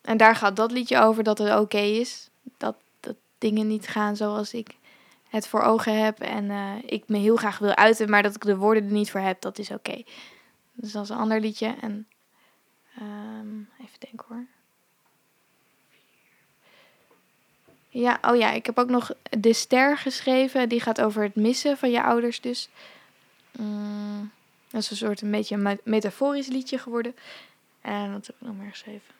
en 0.01 0.17
daar 0.17 0.37
gaat 0.37 0.57
dat 0.57 0.73
liedje 0.73 0.99
over 0.99 1.23
dat 1.23 1.39
het 1.39 1.59
oké 1.59 1.79
is. 1.79 2.31
Dat, 2.59 2.77
dat 3.01 3.17
dingen 3.39 3.67
niet 3.67 3.89
gaan 3.89 4.17
zoals 4.17 4.55
ik 4.55 4.77
het 5.29 5.49
voor 5.49 5.63
ogen 5.63 6.05
heb. 6.05 6.21
En 6.21 6.51
eh, 6.51 6.75
ik 6.87 7.05
me 7.07 7.19
heel 7.19 7.37
graag 7.37 7.59
wil 7.59 7.75
uiten, 7.75 8.11
maar 8.11 8.23
dat 8.23 8.35
ik 8.35 8.45
de 8.45 8.57
woorden 8.57 8.85
er 8.85 8.91
niet 8.91 9.11
voor 9.11 9.21
heb, 9.21 9.41
dat 9.41 9.59
is 9.59 9.71
oké. 9.71 10.03
Dus 10.73 10.93
dat 10.93 11.03
is 11.03 11.09
een 11.09 11.17
ander 11.17 11.41
liedje. 11.41 11.75
En 11.81 12.09
ehm, 12.97 13.59
even 13.79 13.99
denken 13.99 14.27
hoor. 14.29 14.47
Ja, 17.89 18.19
oh 18.23 18.37
ja, 18.37 18.51
ik 18.51 18.67
heb 18.67 18.79
ook 18.79 18.89
nog 18.89 19.11
De 19.39 19.53
Ster 19.53 19.99
geschreven. 19.99 20.69
Die 20.69 20.81
gaat 20.81 21.01
over 21.01 21.23
het 21.23 21.35
missen 21.35 21.79
van 21.79 21.91
je 21.91 22.03
ouders 22.03 22.41
dus. 22.41 22.69
Mm, 23.59 24.31
dat 24.71 24.81
is 24.83 24.91
een 24.91 24.97
soort 24.97 25.21
een 25.21 25.31
beetje 25.31 25.55
een 25.55 25.63
me- 25.63 25.81
metaforisch 25.85 26.47
liedje 26.49 26.79
geworden. 26.79 27.15
En 27.81 28.13
wat 28.13 28.27
heb 28.27 28.37
ik 28.41 28.47
nog 28.47 28.57
meer 28.57 28.71
geschreven? 28.71 29.15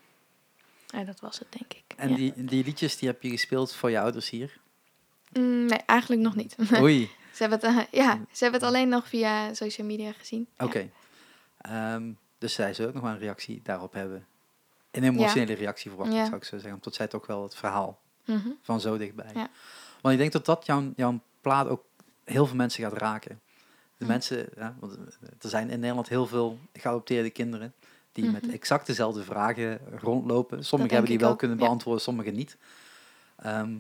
En 0.95 1.07
dat 1.07 1.21
was 1.21 1.39
het, 1.39 1.49
denk 1.59 1.73
ik. 1.73 1.83
En 1.97 2.09
ja. 2.11 2.17
die, 2.17 2.45
die 2.45 2.65
liedjes 2.65 2.97
die 2.99 3.09
heb 3.09 3.23
je 3.23 3.31
gespeeld 3.31 3.75
voor 3.75 3.91
je 3.91 4.01
ouders 4.01 4.31
hier? 4.31 4.59
Mm, 5.33 5.65
nee, 5.67 5.79
eigenlijk 5.79 6.23
nog 6.23 6.35
niet. 6.35 6.57
Oei, 6.81 7.11
ze, 7.35 7.43
hebben 7.47 7.59
het, 7.69 7.77
eh, 7.91 8.01
ja, 8.01 8.13
ze 8.33 8.43
hebben 8.43 8.61
het 8.61 8.69
alleen 8.69 8.89
nog 8.89 9.09
via 9.09 9.55
social 9.55 9.87
media 9.87 10.13
gezien. 10.13 10.47
Ja. 10.59 10.65
oké. 10.65 10.91
Ehm, 11.61 12.13
dus 12.39 12.55
zij 12.55 12.75
zullen 12.75 12.89
ook 12.89 12.95
nog 12.95 13.05
wel 13.05 13.13
een 13.13 13.19
reactie 13.19 13.61
daarop 13.65 13.93
hebben. 13.93 14.27
Een 14.91 15.05
emotionele 15.05 15.53
reactie 15.55 15.91
verwacht, 15.91 16.13
Ja. 16.13 16.25
zou 16.25 16.37
ik 16.37 16.45
zo 16.45 16.57
zeggen. 16.57 16.75
Omdat 16.75 16.95
zij 16.95 17.07
toch 17.09 17.27
wel 17.27 17.43
het 17.43 17.55
verhaal 17.55 17.99
Mhm. 18.25 18.49
van 18.63 18.81
zo 18.81 18.97
dichtbij. 18.99 19.33
Want 20.01 20.15
ik 20.15 20.19
denk 20.21 20.33
dat 20.33 20.45
dat 20.45 20.67
jouw, 20.67 20.93
jouw 20.97 21.21
plaat 21.41 21.69
ook 21.69 21.85
heel 22.25 22.47
veel 22.47 22.57
mensen 22.57 22.83
gaat 22.85 22.93
raken. 22.99 23.41
De 24.01 24.07
Mhm. 24.07 24.15
mensen, 24.15 24.49
ja, 24.57 24.77
want 24.79 24.93
er 25.41 25.49
zijn 25.49 25.71
in 25.71 25.81
Nederland 25.81 26.09
heel 26.09 26.27
veel 26.27 26.59
geadopteerde 26.73 27.31
kinderen 27.31 27.75
die 28.13 28.31
met 28.31 28.43
Mhm. 28.47 28.53
exact 28.55 28.87
dezelfde 28.87 29.23
vragen 29.23 29.81
rondlopen. 30.01 30.65
Sommigen 30.65 30.93
hebben 30.93 31.11
die 31.11 31.21
wel 31.21 31.31
ook, 31.31 31.39
kunnen 31.39 31.57
beantwoorden, 31.57 32.03
sommigen 32.03 32.35
niet. 32.35 32.57
Ehm, 33.37 33.75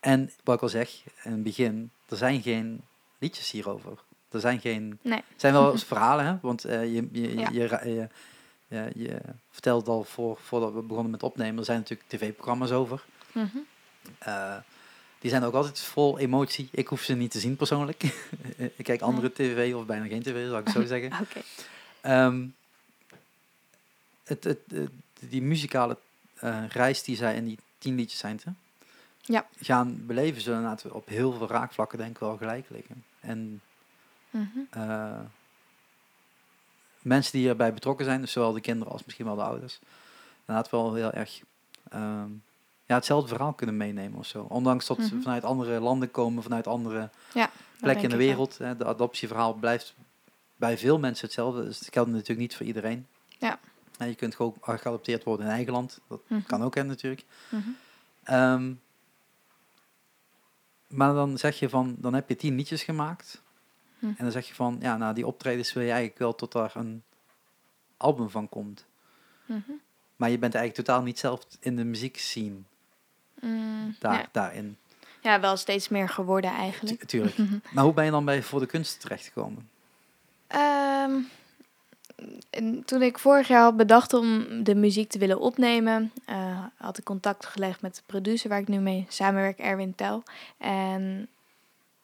en 0.00 0.30
wat 0.44 0.54
ik 0.56 0.62
al 0.62 0.68
zeg 0.68 1.02
in 1.22 1.32
het 1.32 1.42
begin, 1.42 1.90
er 2.08 2.16
zijn 2.16 2.42
geen 2.42 2.80
liedjes 3.18 3.50
hierover. 3.50 3.98
Er 4.30 4.40
zijn 4.40 4.60
geen. 4.60 4.98
Nee. 5.02 5.22
Zijn 5.36 5.52
wel 5.52 5.78
verhalen, 5.94 6.24
hè? 6.26 6.38
Want 6.42 6.64
eh, 6.64 6.94
je, 6.94 7.08
je, 7.12 7.36
Ja. 7.38 7.48
je, 7.52 7.60
je, 7.84 8.08
je, 8.68 8.90
je 8.94 9.20
vertelde 9.50 9.90
al 9.90 10.04
voor, 10.04 10.38
voordat 10.42 10.72
we 10.72 10.80
begonnen 10.82 11.10
met 11.10 11.22
opnemen, 11.22 11.58
er 11.58 11.64
zijn 11.64 11.78
natuurlijk 11.78 12.08
tv-programma's 12.08 12.70
over. 12.70 13.04
Mhm. 13.32 13.56
Eh, 14.18 14.56
die 15.26 15.34
zijn 15.34 15.44
ook 15.46 15.54
altijd 15.54 15.80
vol 15.80 16.18
emotie. 16.18 16.68
Ik 16.72 16.86
hoef 16.88 17.02
ze 17.02 17.14
niet 17.14 17.30
te 17.30 17.40
zien 17.40 17.56
persoonlijk. 17.56 18.02
ik 18.76 18.84
kijk 18.84 19.00
andere 19.00 19.32
tv 19.32 19.74
of 19.74 19.86
bijna 19.86 20.06
geen 20.06 20.22
tv, 20.22 20.46
zou 20.48 20.60
ik 20.60 20.68
zo 20.68 20.84
zeggen. 20.94 21.12
Oké. 21.22 21.40
Ehm, 22.00 22.46
het, 24.24 24.44
het, 24.44 24.58
het- 24.70 24.90
die 25.20 25.42
muzikale 25.42 25.96
eh, 26.34 26.64
reis 26.68 27.02
die 27.02 27.16
zij 27.16 27.34
in 27.36 27.44
die 27.44 27.58
tien 27.78 27.94
liedjes 27.94 28.18
zijn, 28.20 28.40
hè, 28.44 28.50
Ja. 29.20 29.46
gaan 29.60 30.06
beleven 30.06 30.42
ze 30.42 30.50
inderdaad 30.50 30.84
op 30.90 31.08
heel 31.08 31.32
veel 31.32 31.48
raakvlakken 31.48 31.98
denk 31.98 32.10
ik 32.10 32.18
wel 32.18 32.36
gelijk 32.36 32.66
liggen. 32.68 33.04
En 33.20 33.60
Mhm. 34.30 34.58
eh, 34.70 35.20
mensen 37.02 37.38
die 37.38 37.48
erbij 37.48 37.72
betrokken 37.74 38.04
zijn, 38.04 38.20
dus 38.20 38.32
zowel 38.32 38.52
de 38.52 38.60
kinderen 38.60 38.92
als 38.92 39.04
misschien 39.04 39.26
wel 39.26 39.36
de 39.36 39.42
ouders, 39.42 39.78
inderdaad 40.40 40.70
wel 40.70 40.94
heel 40.94 41.12
erg 41.12 41.40
ehm, 41.90 42.28
ja, 42.86 42.94
hetzelfde 42.94 43.28
verhaal 43.28 43.52
kunnen 43.52 43.76
meenemen 43.76 44.18
of 44.18 44.26
zo. 44.26 44.46
Ondanks 44.48 44.86
dat 44.86 44.96
ze 45.02 45.14
Mhm. 45.14 45.22
vanuit 45.22 45.44
andere 45.44 45.80
landen 45.80 46.10
komen, 46.10 46.42
vanuit 46.42 46.66
andere 46.66 47.10
Ja, 47.34 47.44
dat 47.44 47.80
plekken 47.80 48.04
in 48.04 48.10
de 48.10 48.16
wereld. 48.16 48.58
Hè, 48.58 48.76
de 48.76 48.84
adoptieverhaal 48.84 49.54
blijft 49.54 49.94
bij 50.56 50.78
veel 50.78 50.98
mensen 50.98 51.24
hetzelfde. 51.24 51.64
Dus 51.64 51.78
het 51.78 51.92
geldt 51.92 52.10
natuurlijk 52.10 52.38
niet 52.38 52.56
voor 52.56 52.66
iedereen. 52.66 53.06
Ja. 53.38 53.58
En 53.98 54.08
je 54.08 54.14
kunt 54.14 54.34
gewoon 54.34 54.54
geadopteerd 54.62 55.24
worden 55.24 55.46
in 55.46 55.52
eigen 55.52 55.72
land. 55.72 56.00
Dat 56.08 56.20
Mhm. 56.26 56.40
kan 56.46 56.62
ook 56.62 56.74
hè, 56.74 56.82
natuurlijk. 56.82 57.24
Mhm. 57.48 57.68
Ehm, 58.22 58.72
maar 60.86 61.14
dan 61.14 61.38
zeg 61.38 61.58
je 61.58 61.68
van, 61.68 61.96
dan 61.98 62.14
heb 62.14 62.28
je 62.28 62.36
tien 62.36 62.54
liedjes 62.56 62.82
gemaakt. 62.82 63.42
En 64.00 64.16
dan 64.18 64.30
zeg 64.30 64.48
je 64.48 64.54
van, 64.54 64.76
ja, 64.80 64.96
nou 64.96 65.14
die 65.14 65.26
optredens 65.26 65.72
wil 65.72 65.82
je 65.82 65.88
eigenlijk 65.90 66.18
wel 66.18 66.34
tot 66.34 66.52
daar 66.52 66.72
een 66.76 67.02
album 67.96 68.30
van 68.30 68.48
komt. 68.48 68.84
Maar 70.16 70.30
je 70.30 70.38
bent 70.38 70.54
eigenlijk 70.54 70.86
totaal 70.86 71.02
niet 71.02 71.18
zelf 71.18 71.46
in 71.60 71.76
de 71.76 71.84
muziek 71.84 72.18
scene 72.18 72.56
Mm, 73.40 73.96
daar, 73.98 74.12
ja. 74.18 74.26
daarin. 74.32 74.76
ja, 75.22 75.40
wel 75.40 75.56
steeds 75.56 75.88
meer 75.88 76.08
geworden 76.08 76.50
eigenlijk. 76.50 76.98
Tu- 76.98 77.06
tuurlijk. 77.06 77.36
maar 77.74 77.84
hoe 77.84 77.92
ben 77.92 78.04
je 78.04 78.10
dan 78.10 78.24
bij 78.24 78.42
voor 78.42 78.60
de 78.60 78.66
kunst 78.66 79.00
terechtgekomen? 79.00 79.68
En 82.50 82.82
toen 82.84 83.02
ik 83.02 83.18
vorig 83.18 83.48
jaar 83.48 83.62
had 83.62 83.76
bedacht 83.76 84.12
om 84.14 84.46
de 84.64 84.74
muziek 84.74 85.10
te 85.10 85.18
willen 85.18 85.40
opnemen, 85.40 86.12
eh, 86.24 86.64
had 86.76 86.98
ik 86.98 87.04
contact 87.04 87.46
gelegd 87.46 87.80
met 87.80 87.94
de 87.94 88.02
producer 88.06 88.48
waar 88.48 88.58
ik 88.58 88.68
nu 88.68 88.78
mee 88.78 89.06
samenwerk, 89.08 89.58
Erwin 89.58 89.94
Tel. 89.94 90.22
En 90.58 91.28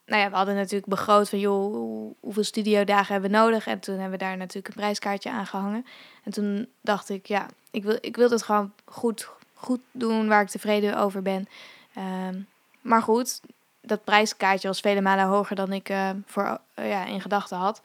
nou 0.07 0.23
ja, 0.23 0.31
we 0.31 0.37
hadden 0.37 0.55
natuurlijk 0.55 0.87
begroot 0.87 1.29
van, 1.29 1.39
joh, 1.39 1.73
hoe- 1.75 2.15
hoeveel 2.21 2.45
studiodagen 2.45 3.13
hebben 3.13 3.31
we 3.31 3.37
nodig? 3.37 3.67
En 3.67 3.81
toen 3.81 3.95
hebben 3.95 4.19
we 4.19 4.25
daar 4.25 4.37
natuurlijk 4.37 4.69
een 4.69 4.81
prijskaartje 4.81 5.31
aan 5.31 5.47
gehangen. 5.47 5.87
En 6.25 6.33
toen 6.33 6.69
dacht 6.81 7.09
ik, 7.09 7.27
ja, 7.27 7.47
ik 7.71 7.83
wil, 7.85 7.99
ik 8.01 8.17
wil 8.17 8.31
het 8.31 8.43
gewoon 8.43 8.73
goed, 8.85 9.29
goed 9.63 9.81
doen 9.93 10.29
waar 10.29 10.43
ik 10.43 10.49
tevreden 10.49 10.99
over 10.99 11.23
ben. 11.23 11.49
Ehm, 11.95 12.41
maar 12.81 13.03
goed, 13.03 13.41
dat 13.81 14.05
prijskaartje 14.05 14.69
was 14.69 14.81
vele 14.81 15.01
malen 15.01 15.25
hoger 15.25 15.57
dan 15.57 15.73
ik 15.73 15.89
eh, 15.89 16.11
voor, 16.27 16.59
eh, 16.75 16.89
ja, 16.89 17.05
in 17.07 17.21
gedachten 17.21 17.57
had. 17.57 17.81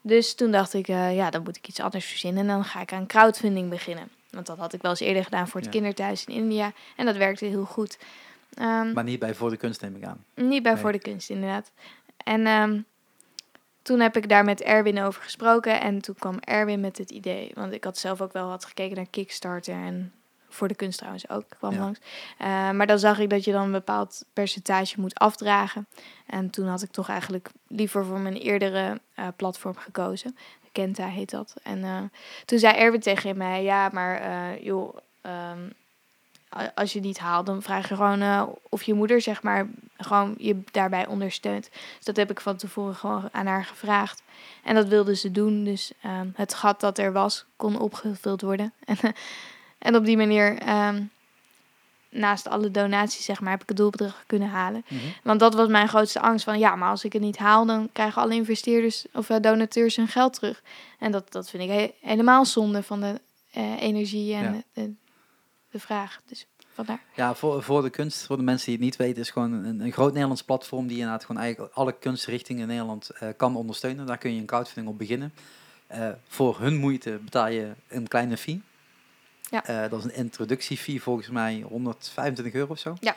Dus 0.00 0.34
toen 0.34 0.50
dacht 0.50 0.74
ik, 0.74 0.88
eh, 0.88 1.16
ja, 1.16 1.30
dan 1.30 1.42
moet 1.42 1.56
ik 1.56 1.68
iets 1.68 1.80
anders 1.80 2.04
verzinnen. 2.06 2.40
En 2.42 2.48
dan 2.48 2.64
ga 2.64 2.80
ik 2.80 2.92
aan 2.92 3.06
crowdfunding 3.06 3.70
beginnen. 3.70 4.08
Want 4.30 4.46
dat 4.46 4.58
had 4.58 4.72
ik 4.72 4.82
wel 4.82 4.90
eens 4.90 5.00
eerder 5.00 5.24
gedaan 5.24 5.48
voor 5.48 5.60
het 5.60 5.64
Ja. 5.64 5.70
kinderthuis 5.80 6.24
in 6.24 6.34
India. 6.34 6.72
En 6.96 7.06
dat 7.06 7.16
werkte 7.16 7.44
heel 7.44 7.64
goed. 7.64 7.98
Ehm, 8.54 8.92
Maar 8.92 9.04
niet 9.04 9.18
bij 9.18 9.34
voor 9.34 9.50
de 9.50 9.56
kunst 9.56 9.80
neem 9.80 9.96
ik 9.96 10.04
aan. 10.04 10.24
niet 10.34 10.62
bij 10.62 10.72
Nee. 10.72 10.80
voor 10.80 10.92
de 10.92 10.98
kunst, 10.98 11.30
inderdaad. 11.30 11.70
En 12.24 12.46
ehm, 12.46 12.80
toen 13.82 14.00
heb 14.00 14.16
ik 14.16 14.28
daar 14.28 14.44
met 14.44 14.62
Erwin 14.62 15.02
over 15.02 15.22
gesproken. 15.22 15.80
En 15.80 16.00
toen 16.00 16.14
kwam 16.18 16.38
Erwin 16.38 16.80
met 16.80 16.98
het 16.98 17.10
idee. 17.10 17.50
Want 17.54 17.72
ik 17.72 17.84
had 17.84 17.98
zelf 17.98 18.20
ook 18.20 18.32
wel 18.32 18.48
wat 18.48 18.64
gekeken 18.64 18.96
naar 18.96 19.06
Kickstarter. 19.10 19.74
En 19.74 20.12
voor 20.54 20.68
de 20.68 20.74
kunst 20.74 20.98
trouwens 20.98 21.28
ook 21.28 21.44
kwam 21.48 21.72
Ja. 21.72 21.78
langs. 21.78 21.98
Eh, 22.38 22.70
maar 22.70 22.86
dan 22.86 22.98
zag 22.98 23.18
ik 23.18 23.30
dat 23.30 23.44
je 23.44 23.52
dan 23.52 23.62
een 23.62 23.72
bepaald 23.72 24.24
percentage 24.32 25.00
moet 25.00 25.18
afdragen. 25.18 25.86
En 26.26 26.50
toen 26.50 26.66
had 26.66 26.82
ik 26.82 26.90
toch 26.90 27.08
eigenlijk 27.08 27.50
liever 27.66 28.04
voor 28.04 28.18
mijn 28.20 28.36
eerdere 28.36 29.00
eh, 29.14 29.26
platform 29.36 29.76
gekozen. 29.76 30.36
Kenta 30.72 31.06
heet 31.06 31.30
dat. 31.30 31.54
En 31.62 31.84
eh, 31.84 31.98
toen 32.44 32.58
zei 32.58 32.76
Erwin 32.76 33.00
tegen 33.00 33.36
mij: 33.36 33.62
Ja, 33.62 33.88
maar 33.92 34.22
joh. 34.62 34.96
ehm, 35.20 35.68
als 36.74 36.92
je 36.92 37.00
niet 37.00 37.18
haalt, 37.18 37.46
dan 37.46 37.62
vraag 37.62 37.88
je 37.88 37.96
gewoon 37.96 38.48
of 38.68 38.82
je 38.82 38.94
moeder, 38.94 39.20
zeg 39.20 39.42
maar, 39.42 39.66
gewoon 39.96 40.34
je 40.38 40.62
daarbij 40.70 41.06
ondersteunt. 41.06 41.68
Dus 41.96 42.04
dat 42.04 42.16
heb 42.16 42.30
ik 42.30 42.40
van 42.40 42.56
tevoren 42.56 42.94
gewoon 42.94 43.28
aan 43.32 43.46
haar 43.46 43.64
gevraagd. 43.64 44.22
En 44.64 44.74
dat 44.74 44.86
wilde 44.88 45.16
ze 45.16 45.30
doen. 45.30 45.64
Dus 45.64 45.92
ehm, 46.02 46.28
het 46.34 46.54
gat 46.54 46.80
dat 46.80 46.98
er 46.98 47.12
was, 47.12 47.44
kon 47.56 47.78
opgevuld 47.80 48.40
worden. 48.40 48.72
En, 48.84 48.96
en 49.82 49.96
op 49.96 50.04
die 50.04 50.16
manier, 50.16 50.58
ehm, 50.58 51.02
naast 52.08 52.48
alle 52.48 52.70
donaties, 52.70 53.24
zeg 53.24 53.40
maar, 53.40 53.50
heb 53.50 53.62
ik 53.62 53.68
het 53.68 53.76
doelbedrag 53.76 54.24
kunnen 54.26 54.48
halen. 54.48 54.84
Mhm. 54.88 55.00
Want 55.22 55.40
dat 55.40 55.54
was 55.54 55.68
mijn 55.68 55.88
grootste 55.88 56.20
angst. 56.20 56.44
Van 56.44 56.58
ja, 56.58 56.76
maar 56.76 56.88
als 56.90 57.04
ik 57.04 57.12
het 57.12 57.22
niet 57.22 57.38
haal, 57.38 57.66
dan 57.66 57.88
krijgen 57.92 58.22
alle 58.22 58.34
investeerders 58.34 59.06
of 59.12 59.30
eh, 59.30 59.40
donateurs 59.40 59.96
hun 59.96 60.08
geld 60.08 60.32
terug. 60.34 60.62
En 60.98 61.12
dat, 61.12 61.32
dat 61.32 61.50
vind 61.50 61.62
ik 61.62 61.68
he- 61.68 61.92
helemaal 62.08 62.44
zonde 62.44 62.82
van 62.82 63.00
de 63.00 63.20
eh, 63.50 63.82
energie 63.82 64.34
en 64.34 64.42
Ja. 64.44 64.50
de, 64.50 64.64
de, 64.72 64.92
de 65.70 65.78
vraag. 65.80 66.20
Dus 66.26 66.46
vandaar. 66.74 67.00
Ja, 67.16 67.34
voor, 67.34 67.62
voor 67.62 67.82
de 67.82 67.90
kunst, 67.90 68.26
voor 68.26 68.36
de 68.36 68.42
mensen 68.42 68.66
die 68.66 68.74
het 68.74 68.84
niet 68.84 68.96
weten, 68.96 69.22
is 69.22 69.30
gewoon 69.30 69.52
een, 69.52 69.80
een 69.80 69.92
groot 69.92 70.12
Nederlands 70.12 70.42
platform 70.42 70.86
die 70.86 70.96
inderdaad 70.98 71.24
gewoon 71.24 71.42
eigenlijk 71.42 71.74
alle 71.74 71.92
kunstrichtingen 71.98 72.62
in 72.62 72.68
Nederland 72.68 73.10
eh, 73.10 73.28
kan 73.36 73.56
ondersteunen. 73.56 74.06
Daar 74.06 74.18
kun 74.18 74.34
je 74.34 74.40
een 74.40 74.46
crowdfunding 74.46 74.88
op 74.92 74.98
beginnen. 74.98 75.32
Voor 76.28 76.60
hun 76.60 76.76
moeite 76.76 77.18
betaal 77.24 77.48
je 77.48 77.72
een 77.88 78.08
kleine 78.08 78.36
fee. 78.36 78.62
Ja. 79.52 79.64
Eh, 79.64 79.90
dat 79.90 79.98
is 79.98 80.04
een 80.04 80.14
introductiefee 80.14 81.02
volgens 81.02 81.28
mij 81.28 81.60
125 81.68 82.52
euro 82.54 82.70
of 82.72 82.78
zo. 82.78 82.96
Ja. 83.00 83.16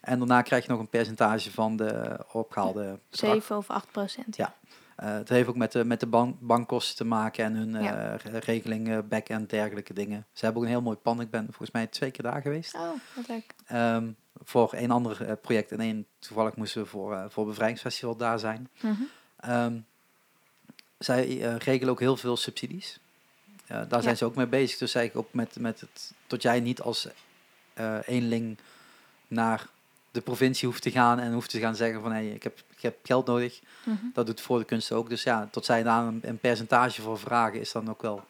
En 0.00 0.18
daarna 0.18 0.42
krijg 0.42 0.64
je 0.64 0.70
nog 0.70 0.80
een 0.80 0.88
percentage 0.88 1.50
van 1.50 1.76
de 1.76 2.18
opgehaalde 2.32 2.98
bedrag. 3.10 3.30
7 3.34 3.56
of 3.56 3.70
8 3.70 3.90
procent. 3.90 4.36
Ja. 4.36 4.54
Eh, 4.96 5.12
het 5.12 5.28
heeft 5.28 5.48
ook 5.48 5.56
met 5.56 5.72
de, 5.72 5.84
met 5.84 6.00
de 6.00 6.06
ban- 6.06 6.36
bankkosten 6.40 6.96
te 6.96 7.04
maken 7.04 7.44
en 7.44 7.54
hun 7.54 7.76
eh, 7.76 7.84
Ja. 7.84 8.16
re- 8.16 8.38
regelingen, 8.38 9.08
back 9.08 9.28
en 9.28 9.46
dergelijke 9.46 9.92
dingen. 9.94 10.26
Ze 10.32 10.44
hebben 10.44 10.62
ook 10.62 10.68
een 10.68 10.74
heel 10.74 10.82
mooi 10.82 10.96
pand. 10.96 11.20
Ik 11.20 11.30
ben 11.30 11.44
volgens 11.46 11.70
mij 11.70 11.86
twee 11.86 12.10
keer 12.10 12.22
daar 12.24 12.42
geweest. 12.42 12.74
Oh, 12.74 12.88
wat 13.14 13.28
leuk. 13.28 13.54
Ehm, 13.66 14.10
voor 14.44 14.72
een 14.76 14.90
ander 14.90 15.36
project 15.36 15.72
en 15.72 15.80
één 15.80 16.06
toevallig 16.18 16.56
moesten 16.56 16.82
we 16.82 16.88
voor, 16.88 17.26
voor 17.28 17.46
Bevrijdingsfestival 17.46 18.16
daar 18.16 18.38
zijn. 18.38 18.68
Mhm. 18.80 18.92
Ehm, 19.36 19.76
zij 20.98 21.36
regelen 21.58 21.88
ook 21.92 22.00
heel 22.00 22.16
veel 22.16 22.36
subsidies. 22.36 23.00
Eh, 23.66 23.76
daar 23.88 24.00
zijn 24.02 24.12
Ja. 24.12 24.14
ze 24.14 24.24
ook 24.24 24.34
mee 24.34 24.46
bezig. 24.46 24.78
Dus 24.78 24.94
eigenlijk 24.94 25.26
ook 25.28 25.34
met, 25.34 25.56
met 25.58 25.80
het, 25.80 26.12
tot 26.26 26.42
jij 26.42 26.60
niet 26.60 26.80
als 26.80 27.08
eh 27.74 27.98
eenling 28.06 28.58
naar 29.28 29.66
de 30.10 30.20
provincie 30.20 30.68
hoeft 30.68 30.82
te 30.82 30.90
gaan 30.90 31.18
en 31.18 31.32
hoeft 31.32 31.50
te 31.50 31.58
gaan 31.60 31.76
zeggen 31.76 32.00
van 32.00 32.12
hé, 32.12 32.20
ik, 32.22 32.42
heb, 32.42 32.62
ik 32.76 32.82
heb 32.82 32.96
geld 33.02 33.26
nodig. 33.26 33.60
Mhm. 33.84 33.96
Dat 34.12 34.26
doet 34.26 34.40
voor 34.40 34.58
de 34.58 34.64
kunst 34.64 34.92
ook. 34.92 35.08
Dus 35.08 35.22
ja, 35.22 35.48
tot 35.50 35.64
zij 35.64 35.82
daar 35.82 36.06
een, 36.06 36.20
een 36.22 36.38
percentage 36.38 37.02
voor 37.02 37.18
vragen 37.18 37.60
is 37.60 37.72
dan 37.72 37.90
ook 37.90 38.02
wel 38.02 38.24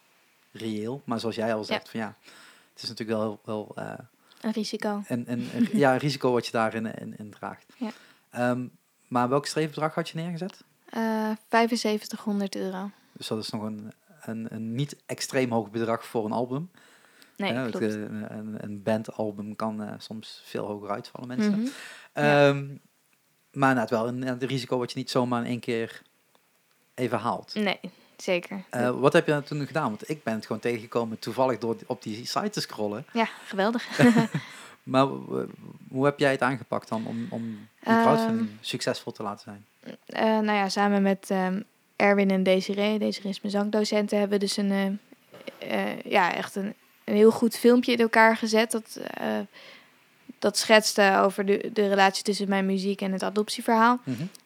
reëel. 0.53 1.03
Maar 1.05 1.21
zoals 1.21 1.35
jij 1.35 1.55
al 1.55 1.65
zegt, 1.65 1.89
van 1.89 2.01
ja, 2.01 2.15
het 2.75 2.83
is 2.83 2.89
natuurlijk 2.89 3.19
wel, 3.19 3.41
wel 3.45 3.73
eh, 3.75 3.93
Een 4.41 4.53
risico. 4.53 5.03
een, 5.07 5.25
een- 5.33 5.69
ja, 5.79 5.93
een 5.93 5.99
risico 5.99 6.33
wat 6.33 6.47
je 6.47 6.53
daarin 6.53 6.87
in, 6.95 7.15
in 7.19 7.31
draagt. 7.31 7.65
Ja. 7.77 7.91
Ehm, 8.31 8.67
maar 9.09 9.29
welk 9.29 9.47
streefbedrag 9.47 9.95
had 9.95 10.09
je 10.09 10.17
neergezet? 10.19 10.65
Eh 10.91 11.31
7500 11.49 12.57
euro. 12.57 12.91
Dus 13.13 13.27
dat 13.27 13.39
is 13.39 13.51
nog 13.51 13.63
een, 13.63 13.93
een, 14.27 14.47
een 14.51 14.75
niet 14.75 14.97
extreem 15.07 15.51
hoog 15.53 15.71
bedrag 15.71 16.05
voor 16.05 16.25
een 16.25 16.33
album. 16.33 16.71
Nee, 17.37 17.53
klopt. 17.71 17.81
eh, 17.87 17.93
een, 17.93 18.55
een, 18.65 18.83
bandalbum 18.83 19.57
kan 19.57 19.83
eh, 19.83 19.93
soms 19.99 20.43
veel 20.45 20.67
hoger 20.67 20.91
uitvallen, 20.91 21.29
mensen. 21.29 21.63
Ja. 22.15 22.49
Ehm, 22.49 22.67
maar 23.53 23.69
inderdaad 23.71 23.91
wel 23.91 24.09
een, 24.09 24.27
een 24.27 24.39
risico 24.39 24.79
wat 24.79 24.93
je 24.93 24.99
niet 24.99 25.11
zomaar 25.11 25.41
in 25.41 25.47
één 25.47 25.61
keer 25.61 26.03
even 26.95 27.19
haalt. 27.19 27.55
Nee, 27.55 27.81
zeker. 28.17 28.65
Eh, 28.71 28.91
wat 29.01 29.13
heb 29.13 29.27
je 29.27 29.33
dan 29.33 29.43
toen 29.43 29.67
gedaan? 29.67 29.89
Want 29.89 30.09
ik 30.11 30.23
ben 30.23 30.35
het 30.35 30.47
gewoon 30.47 30.61
tegengekomen 30.63 31.19
toevallig 31.19 31.59
door 31.59 31.77
op 31.87 32.03
die 32.03 32.27
site 32.27 32.51
te 32.51 32.61
scrollen. 32.61 33.05
ja, 33.13 33.29
geweldig. 33.47 33.99
Maar 34.83 35.07
hoe 35.89 36.05
heb 36.05 36.19
jij 36.19 36.31
het 36.31 36.43
aangepakt 36.43 36.89
dan 36.89 37.07
om, 37.07 37.27
om 37.31 37.43
die 37.81 37.93
Ehm. 37.95 38.03
crowdfunding 38.03 38.49
succesvol 38.61 39.13
te 39.13 39.23
laten 39.23 39.41
zijn? 39.41 39.67
Nou 40.45 40.57
ja, 40.59 40.69
samen 40.69 41.03
met 41.03 41.31
ehm, 41.31 41.61
Erwin 42.03 42.31
en 42.31 42.43
Desiree, 42.43 42.99
Desiree 42.99 43.31
is 43.31 43.41
mijn 43.41 43.53
zangdocenten, 43.55 44.19
hebben 44.19 44.41
dus 44.41 44.57
een, 44.57 44.71
eh, 44.71 45.91
eh, 45.91 46.01
ja, 46.05 46.35
echt 46.35 46.57
een, 46.57 46.75
een 47.05 47.15
heel 47.15 47.31
goed 47.31 47.57
filmpje 47.57 47.93
in 47.93 47.99
elkaar 47.99 48.37
gezet. 48.37 48.71
Dat, 48.71 48.99
eh, 49.15 49.39
dat 50.39 50.59
schetste 50.59 51.21
over 51.23 51.47
de, 51.47 51.71
de 51.73 51.89
relatie 51.89 52.25
tussen 52.25 52.49
mijn 52.49 52.67
muziek 52.67 53.01
en 53.01 53.13
het 53.13 53.23
adoptieverhaal. 53.23 54.01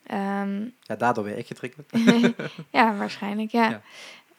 Ehm, 0.07 0.61
Ja, 0.81 0.97
daardoor 0.99 1.25
weer 1.25 1.39
ik 1.39 1.47
getriggerd. 1.47 1.91
ja, 2.79 2.97
waarschijnlijk, 2.99 3.51
ja. 3.51 3.69
Ja. 3.69 3.81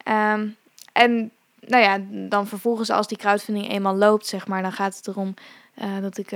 Ehm, 0.02 0.48
en 0.92 1.30
nou 1.60 1.82
ja, 1.82 1.98
dan 2.28 2.46
vervolgens 2.46 2.90
als 2.90 3.08
die 3.08 3.18
crowdfunding 3.18 3.68
eenmaal 3.70 3.96
loopt, 3.96 4.26
zeg 4.26 4.46
maar, 4.46 4.62
dan 4.62 4.72
gaat 4.72 4.96
het 4.96 5.08
erom 5.08 5.34
dat 6.00 6.18
ik 6.18 6.32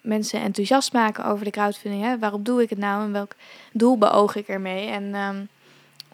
mensen 0.00 0.40
enthousiast 0.40 0.92
maken 0.92 1.24
over 1.24 1.44
de 1.44 1.50
crowdfunding. 1.50 2.02
Hè? 2.02 2.18
Waarom 2.18 2.42
doe 2.42 2.62
ik 2.62 2.70
het 2.70 2.78
nou 2.78 3.04
en 3.04 3.12
welk 3.12 3.34
doel 3.72 3.98
beoog 3.98 4.36
ik 4.36 4.48
ermee? 4.48 4.88
En 4.88 5.14
ehm, 5.14 5.44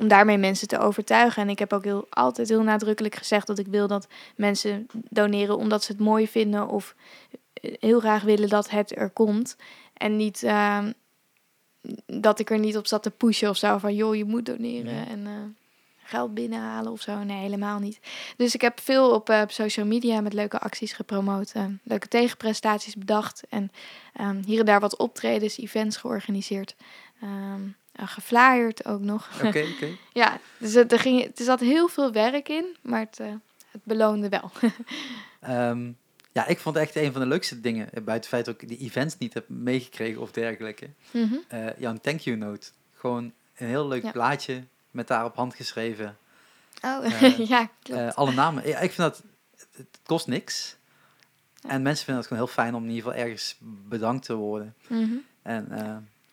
om 0.01 0.09
daarmee 0.09 0.39
mensen 0.39 0.69
te 0.69 0.79
overtuigen. 0.79 1.43
En 1.43 1.49
ik 1.49 1.59
heb 1.59 1.73
ook 1.73 1.85
heel, 1.85 2.07
altijd 2.11 2.49
heel 2.49 2.63
nadrukkelijk 2.63 3.15
gezegd 3.15 3.47
dat 3.47 3.59
ik 3.59 3.67
wil 3.67 3.87
dat 3.87 4.07
mensen 4.37 4.87
doneren 4.93 5.57
omdat 5.57 5.85
ze 5.85 5.93
het 5.93 6.01
mooi 6.01 6.29
vinden 6.29 6.69
of 6.69 6.95
eh, 7.53 7.75
heel 7.81 8.01
graag 8.01 8.23
willen 8.23 8.49
dat 8.49 8.71
het 8.71 8.97
er 8.97 9.11
komt. 9.11 9.57
En 9.93 10.17
niet 10.17 10.43
ehm, 10.43 10.93
dat 12.07 12.39
ik 12.39 12.51
er 12.51 12.59
niet 12.59 12.77
op 12.77 12.87
zat 12.87 13.03
te 13.03 13.11
pushen 13.11 13.49
of 13.49 13.57
zo 13.57 13.79
van 13.79 13.95
joh, 13.95 14.17
je 14.17 14.25
moet 14.25 14.47
doneren 14.47 15.07
en 15.07 15.27
eh, 15.27 15.33
geld 16.03 16.35
binnenhalen 16.35 16.93
of 16.93 17.01
zo. 17.01 17.25
Nee, 17.25 17.41
helemaal 17.41 17.79
niet. 17.79 18.01
Dus 18.37 18.55
ik 18.55 18.61
heb 18.61 18.81
veel 18.81 19.11
op, 19.11 19.29
eh, 19.29 19.43
social 19.47 19.87
media 19.87 20.21
met 20.21 20.33
leuke 20.33 20.59
acties 20.59 20.93
gepromoot, 20.93 21.53
leuke 21.83 22.09
tegenprestaties 22.09 22.97
bedacht 22.97 23.43
en 23.49 23.71
ehm, 24.15 24.43
hier 24.45 24.59
en 24.59 24.67
daar 24.67 24.81
wat 24.81 24.97
optredens, 24.97 25.59
events 25.59 25.97
georganiseerd. 25.97 26.77
Ehm 27.23 27.61
geflyerd 28.09 28.85
ook 28.85 29.01
nog. 29.01 29.29
Oké, 29.45 29.65
oké. 29.75 29.89
ja, 30.21 30.39
dus 30.59 30.75
het, 30.75 30.93
er, 30.93 30.99
ging, 30.99 31.25
er 31.25 31.45
zat 31.45 31.61
heel 31.61 31.89
veel 31.89 32.13
werk 32.13 32.49
in, 32.49 32.77
maar 32.83 33.01
het, 33.01 33.21
eh, 33.21 33.33
het 33.71 33.81
beloonde 33.85 34.29
wel. 34.29 34.51
Ehm, 35.41 35.91
ja, 36.33 36.47
ik 36.47 36.59
vond 36.59 36.77
echt 36.77 36.97
een 36.97 37.13
van 37.13 37.21
de 37.21 37.27
leukste 37.27 37.61
dingen, 37.61 37.85
eh, 37.87 37.93
buiten 37.93 38.15
het 38.15 38.27
feit 38.27 38.45
dat 38.45 38.63
ik 38.63 38.69
die 38.69 38.79
events 38.79 39.19
niet 39.19 39.35
heb 39.35 39.49
meegekregen 39.49 40.21
of 40.21 40.31
dergelijke, 40.31 40.91
eh 41.49 41.67
jouw 41.79 41.97
thank 42.03 42.21
you 42.21 42.37
note. 42.37 42.69
Gewoon 42.95 43.33
een 43.57 43.67
heel 43.67 43.89
leuk 43.89 44.03
Ja. 44.03 44.11
plaatje 44.11 44.65
met 44.91 45.07
daarop 45.09 45.37
handgeschreven 45.37 46.17
Oh, 46.85 47.21
ja, 47.49 47.69
klopt. 47.83 48.15
alle 48.17 48.33
namen. 48.33 48.69
Ja, 48.69 48.79
ik 48.79 48.93
vind 48.93 49.09
dat, 49.09 49.23
het 49.77 49.99
kost 50.07 50.27
niks. 50.27 50.77
Ja. 51.55 51.69
En 51.71 51.83
mensen 51.83 52.05
vinden 52.05 52.23
het 52.23 52.33
gewoon 52.33 52.45
heel 52.45 52.55
fijn 52.55 52.75
om 52.75 52.83
in 52.83 52.91
ieder 52.91 53.05
geval 53.05 53.25
ergens 53.25 53.57
bedankt 53.61 54.25
te 54.25 54.35
worden. 54.35 54.75
Mhm. 54.89 55.11
En 55.43 55.67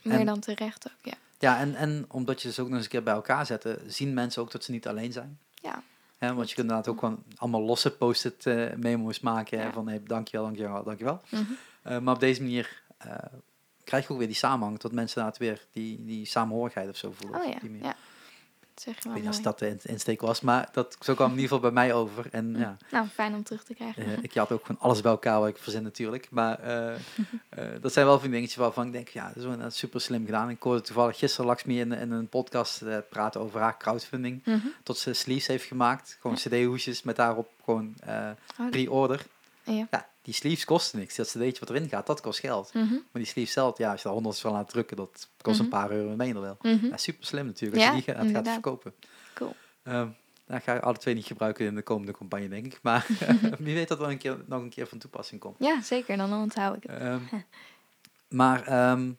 Meer 0.02 0.20
en- 0.20 0.26
dan 0.26 0.40
terecht 0.40 0.88
ook, 0.88 1.06
ja. 1.12 1.14
Ja, 1.40 1.60
en, 1.60 1.76
en 1.76 2.06
omdat 2.08 2.42
je 2.42 2.52
ze 2.52 2.62
ook 2.62 2.68
nog 2.68 2.76
eens 2.76 2.86
een 2.86 2.92
keer 2.92 3.04
bij 3.04 3.14
elkaar 3.14 3.46
zetten, 3.46 3.80
zien 3.92 4.14
mensen 4.14 4.42
ook 4.42 4.52
dat 4.52 4.64
ze 4.64 4.72
niet 4.72 4.88
alleen 4.88 5.12
zijn. 5.12 5.40
Ja. 5.54 5.84
Hè, 6.18 6.34
want 6.34 6.50
je 6.50 6.56
kunt 6.56 6.68
inderdaad 6.70 6.94
ook 6.94 7.00
gewoon 7.00 7.24
allemaal 7.36 7.62
losse 7.62 7.92
post-it 7.92 8.46
eh, 8.46 8.74
memo's 8.76 9.20
maken. 9.20 9.60
hè, 9.60 9.66
Ja. 9.66 9.72
van 9.72 9.88
hey, 9.88 10.02
dankjewel, 10.04 10.46
dankjewel, 10.46 10.84
dankjewel. 10.84 11.22
Mhm. 11.30 11.44
Eh, 11.82 12.00
maar 12.00 12.14
op 12.14 12.20
deze 12.20 12.42
manier 12.42 12.82
eh, 12.98 13.16
krijg 13.84 14.08
je 14.08 14.12
ook 14.14 14.18
weer 14.18 14.28
die 14.28 14.36
samenhang. 14.36 14.80
Dat 14.80 14.92
mensen 14.92 15.18
inderdaad 15.18 15.40
weer 15.40 15.68
die, 15.72 16.06
die 16.06 16.26
samenhorigheid 16.26 16.90
of 16.90 16.98
zo 16.98 17.12
voelen. 17.12 17.40
Oh 17.40 17.46
ja, 17.46 17.58
ja. 17.82 17.96
Zeg 18.82 18.94
je 19.04 19.10
Ik 19.10 19.16
weet 19.16 19.24
niet 19.24 19.44
dat 19.44 19.60
de 19.60 19.68
in- 19.70 19.80
insteek 19.84 20.22
was, 20.22 20.42
maar 20.42 20.70
dat, 20.72 20.98
zo 21.00 21.14
kwam 21.14 21.28
in 21.32 21.36
ieder 21.40 21.48
geval 21.48 21.72
bij 21.72 21.84
mij 21.86 21.94
over. 21.94 22.28
En 22.32 22.56
ja, 22.58 22.78
Nou, 22.92 23.08
fijn 23.08 23.34
om 23.34 23.44
terug 23.44 23.64
te 23.64 23.74
krijgen. 23.74 24.06
eh, 24.06 24.18
ik 24.22 24.34
had 24.34 24.52
ook 24.52 24.66
gewoon 24.66 24.82
alles 24.82 25.02
bij 25.02 25.12
elkaar 25.12 25.40
wat 25.40 25.48
ik 25.50 25.58
verzin 25.58 25.84
natuurlijk. 25.84 26.28
Maar 26.32 26.60
eh, 26.60 26.94
eh, 27.50 27.66
dat 27.82 27.94
zijn 27.94 28.06
wel 28.06 28.20
van 28.20 28.30
dingetjes 28.30 28.56
waarvan 28.56 28.86
ik 28.86 28.92
denk, 28.92 29.08
ja, 29.08 29.28
dat 29.28 29.36
is 29.36 29.56
wel 29.56 29.70
super 29.72 30.02
slim 30.02 30.26
gedaan. 30.26 30.50
Ik 30.50 30.62
hoorde 30.64 30.82
toevallig 30.82 31.18
gisteren 31.18 31.46
Laxmi 31.46 31.80
in, 31.80 31.92
in 31.92 32.12
een 32.12 32.28
podcast 32.30 32.84
praten 33.10 33.42
over 33.42 33.60
haar 33.60 33.78
crowdfunding. 33.78 34.42
Mhm. 34.46 34.58
Tot 34.84 34.98
ze 34.98 35.14
sleeves 35.14 35.48
heeft 35.48 35.66
gemaakt. 35.66 36.18
Gewoon 36.22 36.36
cd-hoesjes 36.36 37.04
met 37.04 37.16
daarop 37.16 37.50
gewoon 37.64 37.96
Oh, 38.08 38.70
pre-order. 38.70 39.26
Ja. 39.68 39.88
Ja, 39.92 40.10
die 40.22 40.34
sleeves 40.34 40.66
kosten 40.66 41.00
niks. 41.00 41.16
Dat 41.16 41.28
cd'tje 41.28 41.60
wat 41.60 41.70
erin 41.70 41.90
gaat, 41.90 42.08
dat 42.08 42.22
kost 42.22 42.40
geld. 42.40 42.74
Mhm. 42.74 42.92
Maar 42.94 43.02
die 43.12 43.26
sleeve 43.26 43.52
zelf, 43.52 43.78
ja, 43.78 43.90
als 43.92 43.98
je 44.02 44.06
daar 44.08 44.14
honderd 44.14 44.40
van 44.40 44.52
laat 44.52 44.70
drukken, 44.70 44.98
dat 44.98 45.30
kost 45.42 45.60
een 45.60 45.66
Mhm. 45.66 45.74
paar 45.76 45.92
euro 45.92 46.16
minder 46.16 46.42
wel. 46.42 46.58
Mhm. 46.62 46.86
Ja, 46.86 46.98
super 46.98 47.26
slim 47.26 47.46
natuurlijk, 47.46 47.82
als 47.82 47.90
Ja, 48.06 48.14
je 48.16 48.22
die 48.26 48.34
gaat, 48.36 48.48
verkopen. 48.48 48.94
Cool. 49.34 49.56
Dat 50.46 50.64
ga 50.64 50.74
ik 50.74 50.82
alle 50.84 50.98
twee 50.98 51.14
niet 51.14 51.26
gebruiken 51.26 51.66
in 51.66 51.76
de 51.76 51.82
komende 51.82 52.12
campagne, 52.12 52.48
denk 52.50 52.66
ik. 52.66 52.80
Maar 52.82 53.06
wie 53.60 53.74
weet 53.74 53.88
dat 53.88 53.98
wel 53.98 54.12
een 54.12 54.18
keer, 54.18 54.38
nog 54.46 54.62
een 54.62 54.70
keer 54.70 54.88
van 54.88 54.98
toepassing 54.98 55.42
komt. 55.42 55.56
Ja, 55.60 55.82
zeker. 55.82 56.18
Dan 56.18 56.34
onthoud 56.34 56.76
ik 56.76 56.84
het. 56.90 57.00
Ehm, 57.02 57.20
maar 58.42 58.64
ehm, 58.68 59.12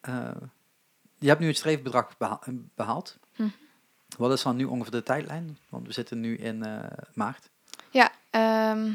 eh, 0.00 0.30
je 1.18 1.28
hebt 1.28 1.40
nu 1.40 1.46
het 1.46 1.56
streefbedrag 1.56 2.18
beha- 2.18 2.40
behaald. 2.74 3.18
Hm. 3.34 3.48
Wat 4.18 4.32
is 4.32 4.42
dan 4.42 4.56
nu 4.56 4.64
ongeveer 4.64 4.92
de 4.92 5.02
tijdlijn? 5.02 5.58
Want 5.68 5.86
we 5.86 5.92
zitten 5.92 6.20
nu 6.20 6.36
in 6.36 6.64
eh, 6.64 6.84
maart. 7.14 7.50
Ja, 7.90 8.12
ehm, 8.30 8.92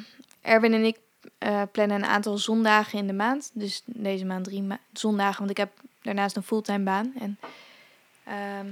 Erwin 0.47 0.73
en 0.73 0.83
ik 0.85 0.97
eh, 1.37 1.61
plannen 1.71 1.97
een 1.97 2.05
aantal 2.09 2.37
zondagen 2.37 2.99
in 2.99 3.07
de 3.07 3.13
maand. 3.13 3.51
Dus 3.53 3.81
deze 3.85 4.25
maand 4.25 4.43
drie 4.43 4.61
ma- 4.61 4.79
zondagen, 4.93 5.37
want 5.37 5.49
ik 5.49 5.57
heb 5.57 5.71
daarnaast 6.01 6.35
een 6.35 6.43
fulltime 6.43 6.83
baan. 6.83 7.13
En, 7.19 7.39
ehm, 8.23 8.65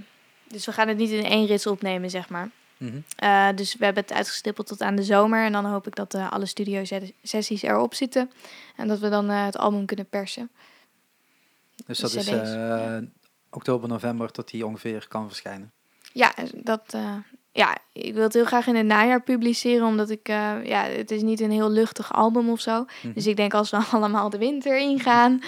dus 0.47 0.65
we 0.65 0.71
gaan 0.71 0.87
het 0.87 0.97
niet 0.97 1.09
in 1.09 1.23
één 1.23 1.45
rits 1.45 1.67
opnemen, 1.67 2.09
zeg 2.09 2.29
maar. 2.29 2.49
Mhm. 2.77 2.99
Eh, 3.15 3.47
dus 3.55 3.75
we 3.75 3.85
hebben 3.85 4.03
het 4.03 4.13
uitgestippeld 4.13 4.67
tot 4.67 4.81
aan 4.81 4.95
de 4.95 5.03
zomer. 5.03 5.45
En 5.45 5.51
dan 5.51 5.65
hoop 5.65 5.87
ik 5.87 5.95
dat 5.95 6.13
eh, 6.13 6.31
alle 6.31 6.45
studio-sessies 6.45 7.61
erop 7.61 7.93
zitten. 7.93 8.31
En 8.75 8.87
dat 8.87 8.99
we 8.99 9.09
dan 9.09 9.29
het 9.29 9.57
album 9.57 9.85
kunnen 9.85 10.09
persen. 10.09 10.49
Dus 11.85 11.99
dat 11.99 12.13
is 12.13 12.27
ja. 12.27 13.01
oktober, 13.49 13.89
november 13.89 14.31
tot 14.31 14.49
die 14.51 14.65
ongeveer 14.65 15.07
kan 15.07 15.27
verschijnen. 15.27 15.71
Ja, 16.13 16.33
dat, 16.53 16.95
ja, 17.55 17.77
ik 17.93 18.13
wil 18.13 18.23
het 18.23 18.33
heel 18.33 18.45
graag 18.45 18.67
in 18.67 18.75
het 18.75 18.85
najaar 18.85 19.23
publiceren. 19.23 19.87
Omdat 19.87 20.09
ik, 20.09 20.27
eh, 20.27 20.51
ja, 20.63 20.83
het 20.83 21.11
is 21.11 21.21
niet 21.21 21.39
een 21.39 21.51
heel 21.51 21.71
luchtig 21.71 22.13
album 22.13 22.49
of 22.49 22.59
zo. 22.59 22.85
Mhm. 23.01 23.13
Dus 23.13 23.27
ik 23.27 23.35
denk 23.35 23.53
als 23.53 23.69
we 23.69 23.77
allemaal 23.91 24.29
de 24.29 24.37
winter 24.37 24.77
ingaan. 24.77 25.39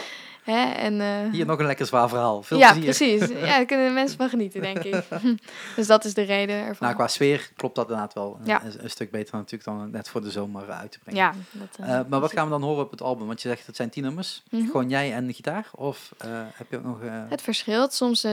Hè, 0.51 0.71
en, 0.71 1.01
eh, 1.01 1.31
Hier 1.31 1.45
nog 1.45 1.59
een 1.59 1.65
lekker 1.65 1.85
zwaar 1.85 2.09
verhaal. 2.09 2.43
Veel 2.43 2.57
ja, 2.57 2.73
plezier. 2.73 3.17
precies. 3.17 3.37
Ja, 3.47 3.55
daar 3.55 3.65
kunnen 3.65 3.87
de 3.87 3.93
mensen 3.93 4.17
van 4.17 4.29
genieten, 4.29 4.61
denk 4.61 4.77
ik. 4.77 5.03
dus 5.75 5.87
dat 5.87 6.05
is 6.05 6.13
de 6.13 6.21
reden 6.21 6.55
ervan. 6.55 6.75
Nou, 6.79 6.95
qua 6.95 7.07
sfeer 7.07 7.51
klopt 7.55 7.75
dat 7.75 7.85
inderdaad 7.85 8.13
wel. 8.13 8.39
Ja. 8.43 8.63
Een, 8.63 8.83
een 8.83 8.89
stuk 8.89 9.11
beter 9.11 9.35
natuurlijk 9.35 9.63
dan 9.63 9.91
net 9.91 10.09
voor 10.09 10.21
de 10.21 10.31
zomer 10.31 10.69
uit 10.71 10.91
te 10.91 10.99
brengen. 10.99 11.21
ja, 11.21 11.33
dat, 11.51 11.77
eh, 11.79 11.99
Eh, 11.99 12.05
maar 12.07 12.19
wat 12.19 12.31
gaan 12.31 12.43
we 12.43 12.49
dan 12.51 12.61
horen 12.63 12.83
op 12.83 12.91
het 12.91 13.01
album? 13.01 13.27
Want 13.27 13.41
je 13.41 13.47
zegt 13.47 13.67
het 13.67 13.75
zijn 13.75 13.89
tien 13.89 14.03
nummers. 14.03 14.43
Mhm. 14.49 14.65
Gewoon 14.65 14.89
jij 14.89 15.13
en 15.13 15.27
de 15.27 15.33
gitaar? 15.33 15.69
Of 15.75 16.13
heb 16.53 16.67
je 16.69 16.77
ook 16.77 16.83
nog... 16.83 16.99
Het 17.29 17.41
verschilt. 17.41 17.93
Soms 17.93 18.25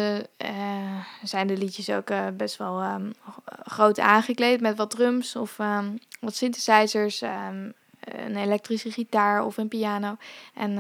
zijn 1.23 1.47
de 1.47 1.57
liedjes 1.57 1.91
ook 1.91 2.11
best 2.37 2.57
wel 2.57 2.81
ehm, 2.81 3.11
groot 3.65 3.99
aangekleed 3.99 4.61
met 4.61 4.77
wat 4.77 4.91
drums 4.91 5.37
of 5.37 5.59
ehm, 5.59 5.87
wat 6.21 6.35
synthesizers, 6.35 7.23
ehm, 7.23 7.71
een 8.01 8.37
elektrische 8.37 8.91
gitaar 8.91 9.45
of 9.45 9.57
een 9.57 9.69
piano. 9.69 10.17
En 10.55 10.79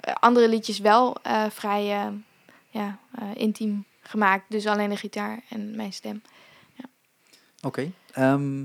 andere 0.00 0.48
liedjes 0.48 0.78
wel 0.78 1.16
eh, 1.22 1.50
vrij 1.50 1.92
eh, 1.92 2.12
ja, 2.70 2.98
eh, 3.18 3.28
intiem 3.34 3.84
gemaakt. 4.00 4.44
Dus 4.48 4.66
alleen 4.66 4.90
de 4.90 4.96
gitaar 4.96 5.42
en 5.48 5.76
mijn 5.76 5.92
stem. 5.92 6.22
Oké. 7.62 7.92
Ehm, 8.12 8.64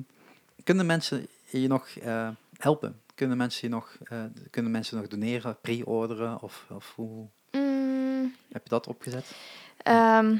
kunnen 0.64 0.86
mensen 0.86 1.28
je 1.50 1.68
nog 1.68 1.88
eh, 1.88 2.30
helpen? 2.58 3.02
Kunnen 3.16 3.38
mensen 3.38 3.68
je 3.70 3.74
nog, 3.74 3.98
eh, 4.04 4.24
kunnen 4.50 4.72
mensen 4.72 4.98
nog 4.98 5.08
doneren, 5.08 5.58
pre-orderen? 5.62 6.42
Of, 6.42 6.66
of 6.70 6.94
hoe 6.96 7.28
Mm, 7.52 8.36
heb 8.52 8.64
je 8.64 8.70
dat 8.70 8.88
opgezet? 8.88 9.36
Ehm, 9.78 10.38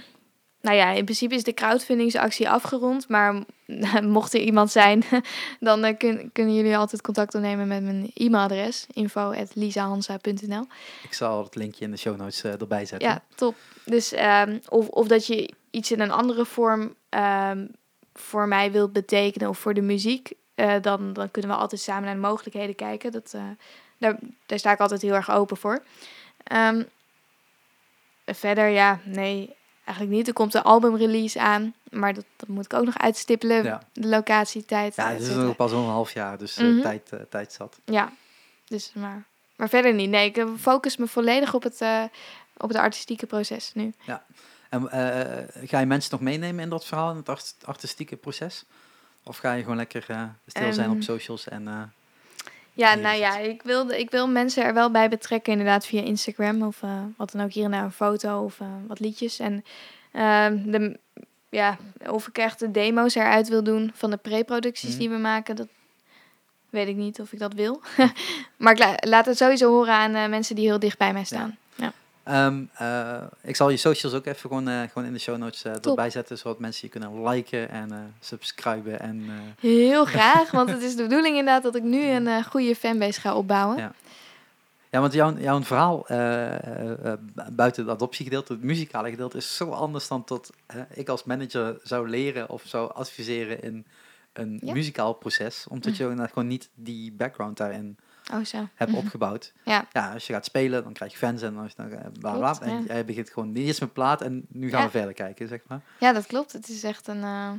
nou 0.62 0.76
ja, 0.76 0.90
in 0.92 1.04
principe 1.04 1.36
is 1.36 1.44
de 1.44 1.54
crowdfundingsactie 1.54 2.50
afgerond. 2.50 3.08
Maar 3.10 3.36
mocht 4.04 4.34
er 4.34 4.40
iemand 4.40 4.72
zijn, 4.72 5.04
dan 5.60 5.84
eh, 5.84 5.98
kun- 5.98 6.30
kunnen 6.34 6.56
jullie 6.56 6.78
altijd 6.78 7.02
contact 7.02 7.36
opnemen 7.36 7.68
met 7.68 7.84
mijn 7.84 8.12
e-mailadres. 8.14 8.86
info.lisahansa.nl 8.94 10.66
Ik 11.04 11.14
zal 11.14 11.44
het 11.44 11.56
linkje 11.56 11.86
in 11.86 11.92
de 11.92 11.98
show 11.98 12.18
notes 12.18 12.44
eh, 12.44 12.62
erbij 12.62 12.86
zetten. 12.86 13.10
Ja, 13.10 13.22
top. 13.36 13.56
Dus 13.86 14.12
ehm, 14.12 14.58
of, 14.70 14.88
of 14.88 15.08
dat 15.08 15.28
je 15.28 15.54
iets 15.72 15.92
in 15.92 16.00
een 16.00 16.12
andere 16.12 16.46
vorm 16.46 16.96
ehm, 17.10 17.66
voor 18.14 18.48
mij 18.48 18.72
wilt 18.72 18.94
betekenen 18.94 19.50
of 19.50 19.58
voor 19.58 19.74
de 19.74 19.82
muziek. 19.82 20.32
eh, 20.56 20.76
dan, 20.82 21.14
dan 21.14 21.32
kunnen 21.32 21.52
we 21.52 21.58
altijd 21.58 21.82
samen 21.82 22.04
naar 22.04 22.14
de 22.14 22.20
mogelijkheden 22.20 22.76
kijken. 22.76 23.12
Dat, 23.12 23.36
daar, 23.98 24.18
daar 24.46 24.60
sta 24.60 24.72
ik 24.72 24.80
altijd 24.80 25.02
heel 25.02 25.14
erg 25.14 25.32
open 25.32 25.58
voor. 25.58 25.84
Ehm, 26.44 26.84
verder, 28.26 28.68
ja, 28.68 29.00
nee, 29.04 29.56
eigenlijk 29.86 30.18
niet. 30.18 30.28
Er 30.28 30.34
komt 30.34 30.54
een 30.54 30.62
albumrelease 30.62 31.40
aan, 31.40 31.74
maar 31.90 32.14
dat, 32.14 32.26
dat 32.36 32.48
moet 32.50 32.66
ik 32.66 32.74
ook 32.74 32.86
nog 32.86 32.98
uitstippelen. 32.98 33.64
Ja. 33.64 33.82
De 33.94 34.08
locatie, 34.08 34.66
tijd. 34.66 34.96
Ja, 34.96 35.12
et 35.12 35.20
het 35.20 35.28
is 35.28 35.36
nog 35.36 35.56
pas 35.56 35.72
een 35.72 35.78
half 35.84 36.14
jaar, 36.14 36.38
dus 36.38 36.58
eh, 36.58 36.66
Mhm. 36.68 36.82
tijd, 36.82 37.10
eh, 37.12 37.20
tijd 37.30 37.54
zat. 37.54 37.80
Ja, 37.86 38.12
dus 38.66 38.92
maar, 38.96 39.24
maar 39.56 39.70
verder 39.70 39.94
niet. 39.94 40.10
Nee, 40.10 40.26
ik 40.30 40.38
eh, 40.38 40.46
focus 40.60 40.98
me 40.98 41.08
volledig 41.08 41.54
op 41.54 41.64
het, 41.64 41.82
eh, 41.82 42.04
op 42.58 42.70
het 42.70 42.78
artistieke 42.78 43.26
proces 43.26 43.72
nu. 43.74 43.94
En 44.70 44.90
eh, 44.90 45.68
ga 45.70 45.80
je 45.80 45.86
mensen 45.86 46.12
nog 46.12 46.22
meenemen 46.22 46.64
in 46.64 46.70
dat 46.70 46.86
verhaal, 46.86 47.12
in 47.12 47.18
het 47.18 47.30
art- 47.30 47.56
artistieke 47.64 48.16
proces? 48.16 48.64
Of 49.24 49.38
ga 49.38 49.54
je 49.54 49.62
gewoon 49.62 49.78
lekker 49.78 50.06
eh, 50.08 50.24
stil 50.48 50.74
zijn 50.74 50.90
op 50.90 50.96
Ehm, 50.96 51.04
socials 51.06 51.48
en... 51.48 51.94
Ja, 52.82 52.96
nou 52.96 53.18
ja, 53.18 53.38
ik 53.38 53.62
wil, 53.64 53.90
ik 53.90 54.10
wil 54.12 54.28
mensen 54.28 54.64
er 54.64 54.74
wel 54.74 54.92
bij 54.92 55.10
betrekken, 55.10 55.52
inderdaad, 55.52 55.86
via 55.86 56.02
Instagram 56.02 56.62
of 56.62 56.84
eh, 56.84 56.90
wat 57.18 57.32
dan 57.32 57.42
ook 57.44 57.52
hier 57.52 57.64
en 57.66 57.72
daar 57.72 57.84
een 57.84 57.92
foto 57.92 58.44
of 58.44 58.60
eh, 58.60 58.68
wat 58.88 59.00
liedjes. 59.00 59.40
En 59.40 59.64
ehm, 60.12 60.72
de, 60.72 61.00
ja, 61.50 61.78
of 62.08 62.28
ik 62.28 62.38
echt 62.38 62.60
de 62.60 62.72
demo's 62.72 63.16
eruit 63.16 63.48
wil 63.50 63.64
doen 63.64 63.92
van 63.94 64.10
de 64.10 64.18
pre-producties 64.18 64.90
Mhm. 64.90 65.00
die 65.00 65.10
we 65.10 65.18
maken, 65.18 65.56
dat 65.56 65.68
weet 66.70 66.88
ik 66.88 66.96
niet 66.96 67.20
of 67.20 67.32
ik 67.34 67.40
dat 67.40 67.54
wil. 67.54 67.82
maar 68.58 68.74
ik 68.74 68.80
la- 68.80 68.98
laat 69.00 69.26
het 69.26 69.38
sowieso 69.38 69.70
horen 69.70 69.94
aan 69.94 70.16
eh, 70.16 70.28
mensen 70.28 70.56
die 70.56 70.66
heel 70.66 70.80
dicht 70.80 70.98
bij 70.98 71.14
mij 71.14 71.24
staan. 71.24 71.58
Ehm, 72.24 72.64
eh, 72.74 73.22
ik 73.42 73.56
zal 73.56 73.70
je 73.70 73.78
socials 73.78 74.14
ook 74.16 74.26
even 74.26 74.40
gewoon, 74.40 74.68
eh, 74.68 74.82
gewoon 74.82 75.08
in 75.08 75.14
de 75.14 75.20
show 75.20 75.38
notes 75.38 75.62
Top. 75.62 75.86
erbij 75.86 76.10
zetten, 76.10 76.38
zodat 76.38 76.60
mensen 76.60 76.82
je 76.92 77.00
kunnen 77.00 77.28
liken 77.30 77.70
en 77.70 78.14
subscriben. 78.20 79.00
En, 79.00 79.30
Heel 79.60 80.06
graag, 80.06 80.52
want 80.52 80.70
het 80.70 80.82
is 80.90 80.96
de 80.96 81.04
bedoeling 81.04 81.38
inderdaad 81.38 81.64
dat 81.64 81.76
ik 81.76 81.84
nu 81.84 82.04
een 82.04 82.44
goede 82.44 82.76
fanbase 82.76 83.22
ga 83.22 83.36
opbouwen. 83.36 83.78
Ja. 83.78 83.94
ja, 84.90 85.00
want 85.00 85.14
jouw, 85.14 85.38
jouw 85.38 85.64
verhaal 85.64 86.06
bu- 86.08 87.52
buiten 87.52 87.84
het 87.84 87.92
adoptiegedeelte, 87.94 88.54
het 88.54 88.64
muzikale 88.64 89.10
gedeelte, 89.10 89.38
is 89.38 89.56
zo 89.56 89.70
anders 89.70 90.08
dan 90.08 90.24
tot 90.24 90.50
eh, 90.66 90.82
ik 90.94 91.10
als 91.10 91.24
manager 91.24 91.80
zou 91.84 92.10
leren 92.10 92.50
of 92.50 92.64
zou 92.66 92.94
adviseren 92.94 93.62
in 93.64 93.86
een 94.34 94.60
Ja. 94.64 94.74
muzikaal 94.74 95.14
proces. 95.14 95.66
Omdat 95.70 95.98
je 95.98 96.04
inderdaad 96.04 96.32
gewoon 96.34 96.48
niet 96.48 96.70
die 96.74 97.12
background 97.12 97.58
daarin 97.58 97.98
Oh 98.34 98.46
zo. 98.46 98.68
hebt 98.76 98.92
Mhm. 98.92 99.00
opgebouwd. 99.00 99.54
Ja. 99.66 99.88
ja, 99.92 100.14
als 100.14 100.28
je 100.28 100.34
gaat 100.34 100.46
spelen, 100.46 100.84
dan 100.84 100.94
krijg 100.94 101.12
je 101.12 101.18
fans 101.18 101.42
en 101.42 101.54
dan, 101.54 101.66
is- 101.66 101.76
dan 101.76 101.92
eh, 101.92 102.06
bla 102.20 102.34
bla. 102.38 102.52
Klopt, 102.52 102.62
En 102.72 102.80
ja. 102.82 102.84
jij 102.88 103.06
begint 103.06 103.30
gewoon, 103.30 103.54
dit 103.54 103.68
is 103.68 103.80
mijn 103.80 103.92
plaat 103.92 104.22
en 104.22 104.46
nu 104.50 104.70
gaan 104.70 104.80
Ja. 104.80 104.86
we 104.86 104.92
verder 104.92 105.14
kijken, 105.14 105.48
zeg 105.48 105.60
maar. 105.68 105.82
Ja, 106.00 106.14
dat 106.14 106.26
klopt. 106.26 106.52
Het 106.52 106.70
is 106.70 106.84
echt 106.84 107.08
een... 107.08 107.24
eh, 107.24 107.52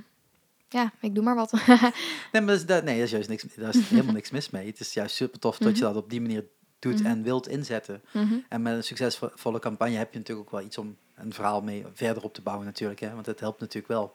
ja, 0.68 0.92
ik 1.00 1.14
doe 1.14 1.24
maar 1.24 1.34
wat. 1.34 1.52
Nee, 2.32 2.42
maar 2.42 2.46
dat 2.46 2.56
is, 2.56 2.66
dat, 2.66 2.84
nee, 2.84 2.94
dat 2.96 3.04
is 3.04 3.10
juist 3.10 3.28
niks, 3.28 3.44
daar 3.56 3.74
is 3.74 3.88
helemaal 3.88 4.14
niks 4.14 4.30
mis 4.30 4.50
mee. 4.50 4.66
Het 4.66 4.80
is 4.80 4.92
juist 4.92 5.14
super 5.14 5.38
tof 5.38 5.58
dat 5.58 5.78
je 5.78 5.84
Mhm. 5.84 5.92
dat 5.92 6.02
op 6.02 6.10
die 6.10 6.20
manier 6.20 6.44
doet 6.78 6.98
Mhm. 6.98 7.06
en 7.06 7.22
wilt 7.22 7.48
inzetten. 7.48 8.02
En 8.48 8.62
met 8.62 8.74
een 8.76 8.84
succesvolle 8.84 9.58
campagne 9.58 9.96
heb 9.96 10.12
je 10.12 10.18
natuurlijk 10.18 10.46
ook 10.46 10.52
wel 10.58 10.66
iets 10.66 10.78
om 10.78 10.96
een 11.14 11.32
verhaal 11.32 11.62
mee 11.62 11.84
verder 11.94 12.22
op 12.22 12.34
te 12.34 12.42
bouwen 12.42 12.66
natuurlijk. 12.66 13.00
Hè? 13.00 13.14
Want 13.14 13.26
het 13.26 13.40
helpt 13.40 13.60
natuurlijk 13.60 13.88
wel 13.88 14.14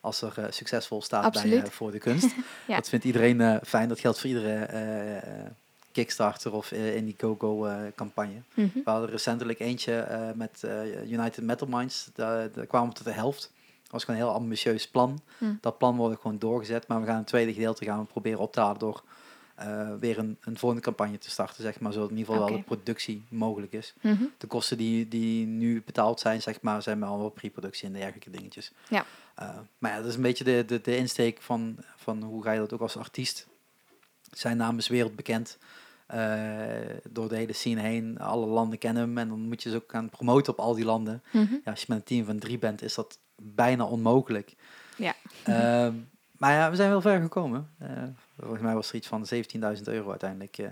als 0.00 0.22
er 0.22 0.32
eh, 0.38 0.44
succesvol 0.50 1.02
staat 1.02 1.32
bij, 1.32 1.66
voor 1.66 1.90
de 1.90 1.98
kunst. 1.98 2.34
Ja. 2.66 2.74
Dat 2.76 2.88
vindt 2.88 3.04
iedereen 3.04 3.60
fijn. 3.64 3.88
Dat 3.88 4.00
geldt 4.00 4.18
voor 4.20 4.28
iedere 4.28 4.54
Kickstarter 5.92 6.52
of 6.52 6.72
uh, 6.72 6.96
Indiegogo 6.96 7.66
eh 7.66 7.76
campagne. 7.94 8.42
Mhm. 8.54 8.68
We 8.84 8.90
hadden 8.90 9.10
recentelijk 9.10 9.58
eentje 9.60 9.98
eh, 9.98 10.30
met 10.34 10.64
eh, 10.64 11.10
United 11.10 11.44
Metal 11.44 11.68
Minds. 11.68 12.10
Daar, 12.14 12.52
daar 12.52 12.66
kwamen 12.66 12.88
we 12.88 12.94
tot 12.94 13.04
de 13.04 13.12
helft. 13.12 13.52
Dat 13.82 13.90
was 13.92 14.04
gewoon 14.04 14.20
een 14.20 14.26
heel 14.26 14.34
ambitieus 14.34 14.88
plan. 14.88 15.20
Hm. 15.38 15.54
Dat 15.60 15.78
plan 15.78 15.96
wordt 15.96 16.20
gewoon 16.20 16.38
doorgezet. 16.38 16.86
Maar 16.86 17.00
we 17.00 17.06
gaan 17.06 17.16
het 17.16 17.26
tweede 17.26 17.52
gedeelte 17.52 17.84
gaan 17.84 17.98
we 17.98 18.04
proberen 18.04 18.38
op 18.38 18.52
te 18.52 18.60
halen 18.60 18.78
door 18.78 19.02
eh, 19.54 19.94
weer 20.00 20.18
een, 20.18 20.36
een 20.40 20.58
volgende 20.58 20.84
campagne 20.84 21.18
te 21.18 21.30
starten. 21.30 21.62
Zeg 21.62 21.80
maar, 21.80 21.92
zodat 21.92 22.10
in 22.10 22.16
ieder 22.16 22.32
geval 22.32 22.48
wel 22.48 22.58
Oké. 22.58 22.68
de 22.68 22.76
productie 22.76 23.24
mogelijk 23.28 23.72
is. 23.72 23.94
Mhm. 24.00 24.24
De 24.38 24.46
kosten 24.46 24.76
die, 24.76 25.08
die 25.08 25.46
nu 25.46 25.82
betaald 25.86 26.20
zijn, 26.20 26.42
zeg 26.42 26.60
maar, 26.60 26.82
zijn 26.82 27.00
wel 27.00 27.28
pre-productie 27.28 27.86
en 27.86 27.92
dergelijke 27.92 28.30
dingetjes. 28.30 28.72
Ja. 28.88 29.04
Eh, 29.34 29.48
maar 29.78 29.90
ja, 29.90 29.96
dat 29.96 30.06
is 30.06 30.14
een 30.14 30.22
beetje 30.22 30.44
de, 30.44 30.64
de, 30.66 30.80
de 30.80 30.96
insteek 30.96 31.40
van, 31.40 31.76
van 31.96 32.22
hoe 32.22 32.42
ga 32.42 32.52
je 32.52 32.58
dat 32.58 32.72
ook 32.72 32.80
als 32.80 32.96
artiest. 32.96 33.46
Zijn 34.30 34.56
naam 34.56 34.78
is 34.78 34.88
wereldbekend. 34.88 35.58
Eh, 36.06 36.96
door 37.10 37.28
de 37.28 37.36
hele 37.36 37.52
scene 37.52 37.80
heen. 37.80 38.18
Alle 38.18 38.46
landen 38.46 38.78
kennen 38.78 39.02
hem 39.02 39.18
en 39.18 39.28
dan 39.28 39.40
moet 39.48 39.62
je 39.62 39.70
ze 39.70 39.76
ook 39.76 39.90
gaan 39.90 40.08
promoten 40.10 40.52
op 40.52 40.58
al 40.58 40.74
die 40.74 40.84
landen. 40.84 41.22
Mhm. 41.32 41.52
Ja, 41.64 41.70
als 41.70 41.80
je 41.80 41.86
met 41.88 41.98
een 41.98 42.04
team 42.04 42.24
van 42.24 42.38
drie 42.38 42.58
bent, 42.58 42.82
is 42.82 42.94
dat 42.94 43.18
bijna 43.42 43.84
onmogelijk. 43.84 44.54
Ja. 44.96 45.14
Ehm, 45.44 45.94
maar 46.38 46.52
ja, 46.52 46.70
we 46.70 46.76
zijn 46.76 46.90
wel 46.90 47.00
ver 47.00 47.20
gekomen. 47.20 47.68
Eh, 47.78 47.88
volgens 48.38 48.62
mij 48.62 48.74
was 48.74 48.88
er 48.88 48.94
iets 48.94 49.06
van 49.06 49.26
17.000 49.26 49.88
euro 49.88 50.10
uiteindelijk 50.10 50.58
eh, 50.58 50.70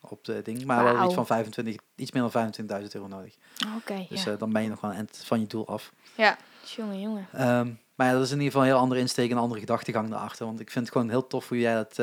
op 0.00 0.24
de 0.24 0.40
ding. 0.42 0.64
Maar 0.64 0.84
wel 0.84 0.92
Wauw. 0.94 1.04
iets 1.04 1.14
van 1.14 1.26
25, 1.26 1.76
iets 1.96 2.12
meer 2.12 2.22
dan 2.22 2.52
25.000 2.82 2.94
euro 2.94 3.06
nodig. 3.08 3.34
Oké, 3.76 4.06
Dus 4.08 4.24
ja. 4.24 4.36
dan 4.36 4.52
ben 4.52 4.62
je 4.62 4.68
nog 4.68 4.80
wel 4.80 4.92
van 5.10 5.40
je 5.40 5.46
doel 5.46 5.68
af. 5.68 5.92
ja. 6.16 6.36
Jongen, 6.76 7.00
jongen. 7.00 7.26
Ehm, 7.32 7.70
maar 7.94 8.06
ja, 8.06 8.12
dat 8.12 8.22
is 8.22 8.30
in 8.30 8.36
ieder 8.36 8.50
geval 8.52 8.62
een 8.62 8.72
heel 8.72 8.78
andere 8.82 9.00
insteek 9.00 9.30
en 9.30 9.36
een 9.36 9.42
andere 9.42 9.60
gedachtegang 9.60 10.10
daarachter. 10.10 10.46
Want 10.46 10.60
ik 10.60 10.70
vind 10.70 10.84
het 10.84 10.94
gewoon 10.94 11.10
heel 11.10 11.26
tof 11.26 11.48
hoe 11.48 11.58
jij 11.58 11.74
dat 11.74 11.98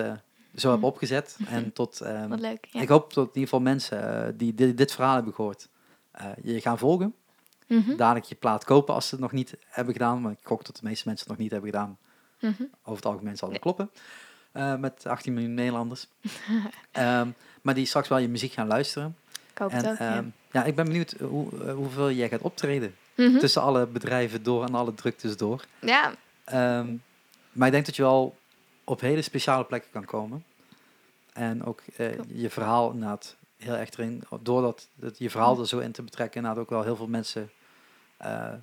zo 0.62 0.68
hebt 0.70 0.82
Mhm. 0.82 0.90
opgezet. 0.92 1.38
En 1.50 1.74
tot, 1.74 2.02
ehm, 2.02 2.28
Wat 2.30 2.40
leuk. 2.40 2.66
Ja. 2.72 2.82
ik 2.82 2.88
hoop 2.88 3.14
dat 3.14 3.24
in 3.26 3.30
ieder 3.34 3.44
geval 3.44 3.60
mensen 3.60 4.26
eh, 4.28 4.34
die 4.36 4.54
dit, 4.54 4.78
dit 4.78 4.92
verhaal 4.92 5.16
hebben 5.16 5.34
gehoord, 5.34 5.68
eh, 6.12 6.26
je 6.44 6.62
gaan 6.62 6.78
volgen. 6.78 7.14
Mhm. 7.68 7.96
Dadelijk 7.96 8.26
je 8.26 8.36
plaat 8.36 8.64
kopen 8.64 8.94
als 8.94 9.08
ze 9.08 9.12
het 9.16 9.24
nog 9.24 9.32
niet 9.32 9.54
hebben 9.68 9.94
gedaan. 9.94 10.22
Maar 10.22 10.32
ik 10.32 10.38
gok 10.44 10.66
dat 10.66 10.76
de 10.76 10.82
meeste 10.84 11.08
mensen 11.08 11.28
het 11.28 11.34
nog 11.38 11.44
niet 11.44 11.52
hebben 11.52 11.70
gedaan. 11.72 11.98
Mhm. 12.40 12.64
Over 12.84 12.96
het 12.96 13.06
algemeen 13.06 13.38
zal 13.38 13.50
dat 13.52 13.64
Nee. 13.64 13.74
kloppen. 13.74 13.90
Eh, 14.52 14.76
met 14.76 15.06
18 15.06 15.34
miljoen 15.34 15.54
Nederlanders. 15.54 16.08
Ehm, 16.92 17.28
maar 17.62 17.74
die 17.74 17.86
straks 17.86 18.08
wel 18.08 18.18
je 18.18 18.28
muziek 18.30 18.54
gaan 18.54 18.68
luisteren. 18.68 19.16
Ik 19.52 19.58
hoop 19.58 19.72
En 19.72 19.78
het 19.78 19.88
ook, 19.88 19.98
ja. 19.98 20.16
ehm, 20.16 20.26
ja, 20.52 20.64
ik 20.64 20.76
ben 20.76 20.86
benieuwd 20.86 21.12
hoe, 21.20 21.72
hoeveel 21.72 22.12
jij 22.12 22.30
gaat 22.30 22.42
optreden. 22.42 22.96
Mhm. 23.16 23.38
Tussen 23.38 23.62
alle 23.62 23.86
bedrijven 23.88 24.44
door 24.44 24.64
en 24.66 24.76
alle 24.76 24.94
druktes 24.94 25.38
door. 25.38 25.66
Ja, 25.80 26.14
maar 27.52 27.68
ik 27.68 27.74
denk 27.74 27.86
dat 27.86 27.96
je 27.96 28.02
wel 28.02 28.38
op 28.84 29.00
hele 29.02 29.22
speciale 29.22 29.64
plekken 29.64 29.92
kan 29.92 30.06
komen. 30.06 30.44
En 31.38 31.64
ook 31.64 31.82
eh, 31.96 32.10
Cool. 32.12 32.26
je 32.34 32.50
verhaal 32.50 32.92
inderdaad 32.92 33.36
heel 33.58 33.74
erg 33.76 33.90
erin. 33.92 34.24
Doordat 34.42 34.88
dat 34.96 35.18
je 35.18 35.30
verhaal 35.30 35.60
er 35.60 35.68
zo 35.68 35.80
in 35.80 35.92
te 35.92 36.04
betrekken, 36.04 36.38
inderdaad 36.40 36.64
ook 36.64 36.70
wel 36.70 36.84
heel 36.84 36.96
veel 36.96 37.08
mensen 37.08 37.50
eh, 38.18 38.54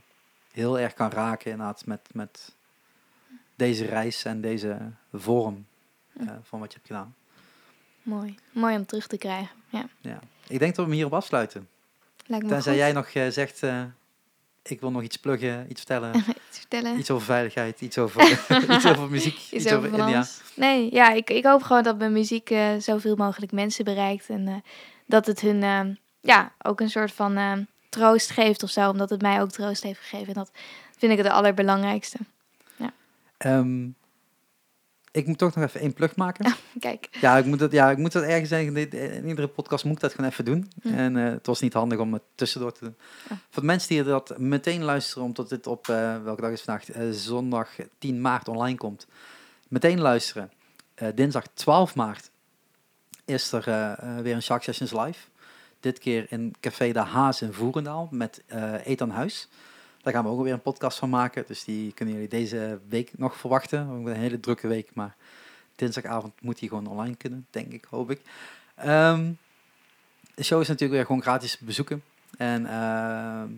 heel 0.52 0.78
erg 0.78 0.94
kan 0.94 1.10
raken 1.10 1.50
inderdaad 1.50 1.86
met, 1.86 2.00
met 2.12 2.54
deze 3.54 3.84
reis 3.84 4.24
en 4.24 4.40
deze 4.40 4.78
vorm 5.12 5.66
eh, 6.12 6.26
van 6.42 6.60
wat 6.60 6.68
je 6.72 6.76
hebt 6.76 6.86
gedaan. 6.86 7.14
mooi. 8.02 8.34
Mooi 8.52 8.76
om 8.76 8.86
terug 8.86 9.06
te 9.06 9.18
krijgen. 9.18 9.56
Ja, 9.68 9.86
Ja. 10.00 10.18
Ik 10.48 10.58
denk 10.58 10.74
dat 10.74 10.76
we 10.76 10.82
hem 10.82 10.92
hierop 10.92 11.12
afsluiten. 11.14 11.68
lijkt 12.26 12.44
me 12.44 12.50
Tenzij 12.50 12.72
goed. 12.72 12.82
jij 12.82 12.92
nog 12.92 13.08
eh, 13.08 13.28
zegt, 13.28 13.62
ik 14.70 14.80
wil 14.80 14.90
nog 14.90 15.02
iets 15.02 15.16
pluggen, 15.16 15.66
iets 15.68 15.80
vertellen. 15.80 16.14
Iets 16.48 16.58
vertellen. 16.58 16.98
iets 16.98 17.10
over 17.10 17.26
veiligheid, 17.26 17.80
iets 17.80 17.98
over, 17.98 18.30
iets 18.76 18.86
over 18.86 19.10
muziek, 19.10 19.34
iets, 19.34 19.52
Iets 19.52 19.72
over, 19.72 19.98
India. 19.98 20.24
Nee, 20.54 20.92
ja, 20.92 21.12
ik, 21.12 21.30
ik 21.30 21.44
hoop 21.44 21.62
gewoon 21.62 21.82
dat 21.82 21.98
mijn 21.98 22.12
muziek 22.12 22.50
eh, 22.50 22.68
zoveel 22.78 23.16
mogelijk 23.16 23.52
mensen 23.52 23.84
bereikt. 23.84 24.28
En 24.28 24.48
eh, 24.48 24.54
dat 25.06 25.26
het 25.26 25.40
hun 25.40 25.62
ehm, 25.62 25.94
ja, 26.20 26.52
ook 26.62 26.80
een 26.80 26.90
soort 26.90 27.12
van 27.12 27.66
troost 27.88 28.30
geeft 28.30 28.62
of 28.62 28.70
zo. 28.70 28.90
Omdat 28.90 29.10
het 29.10 29.22
mij 29.22 29.40
ook 29.40 29.50
troost 29.50 29.82
heeft 29.82 30.00
gegeven. 30.00 30.28
En 30.28 30.34
dat 30.34 30.50
vind 30.98 31.12
ik 31.12 31.18
het 31.18 31.26
allerbelangrijkste. 31.26 32.18
Ehm, 33.44 33.88
ik 35.14 35.26
moet 35.26 35.38
toch 35.38 35.54
nog 35.54 35.64
even 35.64 35.80
één 35.80 35.92
plug 35.92 36.16
maken. 36.16 36.54
Kijk. 36.80 37.08
Ja, 37.20 37.36
ik 37.36 37.44
moet 37.44 37.58
dat, 37.58 37.72
ja, 37.72 37.90
ik 37.90 37.98
moet 37.98 38.12
dat 38.12 38.22
ergens 38.22 38.48
zeggen. 38.48 38.90
In 38.90 39.26
iedere 39.26 39.48
podcast 39.48 39.84
moet 39.84 39.94
ik 39.94 40.00
dat 40.00 40.14
gewoon 40.14 40.30
even 40.30 40.44
doen. 40.44 40.70
Hm. 40.82 40.88
En 40.94 41.16
eh, 41.16 41.32
het 41.32 41.46
was 41.46 41.60
niet 41.60 41.72
handig 41.72 41.98
om 41.98 42.12
het 42.12 42.22
tussendoor 42.34 42.72
te 42.72 42.84
doen. 42.84 42.96
Ja. 43.28 43.36
Voor 43.50 43.62
de 43.62 43.68
mensen 43.68 43.88
die 43.88 44.02
dat 44.02 44.38
meteen 44.38 44.82
luisteren, 44.82 45.24
omdat 45.24 45.48
dit 45.48 45.66
op, 45.66 45.88
eh, 45.88 46.22
welke 46.22 46.40
dag 46.40 46.50
is 46.50 46.62
vandaag? 46.62 46.90
Eh, 46.90 47.10
zondag 47.10 47.70
10 47.98 48.20
maart 48.20 48.48
online 48.48 48.76
komt. 48.76 49.06
Meteen 49.68 50.00
luisteren. 50.00 50.50
Dinsdag 51.14 51.44
12 51.54 51.94
maart 51.94 52.30
is 53.24 53.52
er 53.52 53.64
weer 54.22 54.34
een 54.34 54.42
Shark 54.42 54.62
Sessions 54.62 54.92
live. 54.92 55.18
Dit 55.80 55.98
keer 55.98 56.26
in 56.28 56.54
Café 56.60 56.92
de 56.92 56.98
Haas 56.98 57.42
in 57.42 57.52
Voerendaal 57.52 58.08
met 58.10 58.42
Eet 58.84 59.00
aan 59.00 59.10
Huis. 59.10 59.48
Daar 60.04 60.12
gaan 60.12 60.24
we 60.24 60.30
ook 60.30 60.42
weer 60.42 60.52
een 60.52 60.62
podcast 60.62 60.98
van 60.98 61.10
maken. 61.10 61.44
Dus 61.46 61.64
die 61.64 61.92
kunnen 61.92 62.14
jullie 62.14 62.28
deze 62.28 62.78
week 62.88 63.10
nog 63.18 63.36
verwachten. 63.36 63.88
Ook 63.88 64.06
een 64.06 64.16
hele 64.16 64.40
drukke 64.40 64.68
week, 64.68 64.90
maar 64.94 65.14
dinsdagavond 65.76 66.32
moet 66.40 66.58
die 66.58 66.68
gewoon 66.68 66.86
online 66.86 67.16
kunnen, 67.16 67.46
denk 67.50 67.72
ik, 67.72 67.86
hoop 67.90 68.10
ik. 68.10 68.20
Ehm, 68.74 69.32
de 70.34 70.44
show 70.44 70.60
is 70.60 70.68
natuurlijk 70.68 70.92
weer 70.94 71.06
gewoon 71.06 71.22
gratis 71.22 71.58
bezoeken. 71.58 72.02
En 72.36 72.66
ehm, 72.66 73.48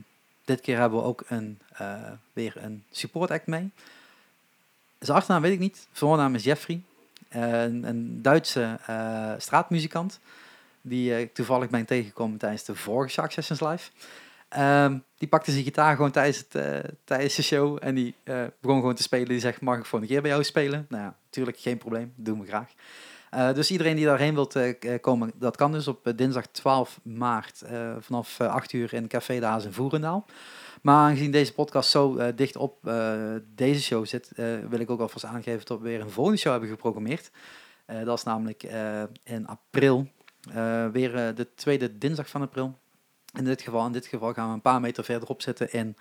dit 0.44 0.60
keer 0.60 0.78
hebben 0.78 0.98
we 0.98 1.05
ook 1.05 1.24
een, 1.28 1.59
eh, 1.73 2.10
weer 2.32 2.55
een 2.56 2.85
support 2.90 3.31
act 3.31 3.47
mee. 3.47 3.70
Zijn 4.98 5.16
achternaam 5.16 5.43
weet 5.43 5.52
ik 5.52 5.59
niet. 5.59 5.89
Voornaam 5.93 6.35
is 6.35 6.44
Jeffrey. 6.44 6.82
Een, 7.28 7.85
een 7.85 8.23
Duitse 8.23 8.78
eh, 8.86 9.32
straatmuzikant. 9.39 10.20
Die 10.81 11.12
eh, 11.12 11.20
ik 11.20 11.35
toevallig 11.35 11.70
ben 11.70 11.85
tegengekomen 11.85 12.39
tijdens 12.39 12.64
de 12.64 12.74
vorige 12.74 13.12
Shark 13.12 13.31
Sessions 13.31 13.60
Live. 13.60 13.90
Ehm, 14.48 14.98
die 15.18 15.28
pakte 15.28 15.51
zijn 15.51 15.64
gitaar 15.64 15.97
gewoon 15.97 16.10
tijdens, 16.10 16.39
het, 16.39 16.55
eh, 16.55 16.90
tijdens 17.05 17.35
de 17.35 17.43
show. 17.43 17.78
En 17.81 17.94
die 17.94 18.14
eh, 18.24 18.44
begon 18.60 18.78
gewoon 18.78 18.94
te 18.94 19.02
spelen. 19.02 19.28
Die 19.28 19.40
zegt, 19.40 19.60
mag 19.60 19.78
ik 19.78 19.85
voor 19.85 20.01
een 20.01 20.06
keer 20.06 20.23
bij 20.23 20.31
jou 20.31 20.44
spelen? 20.44 20.86
Nou 20.89 21.02
ja, 21.02 21.16
natuurlijk 21.24 21.59
geen 21.59 21.78
probleem. 21.78 22.12
Doen 22.16 22.40
we 22.40 22.47
graag. 22.47 22.73
Eh, 23.31 23.52
dus 23.52 23.70
iedereen 23.70 23.97
die 23.97 24.05
daarheen 24.05 24.35
wilt 24.35 24.59
komen, 25.01 25.32
dat 25.35 25.56
kan 25.56 25.73
dus 25.73 25.89
op 25.89 26.12
dinsdag 26.16 26.47
12 26.47 27.01
maart 27.02 27.62
vanaf 28.01 28.40
eh, 28.40 28.55
8 28.55 28.73
uur 28.73 28.94
in 28.94 29.09
Café 29.09 29.39
de 29.39 29.47
Haas 29.47 29.64
in 29.64 29.73
Voerendaal. 29.73 30.27
Maar 30.82 30.97
aangezien 30.97 31.31
deze 31.31 31.52
podcast 31.52 31.90
zo 31.90 32.35
dicht 32.35 32.56
op 32.56 32.90
deze 33.55 33.82
show 33.82 34.06
zit, 34.06 34.31
wil 34.68 34.81
ik 34.81 34.90
ook 34.90 35.01
alvast 35.01 35.24
aangeven 35.24 35.66
dat 35.66 35.78
we 35.78 35.89
weer 35.89 36.01
een 36.01 36.10
volgende 36.10 36.39
show 36.39 36.52
hebben 36.52 36.70
geprogrammeerd. 36.70 37.31
Dat 38.05 38.18
is 38.18 38.24
namelijk 38.24 38.62
in 39.23 39.47
april, 39.47 40.09
weer 40.93 41.35
de 41.35 41.48
tweede 41.55 41.98
dinsdag 41.98 42.28
van 42.28 42.43
april. 42.43 42.78
In 43.36 43.44
dit 43.44 43.62
geval, 43.62 43.86
in 43.86 43.92
dit 43.92 44.06
geval 44.06 44.32
gaan 44.32 44.48
we 44.48 44.54
een 44.54 44.60
paar 44.60 44.80
meter 44.80 45.04
verderop 45.04 45.42
zitten 45.42 45.72
in, 45.72 45.96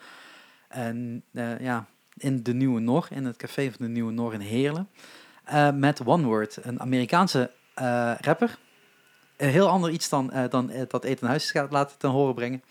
en, 0.67 1.23
eh, 1.33 1.59
ja, 1.59 1.85
in 2.13 2.43
de 2.43 2.53
Nieuwe 2.53 2.79
Nor, 2.79 3.07
in 3.09 3.25
het 3.25 3.37
café 3.37 3.71
van 3.71 3.85
de 3.85 3.91
Nieuwe 3.91 4.11
Nor 4.11 4.33
in 4.33 4.39
Heerlen. 4.39 4.89
Eh, 5.43 5.71
met 5.71 6.05
One 6.05 6.23
Word, 6.23 6.57
een 6.61 6.79
Amerikaanse 6.79 7.51
eh, 7.73 8.13
rapper. 8.19 8.57
Een 9.37 9.49
heel 9.49 9.69
ander 9.69 9.89
iets 9.89 10.09
dan, 10.09 10.31
dan 10.49 10.71
dat 10.87 11.03
Eten 11.03 11.27
Huis 11.27 11.51
gaat 11.51 11.71
laten 11.71 11.97
ten 11.97 12.09
horen 12.09 12.35
brengen. 12.35 12.63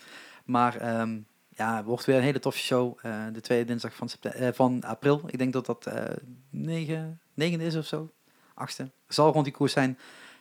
Maar 0.45 0.75
ehm, 0.75 1.19
ja, 1.49 1.83
wordt 1.83 2.05
weer 2.05 2.15
een 2.15 2.21
hele 2.21 2.39
toffe 2.39 2.59
show. 2.59 2.99
de 3.33 3.41
tweede 3.41 3.65
dinsdag 3.65 3.95
van, 3.95 4.09
van 4.53 4.83
april. 4.83 5.21
Ik 5.27 5.37
denk 5.37 5.53
dat 5.53 5.65
dat 5.65 5.85
eh 5.85 6.03
9, 6.49 7.19
9 7.33 7.59
is 7.59 7.75
of 7.75 7.85
zo. 7.85 8.11
Achtste. 8.53 8.91
Zal 9.07 9.31
rond 9.31 9.45
die 9.45 9.53
koers 9.53 9.73
zijn. 9.73 9.97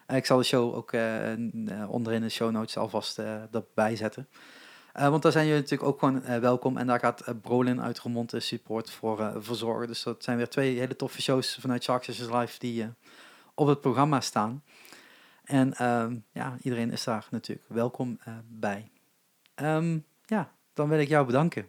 Eh, 0.07 0.17
ik 0.17 0.27
zal 0.27 0.39
de 0.39 0.45
show 0.45 0.75
ook 0.75 0.93
eh, 0.93 1.33
eh, 1.33 1.91
onderin 1.91 2.21
de 2.21 2.29
show 2.29 2.51
notes 2.51 2.77
alvast 2.77 3.19
erbij 3.19 3.97
zetten. 3.97 4.29
Want 4.93 5.23
daar 5.23 5.33
zijn 5.33 5.47
jullie 5.47 5.61
natuurlijk 5.61 5.91
ook 5.91 5.99
gewoon 5.99 6.41
welkom. 6.41 6.77
En 6.77 6.87
daar 6.87 6.99
gaat 6.99 7.25
Brolin 7.43 7.81
uit 7.81 8.01
Remond 8.01 8.33
eh, 8.33 8.41
support 8.41 8.91
voor 8.91 9.33
verzorgen. 9.39 9.87
Dus 9.87 10.03
dat 10.03 10.25
zijn 10.25 10.37
weer 10.37 10.49
twee 10.49 10.79
hele 10.79 10.97
toffe 10.97 11.23
shows 11.23 11.59
vanuit 11.61 11.83
Shark 11.83 12.05
Sessions 12.05 12.33
Live 12.33 12.59
die 12.59 12.89
op 13.55 13.67
het 13.67 13.81
programma 13.81 14.21
staan. 14.21 14.63
En 15.45 15.75
ehm, 15.75 16.17
ja, 16.33 16.57
iedereen 16.63 16.91
is 16.93 17.05
daar 17.05 17.27
natuurlijk 17.31 17.69
welkom 17.69 18.19
bij. 18.49 18.91
Ehm, 19.55 19.99
ja, 20.27 20.51
dan 20.75 20.89
wil 20.89 20.99
ik 20.99 21.09
jou 21.09 21.27
bedanken. 21.27 21.69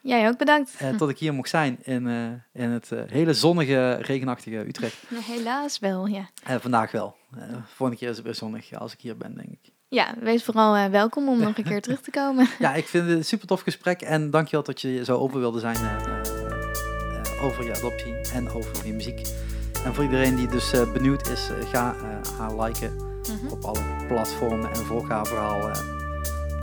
Jij 0.00 0.28
ook 0.28 0.38
bedankt. 0.38 0.98
dat 0.98 1.08
ik 1.08 1.18
hier 1.18 1.34
mocht 1.34 1.48
zijn 1.48 1.78
in, 1.82 2.06
in 2.52 2.70
het 2.70 2.90
hele 3.06 3.34
zonnige, 3.34 3.94
regenachtige 3.94 4.56
Utrecht. 4.56 4.96
Helaas 5.34 5.78
wel, 5.78 6.06
ja. 6.06 6.30
Vandaag 6.60 6.90
wel. 6.90 7.16
Eh 7.38 7.56
volgende 7.74 8.00
keer 8.00 8.10
is 8.10 8.16
het 8.16 8.24
weer 8.24 8.34
zonnig 8.34 8.72
als 8.72 8.92
ik 8.92 9.00
hier 9.00 9.16
ben, 9.16 9.34
denk 9.34 9.48
ik. 9.48 9.72
Ja, 9.88 10.14
wees 10.20 10.44
vooral 10.44 10.76
eh, 10.76 10.86
welkom 10.90 11.28
om 11.28 11.40
nog 11.40 11.58
een 11.58 11.64
keer 11.64 11.82
terug 11.82 12.00
te 12.00 12.10
komen. 12.10 12.48
Ja, 12.58 12.74
ik 12.74 12.86
vind 12.88 13.08
het 13.08 13.16
een 13.16 13.24
super 13.24 13.46
tof 13.46 13.60
gesprek. 13.60 14.00
En 14.02 14.30
dankjewel 14.30 14.62
dat 14.64 14.80
je 14.80 15.04
zo 15.04 15.16
open 15.18 15.40
wilde 15.40 15.60
zijn 15.60 15.76
eh, 15.76 17.44
over 17.44 17.64
je 17.64 17.74
adoptie 17.76 18.14
en 18.32 18.50
over 18.50 18.86
je 18.86 18.92
muziek. 18.92 19.26
En 19.84 19.94
voor 19.94 20.04
iedereen 20.04 20.36
die 20.36 20.46
dus 20.48 20.70
benieuwd 20.92 21.28
is, 21.28 21.48
ga 21.72 21.94
haar 22.38 22.60
liken 22.62 23.12
Mhm. 23.42 23.52
op 23.52 23.64
alle 23.64 23.82
platformen 24.08 24.70
en 24.70 24.76
volg 24.76 25.08
haar 25.08 25.26
verhaal 25.26 25.70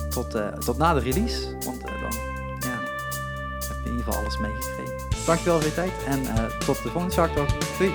tot, 0.09 0.37
tot 0.65 0.77
na 0.77 0.93
de 0.93 0.99
release. 0.99 1.51
Want 1.65 1.81
dan 1.81 1.91
ja, 2.59 2.79
heb 3.67 3.77
je 3.83 3.89
in 3.89 3.89
ieder 3.91 4.03
geval 4.03 4.19
alles 4.19 4.37
meegekregen. 4.37 5.25
Dankjewel 5.25 5.57
voor 5.59 5.67
je 5.69 5.73
tijd 5.73 5.91
en 6.05 6.21
tot 6.65 6.83
de 6.83 6.89
volgende 6.89 7.11
Shark 7.13 7.35
Talk. 7.35 7.49
Doei! 7.77 7.93